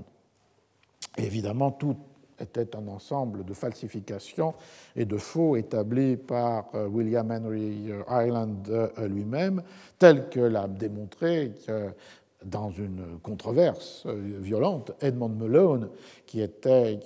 évidemment, 1.18 1.72
tout 1.72 1.96
était 2.40 2.76
un 2.76 2.88
ensemble 2.88 3.46
de 3.46 3.54
falsifications 3.54 4.56
et 4.96 5.06
de 5.06 5.18
faux 5.18 5.56
établis 5.56 6.18
par 6.18 6.72
William 6.74 7.30
Henry 7.30 7.92
Ireland 8.10 8.64
lui-même, 9.08 9.62
tel 10.00 10.28
que 10.28 10.40
l'a 10.40 10.68
démontré 10.68 11.52
dans 12.44 12.72
une 12.72 13.20
controverse 13.22 14.06
violente 14.08 14.92
Edmond 15.02 15.30
Malone, 15.30 15.90
qui 16.26 16.42
était 16.42 17.00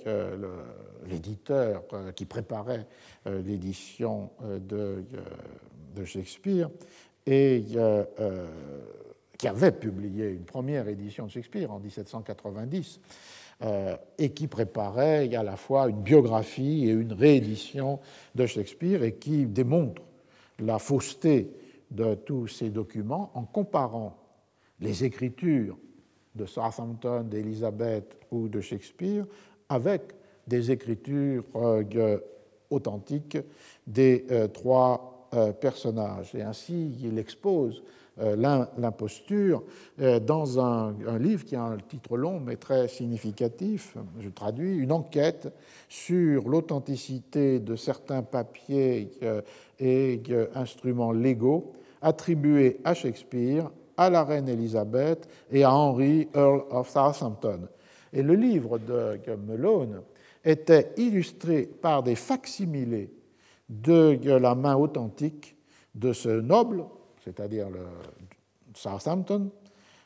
l'éditeur 1.08 1.82
euh, 1.92 2.12
qui 2.12 2.24
préparait 2.24 2.86
euh, 3.26 3.42
l'édition 3.42 4.30
euh, 4.42 4.58
de, 4.58 6.04
Shakespeare 6.04 6.68
et 7.24 7.64
qui 9.38 9.48
avait 9.48 9.72
publié 9.72 10.28
une 10.28 10.44
première 10.44 10.88
édition 10.88 11.24
de 11.24 11.30
Shakespeare 11.30 11.72
en 11.72 11.78
1790 11.80 13.00
et 14.18 14.30
qui 14.32 14.46
préparait 14.46 15.34
à 15.34 15.42
la 15.42 15.56
fois 15.56 15.88
une 15.88 16.02
biographie 16.02 16.86
et 16.86 16.90
une 16.90 17.14
réédition 17.14 17.98
de 18.34 18.44
Shakespeare 18.44 19.02
et 19.04 19.14
qui 19.14 19.46
démontre 19.46 20.02
la 20.58 20.78
fausseté 20.78 21.50
de 21.90 22.14
tous 22.14 22.46
ces 22.46 22.68
documents 22.68 23.30
en 23.32 23.44
comparant 23.44 24.14
les 24.80 25.04
écritures 25.04 25.76
de 26.34 26.46
Southampton, 26.46 27.22
d'Elizabeth 27.22 28.16
ou 28.30 28.48
de 28.48 28.60
Shakespeare 28.60 29.24
avec 29.68 30.12
des 30.46 30.70
écritures 30.70 31.44
euh, 31.56 32.18
authentiques 32.70 33.38
des 33.86 34.26
euh, 34.30 34.48
trois 34.48 35.28
euh, 35.34 35.52
personnages. 35.52 36.34
Et 36.34 36.42
ainsi, 36.42 36.96
il 37.02 37.18
expose 37.18 37.82
l'imposture 38.18 39.62
dans 39.98 40.58
un, 40.58 41.18
livre 41.18 41.44
qui 41.44 41.54
a 41.54 41.64
un 41.64 41.76
titre 41.76 42.16
long 42.16 42.40
mais 42.40 42.56
très 42.56 42.88
significatif, 42.88 43.94
je 44.18 44.30
traduis, 44.30 44.78
une 44.78 44.92
enquête 44.92 45.52
sur 45.90 46.48
l'authenticité 46.48 47.60
de 47.60 47.76
certains 47.76 48.22
papiers 48.22 49.10
et 49.78 50.22
instruments 50.54 51.12
légaux 51.12 51.74
attribués 52.00 52.78
à 52.84 52.94
Shakespeare, 52.94 53.70
à 53.96 54.10
la 54.10 54.24
reine 54.24 54.48
Élisabeth 54.48 55.28
et 55.50 55.64
à 55.64 55.72
Henry, 55.72 56.28
Earl 56.34 56.64
of 56.70 56.88
Southampton. 56.88 57.68
Et 58.12 58.22
le 58.22 58.34
livre 58.34 58.78
de 58.78 59.18
Malone 59.46 60.02
était 60.44 60.92
illustré 60.96 61.66
par 61.66 62.02
des 62.02 62.14
facsimilés 62.14 63.10
de 63.68 64.18
la 64.24 64.54
main 64.54 64.76
authentique 64.76 65.56
de 65.94 66.12
ce 66.12 66.28
noble, 66.28 66.84
c'est-à-dire 67.24 67.68
le 67.68 67.80
Southampton, 68.74 69.50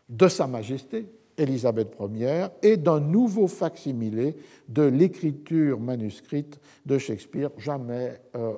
de 0.09 0.29
Sa 0.29 0.47
Majesté 0.47 1.07
Élisabeth 1.37 1.97
Ier 2.15 2.47
et 2.63 2.77
d'un 2.77 3.01
nouveau 3.01 3.47
facsimilé 3.47 4.37
de 4.69 4.83
l'écriture 4.83 5.81
manuscrite 5.81 6.61
de 6.85 6.99
Shakespeare, 6.99 7.51
jamais 7.57 8.21
euh, 8.37 8.55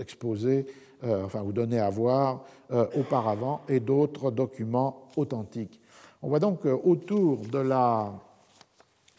exposé, 0.00 0.66
euh, 0.66 0.93
enfin, 1.04 1.42
ou 1.42 1.52
donné 1.52 1.78
à 1.78 1.90
voir 1.90 2.44
euh, 2.70 2.86
auparavant, 2.96 3.62
et 3.68 3.80
d'autres 3.80 4.30
documents 4.30 5.08
authentiques. 5.16 5.80
On 6.22 6.28
voit 6.28 6.40
donc 6.40 6.64
autour 6.64 7.38
de 7.38 7.58
la, 7.58 8.12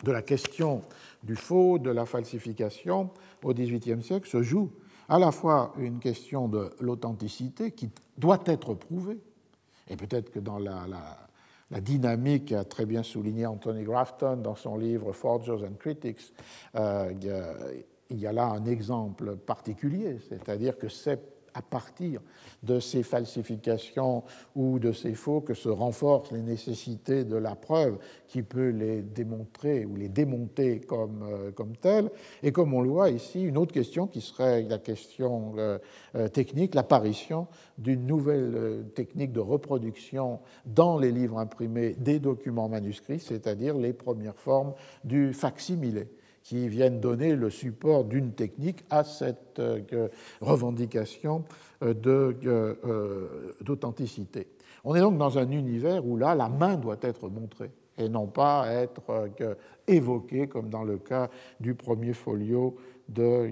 de 0.03 0.11
la 0.11 0.21
question 0.21 0.81
du 1.23 1.35
faux, 1.35 1.79
de 1.79 1.89
la 1.89 2.05
falsification 2.05 3.09
au 3.43 3.53
XVIIIe 3.53 4.01
siècle 4.01 4.27
se 4.27 4.41
joue 4.41 4.71
à 5.07 5.19
la 5.19 5.31
fois 5.31 5.73
une 5.77 5.99
question 5.99 6.47
de 6.47 6.71
l'authenticité 6.79 7.71
qui 7.71 7.89
doit 8.17 8.41
être 8.45 8.73
prouvée, 8.73 9.19
et 9.87 9.95
peut-être 9.95 10.31
que 10.31 10.39
dans 10.39 10.57
la, 10.57 10.87
dynamique 11.81 12.45
qu'a 12.45 12.63
très 12.63 12.85
bien 12.85 13.03
souligné 13.03 13.45
Anthony 13.45 13.83
Grafton 13.83 14.37
dans 14.37 14.55
son 14.55 14.77
livre 14.77 15.11
Forgers 15.11 15.65
and 15.65 15.75
Critics, 15.77 16.33
euh, 16.75 17.11
il 18.09 18.19
y 18.19 18.27
a 18.27 18.31
là 18.31 18.45
un 18.45 18.65
exemple 18.65 19.35
particulier, 19.35 20.19
c'est-à-dire 20.29 20.77
que 20.77 20.89
c'est 20.89 21.34
à 21.55 21.61
partir 21.61 22.21
de 22.63 22.79
ces 22.79 23.01
falsifications 23.01 24.23
ou 24.55 24.77
de 24.77 24.91
ces 24.91 25.13
faux 25.13 25.41
que 25.41 25.53
se 25.53 25.69
renforcent 25.69 26.31
les 26.31 26.41
nécessités 26.41 27.23
de 27.23 27.37
la 27.37 27.55
preuve 27.55 27.97
qui 28.27 28.43
peut 28.43 28.69
les 28.69 29.01
démontrer 29.01 29.85
ou 29.85 29.95
les 29.95 30.09
démonter 30.09 30.81
comme, 30.81 31.23
euh, 31.23 31.51
comme 31.51 31.77
telles. 31.77 32.11
Et 32.43 32.51
comme 32.51 32.73
on 32.73 32.81
le 32.81 32.89
voit 32.89 33.09
ici, 33.09 33.41
une 33.41 33.57
autre 33.57 33.73
question 33.73 34.05
qui 34.05 34.19
serait 34.19 34.63
la 34.63 34.77
question 34.77 35.53
euh, 35.57 35.79
euh, 36.15 36.27
technique, 36.27 36.75
l'apparition 36.75 37.47
d'une 37.77 38.05
nouvelle 38.05 38.85
technique 38.93 39.31
de 39.31 39.39
reproduction 39.39 40.39
dans 40.65 40.97
les 40.97 41.11
livres 41.11 41.37
imprimés 41.37 41.95
des 41.97 42.19
documents 42.19 42.69
manuscrits, 42.69 43.19
c'est-à-dire 43.19 43.77
les 43.77 43.93
premières 43.93 44.37
formes 44.37 44.73
du 45.03 45.33
facsimilé 45.33 46.07
qui 46.45 46.69
viennent 46.69 46.99
donner 46.99 47.35
le 47.35 47.49
support 47.49 48.05
d'une 48.05 48.31
technique 48.33 48.85
à 48.91 49.03
cette 49.03 49.59
euh, 49.59 50.07
revendication 50.41 51.43
euh, 51.83 51.93
euh, 52.45 53.55
d'authenticité. 53.61 54.47
On 54.83 54.93
est 54.93 54.99
donc 54.99 55.17
dans 55.17 55.39
un 55.39 55.49
univers 55.49 56.05
où 56.05 56.17
là, 56.17 56.35
la 56.35 56.47
main 56.47 56.77
doit 56.77 56.99
être 57.01 57.29
montrée 57.29 57.71
et 57.97 58.07
non 58.09 58.27
pas 58.27 58.67
être 58.67 59.29
évoquée 59.87 60.47
comme 60.47 60.69
dans 60.69 60.83
le 60.83 60.97
cas 60.97 61.29
du 61.59 61.73
premier 61.73 62.13
folio 62.13 62.75
de, 63.09 63.51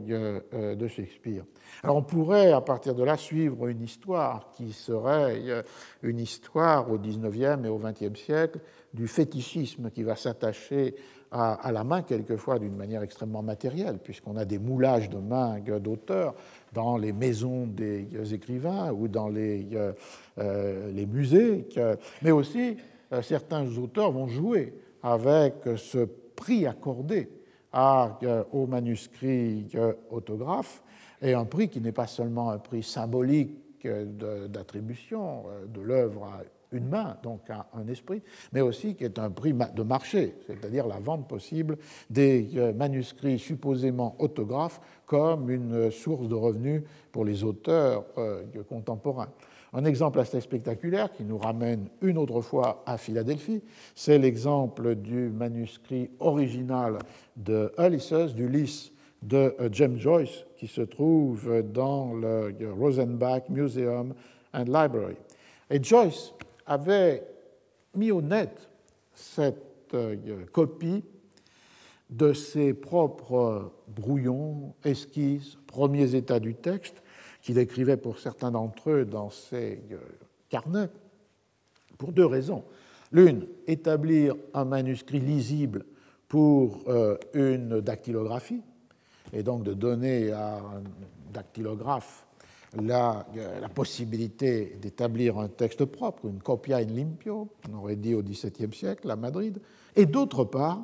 Shakespeare. 0.88 1.45
Alors 1.82 1.95
on 1.95 2.03
pourrait, 2.03 2.52
à 2.52 2.61
partir 2.61 2.94
de 2.94 3.03
là, 3.03 3.18
suivre 3.18 3.68
une 3.68 3.82
histoire 3.82 4.52
qui 4.52 4.74
serait 4.74 5.64
une 6.03 6.20
histoire 6.20 6.91
au 6.91 6.99
XIXe 6.99 7.65
et 7.65 7.70
au 7.70 7.80
XXe 7.80 8.20
siècle 8.20 8.60
du 8.94 9.07
fétichisme 9.07 9.90
qui 9.90 10.03
va 10.03 10.15
s'attacher 10.15 10.94
à, 11.34 11.72
la 11.72 11.84
main, 11.84 12.03
quelquefois 12.03 12.60
d'une 12.60 12.76
manière 12.76 13.01
extrêmement 13.01 13.41
matérielle, 13.41 13.97
puisqu'on 13.97 14.38
a 14.38 14.45
des 14.45 14.60
moulages 14.60 15.10
de 15.10 15.18
mains 15.18 15.60
d'auteurs 15.80 16.35
dans 16.73 16.95
les 16.95 17.11
maisons 17.11 17.65
des 17.65 18.34
écrivains 18.34 18.91
ou 18.91 19.07
dans 19.07 19.30
les, 19.30 19.68
euh, 20.38 20.91
les 20.91 21.05
musées, 21.07 21.68
mais 22.22 22.31
aussi 22.31 22.77
euh, 23.11 23.22
certains 23.23 23.65
auteurs 23.77 24.11
vont 24.11 24.27
jouer 24.27 24.76
avec 25.01 25.55
ce 25.76 26.05
prix 26.35 26.68
accordé 26.68 27.30
à, 27.72 28.19
euh, 28.23 28.43
aux 28.51 28.68
manuscrits 28.68 29.72
autographes, 30.11 30.84
et 31.22 31.34
un 31.34 31.45
prix 31.45 31.68
qui 31.68 31.81
n'est 31.81 31.91
pas 31.91 32.07
seulement 32.07 32.51
un 32.51 32.60
prix 32.60 32.84
symbolique 32.84 33.60
d'attribution 33.84 35.43
de 35.68 35.81
l'œuvre 35.81 36.26
à 36.26 36.41
une 36.74 36.88
main, 36.88 37.18
donc 37.24 37.41
un, 37.50 37.88
esprit, 37.88 38.22
mais 38.52 38.62
aussi 38.62 38.95
qui 38.95 39.04
est 39.04 39.20
un 39.20 39.30
prix 39.30 39.54
de 39.54 39.84
marché, 39.84 40.36
c'est-à-dire 40.48 40.88
la 40.88 41.00
vente 41.00 41.28
possible 41.28 41.78
des 42.10 42.50
euh, 42.56 42.74
manuscrits 42.74 43.40
supposément 43.40 44.16
autographes 44.20 44.82
comme 45.06 45.50
une 45.50 45.91
source 45.91 46.28
de 46.28 46.36
revenus 46.36 46.84
pour 47.12 47.26
les 47.26 47.44
auteurs 47.44 48.06
euh, 48.18 48.44
contemporains. 48.68 49.30
Un 49.74 49.86
exemple 49.86 50.20
assez 50.20 50.40
spectaculaire 50.40 51.12
qui 51.12 51.24
nous 51.24 51.38
ramène 51.38 51.88
une 52.02 52.18
autre 52.18 52.41
fois 52.41 52.84
à 52.86 52.98
Philadelphie, 52.98 53.62
c'est 53.95 54.20
l'exemple 54.20 54.95
du 54.95 55.30
manuscrit 55.30 56.12
original 56.20 57.00
de 57.36 57.72
Ulysses, 57.80 58.36
du 58.36 58.48
Lys 58.48 58.91
de 59.24 59.56
euh, 59.60 59.70
James 59.72 59.98
Joyce, 59.98 60.45
qui 60.58 60.68
se 60.68 60.82
trouve 60.82 61.64
dans 61.64 62.14
le 62.14 62.54
Rosenbach 62.78 63.50
Museum 63.50 64.14
and 64.54 64.66
Library. 64.66 65.16
Et 65.70 65.82
Joyce 65.82 66.34
avait 66.65 67.27
mis 67.95 68.11
au 68.11 68.22
net 68.22 68.69
cette 69.14 69.94
euh, 69.94 70.45
copie 70.52 71.03
de 72.10 72.34
ses 72.34 72.73
propres 72.73 73.72
brouillons, 73.88 74.76
esquisses, 74.84 75.57
premiers 75.68 76.15
états 76.15 76.40
du 76.40 76.56
texte, 76.56 77.02
qu'il 77.41 77.57
écrivait 77.57 77.98
pour 77.98 78.19
certains 78.19 78.52
d'entre 78.52 78.90
eux 78.91 79.06
dans 79.06 79.30
ses 79.30 79.81
euh, 79.91 79.98
carnets, 80.49 80.90
pour 81.98 82.11
deux 82.11 82.26
raisons. 82.26 82.64
L'une, 83.11 83.48
établir 83.68 84.35
un 84.53 84.65
manuscrit 84.65 85.19
lisible 85.19 85.85
pour 86.27 86.84
euh, 86.88 87.18
une 87.34 87.81
dactylographie, 87.81 88.61
et 89.34 89.44
donc 89.44 89.64
de 89.64 89.73
donner 89.73 90.31
à 90.31 90.57
un 90.57 90.84
dactylographe 91.31 92.23
la, 92.82 93.26
la 93.62 93.70
possibilité 93.70 94.78
d'établir 94.82 95.38
un 95.38 95.48
texte 95.48 95.86
propre, 95.86 96.26
une 96.26 96.41
copia 96.41 96.78
in 96.78 96.86
limpio, 96.86 97.50
on 97.72 97.80
aurait 97.80 97.95
dit 97.95 98.16
au 98.16 98.24
XVIIe 98.24 98.74
siècle 98.74 99.10
à 99.12 99.16
Madrid, 99.16 99.60
et 99.95 100.06
d'autre 100.06 100.44
part, 100.44 100.82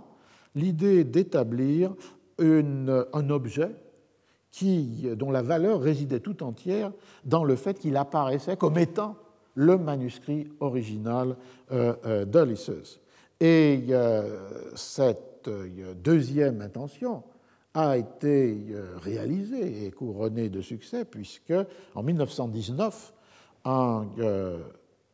l'idée 0.55 1.03
d'établir 1.03 1.93
un 2.39 3.29
objet 3.29 3.71
qui, 4.51 5.07
dont 5.15 5.31
la 5.31 5.41
valeur 5.41 5.81
résidait 5.81 6.19
tout 6.19 6.43
entière 6.43 6.91
dans 7.25 7.43
le 7.43 7.55
fait 7.55 7.79
qu'il 7.79 7.97
apparaissait 7.97 8.57
comme 8.57 8.77
étant 8.77 9.15
le 9.55 9.77
manuscrit 9.77 10.47
original 10.59 11.35
euh, 11.71 11.93
euh 12.05 12.25
d'Ulysses. 12.25 12.99
Et 13.39 13.85
euh, 13.89 14.49
cette 14.75 15.47
euh, 15.47 15.93
deuxième 15.95 16.61
intention 16.61 17.23
a 17.87 17.97
été 17.97 18.57
euh, 18.71 18.97
réalisé 18.97 19.85
et 19.85 19.91
couronné 19.91 20.49
de 20.49 20.61
succès, 20.61 21.05
puisque 21.05 21.53
en 21.95 22.03
1919, 22.03 23.13
un, 23.65 24.07
euh, 24.19 24.59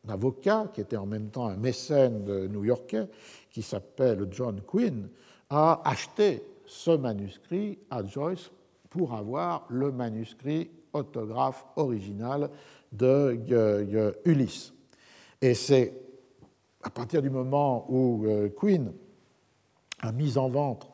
avocat 0.08 0.70
qui 0.72 0.80
était 0.80 0.96
en 0.96 1.06
même 1.06 1.30
temps 1.30 1.46
un 1.46 1.56
mécène 1.56 2.46
new-yorkais, 2.46 3.08
qui 3.50 3.62
s'appelle 3.62 4.26
John 4.30 4.60
Quinn, 4.66 5.08
a 5.50 5.80
acheté 5.84 6.42
ce 6.66 6.90
manuscrit 6.90 7.78
à 7.90 8.04
Joyce 8.04 8.50
pour 8.90 9.14
avoir 9.14 9.66
le 9.68 9.92
manuscrit 9.92 10.70
autographe 10.92 11.64
original 11.76 12.50
de 12.92 13.38
euh, 13.50 14.12
Ulysse. 14.24 14.72
Et 15.40 15.54
c'est 15.54 15.94
à 16.82 16.90
partir 16.90 17.20
du 17.20 17.30
moment 17.30 17.86
où 17.88 18.24
Quinn 18.56 18.92
a 20.00 20.12
mis 20.12 20.38
en 20.38 20.48
vente 20.48 20.88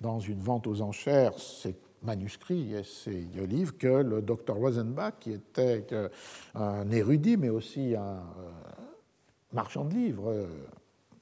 dans 0.00 0.20
une 0.20 0.40
vente 0.40 0.66
aux 0.66 0.80
enchères 0.80 1.38
ces 1.38 1.76
manuscrits 2.02 2.74
et 2.74 2.84
ces 2.84 3.26
livres 3.46 3.76
que 3.76 3.88
le 3.88 4.22
docteur 4.22 4.56
Rosenbach, 4.56 5.14
qui 5.20 5.32
était 5.32 5.86
euh, 5.92 6.08
un 6.54 6.90
érudit 6.90 7.36
mais 7.36 7.48
aussi 7.48 7.94
un 7.94 8.00
euh, 8.00 8.50
marchand 9.52 9.84
de 9.84 9.94
livres 9.94 10.30
euh, 10.30 10.46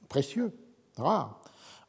précieux, 0.07 0.51
rare, 0.97 1.41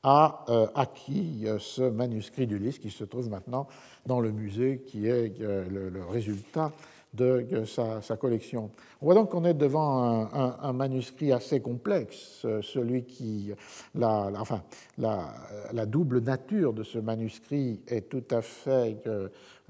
a 0.05 0.45
acquis 0.77 1.45
ce 1.59 1.83
manuscrit 1.83 2.47
d'Ulysse 2.47 2.79
qui 2.79 2.91
se 2.91 3.03
trouve 3.03 3.29
maintenant 3.29 3.67
dans 4.07 4.21
le 4.21 4.31
musée, 4.31 4.85
qui 4.87 5.09
est 5.09 5.37
le 5.41 6.05
résultat 6.09 6.73
de 7.15 7.65
sa, 7.65 8.17
collection. 8.17 8.71
On 9.01 9.07
voit 9.07 9.15
donc 9.15 9.31
qu'on 9.31 9.45
est 9.45 9.55
devant 9.55 10.29
un, 10.33 10.73
manuscrit 10.73 11.33
assez 11.33 11.61
complexe, 11.61 12.47
celui 12.63 13.05
qui, 13.05 13.53
enfin, 14.01 14.63
la, 14.99 15.87
double 15.87 16.21
nature 16.21 16.73
de 16.73 16.83
ce 16.83 16.99
manuscrit 16.99 17.81
est 17.89 18.09
tout 18.09 18.25
à 18.31 18.43
fait 18.43 19.03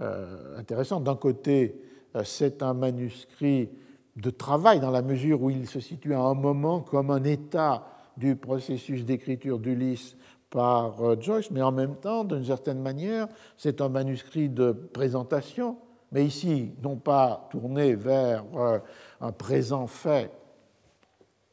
euh, 0.00 0.56
intéressante. 0.56 1.02
D'un 1.02 1.16
côté, 1.16 1.80
euh, 2.14 2.22
c'est 2.24 2.62
un 2.62 2.72
manuscrit 2.72 3.68
de 4.14 4.30
travail 4.30 4.78
dans 4.78 4.92
la 4.92 5.02
mesure 5.02 5.42
où 5.42 5.50
il 5.50 5.66
se 5.66 5.80
situe 5.80 6.14
à 6.14 6.20
un 6.20 6.34
moment 6.34 6.80
comme 6.80 7.10
un 7.10 7.24
état 7.24 7.84
du 8.16 8.36
processus 8.36 9.04
d'écriture 9.04 9.58
d'Ulysse 9.58 10.16
par 10.50 11.02
euh, 11.02 11.16
Joyce, 11.20 11.50
mais 11.50 11.62
en 11.62 11.72
même 11.72 11.96
temps, 11.96 12.22
d'une 12.22 12.44
certaine 12.44 12.80
manière, 12.80 13.26
c'est 13.56 13.80
un 13.80 13.88
manuscrit 13.88 14.48
de 14.48 14.70
présentation 14.70 15.76
mais 16.12 16.24
ici, 16.24 16.72
non 16.82 16.96
pas 16.96 17.48
tourné 17.50 17.94
vers 17.94 18.44
euh, 18.56 18.78
un 19.20 19.32
présent 19.32 19.86
fait 19.86 20.30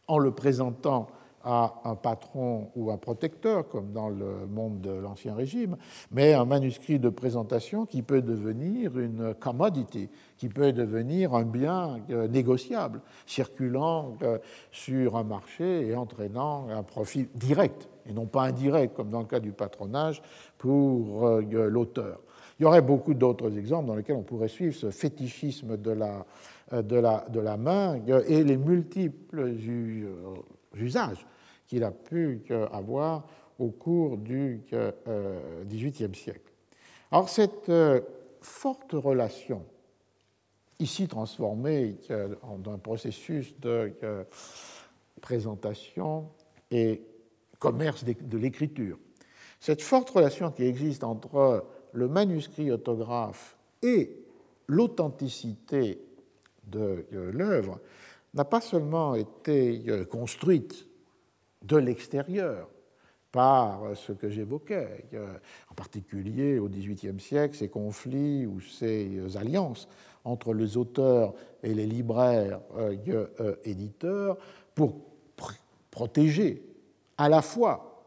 en 0.08 0.18
le 0.18 0.32
présentant 0.32 1.08
à 1.48 1.76
un 1.84 1.96
patron 1.96 2.72
ou 2.76 2.90
un 2.90 2.98
protecteur, 2.98 3.68
comme 3.70 3.92
dans 3.92 4.10
le 4.10 4.48
monde 4.48 4.82
de 4.82 4.90
l'Ancien 4.90 5.36
Régime, 5.36 5.78
mais 6.12 6.34
un 6.34 6.46
manuscrit 6.46 6.98
de 6.98 7.10
présentation 7.10 7.86
qui 7.86 8.02
peut 8.02 8.24
devenir 8.24 8.98
une 8.98 9.36
commodity, 9.36 10.10
qui 10.38 10.50
peut 10.50 10.74
devenir 10.74 11.36
un 11.36 11.44
bien 11.44 12.00
euh, 12.10 12.28
négociable, 12.28 13.02
circulant 13.28 14.18
euh, 14.24 14.40
sur 14.72 15.18
un 15.18 15.24
marché 15.24 15.88
et 15.88 15.96
entraînant 15.96 16.68
un 16.70 16.82
profit 16.82 17.28
direct, 17.36 17.90
et 18.08 18.14
non 18.14 18.26
pas 18.26 18.46
indirect, 18.46 18.96
comme 18.96 19.12
dans 19.12 19.20
le 19.20 19.28
cas 19.28 19.40
du 19.40 19.52
patronage, 19.52 20.24
pour 20.58 21.30
l'auteur. 21.30 22.20
Il 22.58 22.64
y 22.64 22.66
aurait 22.66 22.82
beaucoup 22.82 23.14
d'autres 23.14 23.58
exemples 23.58 23.88
dans 23.88 23.96
lesquels 23.96 24.16
on 24.16 24.24
pourrait 24.24 24.48
suivre 24.48 24.74
ce 24.74 24.90
fétichisme 24.90 25.76
de 25.78 25.92
la, 25.92 26.26
euh, 26.74 27.58
main 27.58 28.00
et 28.28 28.44
les 28.44 28.58
multiples 28.58 29.40
euh, 29.40 30.36
usages 30.76 31.26
qu'il 31.68 31.84
a 31.84 31.92
pu 31.92 32.44
euh, 32.52 32.68
avoir 32.72 33.28
au 33.60 33.70
cours 33.70 34.18
du 34.18 34.62
XVIIIe 35.66 36.14
siècle. 36.14 36.52
Alors 37.12 37.30
cette 37.30 37.72
forte 38.42 38.92
relation, 38.92 39.64
ici 40.78 41.08
transformée 41.08 41.96
en 42.42 42.60
un 42.70 42.78
processus 42.78 43.58
de 43.62 43.94
présentation 45.22 46.28
et 46.70 47.02
commerce 47.60 48.04
de 48.04 48.38
l'écriture, 48.38 49.00
cette 49.62 49.82
forte 49.82 50.10
relation 50.10 50.52
qui 50.52 50.64
existe 50.64 51.06
entre 51.06 51.66
le 51.96 52.08
manuscrit 52.08 52.72
autographe 52.72 53.58
et 53.82 54.16
l'authenticité 54.68 56.02
de 56.68 57.06
l'œuvre 57.12 57.80
n'a 58.34 58.46
pas 58.46 58.62
seulement 58.62 59.16
été 59.16 59.84
euh, 59.88 60.06
construite 60.06 60.88
de 61.64 61.78
l'extérieur 61.78 62.70
par 63.32 63.98
ce 63.98 64.14
que 64.14 64.30
j'évoquais, 64.30 65.06
en 65.70 65.74
particulier 65.76 66.58
au 66.58 66.70
XVIIIe 66.70 67.20
siècle, 67.20 67.58
ces 67.58 67.68
conflits 67.68 68.46
ou 68.46 68.62
ces 68.62 69.36
alliances 69.36 69.90
entre 70.26 70.54
les 70.54 70.76
auteurs 70.76 71.34
et 71.64 71.74
les 71.74 71.86
libraires 71.86 72.60
euh, 72.78 72.98
euh, 73.40 73.56
éditeurs 73.64 74.38
pour 74.74 74.96
protéger 75.92 76.64
à 77.18 77.30
la 77.30 77.42
fois 77.42 78.04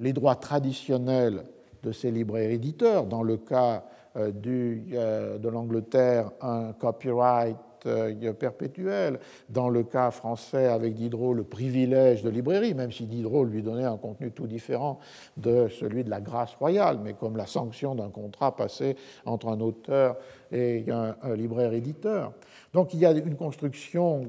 les 0.00 0.12
droits 0.12 0.36
traditionnels 0.36 1.44
de 1.82 1.92
ces 1.92 2.10
libraires 2.10 2.50
éditeurs. 2.50 3.04
Dans 3.06 3.22
le 3.22 3.36
cas 3.36 3.84
euh, 4.16 4.32
euh, 4.46 5.38
de 5.38 5.48
l'Angleterre, 5.48 6.30
un 6.40 6.72
copyright 6.72 7.56
euh, 7.86 8.32
perpétuelle. 8.32 9.20
Dans 9.48 9.68
le 9.68 9.84
cas 9.84 10.10
français, 10.10 10.66
avec 10.66 10.94
Diderot, 10.94 11.34
le 11.34 11.44
privilège 11.44 12.22
de 12.22 12.30
librairie, 12.30 12.74
même 12.74 12.90
si 12.90 13.06
Diderot 13.06 13.44
lui 13.44 13.62
donnait 13.62 13.84
un 13.84 13.96
contenu 13.96 14.32
tout 14.32 14.46
différent 14.46 14.98
de 15.36 15.68
celui 15.68 16.04
de 16.04 16.10
la 16.10 16.20
grâce 16.20 16.54
royale, 16.54 16.98
mais 17.02 17.12
comme 17.12 17.36
la 17.36 17.46
sanction 17.46 17.94
d'un 17.94 18.08
contrat 18.08 18.56
passé 18.56 18.96
entre 19.24 19.48
un 19.48 19.60
auteur 19.60 20.16
et 20.50 20.86
un, 20.90 21.14
libraire-éditeur. 21.34 22.32
Donc 22.72 22.94
il 22.94 23.00
y 23.00 23.06
a 23.06 23.12
une 23.12 23.36
construction 23.36 24.22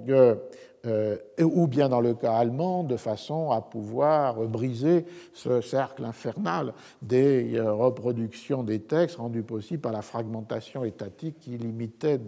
euh, 0.85 1.17
ou 1.41 1.67
bien 1.67 1.89
dans 1.89 1.99
le 1.99 2.13
cas 2.13 2.33
allemand, 2.33 2.83
de 2.83 2.95
façon 2.95 3.51
à 3.51 3.59
pouvoir 3.59 4.47
briser 4.47 5.05
ce 5.33 5.59
cercle 5.59 6.05
infernal 6.05 6.73
des 7.01 7.57
euh, 7.57 7.73
reproductions 7.73 8.63
des 8.63 8.79
textes 8.79 9.17
rendues 9.17 9.43
possibles 9.43 9.81
par 9.81 9.91
la 9.91 10.01
fragmentation 10.01 10.85
étatique 10.85 11.39
qui 11.39 11.57
limitait 11.57 12.21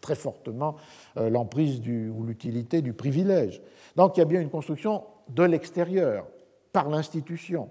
très 0.00 0.16
fortement 0.16 0.74
euh, 1.16 1.30
l'emprise 1.30 1.80
ou 1.80 2.24
l'utilité 2.24 2.82
du 2.82 2.92
privilège. 2.92 3.62
Donc 3.94 4.16
il 4.16 4.20
y 4.20 4.22
a 4.22 4.26
bien 4.26 4.40
une 4.40 4.50
construction 4.50 5.04
de 5.28 5.44
l'extérieur, 5.44 6.26
par 6.72 6.88
l'institution, 6.88 7.70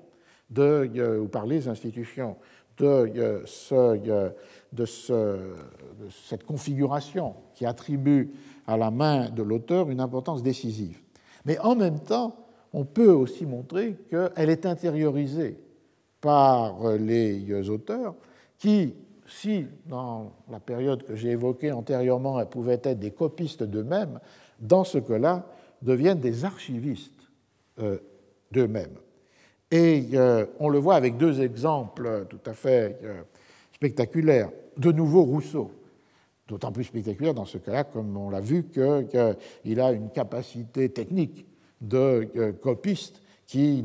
ou 0.57 1.27
par 1.27 1.45
les 1.45 1.67
institutions, 1.67 2.37
de, 2.77 3.43
ce, 3.45 3.97
de, 4.71 4.85
ce, 4.85 5.13
de 5.13 6.09
cette 6.09 6.45
configuration 6.45 7.35
qui 7.53 7.65
attribue 7.65 8.31
à 8.67 8.77
la 8.77 8.91
main 8.91 9.29
de 9.29 9.43
l'auteur 9.43 9.89
une 9.89 9.99
importance 9.99 10.43
décisive. 10.43 10.99
Mais 11.45 11.57
en 11.59 11.75
même 11.75 11.99
temps, 11.99 12.35
on 12.73 12.85
peut 12.85 13.11
aussi 13.11 13.45
montrer 13.45 13.97
qu'elle 14.09 14.49
est 14.49 14.65
intériorisée 14.65 15.57
par 16.21 16.95
les 16.97 17.69
auteurs 17.69 18.15
qui, 18.57 18.93
si 19.27 19.65
dans 19.87 20.33
la 20.49 20.59
période 20.59 21.03
que 21.03 21.15
j'ai 21.15 21.31
évoquée 21.31 21.71
antérieurement, 21.71 22.39
elles 22.39 22.49
pouvaient 22.49 22.79
être 22.83 22.99
des 22.99 23.11
copistes 23.11 23.63
d'eux-mêmes, 23.63 24.19
dans 24.59 24.83
ce 24.83 24.99
cas-là, 24.99 25.47
deviennent 25.81 26.19
des 26.19 26.45
archivistes 26.45 27.27
euh, 27.79 27.97
d'eux-mêmes. 28.51 28.95
Et 29.71 30.09
euh, 30.13 30.45
on 30.59 30.69
le 30.69 30.77
voit 30.77 30.95
avec 30.95 31.17
deux 31.17 31.41
exemples 31.41 32.27
tout 32.29 32.39
à 32.45 32.53
fait 32.53 32.99
euh, 33.03 33.21
spectaculaires. 33.73 34.49
De 34.77 34.91
nouveau 34.91 35.23
Rousseau 35.23 35.71
d'autant 36.51 36.73
plus 36.73 36.83
spectaculaire 36.83 37.33
dans 37.33 37.45
ce 37.45 37.57
cas-là, 37.57 37.85
comme 37.85 38.15
on 38.17 38.29
l'a 38.29 38.41
vu, 38.41 38.65
qu'il 38.65 39.79
a 39.79 39.91
une 39.93 40.09
capacité 40.09 40.89
technique 40.89 41.45
de 41.79 42.29
euh, 42.35 42.51
copiste 42.51 43.21
qui 43.47 43.83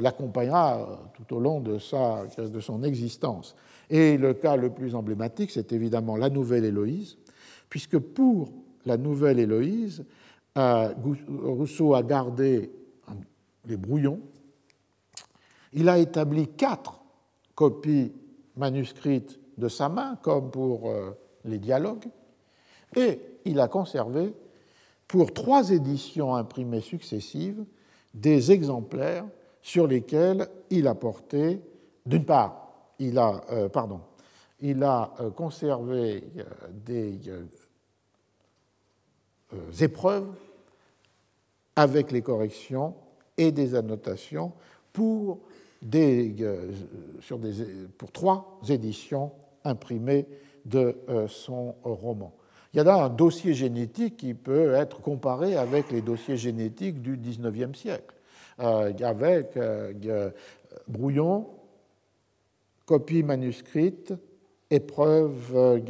l'accompagnera 0.00 1.10
tout 1.14 1.34
au 1.34 1.40
long 1.40 1.60
de, 1.60 1.78
sa, 1.78 2.26
de 2.36 2.60
son 2.60 2.84
existence. 2.84 3.56
Et 3.90 4.16
le 4.16 4.34
cas 4.34 4.56
le 4.56 4.70
plus 4.70 4.94
emblématique, 4.94 5.50
c'est 5.50 5.72
évidemment 5.72 6.16
la 6.16 6.28
Nouvelle 6.28 6.64
Héloïse, 6.64 7.16
puisque 7.68 7.98
pour 7.98 8.52
la 8.84 8.96
Nouvelle 8.96 9.38
Héloïse, 9.40 10.04
euh, 10.56 10.92
Rousseau 11.42 11.94
a 11.94 12.02
gardé 12.02 12.70
les 13.66 13.76
brouillons, 13.76 14.20
il 15.72 15.88
a 15.88 15.98
établi 15.98 16.48
quatre 16.48 17.00
copies 17.54 18.12
manuscrites 18.56 19.38
de 19.56 19.68
sa 19.68 19.88
main, 19.88 20.16
comme 20.22 20.50
pour 20.50 20.90
euh, 20.90 21.10
les 21.44 21.58
dialogues, 21.58 22.06
et 22.96 23.20
il 23.44 23.60
a 23.60 23.68
conservé, 23.68 24.34
pour 25.06 25.32
trois 25.32 25.70
éditions 25.70 26.34
imprimées 26.34 26.80
successives, 26.80 27.64
des 28.14 28.52
exemplaires 28.52 29.24
sur 29.62 29.86
lesquels 29.86 30.48
il 30.70 30.86
a 30.86 30.94
porté, 30.94 31.60
d'une 32.04 32.24
part, 32.24 32.68
il 32.98 33.18
a, 33.18 33.42
euh, 33.50 33.68
pardon, 33.68 34.00
il 34.60 34.82
a 34.82 35.12
euh, 35.20 35.30
conservé 35.30 36.24
euh, 36.36 36.44
des 36.72 37.20
épreuves 39.80 40.34
avec 41.76 42.10
les 42.10 42.22
corrections 42.22 42.94
et 43.36 43.52
des 43.52 43.74
annotations 43.74 44.52
pour, 44.92 45.40
des, 45.80 46.34
sur 47.20 47.38
des, 47.38 47.52
pour 47.96 48.10
trois 48.10 48.60
éditions 48.68 49.32
imprimées 49.64 50.26
de 50.68 50.96
euh, 51.08 51.26
son 51.28 51.74
roman. 51.82 52.32
Il 52.72 52.76
y 52.76 52.80
a 52.80 52.84
là 52.84 53.04
un 53.04 53.08
dossier 53.08 53.54
génétique 53.54 54.18
qui 54.18 54.34
peut 54.34 54.74
être 54.74 55.00
comparé 55.00 55.56
avec 55.56 55.90
les 55.90 56.02
dossiers 56.02 56.36
génétiques 56.36 57.00
du 57.00 57.16
XIXe 57.16 57.76
siècle, 57.76 58.14
euh, 58.60 58.92
avec 59.02 59.56
euh, 59.56 60.30
brouillon, 60.86 61.46
copie 62.84 63.22
manuscrite, 63.22 64.12
épreuve 64.70 65.80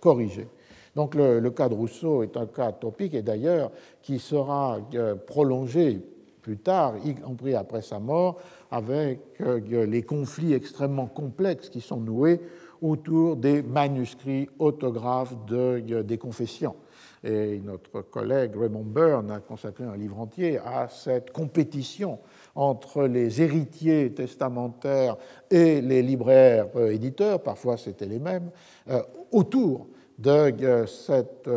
corrigée. 0.00 0.48
Donc 0.94 1.14
le, 1.14 1.40
le, 1.40 1.50
cas 1.50 1.68
de 1.68 1.74
Rousseau 1.74 2.22
est 2.22 2.36
un 2.36 2.46
cas 2.46 2.72
topique 2.72 3.14
et 3.14 3.22
d'ailleurs 3.22 3.70
qui 4.02 4.18
sera 4.18 4.78
prolongé 5.26 6.00
plus 6.42 6.58
tard, 6.58 6.94
y 7.04 7.14
compris 7.14 7.54
après 7.54 7.82
sa 7.82 7.98
mort, 7.98 8.38
avec 8.70 9.20
les 9.38 10.02
conflits 10.02 10.54
extrêmement 10.54 11.06
complexes 11.06 11.70
qui 11.70 11.80
sont 11.80 12.00
noués 12.00 12.40
autour 12.82 13.36
des 13.36 13.62
manuscrits 13.62 14.48
autographes 14.58 15.34
de, 15.46 16.02
des 16.02 16.18
confessions. 16.18 16.76
Et 17.24 17.60
notre 17.60 18.02
collègue 18.02 18.56
Raymond 18.56 18.84
Byrne 18.84 19.30
a 19.30 19.38
consacré 19.38 19.84
un 19.84 19.96
livre 19.96 20.18
entier 20.18 20.58
à 20.58 20.88
cette 20.88 21.30
compétition 21.30 22.18
entre 22.56 23.04
les 23.04 23.40
héritiers 23.40 24.12
testamentaires 24.12 25.16
et 25.48 25.80
les 25.80 26.02
libraires 26.02 26.66
euh, 26.74 26.92
éditeurs, 26.92 27.40
parfois 27.40 27.76
c'était 27.76 28.06
les 28.06 28.18
mêmes, 28.18 28.50
euh, 28.90 29.00
autour 29.30 29.86
de 30.18 30.30
euh, 30.30 30.86
cet 30.86 31.48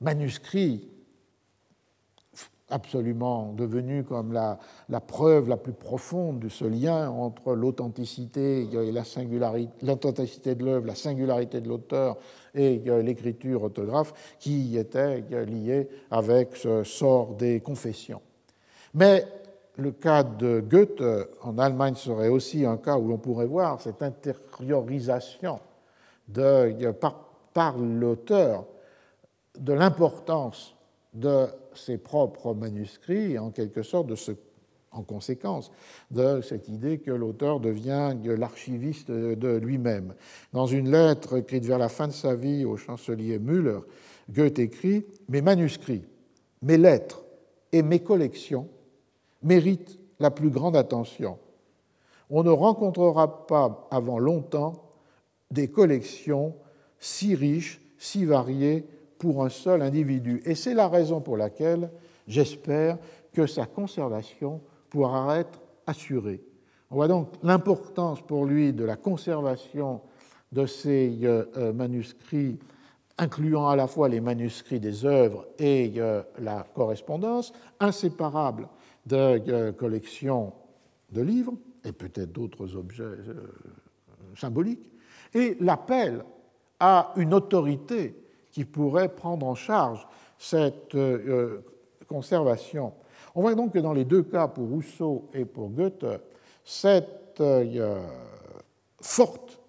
manuscrit 0.00 0.88
absolument 2.68 3.52
devenu 3.52 4.02
comme 4.04 4.32
la, 4.32 4.58
preuve 5.00 5.48
la 5.48 5.56
plus 5.56 5.72
profonde 5.72 6.40
de 6.40 6.48
ce 6.48 6.64
lien 6.64 7.08
entre 7.10 7.54
l'authenticité 7.54 8.68
et 8.72 8.92
la 8.92 9.04
singularité, 9.04 9.72
l'authenticité 9.86 10.54
de 10.54 10.64
l'œuvre, 10.64 10.86
la 10.86 10.94
singularité 10.94 11.60
de 11.60 11.68
l'auteur 11.68 12.16
et 12.54 12.78
l'écriture 13.02 13.62
autographe 13.62 14.12
qui 14.38 14.76
était 14.76 15.20
liée 15.46 15.88
avec 16.10 16.56
ce 16.56 16.82
sort 16.84 17.34
des 17.34 17.60
confessions. 17.60 18.20
Mais 18.94 19.26
le 19.76 19.92
cas 19.92 20.22
de 20.22 20.60
Goethe 20.60 21.02
en 21.42 21.58
Allemagne 21.58 21.94
serait 21.94 22.28
aussi 22.28 22.64
un 22.64 22.78
cas 22.78 22.96
où 22.96 23.08
l'on 23.08 23.18
pourrait 23.18 23.46
voir 23.46 23.80
cette 23.80 24.02
intériorisation 24.02 25.60
par 27.52 27.78
l'auteur 27.78 28.64
de 29.58 29.72
l'importance 29.72 30.75
de 31.16 31.46
ses 31.74 31.98
propres 31.98 32.54
manuscrits 32.54 33.32
et 33.32 33.38
en 33.38 33.50
quelque 33.50 33.82
sorte 33.82 34.06
de 34.06 34.14
ce, 34.14 34.32
en 34.92 35.02
conséquence 35.02 35.70
de 36.10 36.40
cette 36.40 36.68
idée 36.68 36.98
que 36.98 37.10
l'auteur 37.10 37.60
devient 37.60 38.14
l'archiviste 38.24 39.10
de 39.10 39.56
lui-même. 39.56 40.14
Dans 40.52 40.66
une 40.66 40.90
lettre 40.90 41.38
écrite 41.38 41.64
vers 41.64 41.78
la 41.78 41.88
fin 41.88 42.08
de 42.08 42.12
sa 42.12 42.34
vie 42.34 42.64
au 42.64 42.76
chancelier 42.76 43.38
Müller, 43.38 43.80
Goethe 44.30 44.58
écrit 44.58 45.06
Mes 45.28 45.42
manuscrits, 45.42 46.04
mes 46.62 46.78
lettres 46.78 47.24
et 47.72 47.82
mes 47.82 48.00
collections 48.00 48.68
méritent 49.42 49.98
la 50.18 50.30
plus 50.30 50.50
grande 50.50 50.76
attention. 50.76 51.38
On 52.30 52.42
ne 52.42 52.50
rencontrera 52.50 53.46
pas 53.46 53.86
avant 53.90 54.18
longtemps 54.18 54.90
des 55.50 55.68
collections 55.68 56.54
si 56.98 57.34
riches, 57.34 57.80
si 57.98 58.24
variées 58.24 58.84
pour 59.18 59.44
un 59.44 59.48
seul 59.48 59.82
individu. 59.82 60.42
Et 60.44 60.54
c'est 60.54 60.74
la 60.74 60.88
raison 60.88 61.20
pour 61.20 61.36
laquelle 61.36 61.90
j'espère 62.26 62.98
que 63.32 63.46
sa 63.46 63.66
conservation 63.66 64.60
pourra 64.90 65.38
être 65.38 65.60
assurée. 65.86 66.42
On 66.90 66.96
voit 66.96 67.08
donc 67.08 67.32
l'importance 67.42 68.22
pour 68.22 68.44
lui 68.44 68.72
de 68.72 68.84
la 68.84 68.96
conservation 68.96 70.00
de 70.52 70.66
ces 70.66 71.18
euh, 71.24 71.44
euh, 71.56 71.72
manuscrits, 71.72 72.58
incluant 73.18 73.68
à 73.68 73.76
la 73.76 73.86
fois 73.86 74.08
les 74.08 74.20
manuscrits 74.20 74.80
des 74.80 75.04
œuvres 75.04 75.46
et 75.58 75.94
euh, 75.96 76.22
la 76.38 76.66
correspondance, 76.74 77.52
inséparables 77.80 78.68
de 79.06 79.70
collections 79.72 80.52
de 81.12 81.22
livres, 81.22 81.54
et 81.84 81.92
peut-être 81.92 82.32
d'autres 82.32 82.74
objets 82.74 83.04
symboliques, 84.34 84.90
et 85.32 85.56
l'appel 85.60 86.24
à 86.80 87.12
une 87.16 87.32
autorité 87.32 88.16
qui 88.56 88.64
pourrait 88.64 89.10
prendre 89.10 89.46
en 89.46 89.54
charge 89.54 90.08
cette 90.38 90.94
euh, 90.94 91.62
conservation. 92.08 92.94
On 93.34 93.42
voit 93.42 93.54
donc 93.54 93.74
que 93.74 93.78
dans 93.78 93.92
les 93.92 94.06
deux 94.06 94.22
cas, 94.22 94.48
pour 94.48 94.66
Rousseau 94.66 95.28
et 95.34 95.44
pour 95.44 95.68
Goethe, 95.68 96.06
cette 96.64 97.38
euh, 97.42 98.02
forte 99.02 99.60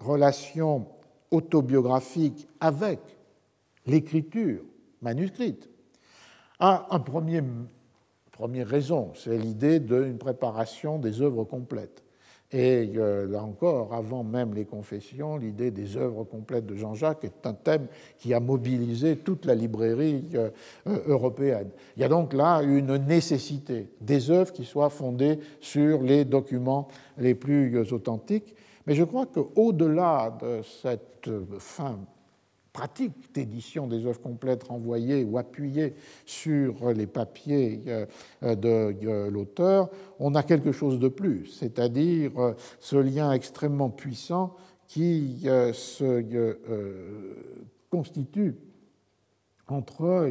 relation 0.00 0.86
autobiographique 1.30 2.46
avec 2.60 3.00
l'écriture 3.86 4.60
manuscrite 5.00 5.70
a 6.60 6.86
une 6.90 7.68
première 8.32 8.68
raison, 8.68 9.12
c'est 9.14 9.38
l'idée 9.38 9.80
d'une 9.80 10.18
préparation 10.18 10.98
des 10.98 11.22
œuvres 11.22 11.44
complètes. 11.44 12.03
Et 12.56 12.92
euh, 12.94 13.26
là 13.26 13.42
encore, 13.42 13.92
avant 13.92 14.22
même 14.22 14.54
les 14.54 14.64
confessions, 14.64 15.36
l'idée 15.36 15.72
des 15.72 15.96
œuvres 15.96 16.22
complètes 16.22 16.66
de 16.66 16.76
Jean-Jacques 16.76 17.24
est 17.24 17.44
un 17.48 17.52
thème 17.52 17.88
qui 18.16 18.32
a 18.32 18.38
mobilisé 18.38 19.16
toute 19.16 19.44
la 19.44 19.56
librairie 19.56 20.24
euh, 20.36 20.50
euh, 20.86 21.00
européenne. 21.08 21.70
Il 21.96 22.02
y 22.02 22.04
a 22.04 22.08
donc 22.08 22.32
là 22.32 22.62
une 22.62 22.96
nécessité 22.96 23.88
des 24.00 24.30
œuvres 24.30 24.52
qui 24.52 24.64
soient 24.64 24.88
fondées 24.88 25.40
sur 25.58 26.00
les 26.00 26.24
documents 26.24 26.86
les 27.18 27.34
plus 27.34 27.76
authentiques. 27.92 28.54
Mais 28.86 28.94
je 28.94 29.02
crois 29.02 29.26
qu'au-delà 29.26 30.38
de 30.40 30.62
cette 30.62 31.28
fin 31.58 31.98
pratique 32.74 33.32
d'édition 33.32 33.86
des 33.86 34.04
œuvres 34.04 34.20
complètes 34.20 34.64
renvoyées 34.64 35.24
ou 35.24 35.38
appuyées 35.38 35.94
sur 36.26 36.92
les 36.92 37.06
papiers 37.06 37.80
euh, 37.86 38.04
de 38.42 38.96
euh, 39.06 39.30
l'auteur, 39.30 39.88
on 40.18 40.34
a 40.34 40.42
quelque 40.42 40.72
chose 40.72 40.98
de 40.98 41.06
plus, 41.06 41.46
c'est-à-dire 41.46 42.32
euh, 42.36 42.52
ce 42.80 42.96
lien 42.96 43.30
extrêmement 43.30 43.90
puissant 43.90 44.56
qui 44.88 45.40
se 45.72 46.56
constitue 47.90 48.56
entre 49.68 50.30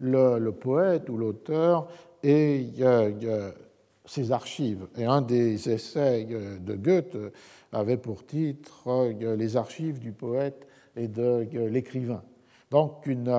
le, 0.00 0.50
poète 0.52 1.10
ou 1.10 1.18
l'auteur 1.18 1.88
et 2.22 2.66
ses 4.06 4.32
archives. 4.32 4.86
Et 4.96 5.04
un 5.04 5.20
des 5.20 5.68
essais 5.68 6.24
de 6.24 6.74
Goethe 6.74 7.16
avait 7.72 7.98
pour 7.98 8.24
titre 8.24 9.12
Les 9.36 9.56
archives 9.56 9.98
du 9.98 10.12
poète 10.12 10.67
et 10.98 11.08
de 11.08 11.46
l'écrivain. 11.68 12.22
Donc 12.70 13.06
une, 13.06 13.34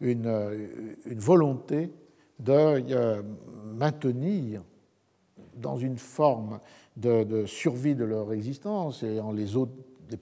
une, 0.00 0.68
une, 1.06 1.18
volonté 1.18 1.90
de 2.38 2.52
euh, 2.52 3.22
maintenir 3.64 4.62
dans 5.56 5.76
une 5.76 5.98
forme 5.98 6.58
de, 6.96 7.44
survie 7.46 7.94
de 7.94 8.04
leur 8.04 8.32
existence 8.32 9.02
et 9.02 9.20
en 9.20 9.32
les, 9.32 9.48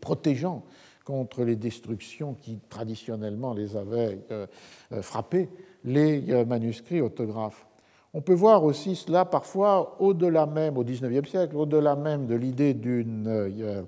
protégeant 0.00 0.64
contre 1.04 1.44
les 1.44 1.56
destructions 1.56 2.34
qui 2.34 2.58
traditionnellement 2.68 3.54
les 3.54 3.76
avaient 3.76 4.20
euh, 4.30 4.46
euh, 4.92 5.02
frappés, 5.02 5.48
les 5.84 6.44
manuscrits 6.44 7.00
autographes. 7.00 7.66
On 8.12 8.20
peut 8.20 8.34
voir 8.34 8.64
aussi 8.64 8.96
cela 8.96 9.24
parfois 9.24 9.96
au-delà 10.00 10.44
même, 10.44 10.76
au 10.76 10.84
XIXe 10.84 11.28
siècle, 11.28 11.56
au-delà 11.56 11.94
même 11.94 12.26
de 12.26 12.34
l'idée 12.34 12.74
d'une 12.74 13.86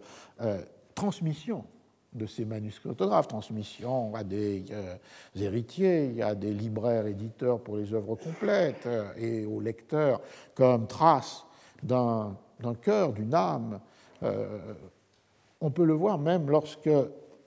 transmission 0.95 1.65
de 2.13 2.27
ces 2.27 2.45
manuscrits 2.45 2.91
autographes, 2.91 3.29
transmission 3.29 4.15
à 4.15 4.23
des 4.23 4.65
euh, 4.71 4.97
héritiers, 5.35 6.23
à 6.23 6.35
des 6.35 6.53
libraires 6.53 7.07
éditeurs 7.07 7.61
pour 7.61 7.77
les 7.77 7.95
œuvres 7.95 8.17
complètes 8.17 8.87
euh, 8.87 9.13
et 9.17 9.47
aux 9.47 9.61
lecteurs 9.61 10.21
comme 10.55 10.87
trace 10.87 11.47
d'un 11.83 12.37
cœur, 12.83 13.13
d'une 13.13 13.35
âme. 13.35 13.81
Euh, 14.23 14.59
on 15.61 15.71
peut 15.71 15.85
le 15.85 15.95
voir 15.95 16.19
même 16.19 16.51
lorsque, 16.51 16.91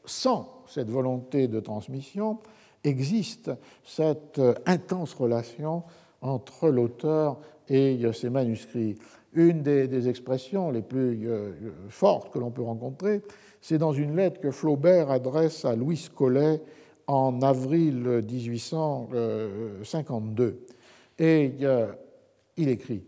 sans 0.04 0.64
cette 0.68 0.90
volonté 0.90 1.48
de 1.48 1.60
transmission, 1.60 2.40
existe 2.84 3.52
cette 3.84 4.42
intense 4.66 5.14
relation 5.14 5.84
entre 6.22 6.70
l'auteur 6.70 7.40
et 7.70 8.00
ses 8.14 8.30
manuscrits. 8.30 8.98
Une 9.34 9.64
des 9.64 10.08
expressions 10.08 10.70
les 10.72 10.82
plus 10.82 11.28
fortes 11.90 12.32
que 12.32 12.40
l'on 12.40 12.52
peut 12.52 12.62
rencontrer, 12.62 13.22
c'est 13.68 13.80
dans 13.80 13.94
une 13.94 14.16
lettre 14.16 14.40
que 14.40 14.52
Flaubert 14.52 15.10
adresse 15.10 15.66
à 15.66 15.76
Louis 15.76 16.08
Collet 16.14 16.62
en 17.08 17.42
avril 17.42 18.22
1852. 18.30 20.60
Et 21.18 21.52
il 22.58 22.70
écrit 22.70 23.04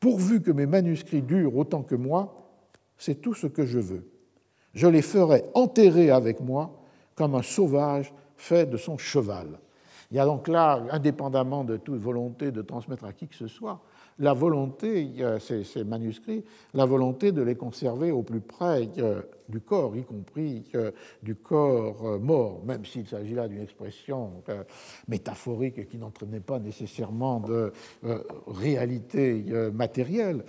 Pourvu 0.00 0.42
que 0.42 0.50
mes 0.50 0.66
manuscrits 0.66 1.22
durent 1.22 1.56
autant 1.56 1.84
que 1.84 1.94
moi, 1.94 2.50
c'est 2.98 3.22
tout 3.22 3.34
ce 3.34 3.46
que 3.46 3.64
je 3.64 3.78
veux. 3.78 4.10
Je 4.74 4.88
les 4.88 5.00
ferai 5.00 5.44
enterrer 5.54 6.10
avec 6.10 6.40
moi 6.40 6.72
comme 7.14 7.36
un 7.36 7.42
sauvage 7.42 8.12
fait 8.36 8.66
de 8.66 8.76
son 8.76 8.98
cheval. 8.98 9.60
Il 10.10 10.16
y 10.16 10.20
a 10.20 10.24
donc 10.24 10.48
là, 10.48 10.82
indépendamment 10.90 11.62
de 11.62 11.76
toute 11.76 12.00
volonté 12.00 12.50
de 12.50 12.62
transmettre 12.62 13.04
à 13.04 13.12
qui 13.12 13.28
que 13.28 13.36
ce 13.36 13.46
soit, 13.46 13.80
la 14.18 14.32
volonté, 14.32 15.10
ces, 15.40 15.64
ces, 15.64 15.84
manuscrits, 15.84 16.44
la 16.72 16.84
volonté 16.84 17.32
de 17.32 17.42
les 17.42 17.56
conserver 17.56 18.10
au 18.10 18.22
plus 18.22 18.40
près 18.40 18.88
du 19.48 19.60
corps, 19.60 19.96
y 19.96 20.04
compris 20.04 20.64
du 21.22 21.34
corps 21.34 22.06
euh, 22.06 22.18
mort, 22.18 22.62
même 22.64 22.84
s'il 22.84 23.06
s'agit 23.06 23.34
là 23.34 23.48
d'une 23.48 23.62
expression 23.62 24.42
euh, 24.48 24.64
métaphorique 25.08 25.88
qui 25.88 25.98
n'entraînait 25.98 26.40
pas 26.40 26.58
nécessairement 26.58 27.40
de 27.40 27.72
euh, 28.04 28.22
réalité 28.46 29.44
matérielle. 29.72 30.44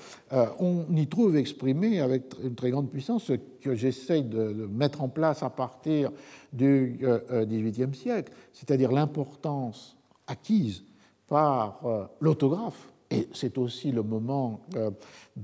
On 0.59 0.85
y 0.95 1.07
trouve 1.07 1.35
exprimé 1.37 1.99
avec 1.99 2.33
une 2.43 2.55
très 2.55 2.69
grande 2.69 2.89
puissance 2.89 3.25
ce 3.25 3.33
que 3.33 3.75
j'essaye 3.75 4.23
de 4.23 4.67
mettre 4.67 5.01
en 5.01 5.09
place 5.09 5.43
à 5.43 5.49
partir 5.49 6.11
du 6.53 6.99
XVIIIe 7.31 7.93
siècle, 7.93 8.31
c'est-à-dire 8.53 8.91
l'importance 8.91 9.97
acquise 10.27 10.83
par 11.27 11.81
l'autographe 12.19 12.93
et 13.15 13.29
c'est 13.33 13.57
aussi 13.57 13.91
le 13.91 14.03
moment 14.03 14.61
euh, 14.75 14.91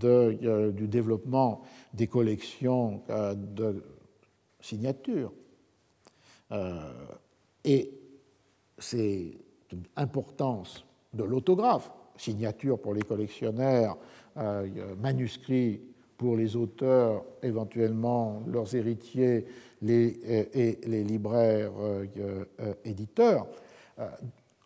euh, 0.04 0.72
du 0.72 0.88
développement 0.88 1.62
des 1.94 2.08
collections 2.08 3.02
euh, 3.10 3.34
de 3.34 3.84
signatures. 4.60 5.32
et 7.64 7.92
c'est 8.78 9.32
importance 9.96 10.86
de 11.14 11.24
l'autographe, 11.24 11.92
signature 12.16 12.78
pour 12.78 12.94
les 12.94 13.02
collectionneurs, 13.02 13.98
manuscrits 15.00 15.82
pour 16.18 16.36
les 16.36 16.56
auteurs, 16.56 17.24
éventuellement 17.42 18.44
leurs 18.46 18.76
héritiers 18.76 19.48
et 19.82 20.80
les 20.86 21.04
libraires 21.04 21.72
éditeurs, 22.86 23.48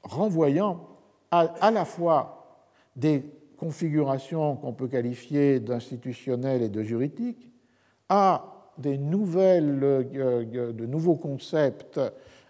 renvoyant 0.04 0.90
à 1.32 1.72
la 1.72 1.86
fois 1.86 2.45
des 2.96 3.24
configurations 3.58 4.56
qu'on 4.56 4.74
peut 4.74 4.88
qualifier 4.88 5.60
d'institutionnelles 5.60 6.62
et 6.62 6.70
de 6.70 6.84
juridiques 6.84 7.50
à 8.10 8.72
des 8.78 8.98
nouvelles, 8.98 9.80
euh, 9.84 10.74
de 10.74 10.86
nouveaux 10.86 11.16
concepts 11.16 12.00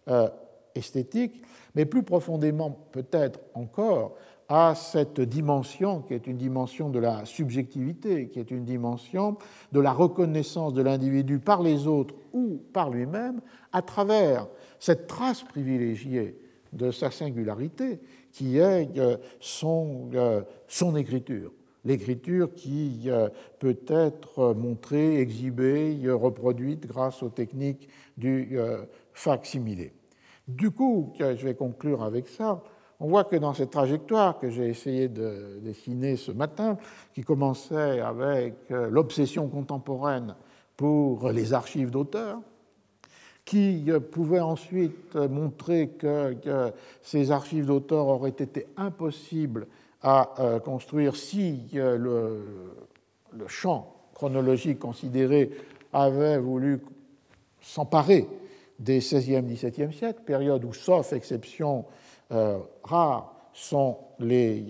euh, 0.08 0.30
esthétiques, 0.74 1.42
mais 1.76 1.86
plus 1.86 2.04
profondément 2.04 2.72
peut-être 2.92 3.40
encore 3.54 4.16
à 4.48 4.76
cette 4.76 5.22
dimension 5.22 6.02
qui 6.02 6.14
est 6.14 6.28
une 6.28 6.38
dimension 6.38 6.90
de 6.90 7.00
la 7.00 7.26
subjectivité, 7.26 8.30
qui 8.30 8.40
est 8.40 8.52
une 8.52 8.64
dimension 8.64 9.38
de 9.72 9.80
la 9.80 9.92
reconnaissance 9.92 10.74
de 10.74 10.84
l'individu 10.84 11.40
par 11.40 11.64
les 11.64 11.88
autres 11.88 12.14
ou 12.32 12.62
par 12.72 12.92
lui-même 12.92 13.42
à 13.74 13.82
travers 13.82 14.48
cette 14.80 15.08
trace 15.08 15.44
privilégiée 15.44 16.40
de 16.74 16.92
sa 16.92 17.10
singularité 17.10 18.00
qui 18.36 18.58
est 18.58 18.98
euh, 18.98 19.16
son, 19.40 20.10
euh, 20.14 20.42
son 20.68 20.98
écriture. 20.98 21.54
L'écriture 21.86 22.54
qui 22.54 23.04
euh, 23.08 23.30
peut 23.60 23.78
être 23.88 24.54
montrée, 24.54 25.22
exhibée, 25.22 25.98
reproduite 26.12 26.86
grâce 26.86 27.24
aux 27.24 27.30
techniques 27.30 27.88
du 28.18 28.58
facsimilé. 29.14 29.94
Du 30.48 30.72
coup, 30.72 31.14
je 31.20 31.46
vais 31.46 31.56
conclure 31.56 32.04
avec 32.04 32.28
ça. 32.28 32.62
On 33.00 33.08
voit 33.08 33.24
que 33.24 33.36
dans 33.36 33.54
cette 33.54 33.72
trajectoire 33.72 34.40
que 34.40 34.50
j'ai 34.50 34.68
essayé 34.68 35.08
de 35.10 35.60
dessiner 35.62 36.16
ce 36.16 36.32
matin, 36.32 36.78
qui 37.14 37.24
commençait 37.24 38.00
avec 38.00 38.56
l'obsession 38.70 39.48
contemporaine 39.50 40.36
pour 40.78 41.30
les 41.30 41.54
archives 41.54 41.92
d'auteurs, 41.92 42.40
qui 43.46 43.86
pouvait 44.12 44.40
ensuite 44.40 45.16
montrer 45.16 45.90
que, 45.90 46.36
ces 47.04 47.32
archives 47.32 47.68
d'auteurs 47.68 48.08
auraient 48.08 48.30
été 48.32 48.66
impossibles 48.76 49.68
à 50.02 50.34
euh, 50.40 50.60
construire 50.60 51.16
si 51.16 51.62
euh, 51.76 51.98
le, 53.34 53.48
champ 53.48 53.94
chronologique 54.14 54.80
considéré 54.80 55.52
avait 55.94 56.38
voulu 56.38 56.80
s'emparer 57.62 58.28
des 58.80 59.00
16e, 59.00 59.46
17e 59.46 59.92
siècles, 59.92 60.22
période 60.22 60.64
où, 60.64 60.74
sauf 60.74 61.12
exception 61.14 61.86
euh, 62.32 62.60
rare, 62.84 63.34
sont 63.54 63.98
les 64.20 64.66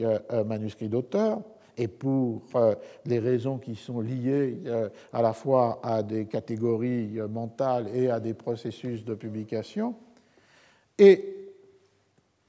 manuscrits 0.45 0.89
d'auteurs 0.89 1.39
et 1.77 1.87
pour 1.87 2.43
euh, 2.55 2.75
les 3.05 3.19
raisons 3.19 3.57
qui 3.57 3.75
sont 3.75 4.01
liées 4.01 4.61
euh, 4.65 4.89
à 5.11 5.21
la 5.21 5.33
fois 5.33 5.79
à 5.83 6.03
des 6.03 6.25
catégories 6.25 7.19
euh, 7.19 7.27
mentales 7.27 7.89
et 7.93 8.09
à 8.09 8.19
des 8.19 8.33
processus 8.33 9.03
de 9.03 9.13
publication, 9.13 9.95
et 10.97 11.53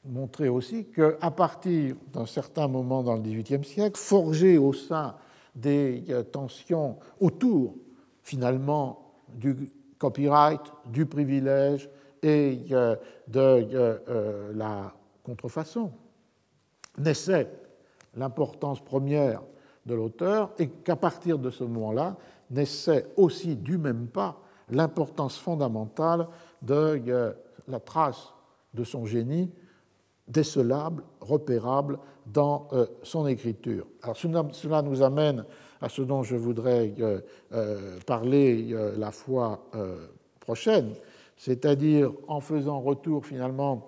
montrer 0.04 0.48
aussi 0.48 0.86
qu'à 0.86 1.30
partir 1.30 1.96
d'un 2.12 2.26
certain 2.26 2.68
moment 2.68 3.02
dans 3.02 3.16
le 3.16 3.22
XVIIIe 3.22 3.64
siècle, 3.64 3.98
forgé 3.98 4.56
au 4.56 4.72
sein 4.72 5.16
des 5.54 6.04
tensions 6.30 6.98
autour 7.18 7.74
finalement 8.22 9.14
du 9.34 9.56
copyright, 9.98 10.60
du 10.86 11.06
privilège 11.06 11.88
et 12.22 12.60
de 13.26 14.52
la 14.54 14.94
contrefaçon, 15.24 15.90
naissait 16.98 17.48
l'importance 18.16 18.80
première 18.80 19.42
de 19.86 19.94
l'auteur 19.94 20.50
et 20.58 20.68
qu'à 20.68 20.96
partir 20.96 21.38
de 21.38 21.50
ce 21.50 21.64
moment-là 21.64 22.16
naissait 22.50 23.06
aussi 23.16 23.56
du 23.56 23.78
même 23.78 24.08
pas 24.08 24.40
l'importance 24.70 25.38
fondamentale 25.38 26.28
de 26.62 27.00
euh, 27.08 27.32
la 27.68 27.80
trace 27.80 28.32
de 28.74 28.84
son 28.84 29.06
génie 29.06 29.50
décelable, 30.28 31.04
repérable 31.20 31.98
dans 32.26 32.68
euh, 32.72 32.86
son 33.02 33.26
écriture. 33.26 33.86
Cela 34.14 34.82
nous 34.82 35.02
amène 35.02 35.44
à 35.80 35.88
ce 35.88 36.02
dont 36.02 36.22
je 36.22 36.34
voudrais 36.34 36.92
euh, 37.00 37.98
parler 38.06 38.74
la 38.96 39.12
fois 39.12 39.60
prochaine, 40.40 40.94
c'est-à-dire 41.36 42.12
en 42.26 42.40
faisant 42.40 42.80
retour 42.80 43.26
finalement 43.26 43.86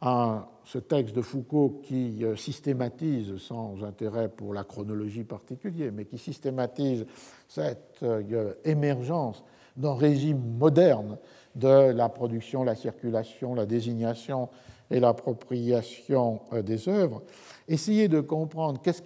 à 0.00 0.48
ce 0.64 0.78
texte 0.78 1.16
de 1.16 1.22
Foucault 1.22 1.80
qui 1.82 2.24
euh, 2.24 2.36
systématise, 2.36 3.36
sans 3.38 3.82
intérêt 3.82 4.28
pour 4.28 4.54
la 4.54 4.64
chronologie 4.64 5.24
particulière, 5.24 5.90
mais 5.92 6.04
qui 6.04 6.18
systématise 6.18 7.06
cette 7.48 7.98
euh, 8.02 8.54
émergence 8.64 9.42
d'un 9.76 9.94
régime 9.94 10.40
moderne 10.58 11.18
de 11.54 11.90
la 11.90 12.08
production, 12.08 12.64
la 12.64 12.76
circulation, 12.76 13.54
la 13.54 13.66
désignation 13.66 14.48
et 14.90 15.00
l'appropriation 15.00 16.40
euh, 16.52 16.62
des 16.62 16.88
œuvres, 16.88 17.22
essayer 17.66 18.08
de 18.08 18.20
comprendre 18.20 18.80
qu'est-ce 18.82 19.02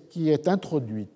qui 0.00 0.30
est 0.30 0.48
introduit 0.48 1.08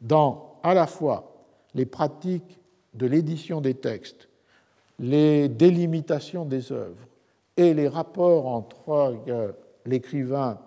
dans 0.00 0.58
à 0.62 0.72
la 0.72 0.86
fois 0.86 1.46
les 1.74 1.86
pratiques 1.86 2.58
de 2.94 3.06
l'édition 3.06 3.60
des 3.60 3.74
textes, 3.74 4.28
les 4.98 5.48
délimitations 5.48 6.44
des 6.44 6.72
œuvres, 6.72 7.06
et 7.60 7.74
les 7.74 7.88
rapports 7.88 8.46
entre 8.46 9.18
euh, 9.28 9.52
l'écrivain 9.84 10.58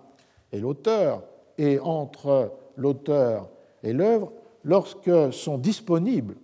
et 0.51 0.59
l'auteur 0.59 1.23
et 1.57 1.79
entre 1.79 2.51
l'auteur 2.77 3.49
et 3.81 3.93
l'œuvre 3.93 4.31
lorsque 4.63 5.33
sont 5.33 5.57
disponibles 5.57 6.35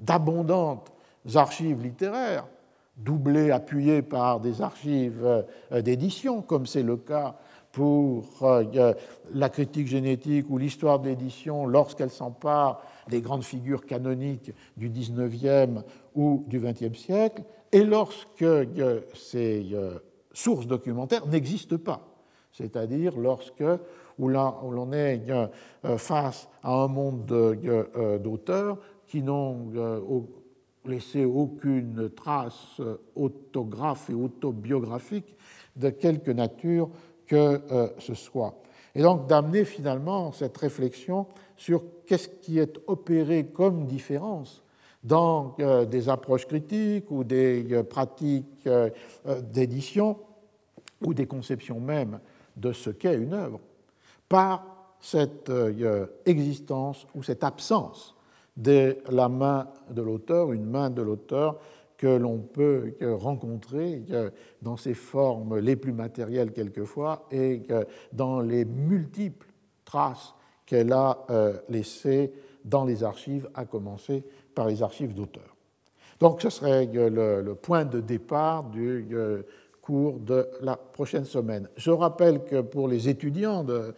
d'abondantes 0.00 0.90
archives 1.36 1.80
littéraires, 1.80 2.48
doublées, 2.96 3.52
appuyées 3.52 4.02
par 4.02 4.40
des 4.40 4.62
archives 4.62 5.24
euh, 5.70 5.80
d'édition, 5.80 6.42
comme 6.42 6.66
c'est 6.66 6.82
le 6.82 6.96
cas 6.96 7.36
pour 7.70 8.24
euh, 8.42 8.94
la 9.32 9.48
critique 9.48 9.86
génétique 9.86 10.46
ou 10.50 10.58
l'histoire 10.58 10.98
de 10.98 11.08
l'édition 11.08 11.66
lorsqu'elle 11.66 12.10
s'empare 12.10 12.82
des 13.08 13.20
grandes 13.20 13.44
figures 13.44 13.86
canoniques 13.86 14.52
du 14.76 14.88
XIXe 14.88 15.84
ou 16.16 16.42
du 16.48 16.58
XXe 16.58 16.98
siècle, 16.98 17.44
et 17.74 17.82
lorsque 17.82 18.42
euh, 18.42 19.00
ces 19.14 19.66
euh, 19.72 19.98
sources 20.32 20.68
documentaires 20.68 21.26
n'existent 21.26 21.76
pas, 21.76 22.06
c'est-à-dire 22.52 23.18
lorsque 23.18 23.64
où 24.16 24.28
l'on 24.28 24.92
est 24.92 25.28
euh, 25.28 25.98
face 25.98 26.48
à 26.62 26.72
un 26.72 26.86
monde 26.86 27.26
d'auteurs 28.22 28.78
qui 29.08 29.22
n'ont 29.22 30.24
laissé 30.84 31.24
aucune 31.24 32.10
trace 32.10 32.80
autographe 33.16 34.08
et 34.08 34.14
autobiographique 34.14 35.36
de 35.74 35.90
quelque 35.90 36.30
nature 36.30 36.88
que 37.26 37.60
ce 37.98 38.14
soit. 38.14 38.62
Et 38.94 39.02
donc 39.02 39.26
d'amener 39.26 39.64
finalement 39.64 40.30
cette 40.30 40.56
réflexion 40.56 41.26
sur 41.56 41.82
qu'est-ce 42.06 42.28
qui 42.28 42.58
est 42.58 42.78
opéré 42.86 43.46
comme 43.46 43.86
différence 43.86 44.63
dans 45.04 45.54
euh, 45.60 45.84
des 45.84 46.08
approches 46.08 46.46
critiques 46.46 47.10
ou 47.10 47.22
des 47.22 47.66
euh, 47.72 47.82
pratiques 47.82 48.66
euh, 48.66 48.90
d'édition 49.42 50.18
ou 51.04 51.12
des 51.12 51.26
conceptions 51.26 51.78
même 51.78 52.18
de 52.56 52.72
ce 52.72 52.88
qu'est 52.88 53.14
une 53.14 53.34
œuvre 53.34 53.60
par 54.28 54.96
cette 55.00 55.52
existence 56.24 57.06
ou 57.14 57.22
cette 57.22 57.44
absence 57.44 58.16
de 58.56 58.96
la 59.10 59.28
main 59.28 59.68
de 59.90 60.00
l'auteur, 60.00 60.50
une 60.52 60.64
main 60.64 60.88
de 60.88 61.02
l'auteur 61.02 61.58
que 61.98 62.06
l'on 62.06 62.38
peut 62.38 62.94
rencontrer 63.02 64.02
dans 64.62 64.78
ses 64.78 64.94
formes 64.94 65.58
les 65.58 65.76
plus 65.76 65.92
matérielles 65.92 66.52
quelquefois 66.52 67.26
et 67.30 67.64
dans 68.14 68.40
les 68.40 68.64
multiples 68.64 69.48
traces 69.84 70.34
qu'elle 70.64 70.92
a 70.94 71.26
laissées 71.68 72.32
dans 72.64 72.86
les 72.86 73.04
archives, 73.04 73.50
à 73.54 73.66
commencer 73.66 74.24
par 74.54 74.66
les 74.66 74.82
archives 74.82 75.14
d'auteurs. 75.14 75.54
Donc 76.20 76.40
ce 76.42 76.50
serait 76.50 76.86
le, 76.86 77.54
point 77.54 77.84
de 77.84 78.00
départ 78.00 78.64
du 78.64 79.06
euh, 79.12 79.42
cours 79.82 80.18
de 80.18 80.48
la 80.62 80.76
prochaine 80.76 81.24
semaine. 81.24 81.68
Je 81.76 81.90
rappelle 81.90 82.44
que 82.44 82.60
pour 82.60 82.88
les 82.88 83.08
étudiants 83.08 83.64
de, 83.64 83.94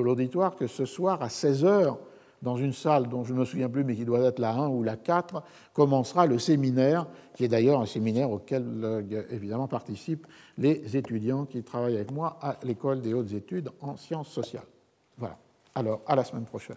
l'auditoire, 0.00 0.54
que 0.54 0.66
ce 0.66 0.84
soir 0.84 1.22
à 1.22 1.28
16 1.28 1.64
heures, 1.64 1.98
dans 2.42 2.56
une 2.56 2.72
salle 2.72 3.08
dont 3.08 3.24
je 3.24 3.32
ne 3.34 3.38
me 3.38 3.44
souviens 3.44 3.68
plus, 3.68 3.84
mais 3.84 3.94
qui 3.94 4.04
doit 4.04 4.20
être 4.20 4.40
la 4.40 4.52
1 4.52 4.68
ou 4.68 4.82
la 4.82 4.96
4, 4.96 5.42
commencera 5.72 6.26
le 6.26 6.38
séminaire, 6.38 7.06
qui 7.34 7.44
est 7.44 7.48
d'ailleurs 7.48 7.80
un 7.80 7.86
séminaire 7.86 8.30
auquel 8.30 8.64
euh, 8.82 9.22
évidemment 9.30 9.68
participent 9.68 10.26
les 10.58 10.96
étudiants 10.96 11.44
qui 11.44 11.62
travaillent 11.62 11.96
avec 11.96 12.10
moi 12.10 12.38
à 12.40 12.56
l'école 12.64 13.00
des 13.00 13.14
hautes 13.14 13.32
études 13.32 13.70
en 13.80 13.96
sciences 13.96 14.28
sociales. 14.28 14.66
Voilà. 15.18 15.38
Alors, 15.74 16.02
à 16.06 16.16
la 16.16 16.24
semaine 16.24 16.44
prochaine. 16.44 16.76